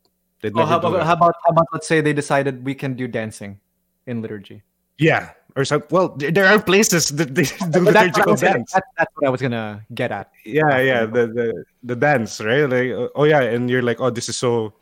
They'd 0.40 0.52
Oh, 0.56 0.60
never 0.64 0.68
how 0.70 0.78
do 0.78 0.86
about, 0.88 0.98
that. 1.00 1.04
how 1.04 1.12
about 1.12 1.34
how 1.44 1.50
about 1.52 1.66
let's 1.74 1.86
say 1.86 2.00
they 2.00 2.14
decided 2.14 2.64
we 2.64 2.74
can 2.74 2.94
do 2.94 3.06
dancing 3.06 3.60
in 4.06 4.22
liturgy. 4.22 4.62
yeah, 4.96 5.32
or 5.56 5.64
some. 5.64 5.82
Well, 5.90 6.14
there 6.18 6.46
are 6.46 6.60
places 6.60 7.10
that 7.14 7.34
they 7.34 7.44
do 7.70 7.84
But 7.84 7.94
that's, 7.94 8.18
what 8.18 8.28
I 8.28 8.32
liturgical 8.32 8.36
dance. 8.36 8.72
that, 8.72 8.84
that's 8.98 9.12
what 9.14 9.26
I 9.26 9.30
was 9.30 9.40
gonna 9.42 9.84
get 9.94 10.10
at. 10.12 10.30
yeah 10.44 10.78
yeah 10.80 11.06
the, 11.06 11.26
the 11.30 11.46
the 11.82 11.96
dance 11.96 12.40
right 12.40 12.66
like 12.68 12.90
uh, 12.92 13.08
oh 13.14 13.24
yeah 13.24 13.40
and 13.42 13.70
you're 13.70 13.82
like 13.84 14.00
oh 14.00 14.10
this 14.10 14.28
is 14.28 14.36
so 14.36 14.72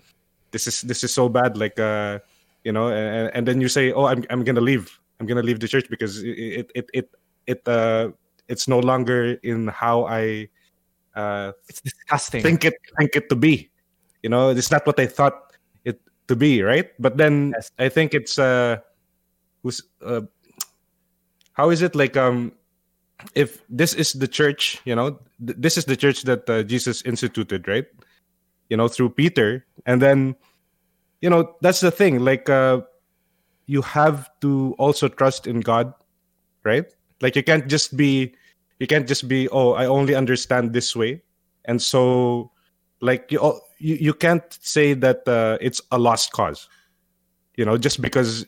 this 0.50 0.66
is 0.66 0.82
this 0.82 1.04
is 1.04 1.12
so 1.14 1.28
bad 1.28 1.56
like 1.56 1.78
uh 1.78 2.18
you 2.64 2.72
know 2.72 2.88
and, 2.88 3.30
and 3.34 3.42
then 3.46 3.60
you 3.60 3.68
say 3.68 3.92
oh 3.92 4.06
i'm 4.06 4.24
i'm 4.30 4.42
gonna 4.44 4.60
leave 4.60 4.90
i'm 5.20 5.26
gonna 5.26 5.42
leave 5.42 5.60
the 5.60 5.68
church 5.68 5.88
because 5.88 6.22
it 6.22 6.70
it 6.74 6.86
it 6.92 7.06
it 7.46 7.60
uh 7.68 8.08
it's 8.48 8.66
no 8.68 8.78
longer 8.80 9.38
in 9.42 9.68
how 9.68 10.04
i 10.06 10.48
uh 11.16 11.52
It's 11.68 11.80
disgusting. 11.80 12.42
think 12.42 12.64
it 12.64 12.74
think 12.98 13.14
it 13.16 13.28
to 13.30 13.36
be 13.36 13.70
you 14.22 14.30
know 14.30 14.50
it's 14.50 14.70
not 14.70 14.86
what 14.86 14.98
i 15.00 15.06
thought 15.06 15.52
it 15.84 16.00
to 16.28 16.34
be 16.36 16.62
right 16.62 16.90
but 16.98 17.16
then 17.16 17.52
Yes. 17.56 17.70
i 17.78 17.88
think 17.88 18.14
it's 18.14 18.38
uh 18.38 18.78
who's 19.62 19.82
uh 20.04 20.22
how 21.52 21.70
is 21.70 21.82
it 21.82 21.94
like 21.94 22.16
um 22.16 22.52
if 23.34 23.62
this 23.68 23.94
is 23.94 24.12
the 24.14 24.26
church 24.26 24.80
you 24.84 24.94
know 24.94 25.18
th- 25.44 25.58
this 25.58 25.76
is 25.78 25.84
the 25.84 25.96
church 25.96 26.22
that 26.22 26.48
uh, 26.50 26.62
jesus 26.62 27.02
instituted 27.02 27.66
right? 27.68 27.86
You 28.68 28.76
know 28.76 28.88
through 28.88 29.10
peter. 29.10 29.66
And 29.86 30.00
then 30.00 30.36
you 31.20 31.30
know 31.30 31.54
that's 31.60 31.80
the 31.80 31.90
thing 31.90 32.20
like 32.20 32.48
uh 32.48 32.82
you 33.66 33.82
have 33.82 34.28
to 34.40 34.74
also 34.78 35.08
trust 35.08 35.46
in 35.46 35.60
god 35.60 35.94
right? 36.64 36.86
Like 37.20 37.36
you 37.36 37.42
can't 37.42 37.68
just 37.68 37.96
be 37.96 38.34
you 38.78 38.86
can't 38.86 39.06
just 39.06 39.28
be 39.28 39.48
oh 39.50 39.72
i 39.72 39.86
only 39.86 40.14
understand 40.14 40.72
this 40.72 40.96
way. 40.96 41.22
And 41.64 41.80
so 41.80 42.50
like 43.02 43.30
you 43.30 43.38
you, 43.78 43.96
you 43.96 44.14
can't 44.14 44.46
say 44.60 44.94
that 44.94 45.26
uh, 45.28 45.58
it's 45.60 45.82
a 45.90 45.98
lost 45.98 46.32
cause. 46.32 46.68
You 47.56 47.66
know, 47.66 47.76
just 47.76 48.00
because 48.00 48.46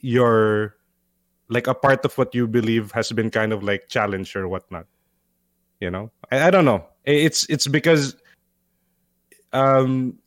you're 0.00 0.77
like 1.48 1.66
a 1.66 1.74
part 1.74 2.04
of 2.04 2.16
what 2.18 2.34
you 2.34 2.46
believe 2.46 2.92
has 2.92 3.10
been 3.12 3.30
kind 3.30 3.52
of 3.52 3.62
like 3.62 3.88
challenged 3.88 4.36
or 4.36 4.48
whatnot. 4.48 4.86
You 5.80 5.90
know, 5.90 6.10
I, 6.30 6.48
I 6.48 6.50
don't 6.50 6.64
know. 6.64 6.84
It's 7.04 7.48
it's 7.48 7.66
because 7.66 8.16
um 9.52 10.18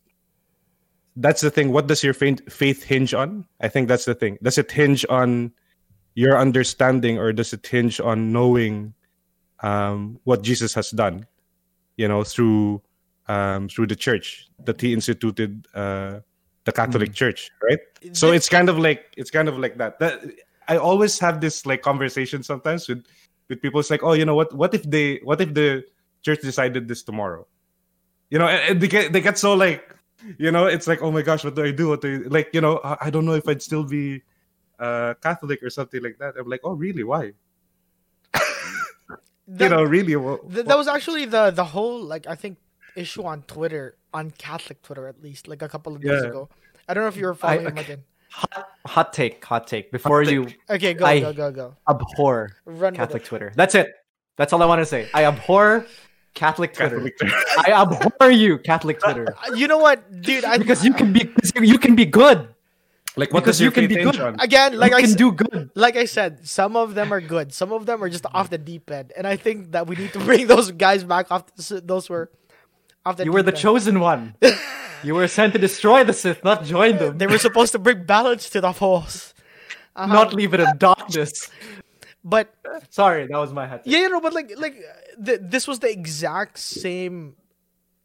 that's 1.16 1.42
the 1.42 1.52
thing. 1.52 1.72
What 1.72 1.88
does 1.88 2.04
your 2.04 2.14
faith 2.14 2.42
faith 2.52 2.84
hinge 2.84 3.14
on? 3.14 3.46
I 3.60 3.68
think 3.68 3.88
that's 3.88 4.06
the 4.06 4.16
thing. 4.16 4.38
Does 4.42 4.58
it 4.58 4.72
hinge 4.72 5.06
on 5.10 5.52
your 6.16 6.38
understanding, 6.38 7.18
or 7.18 7.34
does 7.34 7.54
it 7.54 7.66
hinge 7.66 8.00
on 8.00 8.32
knowing 8.32 8.94
um, 9.62 10.20
what 10.24 10.42
Jesus 10.42 10.74
has 10.74 10.92
done? 10.92 11.28
You 11.98 12.08
know, 12.08 12.24
through 12.24 12.82
um, 13.28 13.70
through 13.70 13.88
the 13.88 13.96
church 13.96 14.50
that 14.66 14.80
he 14.80 14.94
instituted, 14.94 15.68
uh, 15.74 16.20
the 16.64 16.72
Catholic 16.72 17.14
Church, 17.14 17.50
right? 17.62 17.80
So 18.14 18.32
it's 18.32 18.50
kind 18.50 18.70
of 18.70 18.80
like 18.80 19.14
it's 19.18 19.32
kind 19.32 19.48
of 19.50 19.60
like 19.60 19.78
that. 19.78 20.00
That 20.00 20.24
I 20.68 20.78
always 20.78 21.20
have 21.20 21.42
this 21.42 21.66
like 21.66 21.82
conversation 21.82 22.44
sometimes 22.44 22.88
with 22.88 23.06
with 23.50 23.62
people. 23.62 23.80
It's 23.80 23.90
like, 23.90 24.04
oh, 24.04 24.14
you 24.14 24.26
know 24.26 24.36
what? 24.36 24.54
What 24.54 24.74
if 24.74 24.84
they? 24.84 25.20
What 25.24 25.42
if 25.42 25.54
the 25.54 25.84
church 26.22 26.42
decided 26.42 26.88
this 26.88 27.04
tomorrow? 27.04 27.48
You 28.30 28.40
know, 28.40 28.48
and, 28.48 28.62
and 28.70 28.82
they 28.82 28.88
get 28.88 29.14
they 29.14 29.22
get 29.22 29.38
so 29.38 29.54
like 29.54 29.96
you 30.38 30.52
know 30.52 30.68
it's 30.68 30.86
like 30.88 31.02
oh 31.02 31.10
my 31.10 31.24
gosh 31.24 31.44
what 31.44 31.56
do 31.56 31.64
i 31.64 31.72
do 31.72 31.90
what 31.90 32.02
do 32.02 32.24
I, 32.26 32.28
like 32.30 32.50
you 32.54 32.62
know 32.62 32.80
I, 32.84 33.08
I 33.08 33.10
don't 33.10 33.26
know 33.26 33.34
if 33.34 33.48
i'd 33.48 33.60
still 33.60 33.84
be 33.84 34.22
uh 34.78 35.16
catholic 35.16 35.64
or 35.64 35.72
something 35.72 36.00
like 36.04 36.20
that 36.20 36.36
i'm 36.38 36.48
like 36.48 36.62
oh 36.64 36.74
really 36.74 37.04
why 37.04 37.24
you 37.34 37.34
That- 39.48 39.72
know 39.72 39.82
really 39.84 40.16
what, 40.16 40.48
th- 40.54 40.68
that 40.68 40.78
was 40.78 40.88
actually 40.88 41.26
the 41.26 41.50
the 41.50 41.66
whole 41.66 42.02
like 42.04 42.28
I 42.28 42.36
think 42.36 42.58
issue 42.96 43.24
on 43.24 43.44
Twitter 43.44 43.96
on 44.14 44.32
Catholic 44.32 44.82
Twitter 44.82 45.08
at 45.08 45.22
least 45.22 45.48
like 45.48 45.62
a 45.62 45.70
couple 45.70 45.96
of 45.96 46.02
days 46.02 46.24
ago. 46.24 46.50
I 46.88 46.94
don't 46.94 47.04
know 47.04 47.08
if 47.08 47.16
you 47.16 47.26
were 47.26 47.34
following 47.34 47.66
him 47.66 47.78
okay. 47.78 47.82
again. 47.82 48.04
Hot, 48.32 48.70
hot 48.86 49.14
take, 49.14 49.44
hot 49.44 49.68
take. 49.68 49.92
Before 49.92 50.24
take. 50.24 50.34
you 50.34 50.48
Okay, 50.70 50.94
go 50.94 51.06
I- 51.06 51.20
go 51.20 51.34
go 51.34 51.52
go. 51.52 51.76
abhor 51.90 52.52
Run 52.66 52.96
Catholic. 52.96 53.24
Twitter. 53.26 53.52
That's 53.56 53.76
it. 53.76 53.92
That's 54.38 54.54
all 54.54 54.64
I 54.64 54.66
want 54.66 54.80
to 54.80 54.86
say. 54.86 55.10
I 55.14 55.26
abhor 55.26 55.86
Catholic 56.34 56.74
Twitter. 56.74 57.00
Catholic 57.10 57.68
I 57.68 57.72
abhor 57.74 58.32
you, 58.32 58.58
Catholic 58.60 59.00
Twitter, 59.02 59.36
Uh, 59.36 59.54
You 59.54 59.68
know 59.68 59.80
what, 59.80 60.22
dude? 60.22 60.46
I 60.46 60.58
because 60.58 60.84
you 60.86 60.94
can 60.94 61.12
be 61.12 61.30
you 61.62 61.78
can 61.78 61.96
be 61.96 62.06
good. 62.06 62.48
like 63.18 63.34
what 63.34 63.44
Because 63.44 63.58
does 63.60 63.62
you 63.68 63.72
can 63.72 63.88
be 63.92 63.96
good. 64.00 64.16
on? 64.22 64.40
again 64.40 64.80
like 64.80 64.92
you 64.92 64.98
I 64.98 65.02
can 65.02 65.10
s- 65.12 65.16
do 65.20 65.34
good. 65.34 65.70
like 65.76 65.98
I 65.98 66.06
said, 66.06 66.48
some 66.48 66.78
of 66.80 66.96
them 66.96 67.12
are 67.12 67.20
good. 67.20 67.52
Some 67.54 67.74
of 67.76 67.86
them 67.86 68.02
are 68.02 68.08
just 68.08 68.26
off 68.34 68.50
the 68.50 68.58
deep 68.58 68.90
end, 68.90 69.12
and 69.18 69.28
I 69.28 69.36
think 69.36 69.74
that 69.76 69.88
we 69.88 69.98
need 70.00 70.14
to 70.14 70.20
bring 70.24 70.48
those 70.54 70.72
guys 70.72 71.04
back 71.04 71.28
off. 71.30 71.44
The, 71.60 71.82
those 71.84 72.08
were 72.10 72.32
off 73.06 73.18
the. 73.18 73.26
You 73.28 73.34
were 73.36 73.44
the 73.44 73.52
end. 73.52 73.60
chosen 73.60 74.00
one. 74.00 74.36
You 75.04 75.16
were 75.16 75.28
sent 75.28 75.54
to 75.54 75.60
destroy 75.60 76.04
the 76.04 76.14
Sith, 76.14 76.44
not 76.44 76.64
join 76.64 76.98
them. 76.98 77.18
They 77.18 77.28
were 77.28 77.38
supposed 77.38 77.72
to 77.74 77.80
bring 77.80 78.06
balance 78.06 78.50
to 78.52 78.62
the 78.62 78.72
force. 78.72 79.34
Uh-huh. 79.96 80.14
not 80.20 80.34
leave 80.34 80.54
it 80.54 80.60
in 80.60 80.78
darkness. 80.78 81.50
But 82.24 82.54
Sorry, 82.92 83.26
that 83.26 83.38
was 83.38 83.52
my 83.52 83.66
hat. 83.66 83.82
yeah, 83.84 84.02
you 84.02 84.10
know, 84.10 84.22
but 84.22 84.32
like, 84.32 84.54
like 84.56 84.76
th- 85.26 85.40
this 85.42 85.68
was 85.68 85.80
the 85.80 85.90
exact 85.90 86.60
same 86.60 87.36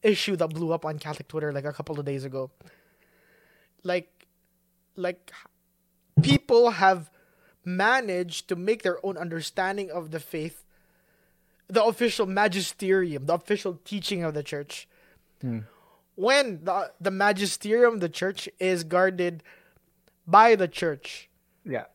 issue 0.03 0.37
that 0.37 0.49
blew 0.49 0.73
up 0.73 0.87
on 0.87 0.99
Catholic 0.99 1.29
Twitter 1.29 1.53
like 1.53 1.67
a 1.67 1.73
couple 1.73 2.01
of 2.01 2.07
days 2.07 2.25
ago. 2.25 2.51
Like, 3.83 4.27
like 4.97 5.33
people 6.23 6.71
have 6.71 7.11
managed 7.63 8.49
to 8.49 8.57
make 8.57 8.83
their 8.85 9.05
own 9.05 9.19
understanding 9.19 9.91
of 9.91 10.13
the 10.13 10.21
faith, 10.21 10.65
the 11.69 11.85
official 11.85 12.25
magisterium, 12.25 13.27
the 13.27 13.35
official 13.35 13.79
teaching 13.85 14.25
of 14.25 14.33
the 14.33 14.43
church. 14.43 14.89
When 16.17 16.65
the 16.65 16.93
the 17.01 17.11
magisterium 17.13 17.95
of 17.95 18.01
the 18.01 18.09
church 18.09 18.49
is 18.59 18.85
guarded 18.85 19.43
by 20.27 20.57
the 20.57 20.67
church 20.67 21.29
Yeah. 21.65 21.87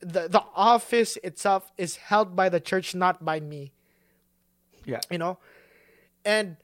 the 0.00 0.26
the 0.28 0.42
office 0.56 1.16
itself 1.22 1.70
is 1.78 1.96
held 1.96 2.34
by 2.34 2.48
the 2.48 2.58
church, 2.60 2.94
not 2.94 3.24
by 3.24 3.38
me. 3.40 3.72
Yeah. 4.84 5.00
You 5.10 5.18
know, 5.18 5.38
and 6.24 6.56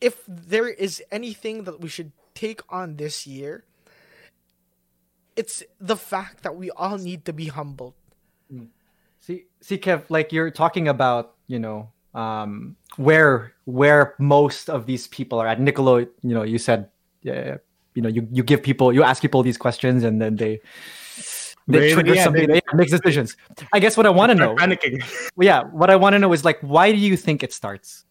if 0.00 0.22
there 0.28 0.68
is 0.68 1.02
anything 1.10 1.64
that 1.64 1.80
we 1.80 1.88
should 1.88 2.12
take 2.34 2.60
on 2.68 2.96
this 2.96 3.26
year, 3.26 3.64
it's 5.36 5.62
the 5.80 5.96
fact 5.96 6.42
that 6.42 6.54
we 6.56 6.70
all 6.70 6.98
need 6.98 7.24
to 7.24 7.32
be 7.32 7.46
humbled. 7.46 7.94
Mm. 8.52 8.68
See, 9.20 9.46
see, 9.60 9.78
Kev, 9.78 10.10
like 10.10 10.32
you're 10.32 10.50
talking 10.50 10.88
about, 10.88 11.34
you 11.46 11.58
know, 11.58 11.90
um, 12.14 12.76
where 12.96 13.52
where 13.64 14.14
most 14.18 14.68
of 14.68 14.86
these 14.86 15.08
people 15.08 15.38
are 15.38 15.46
at. 15.46 15.60
Nicolo, 15.60 15.98
you 15.98 16.34
know, 16.34 16.42
you 16.42 16.58
said, 16.58 16.88
yeah, 17.22 17.56
you 17.94 18.02
know, 18.02 18.08
you, 18.08 18.26
you 18.32 18.42
give 18.42 18.62
people, 18.62 18.92
you 18.92 19.02
ask 19.02 19.22
people 19.22 19.42
these 19.42 19.56
questions, 19.58 20.02
and 20.04 20.20
then 20.20 20.36
they 20.36 20.60
they 21.68 21.92
trigger 21.92 22.14
yeah, 22.14 22.24
something, 22.24 22.48
they- 22.48 22.60
they 22.60 22.76
make 22.76 22.90
decisions. 22.90 23.36
I 23.72 23.78
guess 23.78 23.96
what 23.96 24.06
I 24.06 24.10
want 24.10 24.30
to 24.30 24.34
know, 24.34 24.56
panicking. 24.56 25.02
yeah, 25.40 25.62
what 25.64 25.90
I 25.90 25.96
want 25.96 26.14
to 26.14 26.18
know 26.18 26.32
is 26.32 26.44
like, 26.44 26.58
why 26.60 26.90
do 26.92 26.98
you 26.98 27.16
think 27.16 27.42
it 27.42 27.52
starts? 27.52 28.04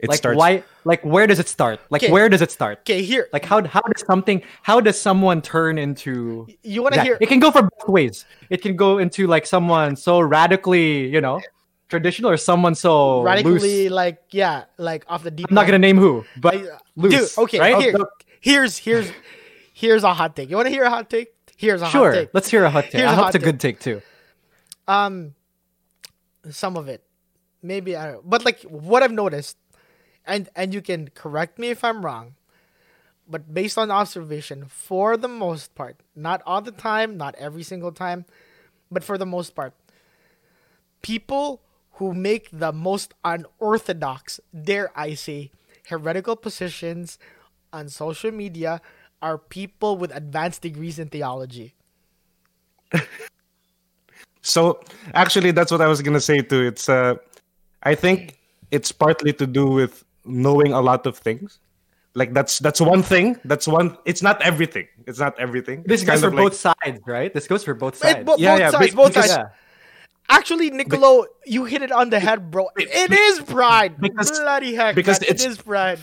It 0.00 0.08
like, 0.08 0.18
starts. 0.18 0.38
why? 0.38 0.64
Like, 0.84 1.04
where 1.04 1.26
does 1.26 1.38
it 1.38 1.46
start? 1.46 1.78
Like, 1.90 2.02
Okay. 2.02 2.10
where 2.10 2.30
does 2.30 2.40
it 2.40 2.50
start? 2.50 2.78
Okay, 2.80 3.02
here, 3.02 3.28
Like, 3.34 3.44
how 3.44 3.62
how 3.64 3.82
does 3.82 4.02
something? 4.06 4.42
How 4.62 4.80
does 4.80 4.98
someone 4.98 5.42
turn 5.42 5.76
into? 5.76 6.48
you 6.62 6.82
want 6.82 6.94
to 6.94 7.02
hear? 7.02 7.18
It 7.20 7.28
can 7.28 7.38
go 7.38 7.50
for 7.50 7.62
both 7.62 7.88
ways. 7.88 8.24
It 8.48 8.62
can 8.62 8.76
go 8.76 8.96
into 8.96 9.26
like 9.26 9.44
someone 9.44 9.96
so 9.96 10.20
radically, 10.20 11.06
you 11.06 11.20
know, 11.20 11.40
traditional, 11.90 12.30
or 12.30 12.36
someone 12.38 12.74
so 12.74 13.22
radically 13.22 13.84
loose. 13.84 13.90
like 13.92 14.22
yeah 14.30 14.64
like 14.78 15.04
off 15.08 15.22
the 15.22 15.30
deep 15.30 15.46
I'm 15.50 15.54
not 15.54 15.66
gonna 15.66 15.78
name 15.78 15.98
who, 15.98 16.24
but 16.40 16.54
I- 16.54 16.78
loose. 16.96 17.34
dude 17.34 17.38
okay 17.44 17.58
right? 17.60 17.82
here, 17.82 17.98
here's 18.40 18.78
here's 18.78 19.10
here's 19.74 20.04
a 20.04 20.14
hot 20.14 20.34
take 20.36 20.48
you 20.50 20.56
want 20.56 20.66
to 20.66 20.70
hear 20.72 20.84
a 20.84 20.90
hot 20.90 21.10
take 21.10 21.34
here's 21.56 21.82
a 21.82 21.86
hot 21.86 21.92
take. 22.12 22.14
Sure, 22.24 22.30
let's 22.32 22.48
hear 22.48 22.64
a 22.64 22.70
hot 22.70 22.84
take. 22.84 22.94
Here's 23.02 23.10
I 23.10 23.12
a 23.12 23.16
hope 23.16 23.26
it's 23.26 23.34
a 23.36 23.38
good 23.38 23.60
take 23.60 23.80
too. 23.80 24.00
um 24.88 25.34
some 26.48 26.76
of 26.76 26.88
it 26.88 27.04
maybe 27.62 27.94
i 27.96 28.10
don't 28.12 28.24
but 28.28 28.44
like 28.44 28.62
what 28.62 29.02
i've 29.02 29.12
noticed 29.12 29.58
and 30.26 30.48
and 30.56 30.72
you 30.72 30.80
can 30.80 31.08
correct 31.14 31.58
me 31.58 31.68
if 31.68 31.84
i'm 31.84 32.04
wrong 32.04 32.34
but 33.28 33.52
based 33.52 33.76
on 33.76 33.90
observation 33.90 34.64
for 34.66 35.16
the 35.18 35.28
most 35.28 35.74
part 35.74 36.00
not 36.16 36.40
all 36.46 36.62
the 36.62 36.72
time 36.72 37.16
not 37.18 37.34
every 37.36 37.62
single 37.62 37.92
time 37.92 38.24
but 38.90 39.04
for 39.04 39.18
the 39.18 39.26
most 39.26 39.54
part 39.54 39.74
people 41.02 41.60
who 42.00 42.14
make 42.16 42.48
the 42.50 42.72
most 42.72 43.12
unorthodox 43.24 44.40
dare 44.64 44.88
i 44.96 45.12
say 45.14 45.50
heretical 45.92 46.34
positions 46.34 47.18
on 47.72 47.88
social 47.88 48.32
media 48.32 48.80
are 49.22 49.36
people 49.38 49.96
with 50.00 50.10
advanced 50.16 50.62
degrees 50.62 50.98
in 50.98 51.06
theology 51.12 51.74
So 54.42 54.80
actually, 55.12 55.50
that's 55.50 55.70
what 55.70 55.82
I 55.82 55.86
was 55.86 56.00
gonna 56.00 56.20
say 56.20 56.40
too. 56.40 56.62
It's 56.62 56.88
uh, 56.88 57.16
I 57.82 57.94
think 57.94 58.38
it's 58.70 58.90
partly 58.90 59.32
to 59.34 59.46
do 59.46 59.66
with 59.68 60.02
knowing 60.24 60.72
a 60.72 60.80
lot 60.80 61.06
of 61.06 61.18
things. 61.18 61.58
Like 62.14 62.32
that's 62.32 62.58
that's 62.58 62.80
one 62.80 63.02
thing. 63.02 63.36
That's 63.44 63.68
one. 63.68 63.98
It's 64.06 64.22
not 64.22 64.40
everything. 64.40 64.88
It's 65.06 65.18
not 65.20 65.38
everything. 65.38 65.84
This 65.84 66.00
It's 66.00 66.10
goes 66.10 66.20
for 66.22 66.30
like- 66.30 66.38
both 66.38 66.56
sides, 66.56 67.00
right? 67.06 67.32
This 67.34 67.46
goes 67.46 67.62
for 67.62 67.74
both 67.74 68.02
Wait, 68.02 68.12
sides. 68.16 68.24
bo- 68.24 68.36
Yeah, 68.38 68.52
both 68.52 68.60
yeah, 68.60 68.70
sides 68.70 68.90
be- 68.90 68.96
both 68.96 69.08
because- 69.12 69.30
sides 69.30 69.44
yeah. 69.52 69.56
Actually, 70.30 70.70
Nicolo, 70.70 71.26
you 71.44 71.64
hit 71.66 71.82
it 71.82 71.90
on 71.90 72.10
the 72.10 72.20
head, 72.20 72.50
bro. 72.50 72.70
It 72.78 73.10
is 73.12 73.40
pride. 73.40 74.00
Because- 74.00 74.30
Bloody 74.30 74.74
heck. 74.74 74.94
because 74.94 75.20
man, 75.20 75.30
it's- 75.30 75.56
pride. 75.58 75.98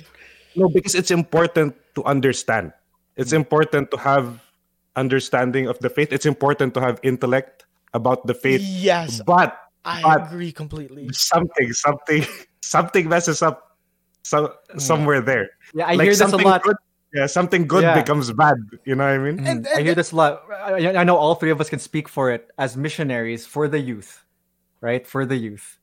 No, 0.56 0.68
because 0.70 0.96
it's 0.96 1.12
important 1.12 1.76
to 1.96 2.04
understand. 2.04 2.74
It's 3.16 3.32
important 3.32 3.90
to 3.92 3.98
have 3.98 4.40
understanding 4.96 5.68
of 5.68 5.80
the 5.80 5.90
faith. 5.90 6.12
It's 6.12 6.26
important 6.26 6.74
to 6.76 6.82
have 6.82 7.00
intellect 7.04 7.66
about 7.94 8.26
the 8.28 8.34
faith. 8.34 8.62
Yes, 8.62 9.22
But 9.26 9.58
I 9.86 10.02
but- 10.02 10.28
agree 10.28 10.52
completely. 10.52 11.08
something, 11.14 11.72
something, 11.74 12.26
something 12.62 13.08
messes 13.08 13.42
up 13.42 13.78
so, 14.24 14.54
somewhere 14.78 15.22
there. 15.22 15.50
Yeah, 15.74 15.86
I 15.88 15.94
like 15.96 16.06
hear 16.06 16.16
this 16.16 16.22
a 16.34 16.38
lot. 16.38 16.64
good. 16.64 16.76
Yeah, 17.18 17.26
something 17.26 17.66
good 17.66 17.82
Yeah. 17.82 17.98
becomes 17.98 18.32
bad. 18.32 18.58
You 18.86 18.94
know 18.94 19.10
what 19.10 19.18
I 19.18 19.18
mean? 19.18 19.38
And, 19.42 19.68
I 19.76 19.82
hear 19.82 19.96
this 19.96 20.12
a 20.12 20.16
lot. 20.16 20.44
I, 20.54 21.02
I 21.02 21.04
know 21.04 21.18
all 21.18 21.34
three 21.34 21.50
of 21.50 21.60
us 21.60 21.70
can 21.70 21.80
speak 21.80 22.06
for 22.08 22.30
it 22.30 22.52
as 22.62 22.78
missionaries 22.78 23.46
for 23.50 23.68
the 23.68 23.80
youth, 23.80 24.22
right? 24.82 25.02
For 25.08 25.26
the 25.26 25.36
youth, 25.36 25.80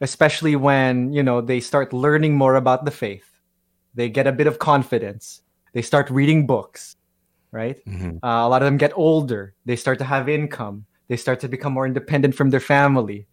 especially 0.00 0.54
when 0.54 1.12
you 1.12 1.22
know 1.26 1.40
they 1.42 1.58
start 1.58 1.92
learning 1.92 2.38
more 2.38 2.54
about 2.54 2.84
the 2.86 2.94
faith, 2.94 3.26
they 3.98 4.08
get 4.08 4.26
a 4.30 4.32
bit 4.32 4.46
of 4.46 4.62
confidence. 4.62 5.42
They 5.74 5.82
start 5.82 6.06
reading 6.08 6.46
books, 6.46 6.94
right? 7.50 7.82
Mhm. 7.84 8.22
Uh, 8.22 8.46
a 8.46 8.48
lot 8.48 8.62
of 8.62 8.66
them 8.70 8.78
get 8.78 8.92
older. 8.94 9.54
They 9.66 9.76
start 9.76 9.98
to 9.98 10.06
have 10.06 10.28
income. 10.30 10.86
They 11.10 11.18
start 11.18 11.40
to 11.40 11.48
become 11.48 11.72
more 11.74 11.86
independent 11.86 12.34
from 12.38 12.50
their 12.54 12.62
family. 12.62 13.26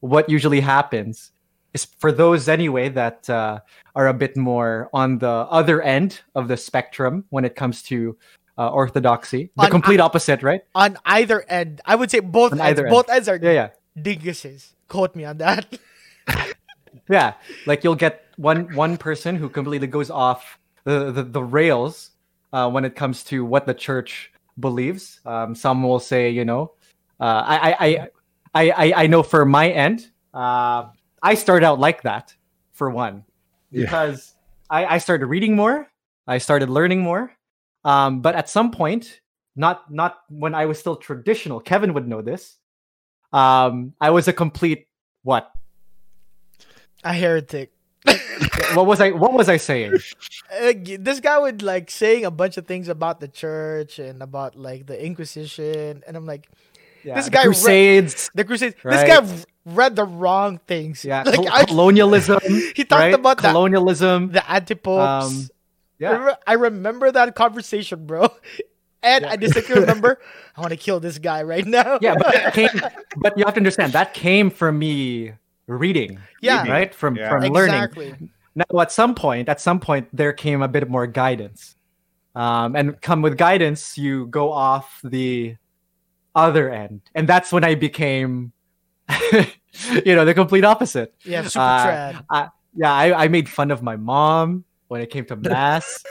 What 0.00 0.26
usually 0.28 0.60
happens 0.60 1.30
is 1.74 1.86
for 1.98 2.12
those 2.12 2.48
anyway 2.48 2.88
that 2.90 3.28
uh, 3.30 3.60
are 3.94 4.08
a 4.08 4.14
bit 4.14 4.36
more 4.36 4.88
on 4.92 5.18
the 5.18 5.46
other 5.50 5.80
end 5.82 6.20
of 6.34 6.48
the 6.48 6.56
spectrum 6.56 7.24
when 7.30 7.44
it 7.44 7.54
comes 7.56 7.82
to 7.84 8.16
uh, 8.58 8.68
orthodoxy, 8.70 9.50
the 9.56 9.62
On- 9.64 9.70
complete 9.70 10.00
opposite, 10.00 10.42
right? 10.42 10.60
on 10.74 10.98
either 11.06 11.42
end, 11.48 11.80
I 11.86 11.94
would 11.94 12.10
say 12.10 12.20
both 12.20 12.52
On 12.52 12.60
ends. 12.60 12.70
either 12.70 12.86
end. 12.86 12.92
Both 12.92 13.08
ends 13.10 13.28
are 13.28 13.36
Yeah, 13.40 13.52
yeah. 13.52 13.68
dinguses. 13.98 14.72
Quote 14.88 15.16
me 15.16 15.24
on 15.24 15.38
that. 15.38 15.66
Yeah, 17.08 17.34
like 17.66 17.82
you'll 17.84 17.96
get 17.96 18.24
one 18.36 18.74
one 18.76 18.96
person 18.96 19.34
who 19.36 19.48
completely 19.48 19.86
goes 19.88 20.10
off 20.10 20.58
the 20.84 21.10
the, 21.10 21.22
the 21.24 21.42
rails 21.42 22.10
uh, 22.52 22.70
when 22.70 22.84
it 22.84 22.94
comes 22.94 23.24
to 23.24 23.44
what 23.44 23.66
the 23.66 23.74
church 23.74 24.30
believes. 24.60 25.20
Um, 25.26 25.54
some 25.54 25.82
will 25.82 25.98
say, 26.00 26.30
you 26.30 26.44
know, 26.44 26.72
uh, 27.18 27.42
I, 27.44 27.56
I 27.80 28.08
I 28.54 28.70
I 28.70 28.92
I 29.02 29.06
know 29.08 29.22
for 29.22 29.44
my 29.44 29.70
end, 29.70 30.10
uh, 30.32 30.88
I 31.22 31.34
started 31.34 31.64
out 31.66 31.78
like 31.78 32.02
that 32.02 32.34
for 32.72 32.90
one 32.90 33.24
Yeah. 33.70 33.82
because 33.84 34.34
I, 34.68 34.86
I 34.86 34.98
started 34.98 35.26
reading 35.26 35.54
more, 35.56 35.88
I 36.26 36.38
started 36.38 36.68
learning 36.70 37.00
more, 37.00 37.32
um, 37.84 38.20
but 38.20 38.34
at 38.34 38.48
some 38.48 38.70
point, 38.70 39.20
not 39.54 39.90
not 39.92 40.18
when 40.28 40.54
I 40.54 40.66
was 40.66 40.78
still 40.78 40.96
traditional. 40.96 41.60
Kevin 41.60 41.92
would 41.94 42.08
know 42.08 42.22
this. 42.22 42.56
Um, 43.32 43.92
I 44.00 44.10
was 44.10 44.28
a 44.28 44.32
complete 44.32 44.88
what? 45.22 45.50
A 47.04 47.12
heretic. 47.12 47.72
What 48.74 48.86
was 48.86 49.00
I? 49.00 49.10
What 49.10 49.34
was 49.34 49.48
I 49.50 49.58
saying? 49.58 49.92
Uh, 50.50 50.72
this 50.98 51.20
guy 51.20 51.38
would 51.38 51.60
like 51.62 51.90
saying 51.90 52.24
a 52.24 52.30
bunch 52.30 52.56
of 52.56 52.66
things 52.66 52.88
about 52.88 53.20
the 53.20 53.28
church 53.28 53.98
and 53.98 54.22
about 54.22 54.56
like 54.56 54.86
the 54.86 54.96
Inquisition, 54.96 56.02
and 56.06 56.16
I'm 56.16 56.24
like, 56.24 56.48
Yeah, 57.04 57.16
This 57.16 57.26
the 57.26 57.30
guy 57.32 57.40
re- 57.44 57.52
Crusades. 57.52 58.30
the 58.34 58.44
Crusades. 58.44 58.76
This 58.82 59.04
guy 59.04 59.20
v- 59.20 59.44
read 59.64 59.96
the 59.96 60.04
wrong 60.04 60.58
things. 60.66 61.04
yeah, 61.04 61.22
like 61.26 61.36
col- 61.36 61.48
I, 61.52 61.64
colonialism. 61.64 62.40
he 62.74 62.84
talked 62.84 63.00
right? 63.00 63.14
about 63.14 63.38
that 63.42 63.52
colonialism. 63.52 64.32
the 64.32 64.42
antipopes. 64.50 65.26
Um, 65.26 65.48
yeah, 65.98 66.10
Remember- 66.10 66.36
I 66.46 66.52
remember 66.54 67.12
that 67.12 67.34
conversation, 67.34 68.06
bro. 68.06 68.28
And 69.04 69.26
I 69.26 69.34
distinctly 69.34 69.80
remember, 69.80 70.20
I 70.56 70.60
want 70.60 70.70
to 70.70 70.76
kill 70.76 71.00
this 71.00 71.18
guy 71.18 71.42
right 71.42 71.66
now. 71.66 71.98
yeah, 72.00 72.14
but 72.14 72.32
that 72.32 72.54
came. 72.54 72.68
But 73.16 73.36
you 73.36 73.44
have 73.44 73.54
to 73.54 73.58
understand 73.58 73.94
that 73.94 74.14
came 74.14 74.48
from 74.48 74.78
me 74.78 75.32
reading. 75.66 76.20
Yeah. 76.40 76.62
right 76.70 76.94
from 76.94 77.16
Yeah. 77.16 77.28
from 77.28 77.42
learning. 77.52 77.74
exactly. 77.74 78.14
Now, 78.54 78.80
at 78.80 78.92
some 78.92 79.16
point, 79.16 79.48
at 79.48 79.60
some 79.60 79.80
point, 79.80 80.06
there 80.12 80.32
came 80.32 80.62
a 80.62 80.68
bit 80.68 80.88
more 80.88 81.08
guidance, 81.08 81.74
um, 82.36 82.76
and 82.76 83.00
come 83.00 83.22
with 83.22 83.36
guidance, 83.36 83.98
you 83.98 84.26
go 84.28 84.52
off 84.52 85.00
the 85.02 85.56
other 86.36 86.70
end, 86.70 87.00
and 87.12 87.28
that's 87.28 87.50
when 87.50 87.64
I 87.64 87.74
became, 87.74 88.52
you 90.04 90.14
know, 90.14 90.24
the 90.24 90.34
complete 90.34 90.64
opposite. 90.64 91.14
Yeah, 91.24 91.42
super 91.46 91.60
Uh, 91.64 91.86
trad. 91.86 92.24
I, 92.30 92.48
yeah, 92.74 92.92
I, 92.92 93.24
I 93.24 93.28
made 93.28 93.48
fun 93.48 93.70
of 93.70 93.82
my 93.82 93.96
mom 93.96 94.64
when 94.88 95.00
it 95.00 95.10
came 95.10 95.24
to 95.26 95.36
mass, 95.50 96.02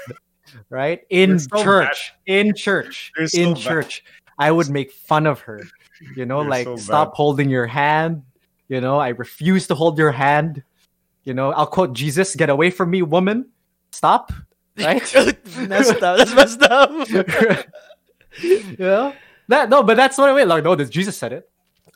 right? 0.69 1.01
In 1.09 1.39
so 1.39 1.63
church, 1.63 2.13
in 2.25 2.53
church, 2.55 3.11
You're 3.17 3.27
so 3.27 3.39
in 3.41 3.53
bad. 3.53 3.61
church. 3.61 4.03
I 4.37 4.51
would 4.51 4.69
make 4.69 4.91
fun 4.91 5.27
of 5.27 5.39
her. 5.41 5.61
You 6.15 6.25
know, 6.25 6.41
You're 6.41 6.49
like 6.49 6.65
so 6.65 6.75
stop 6.77 7.13
holding 7.15 7.49
your 7.49 7.67
hand. 7.67 8.23
You 8.67 8.81
know, 8.81 8.97
I 8.97 9.09
refuse 9.09 9.67
to 9.67 9.75
hold 9.75 9.97
your 9.97 10.11
hand. 10.11 10.63
You 11.23 11.33
know, 11.35 11.51
I'll 11.51 11.67
quote 11.67 11.93
Jesus, 11.93 12.35
get 12.35 12.49
away 12.49 12.71
from 12.71 12.89
me, 12.89 13.01
woman. 13.03 13.49
Stop. 13.91 14.31
Right? 14.77 15.01
messed 15.67 16.01
up. 16.01 16.17
That's 16.17 16.33
messed 16.33 16.63
up. 16.63 16.89
yeah. 18.79 19.13
That 19.47 19.69
no, 19.69 19.83
but 19.83 19.97
that's 19.97 20.17
what 20.17 20.29
I 20.29 20.35
mean. 20.35 20.47
Like, 20.47 20.63
no, 20.63 20.75
this 20.75 20.89
Jesus 20.89 21.17
said 21.17 21.33
it. 21.33 21.49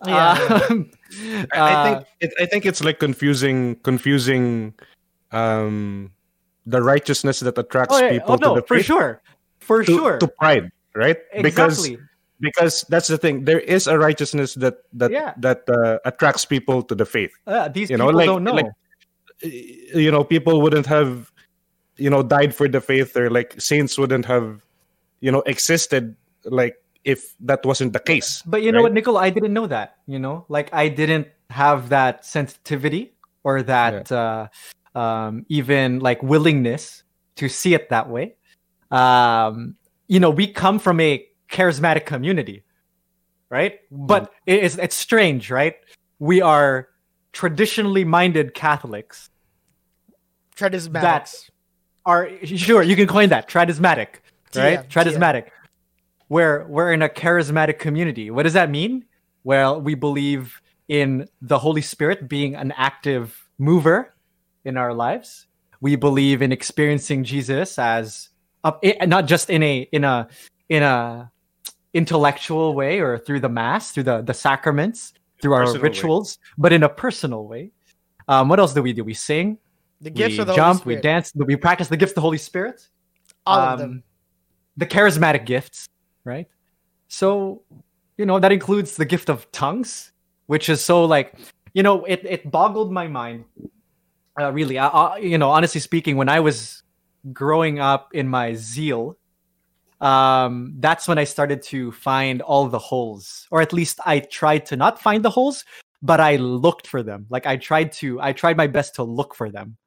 Yeah. 0.06 0.66
Um, 0.70 0.92
I, 1.54 1.60
I 1.60 1.60
uh, 1.60 1.84
think 1.84 2.08
it, 2.20 2.34
I 2.40 2.46
think 2.46 2.66
it's 2.66 2.84
like 2.84 3.00
confusing 3.00 3.76
confusing 3.84 4.74
um 5.32 6.12
the 6.66 6.82
righteousness 6.82 7.40
that 7.40 7.58
attracts 7.58 7.96
oh, 7.96 8.00
yeah. 8.00 8.12
people 8.12 8.34
oh, 8.34 8.36
no, 8.36 8.56
to 8.56 8.62
the 8.62 8.68
for 8.68 8.76
faith 8.78 8.86
sure. 8.86 9.22
For 9.60 9.84
to, 9.84 9.92
sure. 9.92 10.18
to 10.20 10.28
pride, 10.28 10.72
right? 10.96 11.18
Because 11.42 11.86
exactly. 11.86 12.06
because 12.40 12.86
that's 12.90 13.08
the 13.08 13.18
thing. 13.18 13.46
There 13.46 13.60
is 13.60 13.88
a 13.88 13.98
righteousness 13.98 14.56
that 14.56 14.84
that 14.94 15.12
Yeah. 15.12 15.34
that 15.38 15.64
uh, 15.70 16.00
attracts 16.06 16.46
people 16.46 16.84
to 16.84 16.96
the 16.96 17.06
faith. 17.06 17.32
Uh, 17.48 17.70
these 17.70 17.90
you 17.90 17.98
know, 17.98 18.10
like- 18.10 18.28
don't 18.28 18.44
know. 18.44 18.54
like- 18.54 18.74
You 19.44 20.12
know, 20.12 20.24
people 20.24 20.62
wouldn't 20.62 20.86
have 20.88 21.32
you 21.98 22.10
know 22.10 22.24
died 22.24 22.56
for 22.56 22.68
the 22.68 22.82
faith 22.82 23.16
or 23.16 23.30
like 23.30 23.60
saints 23.60 23.98
wouldn't 23.98 24.26
have 24.26 24.62
you 25.20 25.32
know 25.32 25.42
existed 25.46 26.16
like 26.46 26.76
if 27.06 27.36
that 27.42 27.66
wasn't 27.66 27.94
the 27.94 28.00
case. 28.00 28.42
But 28.46 28.64
you 28.64 28.72
know 28.72 28.80
right? 28.80 28.84
what, 28.84 28.94
Nicole? 28.94 29.18
I 29.18 29.30
didn't 29.30 29.54
know 29.54 29.68
that. 29.68 29.98
You 30.08 30.20
know, 30.20 30.46
like 30.50 30.74
I 30.74 30.90
didn't 30.90 31.28
have 31.50 31.90
that 31.90 32.26
sensitivity 32.26 33.14
or 33.44 33.62
that 33.64 34.12
uh, 34.12 34.48
um, 34.96 35.46
even 35.48 36.00
like 36.00 36.22
willingness 36.24 37.04
to 37.38 37.48
see 37.48 37.74
it 37.74 37.90
that 37.90 38.10
way. 38.10 38.36
Um, 38.92 39.76
you 40.08 40.20
know, 40.20 40.32
we 40.32 40.48
come 40.48 40.80
from 40.80 41.00
a 41.00 41.26
charismatic 41.50 42.06
community, 42.06 42.64
right? 43.50 43.80
But 43.92 44.32
it- 44.46 44.64
it's 44.64 44.78
it's 44.78 44.96
strange, 44.96 45.52
right? 45.52 45.76
We 46.20 46.42
are 46.42 46.88
traditionally 47.34 48.04
minded 48.04 48.54
Catholics. 48.54 49.30
Tradismatics. 50.56 51.50
Are 52.06 52.30
sure 52.44 52.82
you 52.84 52.96
can 52.96 53.08
coin 53.08 53.30
that 53.30 53.50
tradismatic, 53.50 54.22
right? 54.56 54.80
TM, 54.80 54.88
Tradismatic. 54.88 55.50
We're 56.30 56.66
we're 56.68 56.92
in 56.92 57.02
a 57.02 57.10
charismatic 57.10 57.80
community. 57.80 58.32
What 58.32 58.44
does 58.44 58.54
that 58.54 58.70
mean? 58.70 59.06
Well, 59.44 59.80
we 59.82 59.94
believe 59.96 60.60
in 60.88 61.28
the 61.42 61.60
Holy 61.60 61.82
Spirit 61.82 62.28
being 62.28 62.56
an 62.56 62.72
active 62.76 63.48
mover 63.60 64.14
in 64.64 64.78
our 64.78 64.94
lives. 64.94 65.48
We 65.82 65.96
believe 65.96 66.42
in 66.42 66.52
experiencing 66.52 67.24
Jesus 67.24 67.78
as 67.78 68.30
a, 68.64 68.74
i- 68.84 69.06
not 69.06 69.28
just 69.28 69.50
in 69.50 69.62
a 69.62 69.88
in 69.92 70.04
a 70.04 70.28
in 70.70 70.82
a 70.84 71.32
intellectual 71.94 72.74
way 72.74 73.00
or 73.00 73.18
through 73.18 73.40
the 73.40 73.50
mass, 73.50 73.92
through 73.92 74.04
the 74.04 74.22
the 74.22 74.34
sacraments, 74.34 75.14
through 75.42 75.54
our 75.54 75.62
Personal 75.66 75.82
way. 75.84 75.90
rituals, 75.90 76.38
but 76.58 76.74
in 76.74 76.84
a 76.84 76.90
personal 76.90 77.48
way. 77.48 77.72
Um, 78.28 78.50
what 78.50 78.60
else 78.60 78.74
do 78.74 78.82
we 78.82 78.94
do? 78.94 79.04
We 79.04 79.14
sing, 79.14 79.60
The 80.02 80.10
gifts 80.10 80.38
we 80.38 80.42
of 80.42 80.48
the 80.48 80.56
jump, 80.56 80.84
Holy 80.84 80.96
we 80.96 81.02
dance, 81.02 81.32
we 81.36 81.56
practice 81.56 81.88
the 81.90 81.98
gifts 81.98 82.12
of 82.14 82.16
the 82.16 82.22
Holy 82.22 82.40
Spirit. 82.40 82.82
All 83.46 83.60
of 83.60 83.74
Um, 83.74 83.78
them. 83.80 84.04
The 84.78 84.88
charismatic 84.88 85.46
gifts, 85.46 85.86
right? 86.26 86.48
So, 87.08 87.62
you 88.18 88.26
know, 88.26 88.40
that 88.40 88.52
includes 88.52 88.98
the 88.98 89.06
gift 89.06 89.30
of 89.30 89.50
tongues, 89.52 90.12
which 90.48 90.68
is 90.68 90.84
so 90.84 91.06
like, 91.06 91.34
you 91.74 91.84
know, 91.84 92.04
it, 92.06 92.26
it 92.26 92.52
boggled 92.52 92.92
my 92.92 93.08
mind. 93.08 93.46
Uh, 94.40 94.52
really, 94.52 94.78
uh, 94.78 94.90
uh, 94.90 95.16
you 95.16 95.38
know, 95.38 95.50
honestly 95.50 95.80
speaking, 95.80 96.18
when 96.18 96.28
I 96.28 96.42
was 96.42 96.84
growing 97.32 97.80
up 97.80 98.10
in 98.14 98.28
my 98.28 98.54
zeal, 98.54 99.18
um, 100.02 100.74
that's 100.80 101.08
when 101.08 101.18
I 101.18 101.24
started 101.24 101.62
to 101.64 101.92
find 101.94 102.42
all 102.42 102.68
the 102.68 102.80
holes, 102.80 103.48
or 103.50 103.62
at 103.62 103.72
least 103.72 104.00
I 104.06 104.20
tried 104.20 104.66
to 104.68 104.76
not 104.76 105.02
find 105.02 105.24
the 105.24 105.30
holes, 105.30 105.64
but 106.02 106.20
I 106.20 106.36
looked 106.36 106.88
for 106.88 107.02
them. 107.02 107.28
Like 107.30 107.46
I 107.46 107.56
tried 107.56 107.94
to, 107.94 108.20
I 108.22 108.34
tried 108.34 108.58
my 108.58 108.68
best 108.68 108.96
to 108.96 109.04
look 109.04 109.34
for 109.34 109.50
them. 109.50 109.78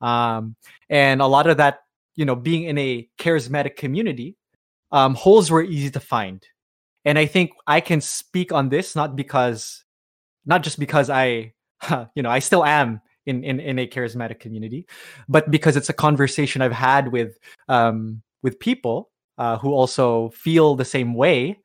Um, 0.00 0.54
and 0.90 1.20
a 1.20 1.26
lot 1.26 1.46
of 1.46 1.56
that, 1.56 1.80
you 2.14 2.24
know, 2.24 2.36
being 2.36 2.64
in 2.64 2.78
a 2.78 3.08
charismatic 3.18 3.76
community, 3.76 4.36
um, 4.92 5.14
holes 5.14 5.50
were 5.50 5.62
easy 5.62 5.90
to 5.90 6.00
find. 6.00 6.44
And 7.04 7.18
I 7.18 7.26
think 7.26 7.52
I 7.66 7.80
can 7.80 8.00
speak 8.00 8.52
on 8.52 8.68
this 8.68 8.94
not 8.96 9.16
because, 9.16 9.84
not 10.46 10.62
just 10.62 10.78
because 10.78 11.10
I, 11.10 11.52
you 12.14 12.22
know, 12.22 12.30
I 12.30 12.38
still 12.38 12.64
am 12.64 13.00
in, 13.26 13.44
in, 13.44 13.60
in 13.60 13.78
a 13.78 13.86
charismatic 13.86 14.40
community, 14.40 14.86
but 15.28 15.50
because 15.50 15.76
it's 15.76 15.88
a 15.88 15.94
conversation 15.94 16.62
I've 16.62 16.72
had 16.72 17.12
with, 17.12 17.38
um, 17.68 18.22
with 18.42 18.58
people 18.58 19.10
uh, 19.38 19.58
who 19.58 19.72
also 19.72 20.30
feel 20.30 20.74
the 20.74 20.84
same 20.84 21.14
way 21.14 21.58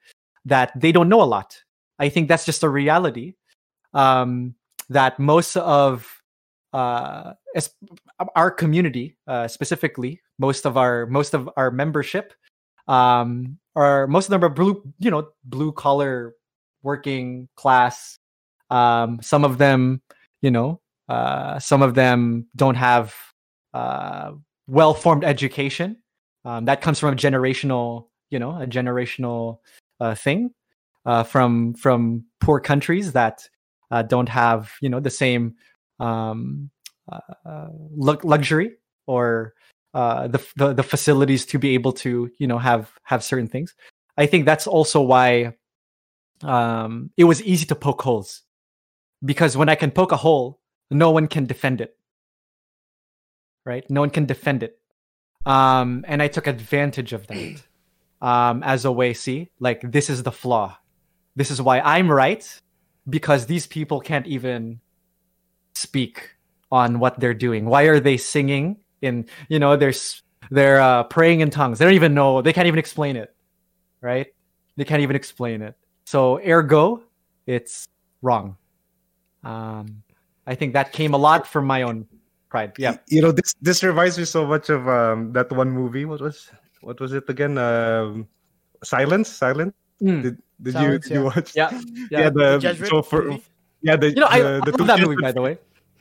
that 0.46 0.72
they 0.80 0.92
don't 0.92 1.10
know 1.10 1.22
a 1.22 1.26
lot. 1.26 1.58
I 2.00 2.10
think 2.10 2.28
that's 2.28 2.46
just 2.46 2.64
a 2.64 2.70
reality 2.70 3.36
um, 3.94 4.56
that 4.90 5.20
most 5.20 5.56
of 5.56 6.22
uh, 6.74 7.34
our 8.36 8.52
community, 8.52 9.16
uh, 9.28 9.48
specifically, 9.48 10.22
most 10.40 10.66
of 10.66 10.78
our 10.78 11.06
most 11.06 11.34
of 11.34 11.50
our 11.56 11.70
membership, 11.72 12.34
um, 12.88 13.58
are 13.76 14.08
most 14.08 14.26
of 14.26 14.32
them 14.32 14.44
are 14.44 14.50
blue, 14.50 14.84
you 15.00 15.12
know, 15.12 15.30
blue 15.44 15.72
collar, 15.72 16.36
working 16.82 17.48
class. 17.56 18.20
Um, 18.70 19.20
some 19.22 19.44
of 19.44 19.58
them, 19.58 20.02
you 20.42 20.52
know, 20.52 20.82
uh, 21.10 21.60
some 21.60 21.82
of 21.82 21.96
them 21.96 22.48
don't 22.56 22.76
have 22.76 23.14
uh, 23.74 24.32
well 24.68 24.94
formed 24.94 25.24
education. 25.24 25.98
Um, 26.46 26.66
that 26.66 26.82
comes 26.82 27.00
from 27.00 27.14
a 27.14 27.16
generational, 27.16 28.08
you 28.30 28.40
know, 28.40 28.62
a 28.62 28.68
generational 28.68 29.60
uh, 30.00 30.16
thing 30.16 30.52
uh, 31.06 31.24
from 31.24 31.74
from 31.74 32.26
poor 32.40 32.60
countries 32.60 33.14
that 33.14 33.48
uh, 33.92 34.02
don't 34.02 34.30
have, 34.30 34.72
you 34.82 34.90
know, 34.90 35.00
the 35.00 35.10
same 35.10 35.56
um, 36.00 36.70
uh, 37.12 37.68
luxury 37.96 38.72
or 39.08 39.54
uh, 39.94 40.28
the, 40.28 40.46
the 40.56 40.74
the 40.74 40.84
facilities 40.84 41.46
to 41.48 41.60
be 41.60 41.74
able 41.74 41.94
to, 41.94 42.30
you 42.38 42.48
know, 42.48 42.58
have 42.58 42.92
have 43.04 43.24
certain 43.24 43.48
things. 43.48 43.74
I 44.18 44.26
think 44.26 44.46
that's 44.46 44.68
also 44.68 45.02
why 45.02 45.54
um, 46.44 47.12
it 47.18 47.24
was 47.24 47.42
easy 47.44 47.66
to 47.68 47.76
poke 47.76 48.02
holes 48.02 48.42
because 49.24 49.58
when 49.58 49.70
I 49.70 49.76
can 49.76 49.92
poke 49.92 50.12
a 50.12 50.18
hole, 50.18 50.60
no 50.92 51.12
one 51.12 51.28
can 51.28 51.46
defend 51.46 51.82
it. 51.82 51.96
Right? 53.66 53.90
No 53.90 54.02
one 54.02 54.10
can 54.10 54.26
defend 54.26 54.62
it 54.62 54.78
um, 55.46 56.06
and 56.08 56.22
I 56.22 56.28
took 56.28 56.48
advantage 56.48 57.14
of 57.14 57.28
that 57.28 57.62
um, 58.22 58.64
as 58.64 58.86
a 58.86 58.92
way. 58.92 59.14
See, 59.14 59.50
like 59.60 59.92
this 59.92 60.10
is 60.10 60.24
the 60.24 60.32
flaw. 60.32 60.78
This 61.36 61.52
is 61.52 61.62
why 61.62 61.80
I'm 61.80 62.12
right 62.12 62.62
because 63.10 63.48
these 63.48 63.68
people 63.68 64.00
can't 64.00 64.28
even 64.28 64.80
speak 65.74 66.36
on 66.72 67.00
what 67.00 67.20
they're 67.20 67.34
doing. 67.34 67.66
Why 67.66 67.84
are 67.84 68.00
they 68.00 68.18
singing 68.18 68.83
in 69.04 69.26
you 69.50 69.60
know 69.60 69.76
they're 69.76 69.94
they're 70.50 70.82
uh, 70.82 71.04
praying 71.04 71.42
in 71.42 71.50
tongues. 71.50 71.78
They 71.80 71.86
don't 71.86 71.94
even 71.94 72.14
know. 72.14 72.42
They 72.42 72.54
can't 72.54 72.68
even 72.68 72.80
explain 72.80 73.16
it, 73.16 73.36
right? 74.02 74.28
They 74.78 74.84
can't 74.86 75.02
even 75.02 75.16
explain 75.16 75.62
it. 75.62 75.76
So 76.06 76.40
ergo, 76.44 77.04
it's 77.46 77.88
wrong. 78.22 78.58
Um, 79.44 80.04
I 80.48 80.56
think 80.56 80.74
that 80.74 80.92
came 80.92 81.14
a 81.14 81.18
lot 81.18 81.46
from 81.48 81.66
my 81.66 81.84
own 81.84 82.08
pride. 82.50 82.74
Yeah. 82.78 82.98
you 83.08 83.22
know 83.22 83.32
this 83.32 83.54
this 83.62 83.84
reminds 83.84 84.18
me 84.18 84.26
so 84.26 84.46
much 84.46 84.70
of 84.70 84.88
um 84.88 85.34
that 85.34 85.52
one 85.52 85.72
movie 85.72 86.06
what 86.06 86.22
was 86.22 86.52
what 86.82 87.00
was 87.02 87.12
it 87.14 87.26
again 87.28 87.58
um 87.58 88.28
silence 88.84 89.30
silence 89.30 89.74
Mm. 90.02 90.22
did, 90.24 90.36
did 90.62 90.74
Silence, 90.74 91.06
you 91.08 91.10
did 91.10 91.16
you 91.16 91.24
watch 91.24 91.50
Yeah. 91.56 91.70
yeah, 92.12 92.20
Yeah. 92.28 92.30
the, 92.30 92.60
Jesuit 92.60 92.90
so 92.90 93.02
for 93.02 93.38
yeah 93.82 93.96
the 93.96 94.10
You 94.10 94.22
know, 94.22 94.28
I, 94.30 94.40
the, 94.42 94.62
I 94.62 94.66
the 94.70 94.72
love 94.78 94.88
that 94.88 95.00
movie, 95.00 95.22
by 95.22 95.32
the 95.32 95.42
way. 95.42 95.58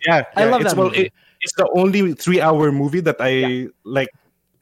yeah, 0.06 0.24
I 0.34 0.44
love 0.44 0.62
that 0.64 0.74
well, 0.76 0.88
movie. 0.90 1.06
it- 1.06 1.12
it's 1.42 1.54
the 1.56 1.68
only 1.74 2.14
three 2.14 2.40
hour 2.40 2.70
movie 2.72 3.00
that 3.00 3.16
I 3.20 3.68
like 3.84 4.08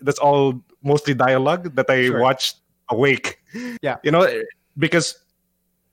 that's 0.01 0.19
all 0.19 0.61
mostly 0.83 1.15
dialogue 1.15 1.77
that 1.77 1.89
I 1.91 2.07
Sure. 2.09 2.21
watched 2.21 2.57
awake 2.89 3.39
Yeah. 3.83 3.99
you 4.03 4.11
know 4.11 4.27
because 4.79 5.15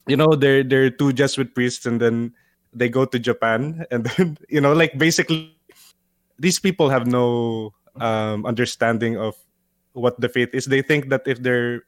you 0.08 0.16
know 0.16 0.34
they're 0.36 0.64
they're 0.64 0.90
two 0.90 1.12
Jesuit 1.14 1.54
priests 1.54 1.86
and 1.86 2.00
then 2.02 2.34
they 2.74 2.90
go 2.90 3.06
to 3.06 3.20
Japan 3.20 3.86
and 3.92 4.06
then 4.16 4.38
you 4.50 4.62
know 4.62 4.74
like 4.74 4.98
basically 4.98 5.54
these 6.40 6.60
people 6.60 6.90
have 6.90 7.06
no 7.08 7.74
um 8.00 8.46
understanding 8.46 9.18
of 9.18 9.36
what 9.94 10.20
the 10.22 10.30
faith 10.30 10.50
is 10.54 10.66
they 10.66 10.82
think 10.82 11.10
that 11.10 11.26
if 11.26 11.42
they're 11.42 11.82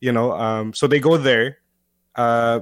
you 0.00 0.12
know 0.12 0.32
um 0.32 0.72
so 0.72 0.86
they 0.86 1.00
go 1.02 1.16
there 1.18 1.58
uh 2.14 2.60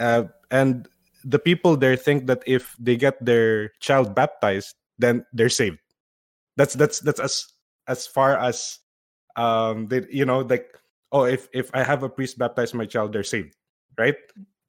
uh 0.00 0.24
and 0.50 0.88
the 1.24 1.38
people 1.38 1.76
there 1.76 1.96
think 1.96 2.26
that 2.26 2.42
if 2.46 2.74
they 2.80 2.96
get 2.96 3.20
their 3.24 3.68
child 3.80 4.14
baptized 4.14 4.74
then 4.98 5.24
they're 5.32 5.48
saved. 5.48 5.78
That's 6.56 6.74
that's 6.74 7.00
that's 7.00 7.20
as 7.20 7.46
as 7.86 8.06
far 8.06 8.36
as 8.36 8.78
um 9.36 9.86
they 9.88 10.04
you 10.10 10.24
know 10.24 10.40
like 10.40 10.66
oh 11.12 11.24
if 11.24 11.48
if 11.54 11.70
i 11.72 11.82
have 11.82 12.02
a 12.02 12.08
priest 12.08 12.36
baptize 12.36 12.74
my 12.74 12.84
child 12.84 13.12
they're 13.12 13.22
saved 13.22 13.54
right? 13.98 14.16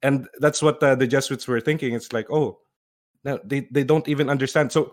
And 0.02 0.28
that's 0.40 0.60
what 0.60 0.82
uh, 0.82 0.96
the 0.96 1.06
jesuits 1.06 1.46
were 1.48 1.60
thinking. 1.60 1.94
It's 1.94 2.12
like 2.12 2.30
oh 2.30 2.58
no 3.24 3.38
they 3.44 3.68
they 3.70 3.84
don't 3.84 4.08
even 4.08 4.28
understand. 4.28 4.72
So 4.72 4.92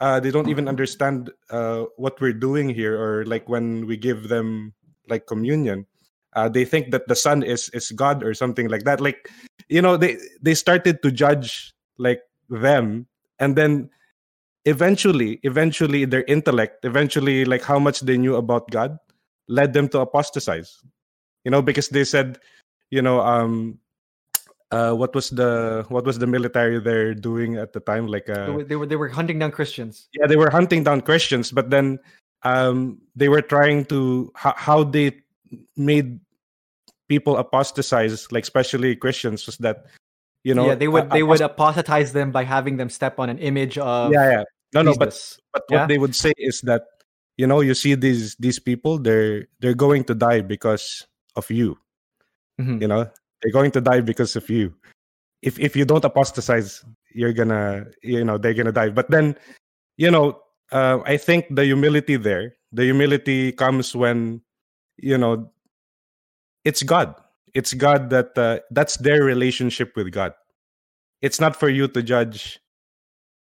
uh 0.00 0.18
they 0.18 0.30
don't 0.30 0.48
even 0.48 0.68
understand 0.68 1.30
uh 1.50 1.84
what 1.96 2.20
we're 2.20 2.36
doing 2.36 2.68
here 2.68 3.00
or 3.00 3.24
like 3.24 3.48
when 3.48 3.86
we 3.86 3.96
give 3.96 4.28
them 4.28 4.74
like 5.08 5.26
communion 5.26 5.86
uh 6.34 6.48
they 6.48 6.64
think 6.64 6.90
that 6.90 7.06
the 7.06 7.14
son 7.16 7.42
is 7.42 7.68
is 7.70 7.90
god 7.92 8.24
or 8.24 8.34
something 8.34 8.68
like 8.68 8.84
that. 8.84 9.00
Like 9.00 9.30
you 9.68 9.80
know 9.80 9.96
they 9.96 10.18
they 10.42 10.54
started 10.54 11.02
to 11.02 11.12
judge 11.12 11.72
like 11.96 12.22
them. 12.48 13.06
And 13.38 13.56
then 13.56 13.88
eventually 14.64 15.40
eventually 15.42 16.04
their 16.04 16.24
intellect 16.24 16.84
eventually 16.84 17.44
like 17.44 17.62
how 17.62 17.78
much 17.78 18.00
they 18.00 18.18
knew 18.18 18.36
about 18.36 18.70
god 18.70 18.98
led 19.48 19.72
them 19.72 19.88
to 19.88 19.98
apostatize 20.00 20.82
you 21.44 21.50
know 21.50 21.62
because 21.62 21.88
they 21.88 22.04
said 22.04 22.38
you 22.90 23.00
know 23.00 23.20
um 23.20 23.78
uh 24.70 24.92
what 24.92 25.14
was 25.14 25.30
the 25.30 25.84
what 25.88 26.04
was 26.04 26.18
the 26.18 26.26
military 26.26 26.78
they're 26.78 27.14
doing 27.14 27.56
at 27.56 27.72
the 27.72 27.80
time 27.80 28.06
like 28.06 28.26
They 28.26 28.32
uh 28.34 28.52
were, 28.52 28.64
they 28.64 28.76
were 28.76 28.86
they 28.86 28.96
were 28.96 29.08
hunting 29.08 29.38
down 29.38 29.50
Christians. 29.50 30.08
yeah 30.12 30.26
they 30.26 30.36
were 30.36 30.50
hunting 30.50 30.84
down 30.84 31.00
christians 31.00 31.50
but 31.50 31.70
then 31.70 31.98
um 32.44 33.00
they 33.16 33.28
were 33.28 33.42
trying 33.42 33.84
to 33.86 34.30
how, 34.36 34.54
how 34.56 34.84
they 34.84 35.18
made 35.76 36.20
people 37.08 37.36
apostatize 37.38 38.30
like 38.30 38.44
especially 38.44 38.94
christians 38.94 39.46
was 39.46 39.56
that 39.58 39.86
you 40.44 40.54
know 40.54 40.66
yeah, 40.66 40.74
they 40.74 40.88
would 40.88 41.10
they 41.10 41.22
would 41.22 41.40
apostatize 41.40 42.12
them 42.12 42.30
by 42.32 42.44
having 42.44 42.76
them 42.76 42.88
step 42.88 43.18
on 43.18 43.28
an 43.28 43.38
image 43.38 43.78
of 43.78 44.12
yeah 44.12 44.30
yeah 44.30 44.44
no 44.74 44.82
no 44.82 44.94
but 44.94 45.10
Jesus. 45.10 45.40
but 45.52 45.62
Yeah. 45.68 45.80
what 45.80 45.88
they 45.88 45.98
would 45.98 46.14
say 46.14 46.32
is 46.36 46.60
that 46.62 46.82
you 47.36 47.46
know 47.46 47.60
you 47.60 47.74
see 47.74 47.94
these 47.94 48.36
these 48.36 48.58
people 48.58 48.98
they're 48.98 49.46
they're 49.60 49.74
going 49.76 50.04
to 50.04 50.14
die 50.14 50.40
because 50.40 51.06
of 51.36 51.50
you 51.50 51.76
Mhm. 52.60 52.80
you 52.80 52.88
know 52.88 53.08
they're 53.40 53.52
going 53.52 53.70
to 53.72 53.80
die 53.80 54.00
because 54.00 54.36
of 54.36 54.48
you 54.50 54.74
if 55.42 55.58
if 55.58 55.76
you 55.76 55.84
don't 55.84 56.04
apostatize 56.04 56.84
you're 57.12 57.32
gonna 57.32 57.86
you 58.02 58.24
know 58.24 58.38
they're 58.38 58.54
gonna 58.54 58.72
die 58.72 58.90
but 58.90 59.10
then 59.10 59.36
you 59.96 60.10
know 60.10 60.40
uh, 60.72 61.00
i 61.06 61.16
think 61.16 61.46
the 61.50 61.64
humility 61.64 62.16
there 62.16 62.56
the 62.72 62.84
humility 62.84 63.52
comes 63.52 63.96
when 63.96 64.40
you 64.96 65.16
know 65.16 65.50
it's 66.64 66.82
god 66.82 67.14
it's 67.54 67.72
god 67.74 68.10
that 68.10 68.36
uh, 68.38 68.58
that's 68.70 68.96
their 68.98 69.24
relationship 69.24 69.92
with 69.96 70.10
god 70.12 70.32
it's 71.22 71.40
not 71.40 71.56
for 71.56 71.68
you 71.68 71.88
to 71.88 72.02
judge 72.02 72.58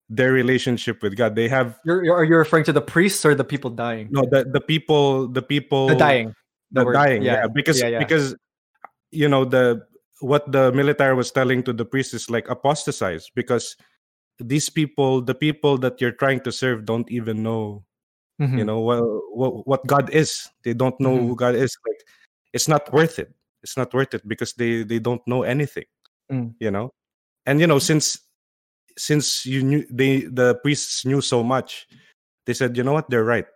their 0.09 0.31
relationship 0.31 1.01
with 1.03 1.15
god 1.17 1.35
they 1.35 1.47
have 1.47 1.79
You're, 1.83 2.03
you're 2.03 2.23
you 2.23 2.35
referring 2.37 2.63
to 2.65 2.73
the 2.73 2.81
priests 2.81 3.25
or 3.25 3.35
the 3.35 3.43
people 3.43 3.69
dying? 3.69 4.07
no 4.11 4.23
the, 4.31 4.45
the 4.45 4.61
people 4.61 5.27
the 5.27 5.41
people 5.41 5.87
the 5.87 5.95
dying. 5.95 6.33
the 6.71 6.85
word, 6.85 6.93
dying 6.93 7.21
yeah, 7.21 7.43
yeah, 7.43 7.47
because 7.53 7.79
yeah, 7.81 7.87
yeah. 7.87 7.99
because 7.99 8.35
you 9.11 9.27
know 9.27 9.43
the 9.45 9.83
what 10.21 10.49
the 10.51 10.71
military 10.71 11.13
was 11.15 11.31
telling 11.31 11.61
to 11.63 11.73
the 11.73 11.85
priests 11.85 12.13
is 12.13 12.29
like 12.29 12.49
apostatize 12.49 13.29
because 13.35 13.75
these 14.39 14.69
people 14.69 15.21
the 15.21 15.35
people 15.35 15.77
that 15.77 15.99
you're 15.99 16.11
trying 16.15 16.39
to 16.39 16.51
serve 16.51 16.85
don't 16.85 17.09
even 17.11 17.43
know 17.43 17.83
Mhm. 18.39 18.57
you 18.59 18.63
know 18.65 18.79
what, 18.81 19.01
what 19.33 19.65
what 19.67 19.81
god 19.87 20.09
is 20.13 20.45
they 20.63 20.73
don't 20.73 20.93
know 21.01 21.17
Mhm. 21.17 21.27
who 21.27 21.35
god 21.35 21.55
is 21.55 21.73
like 21.87 21.97
it's 22.53 22.67
not 22.69 22.85
worth 22.93 23.17
it 23.17 23.33
it's 23.63 23.77
not 23.77 23.93
worth 23.93 24.13
it 24.13 24.27
because 24.27 24.53
they 24.53 24.83
they 24.83 24.99
don't 24.99 25.21
know 25.27 25.43
anything 25.43 25.85
Mm. 26.31 26.55
you 26.59 26.71
know 26.71 26.91
and 27.45 27.61
you 27.61 27.67
know 27.67 27.79
since 27.79 28.19
since 28.97 29.45
you 29.45 29.63
knew 29.63 29.85
they 29.89 30.27
the 30.27 30.55
priests 30.63 31.05
knew 31.05 31.21
so 31.21 31.43
much 31.43 31.87
they 32.45 32.53
said 32.53 32.75
you 32.75 32.83
know 32.83 32.91
what 32.91 33.09
they're 33.09 33.23
right 33.23 33.47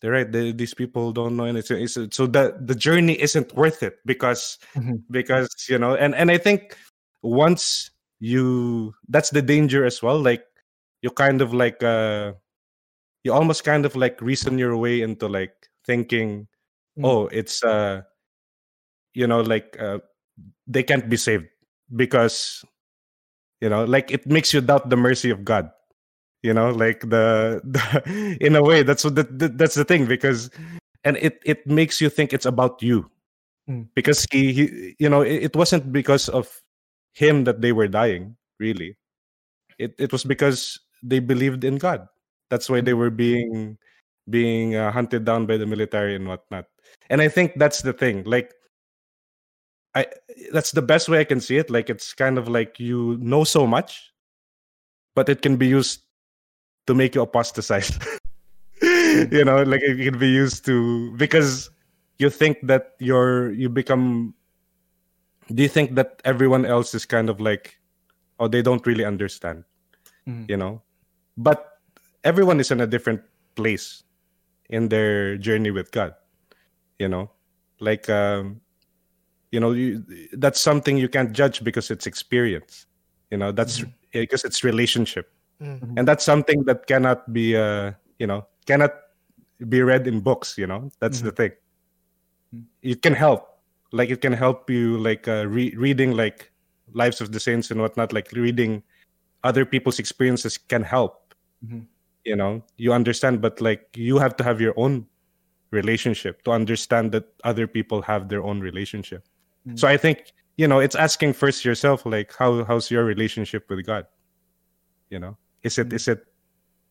they're 0.00 0.12
right 0.12 0.30
they, 0.30 0.52
these 0.52 0.74
people 0.74 1.10
don't 1.10 1.34
know 1.36 1.44
anything 1.44 1.82
It's- 1.82 1.98
so 2.14 2.26
the 2.30 2.54
the 2.62 2.74
journey 2.74 3.18
isn't 3.20 3.50
worth 3.54 3.82
it 3.82 3.98
because 4.06 4.58
Mhm. 4.78 5.02
because 5.10 5.48
you 5.68 5.78
know 5.78 5.96
and 5.98 6.14
and 6.14 6.30
i 6.30 6.38
think 6.38 6.76
once 7.22 7.90
you 8.20 8.94
that's 9.08 9.30
the 9.30 9.42
danger 9.42 9.84
as 9.84 9.98
well 10.02 10.22
like 10.22 10.44
you 11.02 11.10
kind 11.10 11.42
of 11.42 11.50
like 11.54 11.82
uh 11.82 12.30
you 13.24 13.32
almost 13.32 13.64
kind 13.64 13.82
of 13.86 13.96
like 13.96 14.22
reason 14.22 14.58
your 14.58 14.76
way 14.78 15.02
into 15.02 15.26
like 15.26 15.54
thinking 15.86 16.46
Mm. 16.98 17.06
oh 17.06 17.26
it's 17.34 17.62
uh 17.66 18.02
you 19.18 19.26
know 19.26 19.42
like 19.42 19.74
uh 19.82 19.98
they 20.70 20.82
can't 20.86 21.10
be 21.10 21.18
saved 21.18 21.46
because 21.98 22.62
you 23.60 23.68
know 23.68 23.84
like 23.84 24.10
it 24.14 24.26
makes 24.26 24.54
you 24.54 24.60
doubt 24.62 24.88
the 24.90 24.96
mercy 24.96 25.30
of 25.30 25.44
god 25.44 25.70
you 26.42 26.54
know 26.54 26.70
like 26.70 27.00
the, 27.10 27.60
the 27.66 28.38
in 28.40 28.54
a 28.56 28.62
way 28.62 28.82
that's 28.82 29.04
what 29.04 29.14
the, 29.16 29.24
the, 29.24 29.48
that's 29.48 29.74
the 29.74 29.84
thing 29.84 30.06
because 30.06 30.50
and 31.04 31.16
it 31.18 31.40
it 31.44 31.66
makes 31.66 32.00
you 32.00 32.08
think 32.08 32.32
it's 32.32 32.46
about 32.46 32.82
you 32.82 33.10
Mm. 33.68 33.84
because 33.94 34.24
he, 34.32 34.52
he 34.52 34.64
you 34.98 35.08
know 35.08 35.20
it, 35.20 35.52
it 35.52 35.56
wasn't 35.56 35.92
because 35.92 36.28
of 36.32 36.48
him 37.12 37.44
that 37.44 37.60
they 37.60 37.72
were 37.72 37.88
dying 37.88 38.36
really. 38.58 38.96
It 39.78 39.94
it 39.98 40.12
was 40.12 40.24
because 40.24 40.80
they 41.02 41.20
believed 41.20 41.64
in 41.64 41.76
god. 41.78 42.08
That's 42.50 42.70
why 42.70 42.80
they 42.80 42.94
were 42.94 43.10
being 43.10 43.78
being 44.30 44.76
uh, 44.76 44.90
hunted 44.92 45.24
down 45.24 45.46
by 45.46 45.56
the 45.56 45.66
military 45.66 46.16
and 46.16 46.28
whatnot. 46.28 46.66
And 47.10 47.20
i 47.20 47.28
think 47.28 47.56
that's 47.60 47.82
the 47.82 47.92
thing 47.92 48.24
like 48.24 48.52
i 49.94 50.06
that's 50.52 50.72
the 50.72 50.82
best 50.82 51.08
way 51.08 51.20
i 51.20 51.24
can 51.24 51.40
see 51.40 51.56
it 51.56 51.70
like 51.70 51.88
it's 51.90 52.12
kind 52.12 52.38
of 52.38 52.48
like 52.48 52.78
you 52.78 53.16
know 53.20 53.44
so 53.44 53.66
much 53.66 54.12
but 55.14 55.28
it 55.28 55.42
can 55.42 55.56
be 55.56 55.66
used 55.66 56.02
to 56.86 56.94
make 56.94 57.14
you 57.14 57.22
apostatize. 57.22 57.90
You 59.32 59.42
know 59.44 59.64
like 59.66 59.82
it 59.82 59.98
can 59.98 60.18
be 60.18 60.30
used 60.30 60.64
to 60.66 61.10
because 61.18 61.70
you 62.22 62.30
think 62.30 62.62
that 62.70 62.94
you're 63.00 63.50
you 63.50 63.68
become 63.68 64.32
do 65.50 65.62
you 65.62 65.68
think 65.68 65.96
that 65.96 66.22
everyone 66.24 66.62
else 66.64 66.94
is 66.94 67.04
kind 67.04 67.28
of 67.28 67.40
like 67.40 67.80
oh 68.38 68.46
they 68.46 68.62
don't 68.62 68.86
really 68.86 69.04
understand 69.04 69.64
Mhm. 70.28 70.46
you 70.48 70.56
know? 70.56 70.82
But 71.36 71.82
everyone 72.22 72.60
is 72.60 72.70
in 72.70 72.80
a 72.80 72.86
different 72.86 73.22
place 73.56 74.04
in 74.70 74.86
their 74.88 75.36
journey 75.36 75.72
with 75.74 75.90
god 75.90 76.14
you 77.02 77.08
know? 77.10 77.30
Like 77.80 78.06
um 78.08 78.60
you 79.50 79.60
know 79.60 79.72
you, 79.72 80.04
that's 80.32 80.60
something 80.60 80.96
you 80.98 81.08
can't 81.08 81.32
judge 81.32 81.62
because 81.64 81.90
it's 81.90 82.06
experience 82.06 82.86
you 83.30 83.38
know 83.38 83.50
that's 83.52 83.82
because 84.12 84.44
it's 84.44 84.62
relationship 84.64 85.32
Mm. 85.60 85.98
and 85.98 86.06
that's 86.06 86.22
something 86.24 86.62
that 86.66 86.86
cannot 86.86 87.32
be 87.32 87.56
uh 87.56 87.90
you 88.20 88.28
know 88.28 88.46
cannot 88.66 88.92
be 89.68 89.82
read 89.82 90.06
in 90.06 90.20
books 90.20 90.56
you 90.56 90.68
know 90.68 90.88
that's 91.00 91.20
the 91.20 91.32
thing 91.32 91.50
Mhm. 92.54 92.64
it 92.82 93.02
can 93.02 93.12
help 93.14 93.58
like 93.90 94.08
it 94.10 94.20
can 94.20 94.32
help 94.32 94.70
you 94.70 94.98
like 94.98 95.26
uh, 95.26 95.46
re- 95.48 95.74
reading 95.76 96.12
like 96.14 96.52
lives 96.94 97.20
of 97.20 97.32
the 97.32 97.40
saints 97.40 97.72
and 97.72 97.80
whatnot 97.80 98.12
like 98.12 98.30
reading 98.32 98.82
other 99.42 99.64
people's 99.66 99.98
experiences 99.98 100.58
can 100.58 100.82
help 100.84 101.34
Mhm. 101.66 101.86
you 102.24 102.36
know 102.36 102.62
you 102.76 102.92
understand 102.92 103.40
but 103.42 103.60
like 103.60 103.82
you 103.96 104.18
have 104.18 104.36
to 104.36 104.44
have 104.44 104.60
your 104.60 104.74
own 104.78 105.06
relationship 105.72 106.42
to 106.44 106.52
understand 106.52 107.10
that 107.12 107.24
other 107.42 107.66
people 107.66 108.00
have 108.02 108.28
their 108.28 108.42
own 108.44 108.60
relationship 108.60 109.24
So 109.76 109.88
i 109.88 109.96
think 109.96 110.32
you 110.56 110.66
know 110.66 110.78
it's 110.78 110.96
asking 110.96 111.32
first 111.32 111.64
yourself 111.64 112.04
like 112.06 112.34
how 112.38 112.64
how's 112.64 112.90
your 112.90 113.04
relationship 113.04 113.68
with 113.68 113.84
god 113.84 114.06
you 115.10 115.18
know 115.18 115.36
Is 115.62 115.78
it 115.78 115.92
is 115.92 116.02
mm-hmm. 116.02 116.12
it 116.12 116.26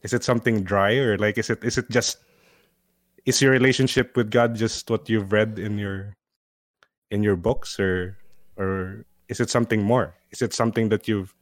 is 0.04 0.14
it 0.14 0.24
something 0.24 0.64
dry 0.64 0.96
or 0.96 1.18
like 1.18 1.38
is 1.38 1.50
it 1.50 1.64
is 1.64 1.78
it 1.78 1.90
just 1.90 2.18
is 3.28 3.42
your 3.42 3.52
relationship 3.52 4.16
with 4.16 4.32
God 4.32 4.56
just 4.56 4.90
what 4.90 5.10
you've 5.10 5.32
read 5.32 5.60
in 5.60 5.78
your 5.78 6.16
in 7.12 7.24
your 7.24 7.36
books 7.36 7.80
or 7.80 8.18
or 8.56 9.06
is 9.28 9.40
it 9.40 9.50
something 9.50 9.84
more? 9.84 10.16
Is 10.32 10.42
it 10.42 10.54
something 10.54 10.90
that 10.90 11.08
you've 11.08 11.36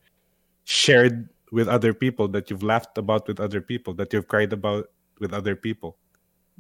shared 0.64 1.30
with 1.52 1.68
other 1.68 1.94
people 1.94 2.28
that 2.30 2.50
you've 2.50 2.64
laughed 2.64 2.98
about 2.98 3.28
with 3.28 3.40
other 3.40 3.62
people 3.62 3.94
that 4.02 4.12
you've 4.12 4.28
cried 4.28 4.52
about 4.52 4.90
with 5.20 5.32
other 5.32 5.56
people? 5.56 5.98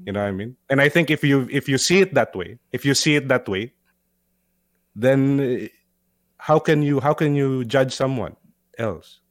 You 0.05 0.13
know 0.13 0.21
what 0.21 0.29
I 0.29 0.31
mean? 0.31 0.55
And 0.69 0.79
I 0.79 0.89
think 0.89 1.09
if 1.09 1.23
you 1.23 1.47
if 1.49 1.67
you 1.67 1.77
see 1.77 2.01
it 2.01 2.13
that 2.13 2.35
way, 2.35 2.59
if 2.71 2.85
you 2.85 2.93
see 2.93 3.15
it 3.15 3.27
that 3.29 3.49
way, 3.49 3.73
then 4.95 5.39
eh, 5.39 5.67
how 6.39 6.59
can 6.59 6.81
you 6.83 6.99
how 6.99 7.13
can 7.13 7.35
you 7.35 7.65
judge 7.65 7.93
someone 7.93 8.35
else? 8.77 9.21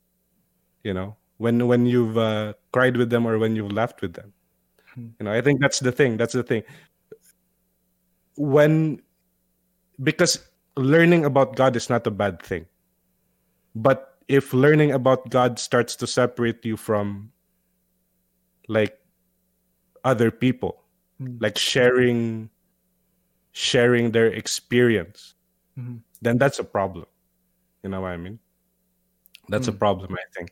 You 0.84 0.94
know, 0.94 1.16
when 1.38 1.66
when 1.68 1.86
you've 1.86 2.18
uh, 2.18 2.54
cried 2.72 2.96
with 2.96 3.10
them 3.10 3.26
or 3.26 3.38
when 3.38 3.56
you've 3.56 3.72
laughed 3.72 4.02
with 4.02 4.14
them. 4.14 4.32
Hmm. 4.94 5.08
You 5.20 5.24
know, 5.26 5.32
I 5.32 5.40
think 5.42 5.60
that's 5.60 5.80
the 5.80 5.92
thing. 5.92 6.16
That's 6.16 6.34
the 6.34 6.42
thing. 6.44 6.64
When 8.36 9.00
because 10.02 10.38
learning 10.76 11.24
about 11.24 11.56
God 11.56 11.76
is 11.76 11.88
not 11.90 12.06
a 12.06 12.10
bad 12.10 12.42
thing. 12.42 12.66
But 13.74 14.18
if 14.28 14.52
learning 14.52 14.92
about 14.92 15.30
God 15.30 15.58
starts 15.58 15.96
to 15.96 16.06
separate 16.06 16.64
you 16.64 16.76
from 16.76 17.32
like 18.68 18.98
other 20.04 20.30
people, 20.30 20.80
Mm. 21.22 21.40
like 21.40 21.56
sharing 21.56 22.50
sharing 23.52 24.10
their 24.12 24.26
experience, 24.26 25.34
Mhm. 25.78 26.02
then 26.22 26.38
that's 26.38 26.58
a 26.58 26.64
problem. 26.64 27.06
You 27.82 27.90
know 27.90 28.00
what 28.00 28.12
I 28.12 28.16
mean? 28.16 28.38
That's 29.48 29.68
a 29.68 29.72
Mm. 29.72 29.78
problem, 29.78 30.14
I 30.14 30.24
think, 30.36 30.50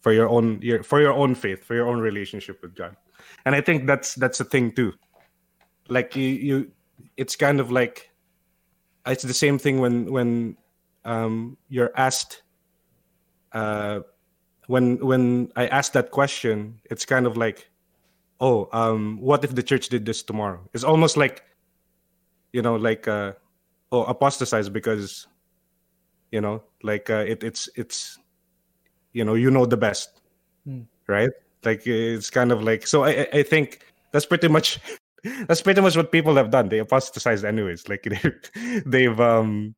for 0.00 0.12
your 0.12 0.28
own 0.28 0.60
your 0.62 0.82
for 0.82 1.00
your 1.00 1.12
own 1.12 1.34
faith, 1.34 1.64
for 1.64 1.74
your 1.74 1.86
own 1.88 2.00
relationship 2.00 2.60
with 2.62 2.74
God. 2.74 2.96
And 3.46 3.54
I 3.54 3.60
think 3.60 3.86
that's 3.86 4.14
that's 4.14 4.40
a 4.40 4.44
thing 4.44 4.72
too. 4.72 4.92
Like 5.88 6.16
you, 6.16 6.28
you 6.28 6.72
it's 7.16 7.36
kind 7.36 7.60
of 7.60 7.70
like 7.70 8.10
it's 9.06 9.22
the 9.22 9.34
same 9.34 9.58
thing 9.58 9.80
when 9.80 10.10
when 10.10 10.56
um, 11.04 11.56
you're 11.68 11.92
asked 11.96 12.42
uh, 13.52 14.00
when 14.66 14.96
when 15.04 15.52
I 15.56 15.66
asked 15.68 15.92
that 15.92 16.10
question, 16.10 16.80
it's 16.90 17.04
kind 17.04 17.26
of 17.26 17.36
like, 17.36 17.70
oh, 18.40 18.68
um, 18.72 19.18
what 19.20 19.44
if 19.44 19.54
the 19.54 19.62
church 19.62 19.88
did 19.88 20.06
this 20.06 20.22
tomorrow? 20.22 20.68
It's 20.74 20.84
almost 20.84 21.16
like, 21.16 21.42
you 22.52 22.62
know, 22.62 22.76
like 22.76 23.06
uh, 23.06 23.34
oh, 23.94 24.04
apostatize 24.10 24.68
because, 24.68 25.26
you 26.34 26.40
know, 26.40 26.62
like 26.82 27.08
uh, 27.10 27.24
it 27.26 27.44
it's 27.44 27.68
it's, 27.76 28.18
you 29.14 29.24
know, 29.24 29.34
you 29.38 29.50
know 29.50 29.66
the 29.66 29.76
best, 29.78 30.20
Hmm. 30.66 30.82
right? 31.06 31.30
Like 31.62 31.86
it's 31.86 32.28
kind 32.30 32.50
of 32.52 32.62
like 32.62 32.86
so. 32.86 33.04
I 33.04 33.10
I- 33.22 33.32
I 33.40 33.42
think 33.46 33.86
that's 34.12 34.26
pretty 34.26 34.48
much 34.48 34.80
that's 35.48 35.62
pretty 35.62 35.80
much 35.80 35.96
what 35.96 36.10
people 36.12 36.34
have 36.36 36.50
done. 36.50 36.68
They 36.68 36.80
apostatized 36.82 37.44
anyways. 37.44 37.86
Like 37.92 38.02
they've, 38.04 38.84
they've 38.84 39.20
um, 39.20 39.74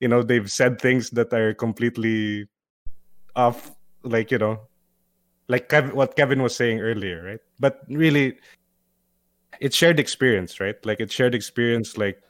you 0.00 0.08
know, 0.08 0.22
they've 0.22 0.46
said 0.50 0.78
things 0.80 1.10
that 1.16 1.32
are 1.32 1.54
completely 1.54 2.46
off. 3.34 3.72
Like 4.04 4.30
you 4.30 4.38
know, 4.38 4.60
like 5.48 5.68
Kev- 5.68 5.92
what 5.96 6.14
Kevin 6.14 6.42
was 6.42 6.54
saying 6.54 6.78
earlier, 6.80 7.18
right? 7.24 7.42
But 7.58 7.82
really, 7.88 8.38
it's 9.60 9.74
shared 9.76 9.98
experience, 9.98 10.60
right? 10.60 10.76
Like 10.86 11.00
it's 11.00 11.14
shared 11.14 11.34
experience. 11.34 11.98
Like 11.98 12.22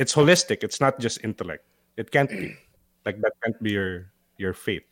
it's 0.00 0.14
holistic. 0.16 0.64
It's 0.64 0.80
not 0.80 0.96
just 0.98 1.20
intellect. 1.22 1.64
It 2.00 2.08
can't 2.10 2.30
be 2.32 2.56
like 3.04 3.20
that. 3.20 3.32
Can't 3.44 3.60
be 3.62 3.72
your 3.76 4.08
your 4.40 4.56
faith. 4.56 4.82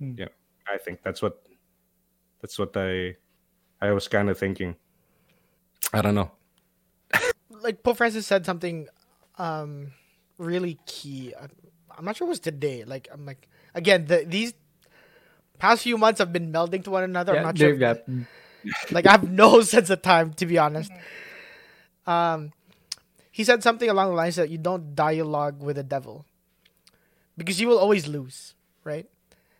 Hmm. 0.00 0.16
Yeah, 0.16 0.32
I 0.64 0.78
think 0.80 1.04
that's 1.04 1.20
what 1.20 1.44
that's 2.40 2.56
what 2.58 2.72
I 2.76 3.16
I 3.84 3.92
was 3.92 4.08
kind 4.08 4.32
of 4.32 4.38
thinking. 4.40 4.76
I 5.92 6.00
don't 6.00 6.14
know. 6.16 6.32
like 7.60 7.82
Pope 7.84 7.98
Francis 8.00 8.26
said 8.26 8.46
something 8.48 8.88
um 9.36 9.92
really 10.40 10.80
key. 10.88 11.34
I'm, 11.36 11.50
I'm 11.98 12.04
not 12.08 12.16
sure 12.16 12.26
it 12.26 12.32
was 12.32 12.40
today. 12.40 12.84
Like 12.88 13.08
I'm 13.12 13.26
like 13.28 13.44
again 13.76 14.06
the, 14.08 14.24
these 14.24 14.54
past 15.60 15.82
few 15.84 15.98
months 16.00 16.18
have 16.18 16.32
been 16.32 16.48
melding 16.52 16.80
to 16.84 16.90
one 16.90 17.04
another. 17.04 17.32
I'm 17.36 17.44
Yeah, 17.44 17.48
not 17.52 17.58
sure. 17.58 17.76
there- 17.76 17.92
if- 18.00 18.08
yeah. 18.64 18.72
like 18.90 19.04
I 19.06 19.12
have 19.12 19.28
no 19.28 19.60
sense 19.74 19.90
of 19.90 20.00
time 20.00 20.32
to 20.40 20.46
be 20.46 20.56
honest. 20.56 20.92
Um, 22.06 22.52
he 23.40 23.44
said 23.44 23.62
something 23.62 23.88
along 23.88 24.10
the 24.10 24.14
lines 24.14 24.36
that 24.36 24.50
you 24.50 24.58
don't 24.58 24.94
dialogue 24.94 25.62
with 25.62 25.76
the 25.76 25.82
devil 25.82 26.26
because 27.38 27.58
you 27.58 27.68
will 27.68 27.78
always 27.78 28.06
lose, 28.06 28.54
right? 28.84 29.08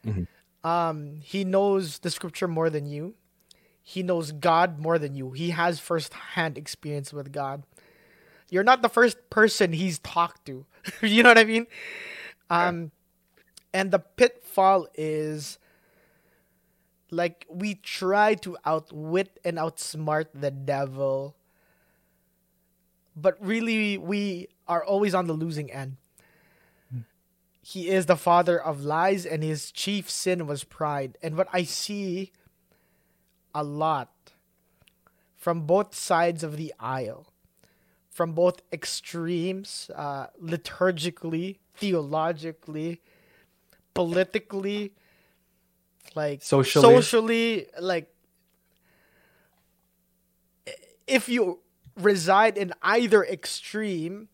Mhm. 0.05 0.28
Um, 0.62 1.20
he 1.22 1.45
knows 1.45 2.01
the 2.01 2.11
scripture 2.11 2.47
more 2.47 2.68
than 2.68 2.85
you. 2.85 3.14
He 3.83 4.03
knows 4.03 4.33
God 4.33 4.78
more 4.78 4.99
than 4.99 5.14
you. 5.14 5.31
He 5.33 5.49
has 5.57 5.81
first-hand 5.81 6.59
experience 6.59 7.11
with 7.11 7.33
God. 7.33 7.64
You're 8.51 8.68
not 8.68 8.83
the 8.83 8.91
first 8.91 9.16
person 9.31 9.72
he's 9.72 9.99
talked 9.99 10.45
to. 10.45 10.66
you 11.01 11.22
know 11.22 11.31
what 11.31 11.39
I 11.39 11.45
mean? 11.45 11.66
Um, 12.51 12.91
and 13.72 13.91
the 13.91 14.01
pitfall 14.01 14.89
is 14.93 15.59
like 17.11 17.47
we 17.49 17.76
try 17.76 18.35
to 18.45 18.59
outwit 18.66 19.41
and 19.43 19.57
outsmart 19.57 20.26
the 20.35 20.51
devil 20.51 21.35
but 23.21 23.37
really 23.41 23.99
we 23.99 24.49
are 24.66 24.85
always 24.85 25.14
on 25.14 25.27
the 25.27 25.33
losing 25.33 25.71
end 25.71 25.97
he 27.62 27.89
is 27.89 28.07
the 28.07 28.16
father 28.16 28.61
of 28.61 28.83
lies 28.85 29.27
and 29.27 29.43
his 29.43 29.71
chief 29.71 30.11
sin 30.11 30.47
was 30.47 30.64
pride 30.64 31.16
and 31.23 31.37
what 31.37 31.49
i 31.53 31.62
see 31.62 32.33
a 33.55 33.62
lot 33.62 34.11
from 35.37 35.62
both 35.62 35.95
sides 35.95 36.43
of 36.43 36.57
the 36.57 36.73
aisle 36.81 37.33
from 38.11 38.33
both 38.33 38.61
extremes 38.73 39.91
uh, 39.95 40.27
liturgically 40.43 41.59
theologically 41.75 43.01
politically 43.95 44.93
like 46.14 46.43
Socially. 46.43 46.83
socially 46.83 47.66
like 47.81 48.12
if 51.07 51.29
you 51.29 51.59
reside 52.01 52.57
in 52.57 52.72
either 52.82 53.24
extreme 53.24 54.28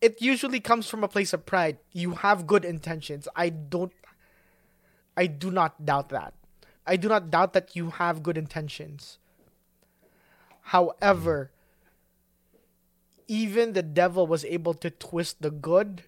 it 0.00 0.20
usually 0.20 0.60
comes 0.60 0.88
from 0.88 1.04
a 1.04 1.08
place 1.08 1.32
of 1.32 1.44
pride 1.44 1.78
you 1.92 2.12
have 2.12 2.46
good 2.46 2.64
intentions 2.64 3.28
i 3.36 3.48
don't 3.48 3.92
i 5.16 5.26
do 5.26 5.50
not 5.50 5.84
doubt 5.84 6.08
that 6.08 6.34
i 6.86 6.96
do 6.96 7.08
not 7.08 7.30
doubt 7.30 7.52
that 7.52 7.76
you 7.76 7.90
have 7.90 8.22
good 8.22 8.38
intentions 8.38 9.18
however 10.74 11.50
even 13.28 13.74
the 13.74 13.82
devil 13.82 14.26
was 14.26 14.44
able 14.44 14.74
to 14.74 14.90
twist 14.90 15.40
the 15.40 15.50
good 15.50 16.02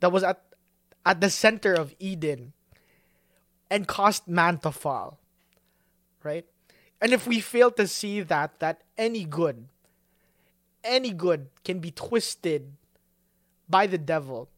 that 0.00 0.12
was 0.12 0.22
at 0.22 0.42
at 1.04 1.20
the 1.20 1.30
center 1.30 1.74
of 1.74 1.94
eden 1.98 2.52
and 3.70 3.86
caused 3.86 4.26
man 4.28 4.58
to 4.58 4.70
fall. 4.70 5.18
Right? 6.22 6.46
And 7.00 7.12
if 7.12 7.26
we 7.26 7.40
fail 7.40 7.70
to 7.72 7.86
see 7.86 8.20
that 8.22 8.58
that 8.60 8.82
any 8.96 9.24
good 9.24 9.68
any 10.84 11.10
good 11.10 11.48
can 11.64 11.78
be 11.78 11.90
twisted 11.90 12.72
by 13.68 13.86
the 13.86 13.98
devil 13.98 14.48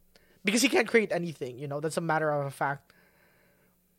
because 0.45 0.63
he 0.63 0.69
can't 0.69 0.89
create 0.89 1.13
anything, 1.13 1.59
you 1.59 1.67
know, 1.67 1.81
that's 1.81 1.97
a 1.97 2.01
matter 2.01 2.31
of 2.31 2.47
a 2.47 2.51
fact. 2.51 2.93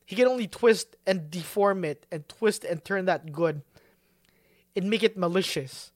He 0.05 0.15
can 0.15 0.27
only 0.27 0.47
twist 0.47 0.95
and 1.05 1.29
deform 1.29 1.85
it 1.85 2.05
and 2.11 2.27
twist 2.27 2.63
and 2.63 2.83
turn 2.83 3.05
that 3.05 3.31
good 3.31 3.61
and 4.75 4.89
make 4.89 5.03
it 5.03 5.17
malicious. 5.17 5.91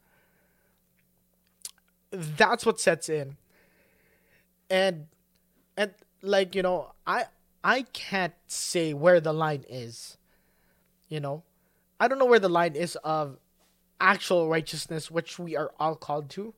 That's 2.11 2.65
what 2.65 2.79
sets 2.79 3.09
in. 3.09 3.37
And 4.69 5.07
and 5.75 5.91
like, 6.21 6.55
you 6.55 6.61
know, 6.61 6.91
I 7.05 7.25
I 7.63 7.83
can't 7.93 8.33
say 8.47 8.93
where 8.93 9.19
the 9.19 9.33
line 9.33 9.65
is. 9.67 10.17
You 11.09 11.19
know, 11.19 11.43
I 11.99 12.07
don't 12.07 12.19
know 12.19 12.25
where 12.25 12.39
the 12.39 12.49
line 12.49 12.75
is 12.75 12.97
of 13.03 13.37
actual 13.99 14.49
righteousness, 14.49 15.09
which 15.09 15.39
we 15.39 15.55
are 15.55 15.71
all 15.79 15.95
called 15.95 16.29
to, 16.31 16.53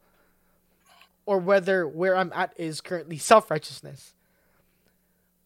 or 1.26 1.38
whether 1.40 1.88
where 1.88 2.16
I'm 2.16 2.32
at 2.34 2.54
is 2.58 2.82
currently 2.82 3.18
self 3.18 3.52
righteousness. 3.52 4.14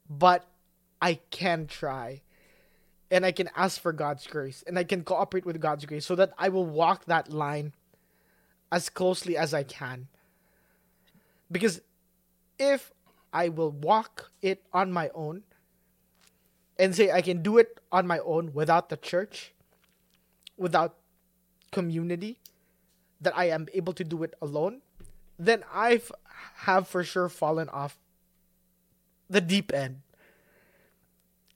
But 0.09 0.45
I 1.01 1.19
can 1.29 1.67
try, 1.67 2.21
and 3.09 3.25
I 3.25 3.31
can 3.31 3.49
ask 3.55 3.81
for 3.81 3.91
God's 3.91 4.27
grace, 4.27 4.63
and 4.65 4.77
I 4.77 4.83
can 4.83 5.03
cooperate 5.03 5.45
with 5.45 5.59
God's 5.59 5.85
grace 5.85 6.05
so 6.05 6.15
that 6.15 6.31
I 6.37 6.49
will 6.49 6.65
walk 6.65 7.05
that 7.05 7.31
line 7.31 7.73
as 8.71 8.89
closely 8.89 9.35
as 9.35 9.53
I 9.53 9.63
can. 9.63 10.07
Because 11.51 11.81
if 12.57 12.91
I 13.33 13.49
will 13.49 13.71
walk 13.71 14.31
it 14.41 14.63
on 14.71 14.91
my 14.91 15.09
own 15.13 15.43
and 16.79 16.95
say 16.95 17.11
I 17.11 17.21
can 17.21 17.41
do 17.41 17.57
it 17.57 17.79
on 17.91 18.07
my 18.07 18.19
own 18.19 18.53
without 18.53 18.89
the 18.89 18.97
church, 18.97 19.53
without 20.61 20.95
community, 21.71 22.37
that 23.19 23.35
I 23.35 23.49
am 23.49 23.67
able 23.73 23.93
to 23.93 24.03
do 24.03 24.23
it 24.23 24.35
alone, 24.41 24.81
then 25.37 25.63
I've 25.73 26.11
have 26.65 26.87
for 26.87 27.03
sure 27.03 27.29
fallen 27.29 27.69
off 27.69 27.97
the 29.29 29.41
deep 29.41 29.73
end. 29.73 30.01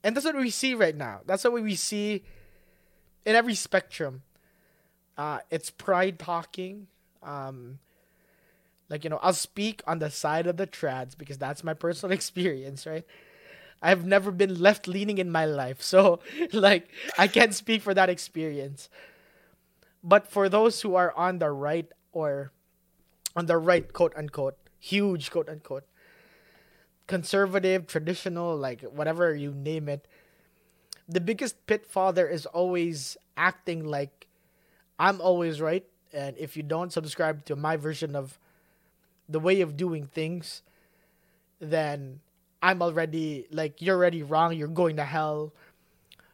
And 0.02 0.16
that's 0.16 0.26
what 0.26 0.36
we 0.36 0.50
see 0.50 0.74
right 0.74 0.94
now. 0.94 1.20
That's 1.26 1.44
what 1.44 1.52
we 1.52 1.74
see 1.74 2.24
in 3.24 3.34
every 3.34 3.54
spectrum. 3.54 4.22
Uh, 5.16 5.40
it's 5.50 5.70
pride 5.70 6.18
talking. 6.18 6.86
Um, 7.22 7.78
like 8.88 9.04
you 9.04 9.10
know, 9.10 9.18
I'll 9.22 9.32
speak 9.32 9.82
on 9.86 9.98
the 9.98 10.10
side 10.10 10.46
of 10.46 10.56
the 10.56 10.66
trads 10.66 11.16
because 11.16 11.38
that's 11.38 11.64
my 11.64 11.74
personal 11.74 12.12
experience, 12.18 12.86
right? 12.86 13.04
I've 13.86 14.04
never 14.04 14.32
been 14.32 14.58
left 14.58 14.88
leaning 14.88 15.18
in 15.18 15.30
my 15.30 15.44
life, 15.44 15.80
so 15.80 16.18
like 16.52 16.90
I 17.16 17.28
can't 17.28 17.54
speak 17.54 17.82
for 17.82 17.94
that 17.94 18.10
experience. 18.10 18.90
But 20.02 20.26
for 20.26 20.48
those 20.48 20.82
who 20.82 20.96
are 20.96 21.14
on 21.16 21.38
the 21.38 21.52
right 21.52 21.86
or 22.10 22.50
on 23.36 23.46
the 23.46 23.56
right, 23.56 23.92
quote 23.92 24.12
unquote, 24.16 24.58
huge 24.80 25.30
quote 25.30 25.48
unquote, 25.48 25.84
conservative, 27.06 27.86
traditional, 27.86 28.56
like 28.56 28.82
whatever 28.82 29.32
you 29.36 29.54
name 29.54 29.88
it, 29.88 30.08
the 31.08 31.20
biggest 31.20 31.64
pitfall 31.68 32.12
there 32.12 32.28
is 32.28 32.44
always 32.46 33.16
acting 33.36 33.84
like 33.84 34.26
I'm 34.98 35.20
always 35.20 35.60
right. 35.60 35.86
And 36.12 36.36
if 36.38 36.56
you 36.56 36.64
don't 36.64 36.92
subscribe 36.92 37.44
to 37.44 37.54
my 37.54 37.76
version 37.76 38.16
of 38.16 38.40
the 39.28 39.38
way 39.38 39.60
of 39.60 39.76
doing 39.76 40.06
things, 40.06 40.62
then 41.60 42.18
I'm 42.66 42.82
already 42.82 43.46
like 43.50 43.80
you're 43.80 43.96
already 43.96 44.22
wrong. 44.22 44.54
You're 44.58 44.66
going 44.82 44.96
to 44.96 45.04
hell. 45.04 45.52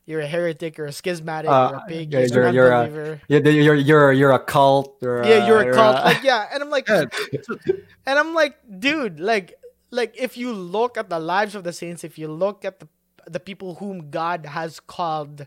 You're 0.06 0.20
a 0.20 0.26
heretic. 0.26 0.78
You're 0.78 0.88
a 0.88 0.92
schismatic. 0.92 1.50
Uh, 1.50 1.68
you're 1.70 1.78
a 1.78 1.84
pig. 1.86 2.12
yeah, 2.12 2.18
You're, 2.20 2.48
you're- 2.50 2.52
you're 2.54 3.12
a-. 3.12 3.20
Yeah, 3.28 3.38
you're 3.38 3.74
you're 3.90 4.12
you're 4.12 4.32
a 4.32 4.38
cult. 4.54 4.96
You're 5.00 5.24
yeah, 5.24 5.46
you're 5.46 5.60
a 5.60 5.64
you're 5.66 5.74
cult. 5.74 5.96
Like 6.04 6.22
yeah, 6.24 6.48
and 6.52 6.62
I'm 6.62 6.70
like, 6.70 6.88
and 8.08 8.18
I'm 8.20 8.34
like, 8.34 8.56
dude, 8.80 9.20
like, 9.20 9.54
like 9.90 10.14
if 10.18 10.36
you 10.36 10.52
look 10.52 10.96
at 10.96 11.08
the 11.10 11.20
lives 11.20 11.54
of 11.54 11.62
the 11.64 11.72
saints, 11.72 12.02
if 12.02 12.18
you 12.18 12.28
look 12.28 12.64
at 12.64 12.80
the 12.80 12.88
the 13.28 13.38
people 13.38 13.76
whom 13.76 14.10
God 14.10 14.46
has 14.46 14.80
called, 14.80 15.46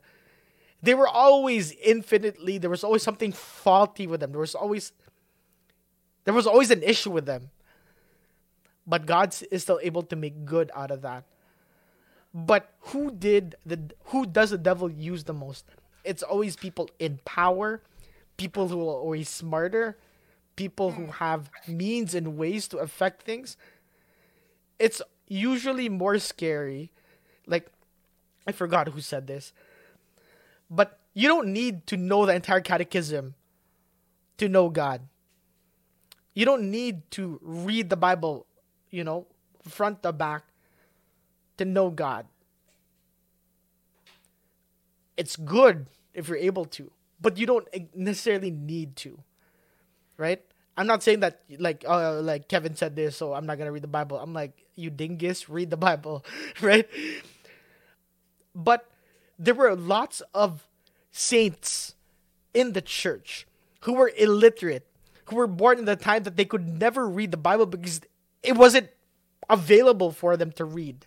they 0.82 0.94
were 0.96 1.08
always 1.10 1.74
infinitely. 1.84 2.58
There 2.58 2.70
was 2.70 2.84
always 2.86 3.04
something 3.04 3.34
faulty 3.34 4.08
with 4.08 4.22
them. 4.22 4.32
There 4.32 4.40
was 4.40 4.56
always 4.56 4.94
there 6.24 6.34
was 6.34 6.48
always 6.48 6.72
an 6.72 6.82
issue 6.84 7.12
with 7.12 7.26
them. 7.26 7.50
But 8.88 9.06
God 9.06 9.36
is 9.52 9.64
still 9.64 9.80
able 9.82 10.04
to 10.04 10.16
make 10.16 10.46
good 10.46 10.72
out 10.76 10.92
of 10.92 11.02
that. 11.02 11.24
But 12.34 12.74
who 12.92 13.12
did 13.12 13.56
the 13.66 13.80
who 14.06 14.26
does 14.26 14.50
the 14.50 14.58
devil 14.58 14.92
use 14.92 15.24
the 15.24 15.34
most? 15.34 15.66
It's 16.04 16.22
always 16.22 16.56
people 16.56 16.90
in 17.00 17.20
power, 17.26 17.82
people 18.38 18.68
who 18.68 18.82
are 18.82 19.00
always 19.00 19.30
smarter, 19.30 19.98
people 20.56 20.92
who 20.92 21.08
have 21.08 21.50
means 21.68 22.14
and 22.14 22.38
ways 22.38 22.68
to 22.70 22.78
affect 22.78 23.24
things. 23.24 23.58
It's 24.78 25.02
usually 25.28 25.90
more 25.90 26.20
scary. 26.20 26.92
Like 27.48 27.72
I 28.46 28.52
forgot 28.52 28.90
who 28.90 29.02
said 29.02 29.28
this. 29.28 29.54
But 30.70 31.00
you 31.14 31.28
don't 31.28 31.54
need 31.54 31.88
to 31.88 31.98
know 31.98 32.26
the 32.26 32.36
entire 32.36 32.62
catechism 32.62 33.36
to 34.38 34.50
know 34.50 34.70
God. 34.70 35.02
You 36.34 36.46
don't 36.46 36.70
need 36.70 37.10
to 37.12 37.40
read 37.42 37.90
the 37.90 37.96
Bible, 37.96 38.46
you 38.96 39.04
know, 39.04 39.28
front 39.68 40.02
to 40.04 40.14
back 40.14 40.44
to 41.58 41.66
know 41.66 41.90
God. 41.90 42.26
It's 45.18 45.36
good 45.36 45.88
if 46.14 46.30
you're 46.30 46.38
able 46.38 46.64
to, 46.80 46.92
but 47.20 47.38
you 47.38 47.46
don't 47.46 47.68
necessarily 47.94 48.52
need 48.52 48.96
to. 48.98 49.20
Right? 50.18 50.42
I'm 50.78 50.88
not 50.88 51.04
saying 51.04 51.20
that 51.22 51.42
like 51.60 51.84
uh, 51.88 52.22
like 52.22 52.48
Kevin 52.48 52.76
said 52.76 52.96
this, 52.96 53.18
so 53.18 53.34
I'm 53.34 53.46
not 53.46 53.58
gonna 53.58 53.72
read 53.72 53.84
the 53.84 53.92
Bible. 53.92 54.18
I'm 54.18 54.34
like, 54.34 54.64
you 54.76 54.90
dingus, 54.90 55.50
read 55.50 55.70
the 55.70 55.78
Bible, 55.78 56.24
right? 56.62 56.88
But 58.54 58.90
there 59.38 59.54
were 59.54 59.76
lots 59.76 60.22
of 60.34 60.68
saints 61.12 61.96
in 62.54 62.72
the 62.72 62.82
church 62.82 63.48
who 63.82 63.94
were 63.94 64.12
illiterate, 64.18 64.88
who 65.26 65.36
were 65.36 65.48
born 65.48 65.80
in 65.80 65.86
the 65.86 65.96
time 65.96 66.24
that 66.24 66.38
they 66.38 66.46
could 66.46 66.68
never 66.68 67.08
read 67.08 67.32
the 67.32 67.38
Bible 67.38 67.66
because 67.66 68.02
it 68.48 68.56
wasn't 68.56 68.90
available 69.50 70.12
for 70.12 70.38
them 70.38 70.52
to 70.54 70.66
read. 70.66 71.06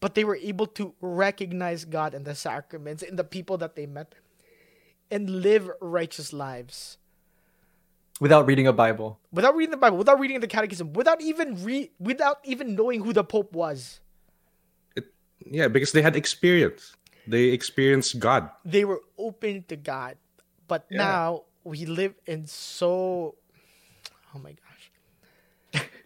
But 0.00 0.14
they 0.14 0.24
were 0.24 0.36
able 0.36 0.66
to 0.80 0.94
recognize 1.00 1.84
God 1.84 2.14
in 2.14 2.24
the 2.24 2.34
sacraments, 2.34 3.02
in 3.02 3.16
the 3.16 3.24
people 3.24 3.58
that 3.58 3.76
they 3.76 3.84
met, 3.84 4.14
and 5.10 5.28
live 5.42 5.70
righteous 5.80 6.32
lives 6.32 6.96
without 8.20 8.46
reading 8.46 8.66
a 8.66 8.72
Bible. 8.72 9.18
without 9.32 9.54
reading 9.56 9.72
the 9.72 9.76
Bible, 9.76 9.98
without 9.98 10.18
reading 10.20 10.40
the 10.40 10.46
Catechism, 10.46 10.92
without 10.94 11.20
even 11.20 11.62
re- 11.64 11.90
without 11.98 12.38
even 12.44 12.74
knowing 12.74 13.02
who 13.04 13.12
the 13.12 13.24
Pope 13.24 13.52
was. 13.52 14.00
yeah, 15.44 15.68
because 15.68 15.92
they 15.92 16.00
had 16.02 16.16
experience. 16.16 16.96
They 17.26 17.44
experienced 17.52 18.18
God. 18.18 18.50
They 18.64 18.84
were 18.84 19.00
open 19.18 19.64
to 19.68 19.76
God, 19.76 20.16
but 20.68 20.86
Yeah. 20.90 20.98
now 20.98 21.44
we 21.64 21.84
live 21.84 22.14
in 22.26 22.46
so. 22.46 23.34
Oh 24.34 24.38
my 24.38 24.52
gosh! 24.52 24.69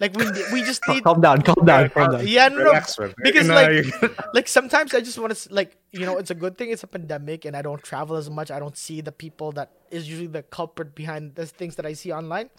Like 0.01 0.15
we 0.17 0.25
we 0.53 0.63
just 0.63 0.83
Cal- 0.85 0.95
need 0.95 1.05
Calm 1.05 1.21
down, 1.21 1.43
calm 1.43 1.65
down, 1.65 1.89
calm 1.91 2.11
down. 2.13 2.27
yeah 2.27 2.49
no, 2.49 2.59
no 2.59 2.65
Relax, 2.65 2.99
man. 2.99 3.15
because 3.23 3.47
You 3.47 3.53
know, 3.53 3.55
like 3.55 3.71
you- 4.03 4.15
like 4.35 4.49
sometimes 4.49 4.93
I 4.95 5.01
just 5.01 5.19
want 5.19 5.35
to 5.35 5.55
like 5.55 5.77
you 5.93 6.05
know 6.07 6.19
it's 6.19 6.31
a 6.31 6.35
good 6.35 6.59
thing 6.59 6.71
it's 6.71 6.83
a 6.83 6.87
pandemic 6.89 7.45
and 7.45 7.57
I 7.57 7.63
don't 7.63 7.83
travel 7.83 8.17
as 8.17 8.29
much. 8.31 8.51
I 8.51 8.59
don't 8.59 8.77
see 8.77 9.01
the 9.01 9.13
people 9.13 9.53
that 9.53 9.71
is 9.91 10.09
usually 10.09 10.27
the 10.29 10.43
culprit 10.43 10.95
behind 10.95 11.35
the 11.37 11.47
things 11.47 11.77
that 11.77 11.87
I 11.87 11.93
see 11.95 12.13
online. 12.13 12.51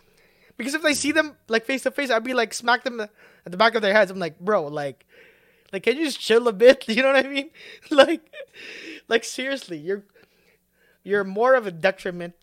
Because 0.58 0.74
if 0.74 0.86
I 0.86 0.94
see 0.94 1.12
them 1.12 1.36
like 1.50 1.66
face 1.66 1.84
to 1.84 1.92
face, 1.92 2.10
I'd 2.10 2.24
be 2.24 2.34
like 2.34 2.54
smack 2.54 2.84
them 2.86 3.02
at 3.02 3.10
the 3.52 3.58
back 3.58 3.76
of 3.76 3.82
their 3.82 3.94
heads. 3.94 4.10
I'm 4.10 4.20
like, 4.20 4.40
bro, 4.40 4.68
like, 4.68 5.06
like 5.74 5.84
can 5.84 5.98
you 5.98 6.06
just 6.06 6.20
chill 6.22 6.48
a 6.48 6.54
bit? 6.54 6.86
You 6.88 7.02
know 7.04 7.12
what 7.12 7.26
I 7.26 7.28
mean? 7.28 7.50
Like, 7.92 8.22
like 9.10 9.24
seriously, 9.26 9.78
you're 9.78 10.06
you're 11.04 11.26
more 11.26 11.56
of 11.56 11.68
a 11.68 11.72
detriment 11.72 12.36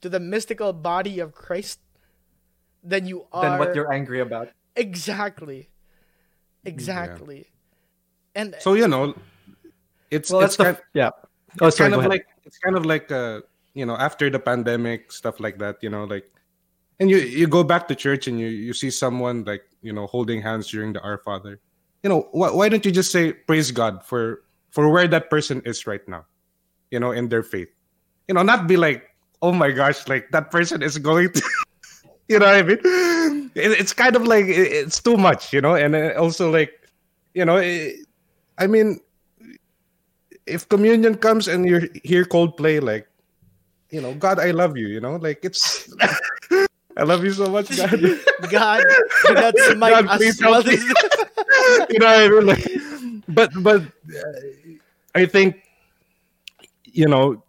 to 0.00 0.08
the 0.08 0.18
mystical 0.20 0.72
body 0.72 1.20
of 1.20 1.32
Christ 1.32 1.78
than 2.84 3.06
you 3.06 3.26
are 3.32 3.42
Then 3.48 3.58
what 3.58 3.74
you're 3.74 3.92
angry 3.92 4.20
about? 4.20 4.50
exactly, 4.76 5.68
exactly. 6.64 7.48
And 8.34 8.54
so 8.60 8.74
you 8.74 8.88
know, 8.88 9.14
it's 10.10 10.30
Well, 10.30 10.42
it's 10.42 10.56
that's 10.56 10.56
the 10.56 10.64
kind, 10.64 10.76
f- 10.76 10.82
yeah. 10.94 11.10
Oh, 11.60 11.66
it's 11.68 11.76
sorry. 11.78 11.90
kind 11.90 11.94
of 11.94 12.00
ahead. 12.00 12.10
like 12.10 12.26
it's 12.44 12.58
kind 12.58 12.76
of 12.76 12.84
like 12.84 13.10
uh 13.10 13.40
you 13.74 13.86
know 13.86 13.96
after 13.96 14.28
the 14.30 14.38
pandemic 14.38 15.12
stuff 15.12 15.40
like 15.40 15.58
that. 15.58 15.78
You 15.82 15.90
know, 15.90 16.04
like 16.04 16.30
and 17.00 17.10
you 17.10 17.18
you 17.18 17.46
go 17.46 17.62
back 17.64 17.88
to 17.88 17.94
church 17.94 18.26
and 18.26 18.38
you 18.38 18.46
you 18.48 18.72
see 18.74 18.90
someone 18.90 19.44
like 19.44 19.62
you 19.82 19.92
know 19.92 20.06
holding 20.06 20.42
hands 20.42 20.68
during 20.68 20.92
the 20.92 21.00
Our 21.00 21.18
Father. 21.18 21.60
You 22.02 22.10
know, 22.10 22.28
why 22.32 22.50
why 22.50 22.68
don't 22.68 22.84
you 22.84 22.92
just 22.92 23.10
say 23.12 23.32
praise 23.32 23.70
God 23.70 24.04
for 24.04 24.42
for 24.70 24.90
where 24.90 25.06
that 25.08 25.30
person 25.30 25.62
is 25.64 25.86
right 25.86 26.02
now? 26.08 26.26
You 26.90 26.98
know, 27.00 27.12
in 27.12 27.28
their 27.30 27.42
faith. 27.42 27.70
You 28.28 28.34
know, 28.34 28.42
not 28.42 28.66
be 28.66 28.76
like, 28.76 29.04
oh 29.42 29.52
my 29.52 29.70
gosh, 29.70 30.06
like 30.08 30.30
that 30.32 30.50
person 30.50 30.82
is 30.82 30.98
going 30.98 31.30
to. 31.32 31.42
You 32.28 32.38
know 32.38 32.46
what 32.46 32.54
I 32.54 32.62
mean? 32.62 33.50
It's 33.54 33.92
kind 33.92 34.16
of 34.16 34.26
like 34.26 34.46
it's 34.46 35.00
too 35.00 35.16
much, 35.16 35.52
you 35.52 35.60
know, 35.60 35.74
and 35.74 35.94
uh, 35.94 36.14
also 36.16 36.50
like, 36.50 36.72
you 37.34 37.44
know, 37.44 37.58
I 37.58 38.66
mean, 38.66 39.00
if 40.46 40.68
communion 40.68 41.16
comes 41.16 41.48
and 41.48 41.68
you 41.68 41.88
hear 42.02 42.24
Coldplay, 42.24 42.82
like, 42.82 43.08
you 43.90 44.00
know, 44.00 44.14
God, 44.14 44.38
I 44.38 44.50
love 44.50 44.76
you, 44.76 44.88
you 44.88 45.00
know, 45.00 45.16
like 45.16 45.44
it's, 45.44 45.92
I 46.96 47.02
love 47.02 47.24
you 47.24 47.32
so 47.32 47.48
much, 47.50 47.76
God. 47.76 48.00
God, 48.50 48.84
not 49.30 49.54
smite 49.58 50.04
God, 50.06 50.16
please 50.16 50.40
help 50.40 50.66
me. 50.66 50.78
you 51.90 51.98
know, 51.98 52.06
I 52.06 52.28
mean, 52.28 52.46
like, 52.46 52.66
but 53.28 53.50
but 53.62 53.82
uh, 53.82 54.22
I 55.14 55.26
think 55.26 55.62
you 56.84 57.08
know 57.08 57.42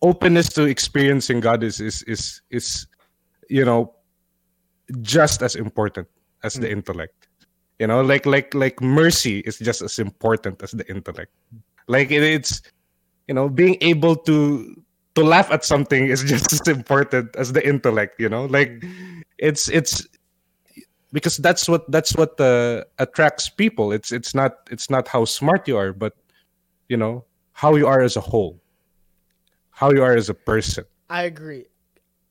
openness 0.00 0.48
to 0.54 0.64
experiencing 0.64 1.40
God 1.40 1.62
is 1.62 1.80
is 1.80 2.02
is 2.04 2.40
is 2.50 2.86
you 3.48 3.64
know 3.64 3.94
just 5.02 5.42
as 5.42 5.54
important 5.54 6.08
as 6.42 6.54
the 6.54 6.70
intellect. 6.70 7.28
You 7.78 7.86
know, 7.86 8.02
like 8.02 8.26
like 8.26 8.54
like 8.54 8.80
mercy 8.80 9.40
is 9.40 9.58
just 9.58 9.82
as 9.82 9.98
important 9.98 10.62
as 10.62 10.72
the 10.72 10.88
intellect. 10.90 11.32
Like 11.86 12.10
it, 12.10 12.22
it's 12.22 12.62
you 13.28 13.34
know 13.34 13.48
being 13.48 13.76
able 13.80 14.16
to 14.16 14.82
to 15.14 15.24
laugh 15.24 15.50
at 15.50 15.64
something 15.64 16.08
is 16.08 16.22
just 16.32 16.52
as 16.52 16.66
important 16.66 17.36
as 17.36 17.52
the 17.52 17.66
intellect. 17.66 18.20
You 18.20 18.28
know, 18.28 18.46
like 18.46 18.84
it's 19.38 19.68
it's 19.68 20.06
because 21.12 21.36
that's 21.36 21.68
what 21.68 21.90
that's 21.90 22.16
what 22.16 22.40
uh, 22.40 22.84
attracts 22.98 23.48
people. 23.48 23.92
It's 23.92 24.10
it's 24.10 24.34
not 24.34 24.66
it's 24.70 24.90
not 24.90 25.06
how 25.06 25.24
smart 25.24 25.68
you 25.68 25.76
are, 25.76 25.92
but 25.92 26.14
you 26.88 26.96
know 26.96 27.24
how 27.52 27.76
you 27.76 27.86
are 27.86 28.00
as 28.00 28.16
a 28.16 28.20
whole, 28.20 28.60
how 29.70 29.92
you 29.92 30.02
are 30.02 30.14
as 30.14 30.28
a 30.28 30.34
person. 30.34 30.84
I 31.08 31.24
agree. 31.24 31.66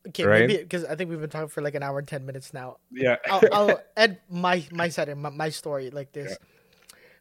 Okay, 0.10 0.26
Right? 0.26 0.48
maybe 0.48 0.58
because 0.64 0.86
I 0.86 0.96
think 0.96 1.10
we've 1.10 1.20
been 1.20 1.30
talking 1.30 1.50
for 1.50 1.62
like 1.62 1.76
an 1.76 1.84
hour 1.84 2.00
and 2.00 2.08
ten 2.08 2.26
minutes 2.26 2.54
now. 2.54 2.78
Yeah, 2.92 3.18
I'll, 3.30 3.42
I'll 3.52 3.82
add 3.98 4.20
my 4.30 4.66
my 4.72 4.90
setting, 4.90 5.22
my, 5.22 5.30
my 5.30 5.50
story 5.50 5.90
like 5.92 6.12
this. 6.14 6.38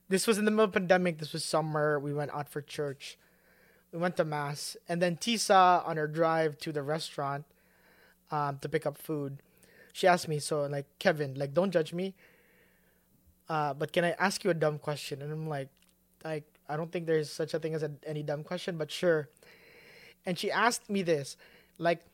This 0.09 0.27
was 0.27 0.39
in 0.39 0.45
the 0.45 0.51
middle 0.51 0.67
of 0.67 0.73
pandemic. 0.73 1.19
This 1.19 1.33
was 1.33 1.45
summer. 1.45 1.99
We 1.99 2.15
went 2.15 2.31
out 2.33 2.49
for 2.49 2.61
church. 2.63 3.19
We 3.93 3.99
went 3.99 4.17
to 4.19 4.25
mass, 4.25 4.77
and 4.89 5.01
then 5.03 5.17
Tisa 5.17 5.87
on 5.87 5.97
her 5.97 6.07
drive 6.09 6.59
to 6.59 6.73
the 6.73 6.83
restaurant, 6.83 7.45
um, 8.31 8.59
to 8.61 8.69
pick 8.69 8.87
up 8.87 8.99
food, 8.99 9.43
she 9.93 10.07
asked 10.07 10.29
me, 10.29 10.39
"So 10.39 10.63
like 10.67 10.87
Kevin, 10.99 11.35
like 11.35 11.55
don't 11.55 11.71
judge 11.73 11.93
me. 11.93 12.15
uh, 13.49 13.75
but 13.75 13.93
can 13.93 14.05
I 14.05 14.11
ask 14.19 14.45
you 14.45 14.51
a 14.51 14.55
dumb 14.55 14.79
question? 14.79 15.23
And 15.23 15.33
I'm 15.33 15.49
like, 15.49 15.69
like 16.25 16.45
I 16.69 16.77
don't 16.77 16.91
think 16.91 17.07
there's 17.07 17.31
such 17.31 17.55
a 17.55 17.59
thing 17.61 17.75
as 17.75 17.83
a, 17.83 17.91
any 18.07 18.23
dumb 18.23 18.43
question, 18.43 18.77
but 18.77 18.91
sure. 18.91 19.29
And 20.25 20.39
she 20.39 20.51
asked 20.51 20.91
me 20.91 21.03
this, 21.03 21.37
like, 21.79 22.05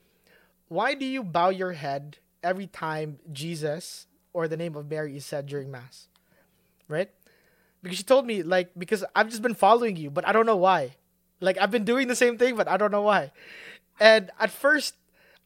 why 0.73 0.95
do 0.95 1.05
you 1.05 1.23
bow 1.23 1.49
your 1.49 1.73
head 1.73 2.17
every 2.41 2.65
time 2.65 3.19
Jesus 3.31 4.07
or 4.33 4.47
the 4.47 4.57
name 4.57 4.75
of 4.75 4.89
Mary 4.89 5.15
is 5.15 5.25
said 5.25 5.45
during 5.45 5.69
mass? 5.69 6.07
Right? 6.87 7.11
Because 7.83 7.99
she 7.99 8.03
told 8.03 8.25
me 8.25 8.41
like 8.41 8.71
because 8.75 9.05
I've 9.15 9.29
just 9.29 9.43
been 9.43 9.53
following 9.53 9.95
you, 9.95 10.09
but 10.09 10.27
I 10.27 10.31
don't 10.31 10.47
know 10.47 10.57
why. 10.57 10.95
Like 11.39 11.57
I've 11.59 11.69
been 11.69 11.85
doing 11.85 12.07
the 12.07 12.15
same 12.15 12.37
thing, 12.37 12.55
but 12.55 12.67
I 12.67 12.77
don't 12.77 12.91
know 12.91 13.03
why. 13.03 13.31
And 13.99 14.31
at 14.39 14.49
first, 14.49 14.95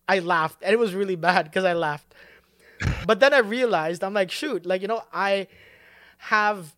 I 0.07 0.19
laughed, 0.19 0.63
and 0.63 0.71
it 0.71 0.79
was 0.79 0.95
really 0.95 1.17
bad 1.17 1.45
because 1.45 1.65
I 1.65 1.73
laughed. 1.73 2.13
but 3.05 3.19
then 3.19 3.33
I 3.33 3.39
realized 3.39 4.03
I'm 4.03 4.13
like, 4.13 4.31
shoot, 4.31 4.65
like 4.65 4.81
you 4.81 4.87
know, 4.87 5.03
I 5.11 5.47
have 6.17 6.73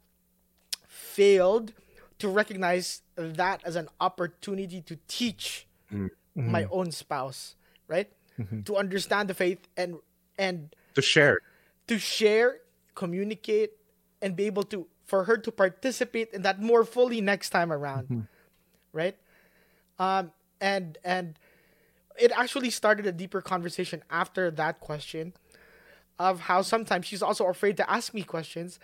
failed 0.88 1.74
to 2.18 2.28
recognize 2.28 3.02
that 3.16 3.62
as 3.64 3.76
an 3.76 3.90
opportunity 4.02 4.82
to 4.82 4.98
teach 5.08 5.68
mm-hmm. 5.94 6.10
my 6.52 6.66
own 6.72 6.92
spouse, 6.92 7.56
right? 7.88 8.10
Mm-hmm. 8.40 8.62
To 8.62 8.78
understand 8.78 9.30
the 9.30 9.34
faith 9.34 9.60
and 9.76 9.98
and 10.38 10.74
To 10.96 11.02
share. 11.02 11.40
to 11.88 12.00
share, 12.00 12.60
communicate, 12.96 13.72
and 14.22 14.36
be 14.36 14.46
able 14.46 14.64
to 14.64 14.88
for 15.06 15.26
her 15.26 15.38
to 15.38 15.52
participate 15.52 16.34
in 16.34 16.44
that 16.44 16.62
more 16.62 16.86
fully 16.86 17.20
next 17.20 17.50
time 17.50 17.72
around, 17.72 18.04
mm-hmm. 18.04 18.22
right? 18.94 19.18
Um, 19.98 20.32
and 20.62 20.98
and 21.04 21.38
it 22.18 22.32
actually 22.36 22.70
started 22.70 23.08
a 23.08 23.12
deeper 23.12 23.42
conversation 23.42 24.04
after 24.10 24.52
that 24.52 24.80
question 24.80 25.34
of 26.20 26.42
how 26.42 26.62
sometimes 26.62 27.06
she's 27.06 27.24
also 27.24 27.46
afraid 27.48 27.78
to 27.78 27.90
ask 27.90 28.14
me 28.14 28.24
questions 28.24 28.80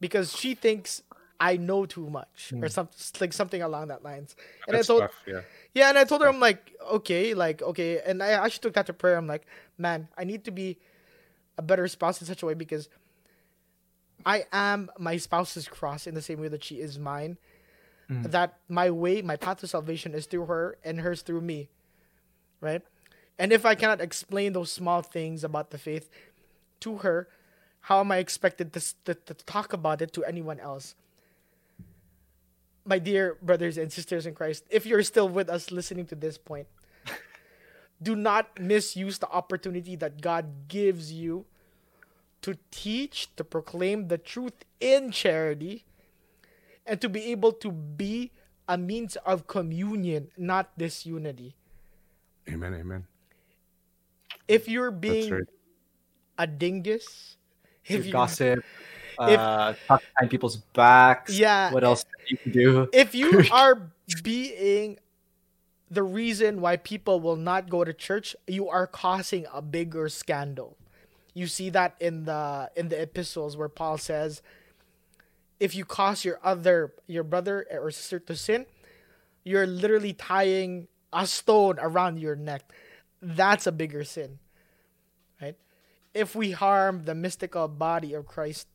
because 0.00 0.36
she 0.36 0.54
thinks 0.54 1.02
I 1.38 1.56
know 1.56 1.86
too 1.86 2.08
much 2.10 2.52
or 2.52 2.68
mm. 2.68 2.70
something 2.70 3.20
like 3.20 3.32
something 3.32 3.62
along 3.62 3.88
that 3.88 4.02
lines. 4.02 4.34
And 4.66 4.76
That's 4.76 4.90
I 4.90 4.92
told 4.92 5.02
tough, 5.02 5.22
yeah. 5.26 5.40
Yeah, 5.76 5.90
and 5.90 5.98
I 5.98 6.04
told 6.04 6.22
her 6.22 6.28
I'm 6.28 6.40
like, 6.40 6.74
okay, 6.90 7.34
like 7.34 7.60
okay, 7.60 8.00
and 8.00 8.22
I 8.22 8.28
actually 8.28 8.62
took 8.62 8.72
that 8.74 8.86
to 8.86 8.94
prayer. 8.94 9.18
I'm 9.18 9.26
like, 9.26 9.46
man, 9.76 10.08
I 10.16 10.24
need 10.24 10.44
to 10.44 10.50
be 10.50 10.78
a 11.58 11.62
better 11.62 11.86
spouse 11.86 12.18
in 12.18 12.26
such 12.26 12.42
a 12.42 12.46
way 12.46 12.54
because 12.54 12.88
I 14.24 14.46
am 14.52 14.90
my 14.98 15.18
spouse's 15.18 15.68
cross 15.68 16.06
in 16.06 16.14
the 16.14 16.22
same 16.22 16.40
way 16.40 16.48
that 16.48 16.64
she 16.64 16.76
is 16.76 16.98
mine. 16.98 17.36
Mm. 18.10 18.30
That 18.30 18.56
my 18.70 18.90
way, 18.90 19.20
my 19.20 19.36
path 19.36 19.60
to 19.60 19.66
salvation 19.66 20.14
is 20.14 20.24
through 20.24 20.46
her 20.46 20.78
and 20.82 21.00
hers 21.00 21.20
through 21.20 21.42
me. 21.42 21.68
Right? 22.62 22.80
And 23.38 23.52
if 23.52 23.66
I 23.66 23.74
cannot 23.74 24.00
explain 24.00 24.54
those 24.54 24.72
small 24.72 25.02
things 25.02 25.44
about 25.44 25.72
the 25.72 25.78
faith 25.78 26.08
to 26.80 26.98
her, 26.98 27.28
how 27.80 28.00
am 28.00 28.10
I 28.10 28.16
expected 28.16 28.72
to, 28.72 28.80
to, 29.04 29.14
to 29.14 29.34
talk 29.44 29.74
about 29.74 30.00
it 30.00 30.14
to 30.14 30.24
anyone 30.24 30.58
else? 30.58 30.94
My 32.86 32.98
dear 32.98 33.36
brothers 33.42 33.76
and 33.78 33.92
sisters 33.92 34.26
in 34.26 34.34
Christ, 34.34 34.64
if 34.70 34.86
you're 34.86 35.02
still 35.02 35.28
with 35.28 35.50
us 35.50 35.70
listening 35.70 36.06
to 36.06 36.14
this 36.14 36.38
point, 36.38 36.68
do 38.02 38.14
not 38.14 38.60
misuse 38.60 39.18
the 39.18 39.28
opportunity 39.28 39.96
that 39.96 40.20
God 40.20 40.68
gives 40.68 41.12
you 41.12 41.46
to 42.42 42.56
teach, 42.70 43.34
to 43.34 43.42
proclaim 43.42 44.06
the 44.06 44.18
truth 44.18 44.64
in 44.78 45.10
charity, 45.10 45.84
and 46.86 47.00
to 47.00 47.08
be 47.08 47.32
able 47.32 47.50
to 47.50 47.72
be 47.72 48.30
a 48.68 48.78
means 48.78 49.16
of 49.26 49.48
communion, 49.48 50.28
not 50.36 50.70
disunity. 50.78 51.56
Amen, 52.48 52.74
amen. 52.74 53.06
If 54.46 54.68
you're 54.68 54.92
being 54.92 55.32
right. 55.32 55.48
a 56.38 56.46
dingus, 56.46 57.36
if 57.84 57.90
You 57.90 58.02
you 58.02 58.12
gossip, 58.12 58.64
uh, 59.18 59.74
talk 59.86 60.02
behind 60.14 60.30
people's 60.30 60.56
backs. 60.56 61.38
Yeah. 61.38 61.72
What 61.72 61.84
else 61.84 62.04
you 62.28 62.36
can 62.36 62.52
do? 62.52 62.88
if 62.92 63.14
you 63.14 63.44
are 63.52 63.90
being 64.22 64.98
the 65.90 66.02
reason 66.02 66.60
why 66.60 66.76
people 66.76 67.20
will 67.20 67.36
not 67.36 67.68
go 67.68 67.84
to 67.84 67.92
church, 67.92 68.34
you 68.46 68.68
are 68.68 68.86
causing 68.86 69.46
a 69.52 69.62
bigger 69.62 70.08
scandal. 70.08 70.76
You 71.34 71.46
see 71.46 71.70
that 71.70 71.94
in 72.00 72.24
the 72.24 72.70
in 72.74 72.88
the 72.88 73.00
epistles 73.00 73.56
where 73.56 73.68
Paul 73.68 73.98
says, 73.98 74.42
if 75.60 75.74
you 75.74 75.84
cause 75.84 76.24
your 76.24 76.40
other 76.42 76.94
your 77.06 77.24
brother 77.24 77.66
or 77.70 77.90
sister 77.90 78.18
to 78.20 78.36
sin, 78.36 78.66
you're 79.44 79.66
literally 79.66 80.12
tying 80.12 80.88
a 81.12 81.26
stone 81.26 81.76
around 81.78 82.18
your 82.18 82.36
neck. 82.36 82.72
That's 83.22 83.66
a 83.66 83.72
bigger 83.72 84.02
sin. 84.04 84.38
Right? 85.40 85.56
If 86.14 86.34
we 86.34 86.52
harm 86.52 87.04
the 87.04 87.14
mystical 87.14 87.68
body 87.68 88.14
of 88.14 88.26
Christ, 88.26 88.66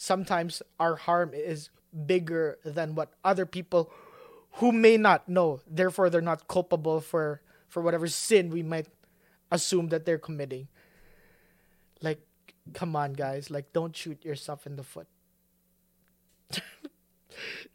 sometimes 0.00 0.62
our 0.80 0.96
harm 0.96 1.32
is 1.36 1.68
bigger 2.06 2.56
than 2.64 2.94
what 2.96 3.12
other 3.24 3.44
people 3.44 3.92
who 4.64 4.72
may 4.72 4.96
not 4.96 5.28
know 5.28 5.60
therefore 5.68 6.08
they're 6.08 6.24
not 6.24 6.48
culpable 6.48 7.00
for 7.00 7.42
for 7.68 7.82
whatever 7.84 8.08
sin 8.08 8.48
we 8.48 8.62
might 8.62 8.88
assume 9.52 9.88
that 9.92 10.06
they're 10.06 10.18
committing 10.20 10.68
like 12.00 12.20
come 12.72 12.96
on 12.96 13.12
guys 13.12 13.50
like 13.50 13.72
don't 13.72 13.94
shoot 13.96 14.24
yourself 14.24 14.66
in 14.66 14.76
the 14.76 14.82
foot 14.84 15.06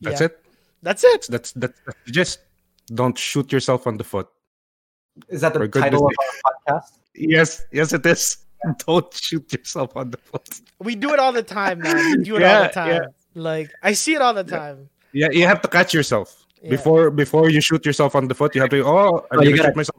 That's 0.01 0.21
Yeah. 0.21 0.27
it. 0.27 0.33
that's 0.81 1.03
it 1.03 1.29
That's 1.29 1.51
that's 1.53 1.79
that's 1.85 1.99
just 2.11 2.39
don't 2.93 3.17
shoot 3.17 3.51
yourself 3.51 3.87
on 3.87 3.97
the 3.97 4.03
foot. 4.03 4.27
Is 5.29 5.41
that 5.41 5.53
the 5.53 5.59
For 5.59 5.67
title 5.67 6.05
of 6.07 6.13
our 6.13 6.33
podcast? 6.45 6.99
Yes, 7.15 7.63
yes, 7.71 7.93
it 7.93 8.05
is. 8.05 8.37
Don't 8.85 9.13
shoot 9.13 9.51
yourself 9.53 9.95
on 9.95 10.11
the 10.11 10.17
foot. 10.17 10.61
we 10.79 10.95
do 10.95 11.13
it 11.13 11.19
all 11.19 11.31
the 11.31 11.43
time 11.43 11.79
man 11.79 11.95
we 12.17 12.23
do 12.23 12.35
it 12.37 12.43
all 12.43 12.63
the 12.63 12.69
time 12.69 12.87
yeah. 12.95 13.05
like 13.49 13.69
i 13.83 13.91
see 13.93 14.13
it 14.15 14.21
all 14.21 14.33
the 14.33 14.43
time 14.43 14.89
Yeah, 15.13 15.29
you 15.31 15.45
have 15.47 15.61
to 15.61 15.69
catch 15.69 15.93
yourself 15.93 16.27
Yeah. 16.61 16.71
before 16.75 17.03
before 17.11 17.49
you 17.55 17.61
shoot 17.61 17.85
yourself 17.85 18.15
on 18.19 18.27
the 18.27 18.35
foot. 18.39 18.51
You 18.55 18.61
have 18.63 18.71
to. 18.75 18.79
Oh, 18.83 19.23
I'm 19.31 19.39
Oh, 19.39 19.43
you 19.43 19.55
gotta, 19.55 19.69
shoot 19.69 19.75
myself. 19.79 19.97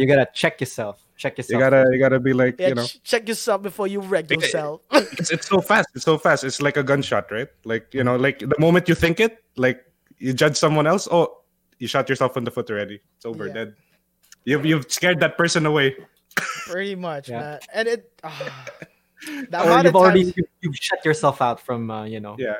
you 0.00 0.06
gotta 0.12 0.26
check 0.40 0.54
yourself. 0.62 0.96
Check 1.22 1.38
yourself. 1.38 1.52
You 1.54 1.58
gotta 1.64 1.82
you 1.92 1.98
gotta 2.04 2.20
be 2.28 2.32
like 2.42 2.54
yeah 2.60 2.70
you 2.72 2.76
know. 2.78 2.86
check 3.10 3.22
yourself 3.30 3.58
before 3.68 3.86
you 3.94 4.00
wreck 4.10 4.26
Okay. 4.26 4.36
yourself 4.36 4.82
It's, 5.20 5.30
it's 5.36 5.46
so 5.52 5.60
fast. 5.70 5.88
It's 5.96 6.04
so 6.10 6.16
fast. 6.18 6.44
It's 6.48 6.60
like 6.60 6.76
a 6.76 6.84
gunshot, 6.90 7.30
right? 7.36 7.48
Like 7.72 7.86
you 7.98 8.04
know, 8.06 8.16
like 8.26 8.38
the 8.52 8.58
moment 8.66 8.88
you 8.90 8.96
think 9.04 9.20
it, 9.26 9.32
like 9.56 9.78
you 10.18 10.32
judge 10.42 10.56
someone 10.64 10.86
else. 10.92 11.08
Oh, 11.10 11.26
you 11.78 11.86
shot 11.94 12.08
yourself 12.12 12.36
in 12.36 12.44
the 12.44 12.50
foot 12.56 12.68
already. 12.74 13.00
It's 13.16 13.24
over. 13.24 13.46
Yeah. 13.48 13.54
Dead. 13.58 13.68
You've 14.44 14.64
you've 14.70 14.86
scared 14.98 15.20
that 15.24 15.38
person 15.38 15.64
away. 15.72 15.96
Pretty 16.66 16.94
much 16.94 17.28
Yeah. 17.28 17.40
man 17.40 17.58
and 17.74 17.88
it 17.88 18.12
ah, 18.24 18.30
the 19.50 19.58
or 19.60 19.82
you've 19.84 19.96
already 19.96 20.24
times- 20.24 20.36
you, 20.36 20.44
you've 20.60 20.76
shut 20.76 21.04
yourself 21.04 21.40
out 21.42 21.60
from 21.60 21.90
uh, 21.90 22.04
you 22.04 22.20
know 22.20 22.36
Yeah, 22.38 22.56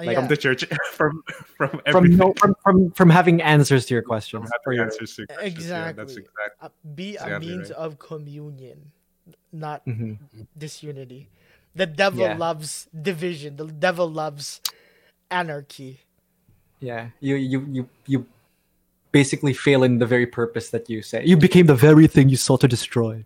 yeah. 0.00 0.14
from 0.14 0.28
the 0.28 0.36
church, 0.36 0.64
from 0.92 1.22
from 1.56 1.80
from 1.90 2.04
no 2.16 2.34
from, 2.38 2.54
from 2.62 2.76
from 2.92 3.10
having 3.10 3.40
answers 3.42 3.86
to 3.86 3.94
your 3.94 4.02
questions. 4.02 4.48
From 4.50 4.58
having 4.64 4.76
your- 4.76 4.84
answers 4.86 5.14
to 5.16 5.26
questions. 5.26 5.68
Yeah, 5.68 5.92
that's 5.92 6.12
Exactly. 6.16 6.22
exact. 6.26 6.52
uh, 6.62 6.68
be 6.94 7.16
a 7.16 7.38
means 7.38 7.70
right. 7.70 7.78
of 7.78 7.98
communion, 7.98 8.90
not 9.52 9.84
Mhm. 9.86 10.18
disunity. 10.58 11.28
The 11.74 11.86
devil 11.86 12.20
Yeah. 12.28 12.36
loves 12.36 12.88
division. 12.92 13.56
The 13.56 13.66
devil 13.70 14.10
loves 14.10 14.60
anarchy. 15.30 16.00
Yeah, 16.80 17.10
you 17.20 17.36
you 17.36 17.58
you 17.70 17.82
you 18.06 18.18
basically 19.12 19.52
fail 19.52 19.82
in 19.82 19.98
the 19.98 20.06
very 20.06 20.26
purpose 20.26 20.70
that 20.70 20.88
you 20.90 21.02
say. 21.02 21.24
You 21.24 21.36
became 21.36 21.66
the 21.66 21.74
very 21.74 22.06
thing 22.06 22.28
you 22.28 22.36
sought 22.36 22.60
to 22.62 22.68
destroy. 22.68 23.24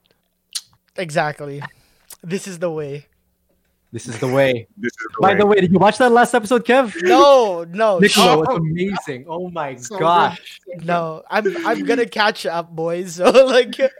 Exactly. 0.97 1.63
This 2.23 2.47
is 2.49 2.59
the 2.59 2.71
way. 2.71 3.07
This 3.93 4.09
is 4.09 4.19
the 4.19 4.27
way. 4.29 4.67
Is 4.83 4.93
the 4.93 5.09
By 5.23 5.33
way. 5.33 5.39
the 5.39 5.47
way, 5.47 5.57
did 5.61 5.71
you 5.73 5.79
watch 5.79 5.97
that 5.99 6.11
last 6.11 6.35
episode, 6.35 6.67
Kev? 6.67 7.01
No, 7.03 7.65
no, 7.65 7.99
Nicola, 8.01 8.45
sh- 8.45 8.49
it's 8.51 8.59
amazing. 8.59 9.25
Oh 9.29 9.49
my 9.49 9.77
So 9.89 9.99
gosh. 9.99 10.61
no. 10.83 11.23
I'm 11.31 11.47
I'm 11.67 11.85
gonna 11.85 12.05
catch 12.05 12.45
up, 12.47 12.75
boys. 12.75 13.15
So 13.23 13.31
like, 13.31 13.71
give 13.73 13.91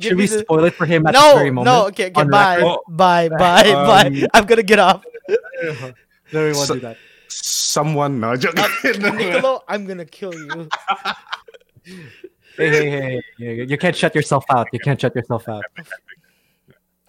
Should 0.00 0.12
me 0.18 0.24
we 0.24 0.26
the- 0.26 0.40
spoil 0.40 0.64
it 0.64 0.74
for 0.74 0.84
him 0.84 1.06
at 1.06 1.12
this 1.14 1.22
No, 1.22 1.34
very 1.36 1.50
moment? 1.52 1.66
no. 1.74 1.86
Okay, 1.86 2.06
okay. 2.08 2.20
On 2.20 2.28
Bye, 2.28 2.76
bye, 2.88 3.28
bye, 3.30 3.70
Um, 3.70 3.86
bye. 3.86 4.28
I'm 4.34 4.44
gonna 4.46 4.64
get 4.64 4.80
off. 4.80 5.04
No, 5.28 5.92
we 6.32 6.52
won't 6.52 6.56
So- 6.56 6.74
do 6.74 6.80
that. 6.80 6.96
Someone, 7.42 8.20
no, 8.20 8.36
joke. 8.36 8.58
Uh, 8.58 8.68
Nicolo, 8.84 9.62
I'm 9.68 9.86
gonna 9.86 10.04
kill 10.06 10.32
you. 10.34 10.68
Hey, 12.56 12.70
hey, 12.70 12.90
hey, 12.90 13.22
hey, 13.38 13.64
you 13.64 13.76
can't 13.76 13.94
shut 13.94 14.14
yourself 14.14 14.44
out. 14.50 14.68
You 14.72 14.80
can't 14.80 14.98
shut 15.00 15.14
yourself 15.14 15.46
out. 15.48 15.64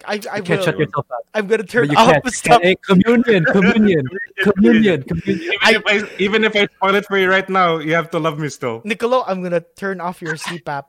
I 0.04 0.20
I 0.30 0.36
You 0.36 0.42
can't 0.42 0.62
shut 0.62 0.74
will. 0.76 0.84
yourself 0.84 1.06
out. 1.12 1.24
I'm 1.32 1.46
gonna 1.46 1.64
turn 1.64 1.90
you 1.90 1.96
off 1.96 2.06
can't. 2.06 2.24
the 2.24 2.30
stuff. 2.30 2.62
Hey, 2.62 2.76
communion, 2.86 3.44
communion, 3.46 4.06
communion, 4.38 5.02
communion. 5.02 5.52
even, 5.68 5.74
if 5.74 5.82
I, 5.86 6.08
even 6.18 6.44
if 6.44 6.54
I 6.54 6.66
spoil 6.66 6.94
it 6.94 7.06
for 7.06 7.18
you 7.18 7.28
right 7.30 7.48
now, 7.48 7.78
you 7.78 7.94
have 7.94 8.10
to 8.10 8.18
love 8.18 8.38
me 8.38 8.48
still. 8.50 8.82
Nicolo, 8.84 9.24
I'm 9.26 9.42
gonna 9.42 9.64
turn 9.76 10.00
off 10.00 10.20
your 10.22 10.34
CPAP. 10.34 10.84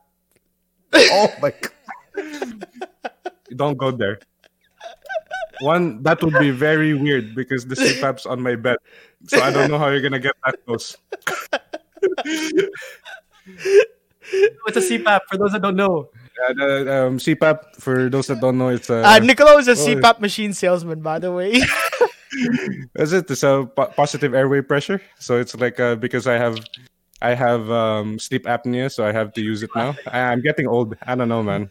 Oh 0.94 1.34
my 1.42 1.54
god. 1.54 2.66
Don't 3.56 3.78
go 3.78 3.92
there. 3.92 4.20
One, 5.62 6.02
that 6.04 6.22
would 6.24 6.38
be 6.40 6.52
very 6.52 6.94
weird 6.94 7.36
because 7.36 7.66
the 7.66 7.76
CPAP's 7.76 8.26
on 8.26 8.42
my 8.42 8.56
bed. 8.56 8.78
So 9.28 9.42
I 9.42 9.52
don't 9.52 9.70
know 9.70 9.78
how 9.78 9.90
you're 9.90 10.02
gonna 10.02 10.20
get 10.20 10.36
that 10.46 10.56
close. 10.66 10.96
What's 14.64 14.78
a 14.78 14.82
CPAP 14.82 15.20
for 15.30 15.38
those 15.38 15.52
that 15.52 15.62
don't 15.62 15.76
know? 15.76 16.10
Uh, 16.48 16.54
the, 16.54 17.06
um, 17.08 17.18
CPAP, 17.18 17.76
for 17.76 18.10
those 18.10 18.28
that 18.28 18.40
don't 18.40 18.58
know, 18.58 18.70
it's 18.70 18.90
a 18.90 19.04
Uh, 19.06 19.20
Nicolo 19.20 19.58
is 19.58 19.68
a 19.68 19.72
Oh, 19.72 19.76
CPAP 19.76 20.20
machine 20.22 20.54
salesman, 20.54 21.02
by 21.02 21.20
the 21.20 21.32
way. 21.32 21.62
Is 22.96 23.12
it. 23.12 23.28
So 23.38 23.66
po- 23.66 23.92
positive 23.96 24.34
airway 24.34 24.62
pressure. 24.62 25.02
So 25.20 25.40
it's 25.40 25.56
like 25.56 25.80
uh, 25.80 25.96
because 25.96 26.28
I 26.28 26.38
have 26.38 26.60
I 27.22 27.34
have 27.34 27.70
um, 27.72 28.20
sleep 28.20 28.46
apnea, 28.46 28.92
so 28.92 29.04
I 29.06 29.12
have 29.12 29.34
to 29.34 29.42
use 29.42 29.64
it 29.64 29.72
now. 29.76 29.96
I, 30.08 30.20
I'm 30.32 30.42
getting 30.42 30.68
old. 30.68 30.96
I 31.02 31.16
don't 31.16 31.28
know, 31.28 31.44
man. 31.44 31.70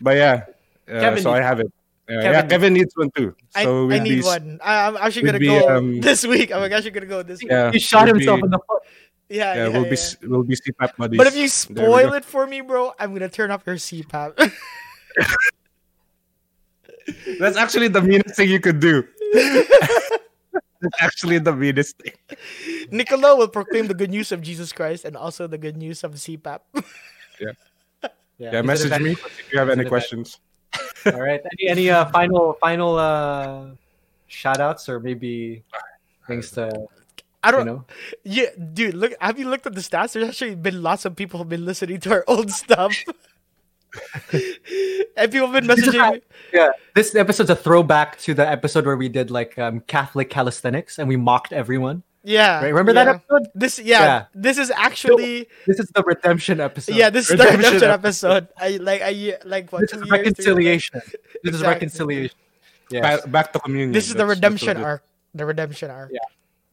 But 0.00 0.16
yeah, 0.16 0.44
uh, 0.88 1.00
Kevin 1.00 1.22
so 1.22 1.32
I 1.32 1.42
have 1.42 1.60
it. 1.60 1.70
Uh, 2.06 2.20
Kevin 2.20 2.32
yeah, 2.32 2.42
Kevin 2.46 2.72
needs 2.74 2.92
one 2.96 3.10
too. 3.16 3.34
I, 3.54 3.64
So 3.64 3.84
I 3.84 3.86
we'd 3.86 4.02
need 4.02 4.20
be, 4.20 4.22
one. 4.22 4.60
I, 4.62 4.86
I'm 4.88 4.96
actually 4.98 5.22
gonna 5.24 5.38
be, 5.38 5.46
go 5.46 5.68
um, 5.76 6.00
this 6.04 6.26
week. 6.26 6.52
I'm 6.52 6.70
actually 6.70 6.90
gonna 6.90 7.06
go 7.06 7.22
this 7.22 7.40
week. 7.42 7.50
Yeah, 7.50 7.72
He 7.72 7.78
shot 7.78 8.08
himself 8.08 8.40
be- 8.40 8.44
in 8.44 8.50
the 8.50 8.58
foot. 8.58 8.82
Yeah, 9.30 9.54
Yeah, 9.54 9.66
yeah, 9.66 9.68
we'll 9.72 9.82
be 9.84 9.88
yeah. 9.88 9.92
s- 9.94 10.16
we'll 10.22 10.42
be 10.42 10.54
CPAP 10.54 10.96
buddies. 10.98 11.16
But 11.16 11.26
if 11.28 11.36
you 11.36 11.48
spoil 11.48 12.12
it 12.12 12.24
for 12.26 12.46
me, 12.46 12.60
bro, 12.60 12.92
I'm 12.98 13.14
gonna 13.14 13.30
turn 13.30 13.50
off 13.50 13.62
your 13.66 13.76
CPAP. 13.76 14.36
that's 17.38 17.56
actually 17.56 17.88
the 17.88 18.02
meanest 18.02 18.36
thing 18.36 18.48
you 18.50 18.60
could 18.60 18.80
do. 18.80 19.04
That's 20.80 21.00
actually 21.00 21.38
the 21.38 21.54
meanest 21.56 21.96
thing. 21.96 22.12
Niccolo 22.90 23.36
will 23.36 23.48
proclaim 23.48 23.86
the 23.86 23.94
good 23.94 24.10
news 24.10 24.32
of 24.32 24.42
Jesus 24.42 24.70
Christ 24.70 25.06
and 25.06 25.16
also 25.16 25.46
the 25.46 25.56
good 25.56 25.78
news 25.78 26.04
of 26.04 26.12
CPAP. 26.12 26.60
Yeah, 27.40 27.52
Yeah, 28.36 28.58
an 28.60 28.66
message 28.66 28.92
me 29.00 29.12
if 29.12 29.48
you 29.50 29.58
have 29.58 29.70
any 29.70 29.82
an 29.82 29.88
questions. 29.88 30.40
All 31.06 31.20
right. 31.20 31.40
Any 31.58 31.70
any 31.70 31.90
uh, 31.90 32.06
final 32.06 32.54
final 32.60 32.96
uh, 32.96 33.66
shout 34.26 34.60
outs 34.60 34.88
or 34.88 35.00
maybe 35.00 35.62
things 36.26 36.50
to 36.52 36.88
I 37.44 37.50
don't 37.50 37.66
know? 37.66 37.84
Yeah, 38.24 38.46
dude, 38.72 38.94
look 38.94 39.12
have 39.20 39.38
you 39.38 39.48
looked 39.48 39.66
at 39.66 39.74
the 39.74 39.82
stats? 39.82 40.12
There's 40.12 40.28
actually 40.28 40.54
been 40.56 40.82
lots 40.82 41.04
of 41.04 41.14
people 41.14 41.38
who've 41.38 41.48
been 41.48 41.66
listening 41.66 42.00
to 42.00 42.12
our 42.12 42.24
old 42.28 42.50
stuff. 42.50 42.96
and 44.32 45.30
people 45.30 45.48
have 45.48 45.52
been 45.52 45.66
messaging 45.66 46.14
me. 46.14 46.22
Yeah, 46.52 46.70
this 46.94 47.14
episode's 47.14 47.50
a 47.50 47.56
throwback 47.56 48.18
to 48.20 48.34
the 48.34 48.48
episode 48.48 48.86
where 48.86 48.96
we 48.96 49.08
did 49.08 49.30
like 49.30 49.58
um, 49.58 49.80
Catholic 49.80 50.30
calisthenics 50.30 50.98
and 50.98 51.06
we 51.06 51.16
mocked 51.16 51.52
everyone. 51.52 52.02
Yeah. 52.24 52.56
Right? 52.56 52.68
Remember 52.68 52.92
yeah. 52.92 53.04
that 53.04 53.14
episode? 53.16 53.50
This 53.54 53.78
yeah, 53.78 54.02
Yeah. 54.02 54.24
this 54.34 54.58
is 54.58 54.70
actually 54.70 55.48
This 55.66 55.78
is 55.78 55.88
the 55.94 56.02
redemption 56.02 56.58
episode. 56.58 56.96
yeah, 56.96 57.10
this 57.10 57.30
is 57.30 57.36
the 57.36 57.44
Redemption 57.44 57.74
redemption 57.74 57.90
episode. 57.90 58.48
I 58.56 58.78
like 58.80 59.02
I 59.04 59.36
like 59.44 59.70
what 59.70 59.82
this 59.82 59.92
is 59.92 59.98
years, 59.98 60.08
three 60.08 60.64
years 60.64 60.90
reconciliation. 60.90 61.00
This 61.44 61.54
is 61.54 61.62
reconciliation. 61.62 62.36
Yeah, 62.90 63.00
Back, 63.00 63.30
back 63.30 63.52
to 63.52 63.60
communion. 63.60 63.92
This 63.92 64.08
is 64.08 64.14
the 64.14 64.24
That's- 64.24 64.40
that's 64.40 64.62
redemption 64.62 64.76
arc. 64.82 65.02
The 65.34 65.44
redemption 65.44 65.90
arc. 65.90 66.10
Yeah. 66.12 66.18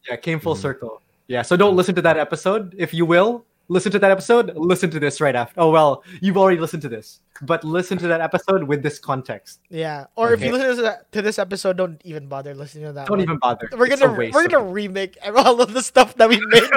yeah, 0.08 0.16
came 0.16 0.40
full 0.40 0.54
mm-hmm. 0.54 0.62
circle. 0.62 1.02
Yeah, 1.28 1.42
so 1.42 1.56
don't 1.56 1.76
listen 1.76 1.94
to 1.96 2.02
that 2.02 2.16
episode. 2.16 2.74
If 2.76 2.92
you 2.94 3.04
will 3.06 3.44
listen 3.72 3.90
to 3.92 3.98
that 3.98 4.10
episode, 4.10 4.46
listen 4.56 4.90
to 4.90 5.00
this 5.00 5.20
right 5.20 5.34
after. 5.34 5.58
Oh 5.60 5.70
well, 5.70 6.04
you've 6.20 6.36
already 6.36 6.60
listened 6.60 6.82
to 6.82 6.88
this, 6.88 7.20
but 7.42 7.64
listen 7.64 7.96
to 7.98 8.06
that 8.12 8.20
episode 8.20 8.62
with 8.64 8.82
this 8.82 8.98
context. 8.98 9.60
Yeah. 9.70 10.06
Or 10.16 10.32
if 10.34 10.40
you 10.44 10.52
listen 10.52 10.76
to, 10.76 10.82
that, 10.82 11.10
to 11.12 11.22
this 11.22 11.38
episode, 11.38 11.76
don't 11.76 12.00
even 12.04 12.28
bother 12.28 12.54
listening 12.54 12.84
to 12.86 12.92
that. 12.92 13.06
Don't 13.08 13.18
one. 13.18 13.24
even 13.26 13.38
bother. 13.38 13.68
We're 13.76 13.86
It's 13.86 14.00
gonna 14.00 14.30
we're 14.32 14.48
gonna 14.48 14.64
remake 14.80 15.16
all 15.24 15.60
of 15.60 15.72
the 15.72 15.82
stuff 15.82 16.14
that 16.16 16.28
we 16.28 16.38
made. 16.46 16.62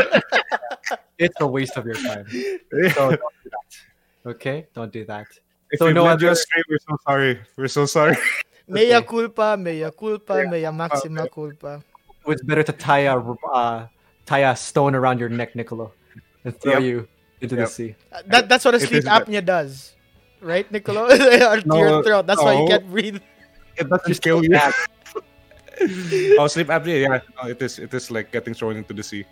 It's 1.18 1.40
a 1.40 1.48
waste 1.48 1.78
of 1.78 1.86
your 1.86 1.96
time. 1.96 2.26
So 2.94 3.16
don't 3.16 3.22
do 3.44 3.50
that. 3.56 3.70
Okay, 4.32 4.68
don't 4.74 4.92
do 4.92 5.06
that. 5.06 5.28
If 5.72 5.80
So 5.80 5.86
we 5.88 5.94
no 5.94 6.04
led 6.04 6.22
you 6.22 6.28
other- 6.28 6.34
astray, 6.34 6.62
we're 6.70 6.80
so 6.90 6.96
sorry. 7.08 7.40
We're 7.58 7.68
so 7.80 7.86
sorry. 7.86 8.16
mea 8.68 8.96
Okay. 8.96 9.08
culpa, 9.08 9.56
mea 9.58 9.90
culpa, 9.98 10.44
mea 10.50 10.70
maxima 10.72 11.28
culpa. 11.30 11.82
It's 12.28 12.44
better 12.44 12.64
to 12.64 12.74
tie 12.74 13.06
a 13.14 13.16
uh, 13.18 13.88
tie 14.26 14.44
a 14.52 14.56
stone 14.56 14.94
around 14.96 15.20
your 15.20 15.30
neck, 15.30 15.56
Niccolo, 15.56 15.92
and 16.46 16.54
throw 16.62 16.74
Yep. 16.80 16.84
you 16.84 17.08
into 17.42 17.56
the 17.58 17.66
sea. 17.68 17.96
Uh, 18.14 18.22
That 18.28 18.48
that's 18.50 18.64
what 18.64 18.76
a 18.76 18.80
sleep 18.80 19.04
is 19.04 19.06
that- 19.06 19.26
apnea 19.28 19.44
does, 19.44 19.94
right, 20.42 20.70
Niccolo? 20.72 21.06
or 21.12 21.60
to 21.60 21.74
your 21.78 22.04
throat. 22.04 22.26
That's 22.28 22.42
why 22.42 22.54
you 22.62 22.68
can't 22.70 22.88
breathe. 22.90 23.20
It 23.76 23.90
doesn't 23.90 24.08
Just 24.08 24.22
kill 24.24 24.40
you. 24.46 24.56
oh, 26.40 26.48
sleep 26.48 26.68
apnea. 26.72 27.02
Yeah, 27.04 27.20
no, 27.36 27.50
it 27.50 27.62
is. 27.62 27.80
It 27.80 27.94
is 27.94 28.10
like 28.12 28.32
getting 28.32 28.54
thrown 28.54 28.78
into 28.78 28.94
the 28.94 29.04
sea, 29.04 29.26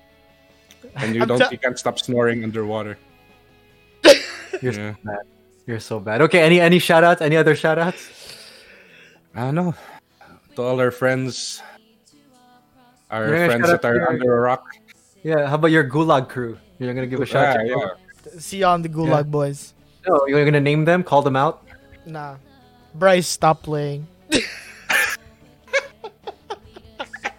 and 0.99 1.15
you 1.15 1.21
I'm 1.23 1.27
don't. 1.31 1.39
te- 1.39 1.51
you 1.55 1.57
can't 1.61 1.79
stop 1.79 1.99
snoring 1.99 2.43
underwater. 2.43 2.97
You're 4.61 4.73
Yeah. 4.73 4.93
so 4.93 5.01
bad. 5.03 5.23
You're 5.65 5.79
so 5.79 5.99
bad. 5.99 6.21
Okay, 6.27 6.41
any 6.43 6.59
any 6.59 6.79
shout 6.79 7.03
outs? 7.07 7.21
Any 7.23 7.37
other 7.39 7.55
shout 7.55 7.79
outs? 7.79 8.03
I 9.33 9.47
don't 9.47 9.55
know. 9.55 9.73
To 10.55 10.61
all 10.61 10.77
our 10.79 10.91
friends, 10.91 11.63
our 13.09 13.27
You're 13.31 13.47
friends 13.47 13.65
that 13.71 13.85
are 13.85 13.95
your- 13.95 14.09
under 14.11 14.37
a 14.37 14.41
rock. 14.41 14.67
Yeah, 15.23 15.47
how 15.47 15.55
about 15.55 15.71
your 15.71 15.87
Gulag 15.87 16.27
crew? 16.29 16.59
You're 16.83 16.93
gonna 16.93 17.07
give 17.07 17.21
a 17.21 17.25
shout 17.25 17.57
out 17.57 17.63
to 17.63 17.67
yeah. 17.67 18.39
See 18.39 18.59
you 18.59 18.65
on 18.65 18.81
the 18.81 18.89
Gulag 18.89 19.29
Boys. 19.29 19.73
No, 20.07 20.27
you're 20.27 20.43
gonna 20.45 20.59
name 20.59 20.85
them, 20.85 21.03
call 21.03 21.21
them 21.21 21.35
out. 21.35 21.65
Nah, 22.05 22.35
Bryce, 22.95 23.27
stop 23.27 23.63
playing. 23.63 24.07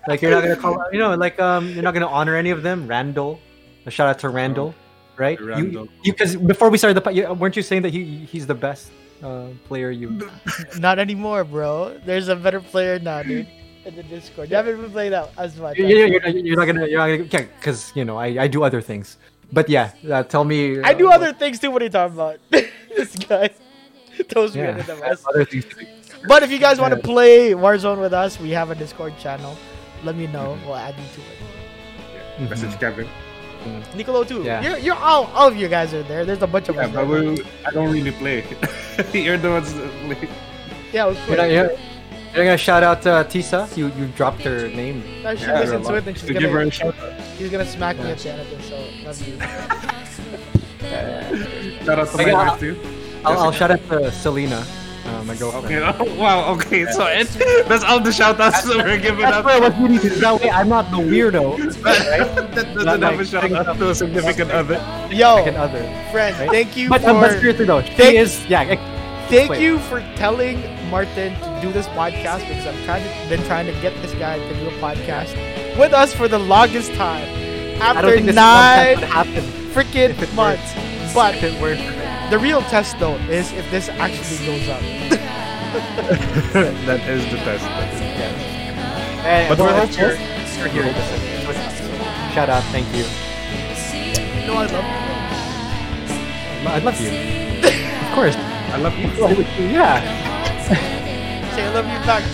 Like 0.06 0.20
you're 0.20 0.30
not 0.30 0.42
gonna 0.42 0.56
call, 0.56 0.84
you 0.92 0.98
know, 0.98 1.14
like 1.14 1.40
um, 1.40 1.70
you're 1.70 1.82
not 1.82 1.94
gonna 1.94 2.08
honor 2.08 2.36
any 2.36 2.50
of 2.50 2.62
them. 2.62 2.86
Randall, 2.86 3.40
a 3.86 3.90
shout 3.90 4.08
out 4.08 4.18
to 4.20 4.28
Randall, 4.28 4.74
right? 5.16 5.40
Randall. 5.40 5.88
You 6.02 6.12
because 6.12 6.36
before 6.36 6.68
we 6.68 6.76
started 6.76 6.94
the, 6.94 7.00
po- 7.00 7.10
you, 7.10 7.32
weren't 7.32 7.56
you 7.56 7.62
saying 7.62 7.82
that 7.82 7.92
he 7.92 8.18
he's 8.26 8.46
the 8.46 8.54
best 8.54 8.90
uh, 9.22 9.48
player 9.66 9.90
you? 9.90 10.28
Not 10.78 10.98
anymore, 10.98 11.44
bro. 11.44 11.98
There's 12.04 12.28
a 12.28 12.36
better 12.36 12.60
player 12.60 12.98
now, 12.98 13.22
dude. 13.22 13.48
In 13.86 13.96
the 13.96 14.02
Discord, 14.02 14.48
you 14.48 14.56
haven't 14.56 14.80
been 14.80 14.90
playing 14.90 15.10
that 15.10 15.30
as 15.36 15.56
much. 15.56 15.76
You're, 15.76 15.88
you're, 15.88 16.06
you're, 16.08 16.28
you're 16.28 16.56
not 16.56 16.64
gonna, 16.64 16.86
you're 16.86 16.98
not 16.98 17.06
gonna, 17.06 17.24
yeah, 17.24 17.46
because 17.58 17.92
you 17.94 18.04
know 18.04 18.16
I, 18.16 18.44
I 18.44 18.48
do 18.48 18.62
other 18.62 18.80
things. 18.80 19.18
But 19.52 19.68
yeah, 19.68 19.92
uh, 20.10 20.22
tell 20.24 20.44
me. 20.44 20.80
I 20.82 20.94
do 20.94 21.08
uh, 21.10 21.14
other 21.14 21.32
things 21.32 21.58
too. 21.58 21.70
What 21.70 21.82
are 21.82 21.86
you 21.86 21.90
talking 21.90 22.14
about? 22.16 22.38
this 22.50 23.14
guy 23.16 23.48
throws 24.28 24.54
me 24.54 24.62
Yeah, 24.62 24.72
the 24.82 24.94
I 25.04 25.14
other 25.30 25.44
things 25.44 25.64
to. 25.66 25.86
But 26.26 26.42
if 26.42 26.50
you 26.50 26.58
guys 26.58 26.80
want 26.80 26.92
to 26.94 26.98
Yeah. 26.98 27.04
play 27.14 27.50
Warzone 27.52 28.00
with 28.00 28.12
us, 28.12 28.40
we 28.40 28.50
have 28.50 28.70
a 28.70 28.74
Discord 28.74 29.16
channel. 29.18 29.56
Let 30.04 30.16
me 30.16 30.26
know. 30.26 30.58
We'll 30.64 30.76
add 30.76 30.94
you 30.98 31.04
to 31.14 31.20
it. 32.44 32.50
Message 32.50 32.78
Kevin. 32.80 33.06
Nicolo 33.94 34.24
too. 34.24 34.42
Yeah. 34.42 34.60
You're, 34.62 34.78
you're 34.78 34.94
all, 34.96 35.24
all 35.34 35.48
of 35.48 35.56
you 35.56 35.68
guys 35.68 35.94
are 35.94 36.02
there. 36.02 36.24
There's 36.24 36.42
a 36.42 36.46
bunch 36.46 36.68
of 36.68 36.74
Yeah, 36.76 36.86
us. 36.86 36.92
but 36.92 37.06
there. 37.08 37.30
we, 37.32 37.42
I 37.64 37.70
don't 37.70 37.90
really 37.92 38.10
play. 38.12 38.44
You're 39.12 39.38
the 39.38 39.50
ones 39.50 39.72
that 39.72 39.90
play. 40.04 40.28
yeah, 40.92 41.06
we'll 41.06 41.14
You're 41.14 41.36
not, 41.36 41.36
play. 41.36 41.54
you're, 41.54 41.70
you're 42.35 42.44
gonna 42.44 42.56
shout 42.59 42.82
out 42.82 43.06
uh, 43.06 43.24
Tisa. 43.24 43.74
You 43.77 43.89
you 43.98 44.06
dropped 44.09 44.43
her 44.43 44.69
name. 44.69 45.02
No, 45.23 45.35
she 45.36 45.44
Yeah, 45.44 45.61
listens 45.61 45.86
to 45.86 45.94
a 45.94 45.97
it 45.98 46.06
and 46.06 46.16
she's 46.19 46.27
To 46.27 46.32
give 46.35 46.51
her 46.51 46.59
gonna, 46.59 46.69
a 46.69 46.70
shout 46.70 46.98
out. 46.98 47.12
she's 47.39 47.51
gonna 47.51 47.66
smack 47.66 47.97
me 47.98 48.11
at 48.11 48.19
the 48.19 48.31
end 48.31 48.40
of 48.40 48.51
this. 48.51 48.69
So 48.69 48.77
love 49.05 49.28
you. 49.28 49.39
Shout 51.85 51.98
out 51.98 52.09
to 52.09 52.19
I 52.23 52.24
my 52.27 52.32
wife 52.32 52.61
too. 52.61 52.78
I'll, 53.24 53.39
I'll 53.39 53.52
shout 53.52 53.70
out 53.70 53.81
to 53.89 54.12
Selena, 54.12 54.65
uh, 55.06 55.24
my 55.24 55.35
girlfriend. 55.35 55.82
Okay. 55.82 55.97
Oh, 55.98 56.15
wow. 56.20 56.52
Okay. 56.55 56.85
So 56.93 57.06
it, 57.06 57.28
that's 57.69 57.85
all 57.85 58.01
the 58.01 58.12
shout 58.12 58.39
outs 58.40 58.65
that 58.65 58.77
we're 58.77 58.98
giving 58.98 59.20
That's 59.23 59.36
out. 59.36 59.44
why 59.44 59.56
I 59.56 59.61
was 59.61 59.74
really 59.78 59.97
that 60.20 60.40
way. 60.40 60.51
I'm 60.51 60.69
not 60.69 60.90
the 60.90 60.98
weirdo. 60.98 61.56
that 61.82 62.55
doesn't 62.55 62.85
Not 62.85 63.01
have 63.01 63.15
a 63.15 63.16
like- 63.16 63.27
shout 63.27 63.52
out 63.66 63.77
to 63.78 63.90
a 63.90 63.94
significant 63.94 64.51
other. 64.51 64.74
Yo, 65.11 65.36
Second 65.39 65.56
other. 65.56 65.82
friend, 66.12 66.36
Right? 66.39 66.51
thank 66.51 66.77
you 66.77 66.89
But, 66.90 67.01
for 67.01 67.11
uh, 67.11 67.20
but 67.20 67.31
seriously 67.40 67.65
though, 67.65 67.82
she 67.82 67.94
Thank- 67.94 68.16
is 68.19 68.44
yeah. 68.47 68.62
Ex- 69.24 69.30
thank 69.30 69.51
wait. 69.51 69.62
you 69.62 69.78
for 69.80 70.01
telling 70.16 70.60
Martin 70.90 71.34
to 71.40 71.59
do 71.62 71.72
this 71.72 71.86
podcast 71.88 72.46
because 72.48 72.66
I've 72.66 72.84
trying 72.84 73.02
to, 73.02 73.28
been 73.28 73.42
trying 73.46 73.66
to 73.66 73.72
get 73.80 73.92
this 74.02 74.12
guy 74.14 74.38
to 74.38 74.55
do 74.55 74.68
a 74.68 74.72
podcast 74.80 75.34
with 75.78 75.92
us 75.92 76.12
for 76.14 76.28
the 76.28 76.38
longest 76.38 76.92
time. 76.94 77.26
I 77.82 77.92
don't 77.92 77.96
After 77.96 78.10
think 78.20 78.34
nine 78.34 79.01
would 79.01 79.09
happen 79.09 79.42
freaking 79.74 80.10
if 80.10 80.22
it 80.22 80.32
months. 80.34 80.74
But 81.14 81.34
if 81.36 81.42
it 81.44 82.30
the 82.30 82.38
real 82.38 82.62
test 82.62 82.98
though 82.98 83.16
is 83.28 83.52
if 83.52 83.68
this 83.70 83.88
actually 83.88 84.46
goes 84.46 84.68
up. 84.68 84.80
that 86.55 87.01
is 87.09 87.24
the 87.30 87.36
test. 87.38 87.64
Hey, 89.24 89.46
But 89.48 89.59
we're 89.59 89.70
if 89.70 89.76
hopeful. 89.76 90.01
you're, 90.06 90.16
if 90.16 90.59
you're 90.59 90.68
hearing 90.68 90.92
this. 90.92 91.10
it's 91.12 91.46
with 91.48 91.56
us, 91.56 91.78
so 91.78 91.84
Shout 92.34 92.48
out, 92.48 92.62
thank 92.64 92.86
you. 92.94 93.05
No, 94.46 94.55
I 94.55 94.66
love 94.66 94.84
you. 94.84 96.68
I 96.68 96.78
love 96.78 97.01
you. 97.01 97.10
of 98.09 98.14
course. 98.14 98.53
I 98.74 98.76
love 98.78 98.98
you. 98.98 99.06
Yeah. 99.70 100.02
Say 101.55 101.62
I 101.62 101.70
love 101.72 101.86
you 101.86 102.01
back. 102.02 102.24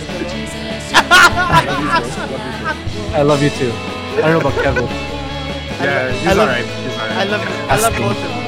I 3.13 3.21
love 3.21 3.43
you 3.43 3.51
too. 3.51 3.71
I 3.71 4.21
don't 4.21 4.31
know 4.31 4.39
about 4.49 4.63
Kevin. 4.63 4.85
Yeah, 4.85 6.11
he's 6.11 6.35
alright. 6.35 6.65
He's 6.65 6.93
alright. 6.93 7.11
I 7.11 7.23
love 7.25 7.41
I 7.69 7.75
love 7.79 7.93
both 7.93 8.17
of 8.17 8.31
you. 8.33 8.41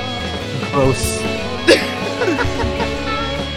Gross. 0.74 1.22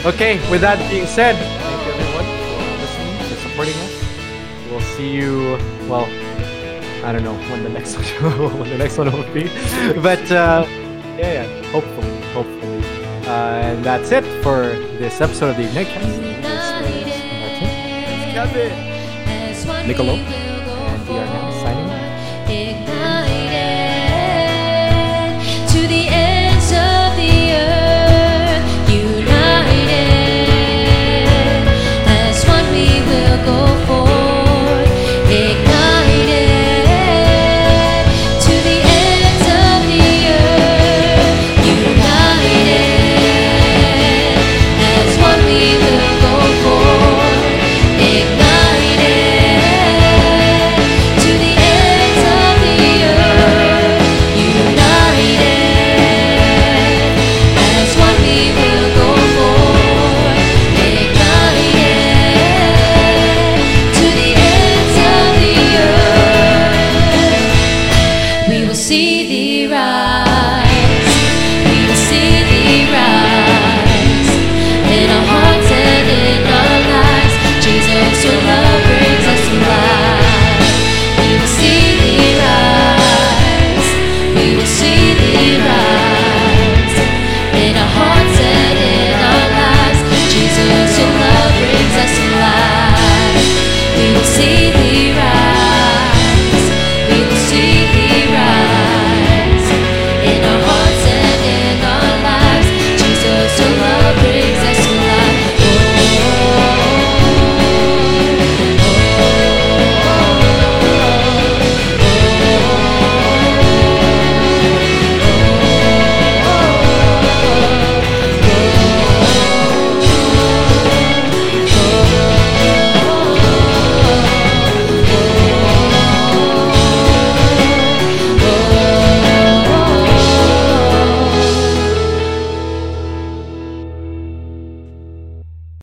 okay, 0.15 0.39
with 0.51 0.61
that 0.61 0.79
being 0.91 1.07
said, 1.07 1.37
thank 1.37 1.87
you 1.87 1.93
everyone 1.97 2.27
for 2.37 2.61
listening, 2.83 3.17
for 3.31 3.37
supporting 3.41 3.77
us. 3.89 3.95
We'll 4.71 4.83
see 4.97 5.09
you. 5.17 5.57
Well, 5.89 6.07
I 7.07 7.09
don't 7.13 7.25
know 7.25 7.37
when 7.51 7.63
the 7.63 7.71
next 7.71 7.97
one, 7.97 8.05
when 8.61 8.69
the 8.69 8.77
next 8.77 8.99
one 8.99 9.11
will 9.11 9.25
be, 9.33 9.49
but 10.03 10.31
uh, 10.31 10.67
yeah, 11.17 11.33
yeah, 11.33 11.47
hopefully, 11.71 12.21
hopefully 12.35 12.76
and 13.37 13.85
that's 13.85 14.11
it 14.13 14.25
for 14.43 14.63
this 14.99 15.21
episode 15.21 15.51
of 15.51 15.57
the 15.57 15.65
Ignitecast. 15.65 16.43
That's 16.43 16.83
it. 18.57 18.71
That's 19.29 19.65
Kevin. 19.65 19.87
Niccolo. 19.87 20.15
And 20.15 21.09
we 21.09 21.19
are 21.19 21.27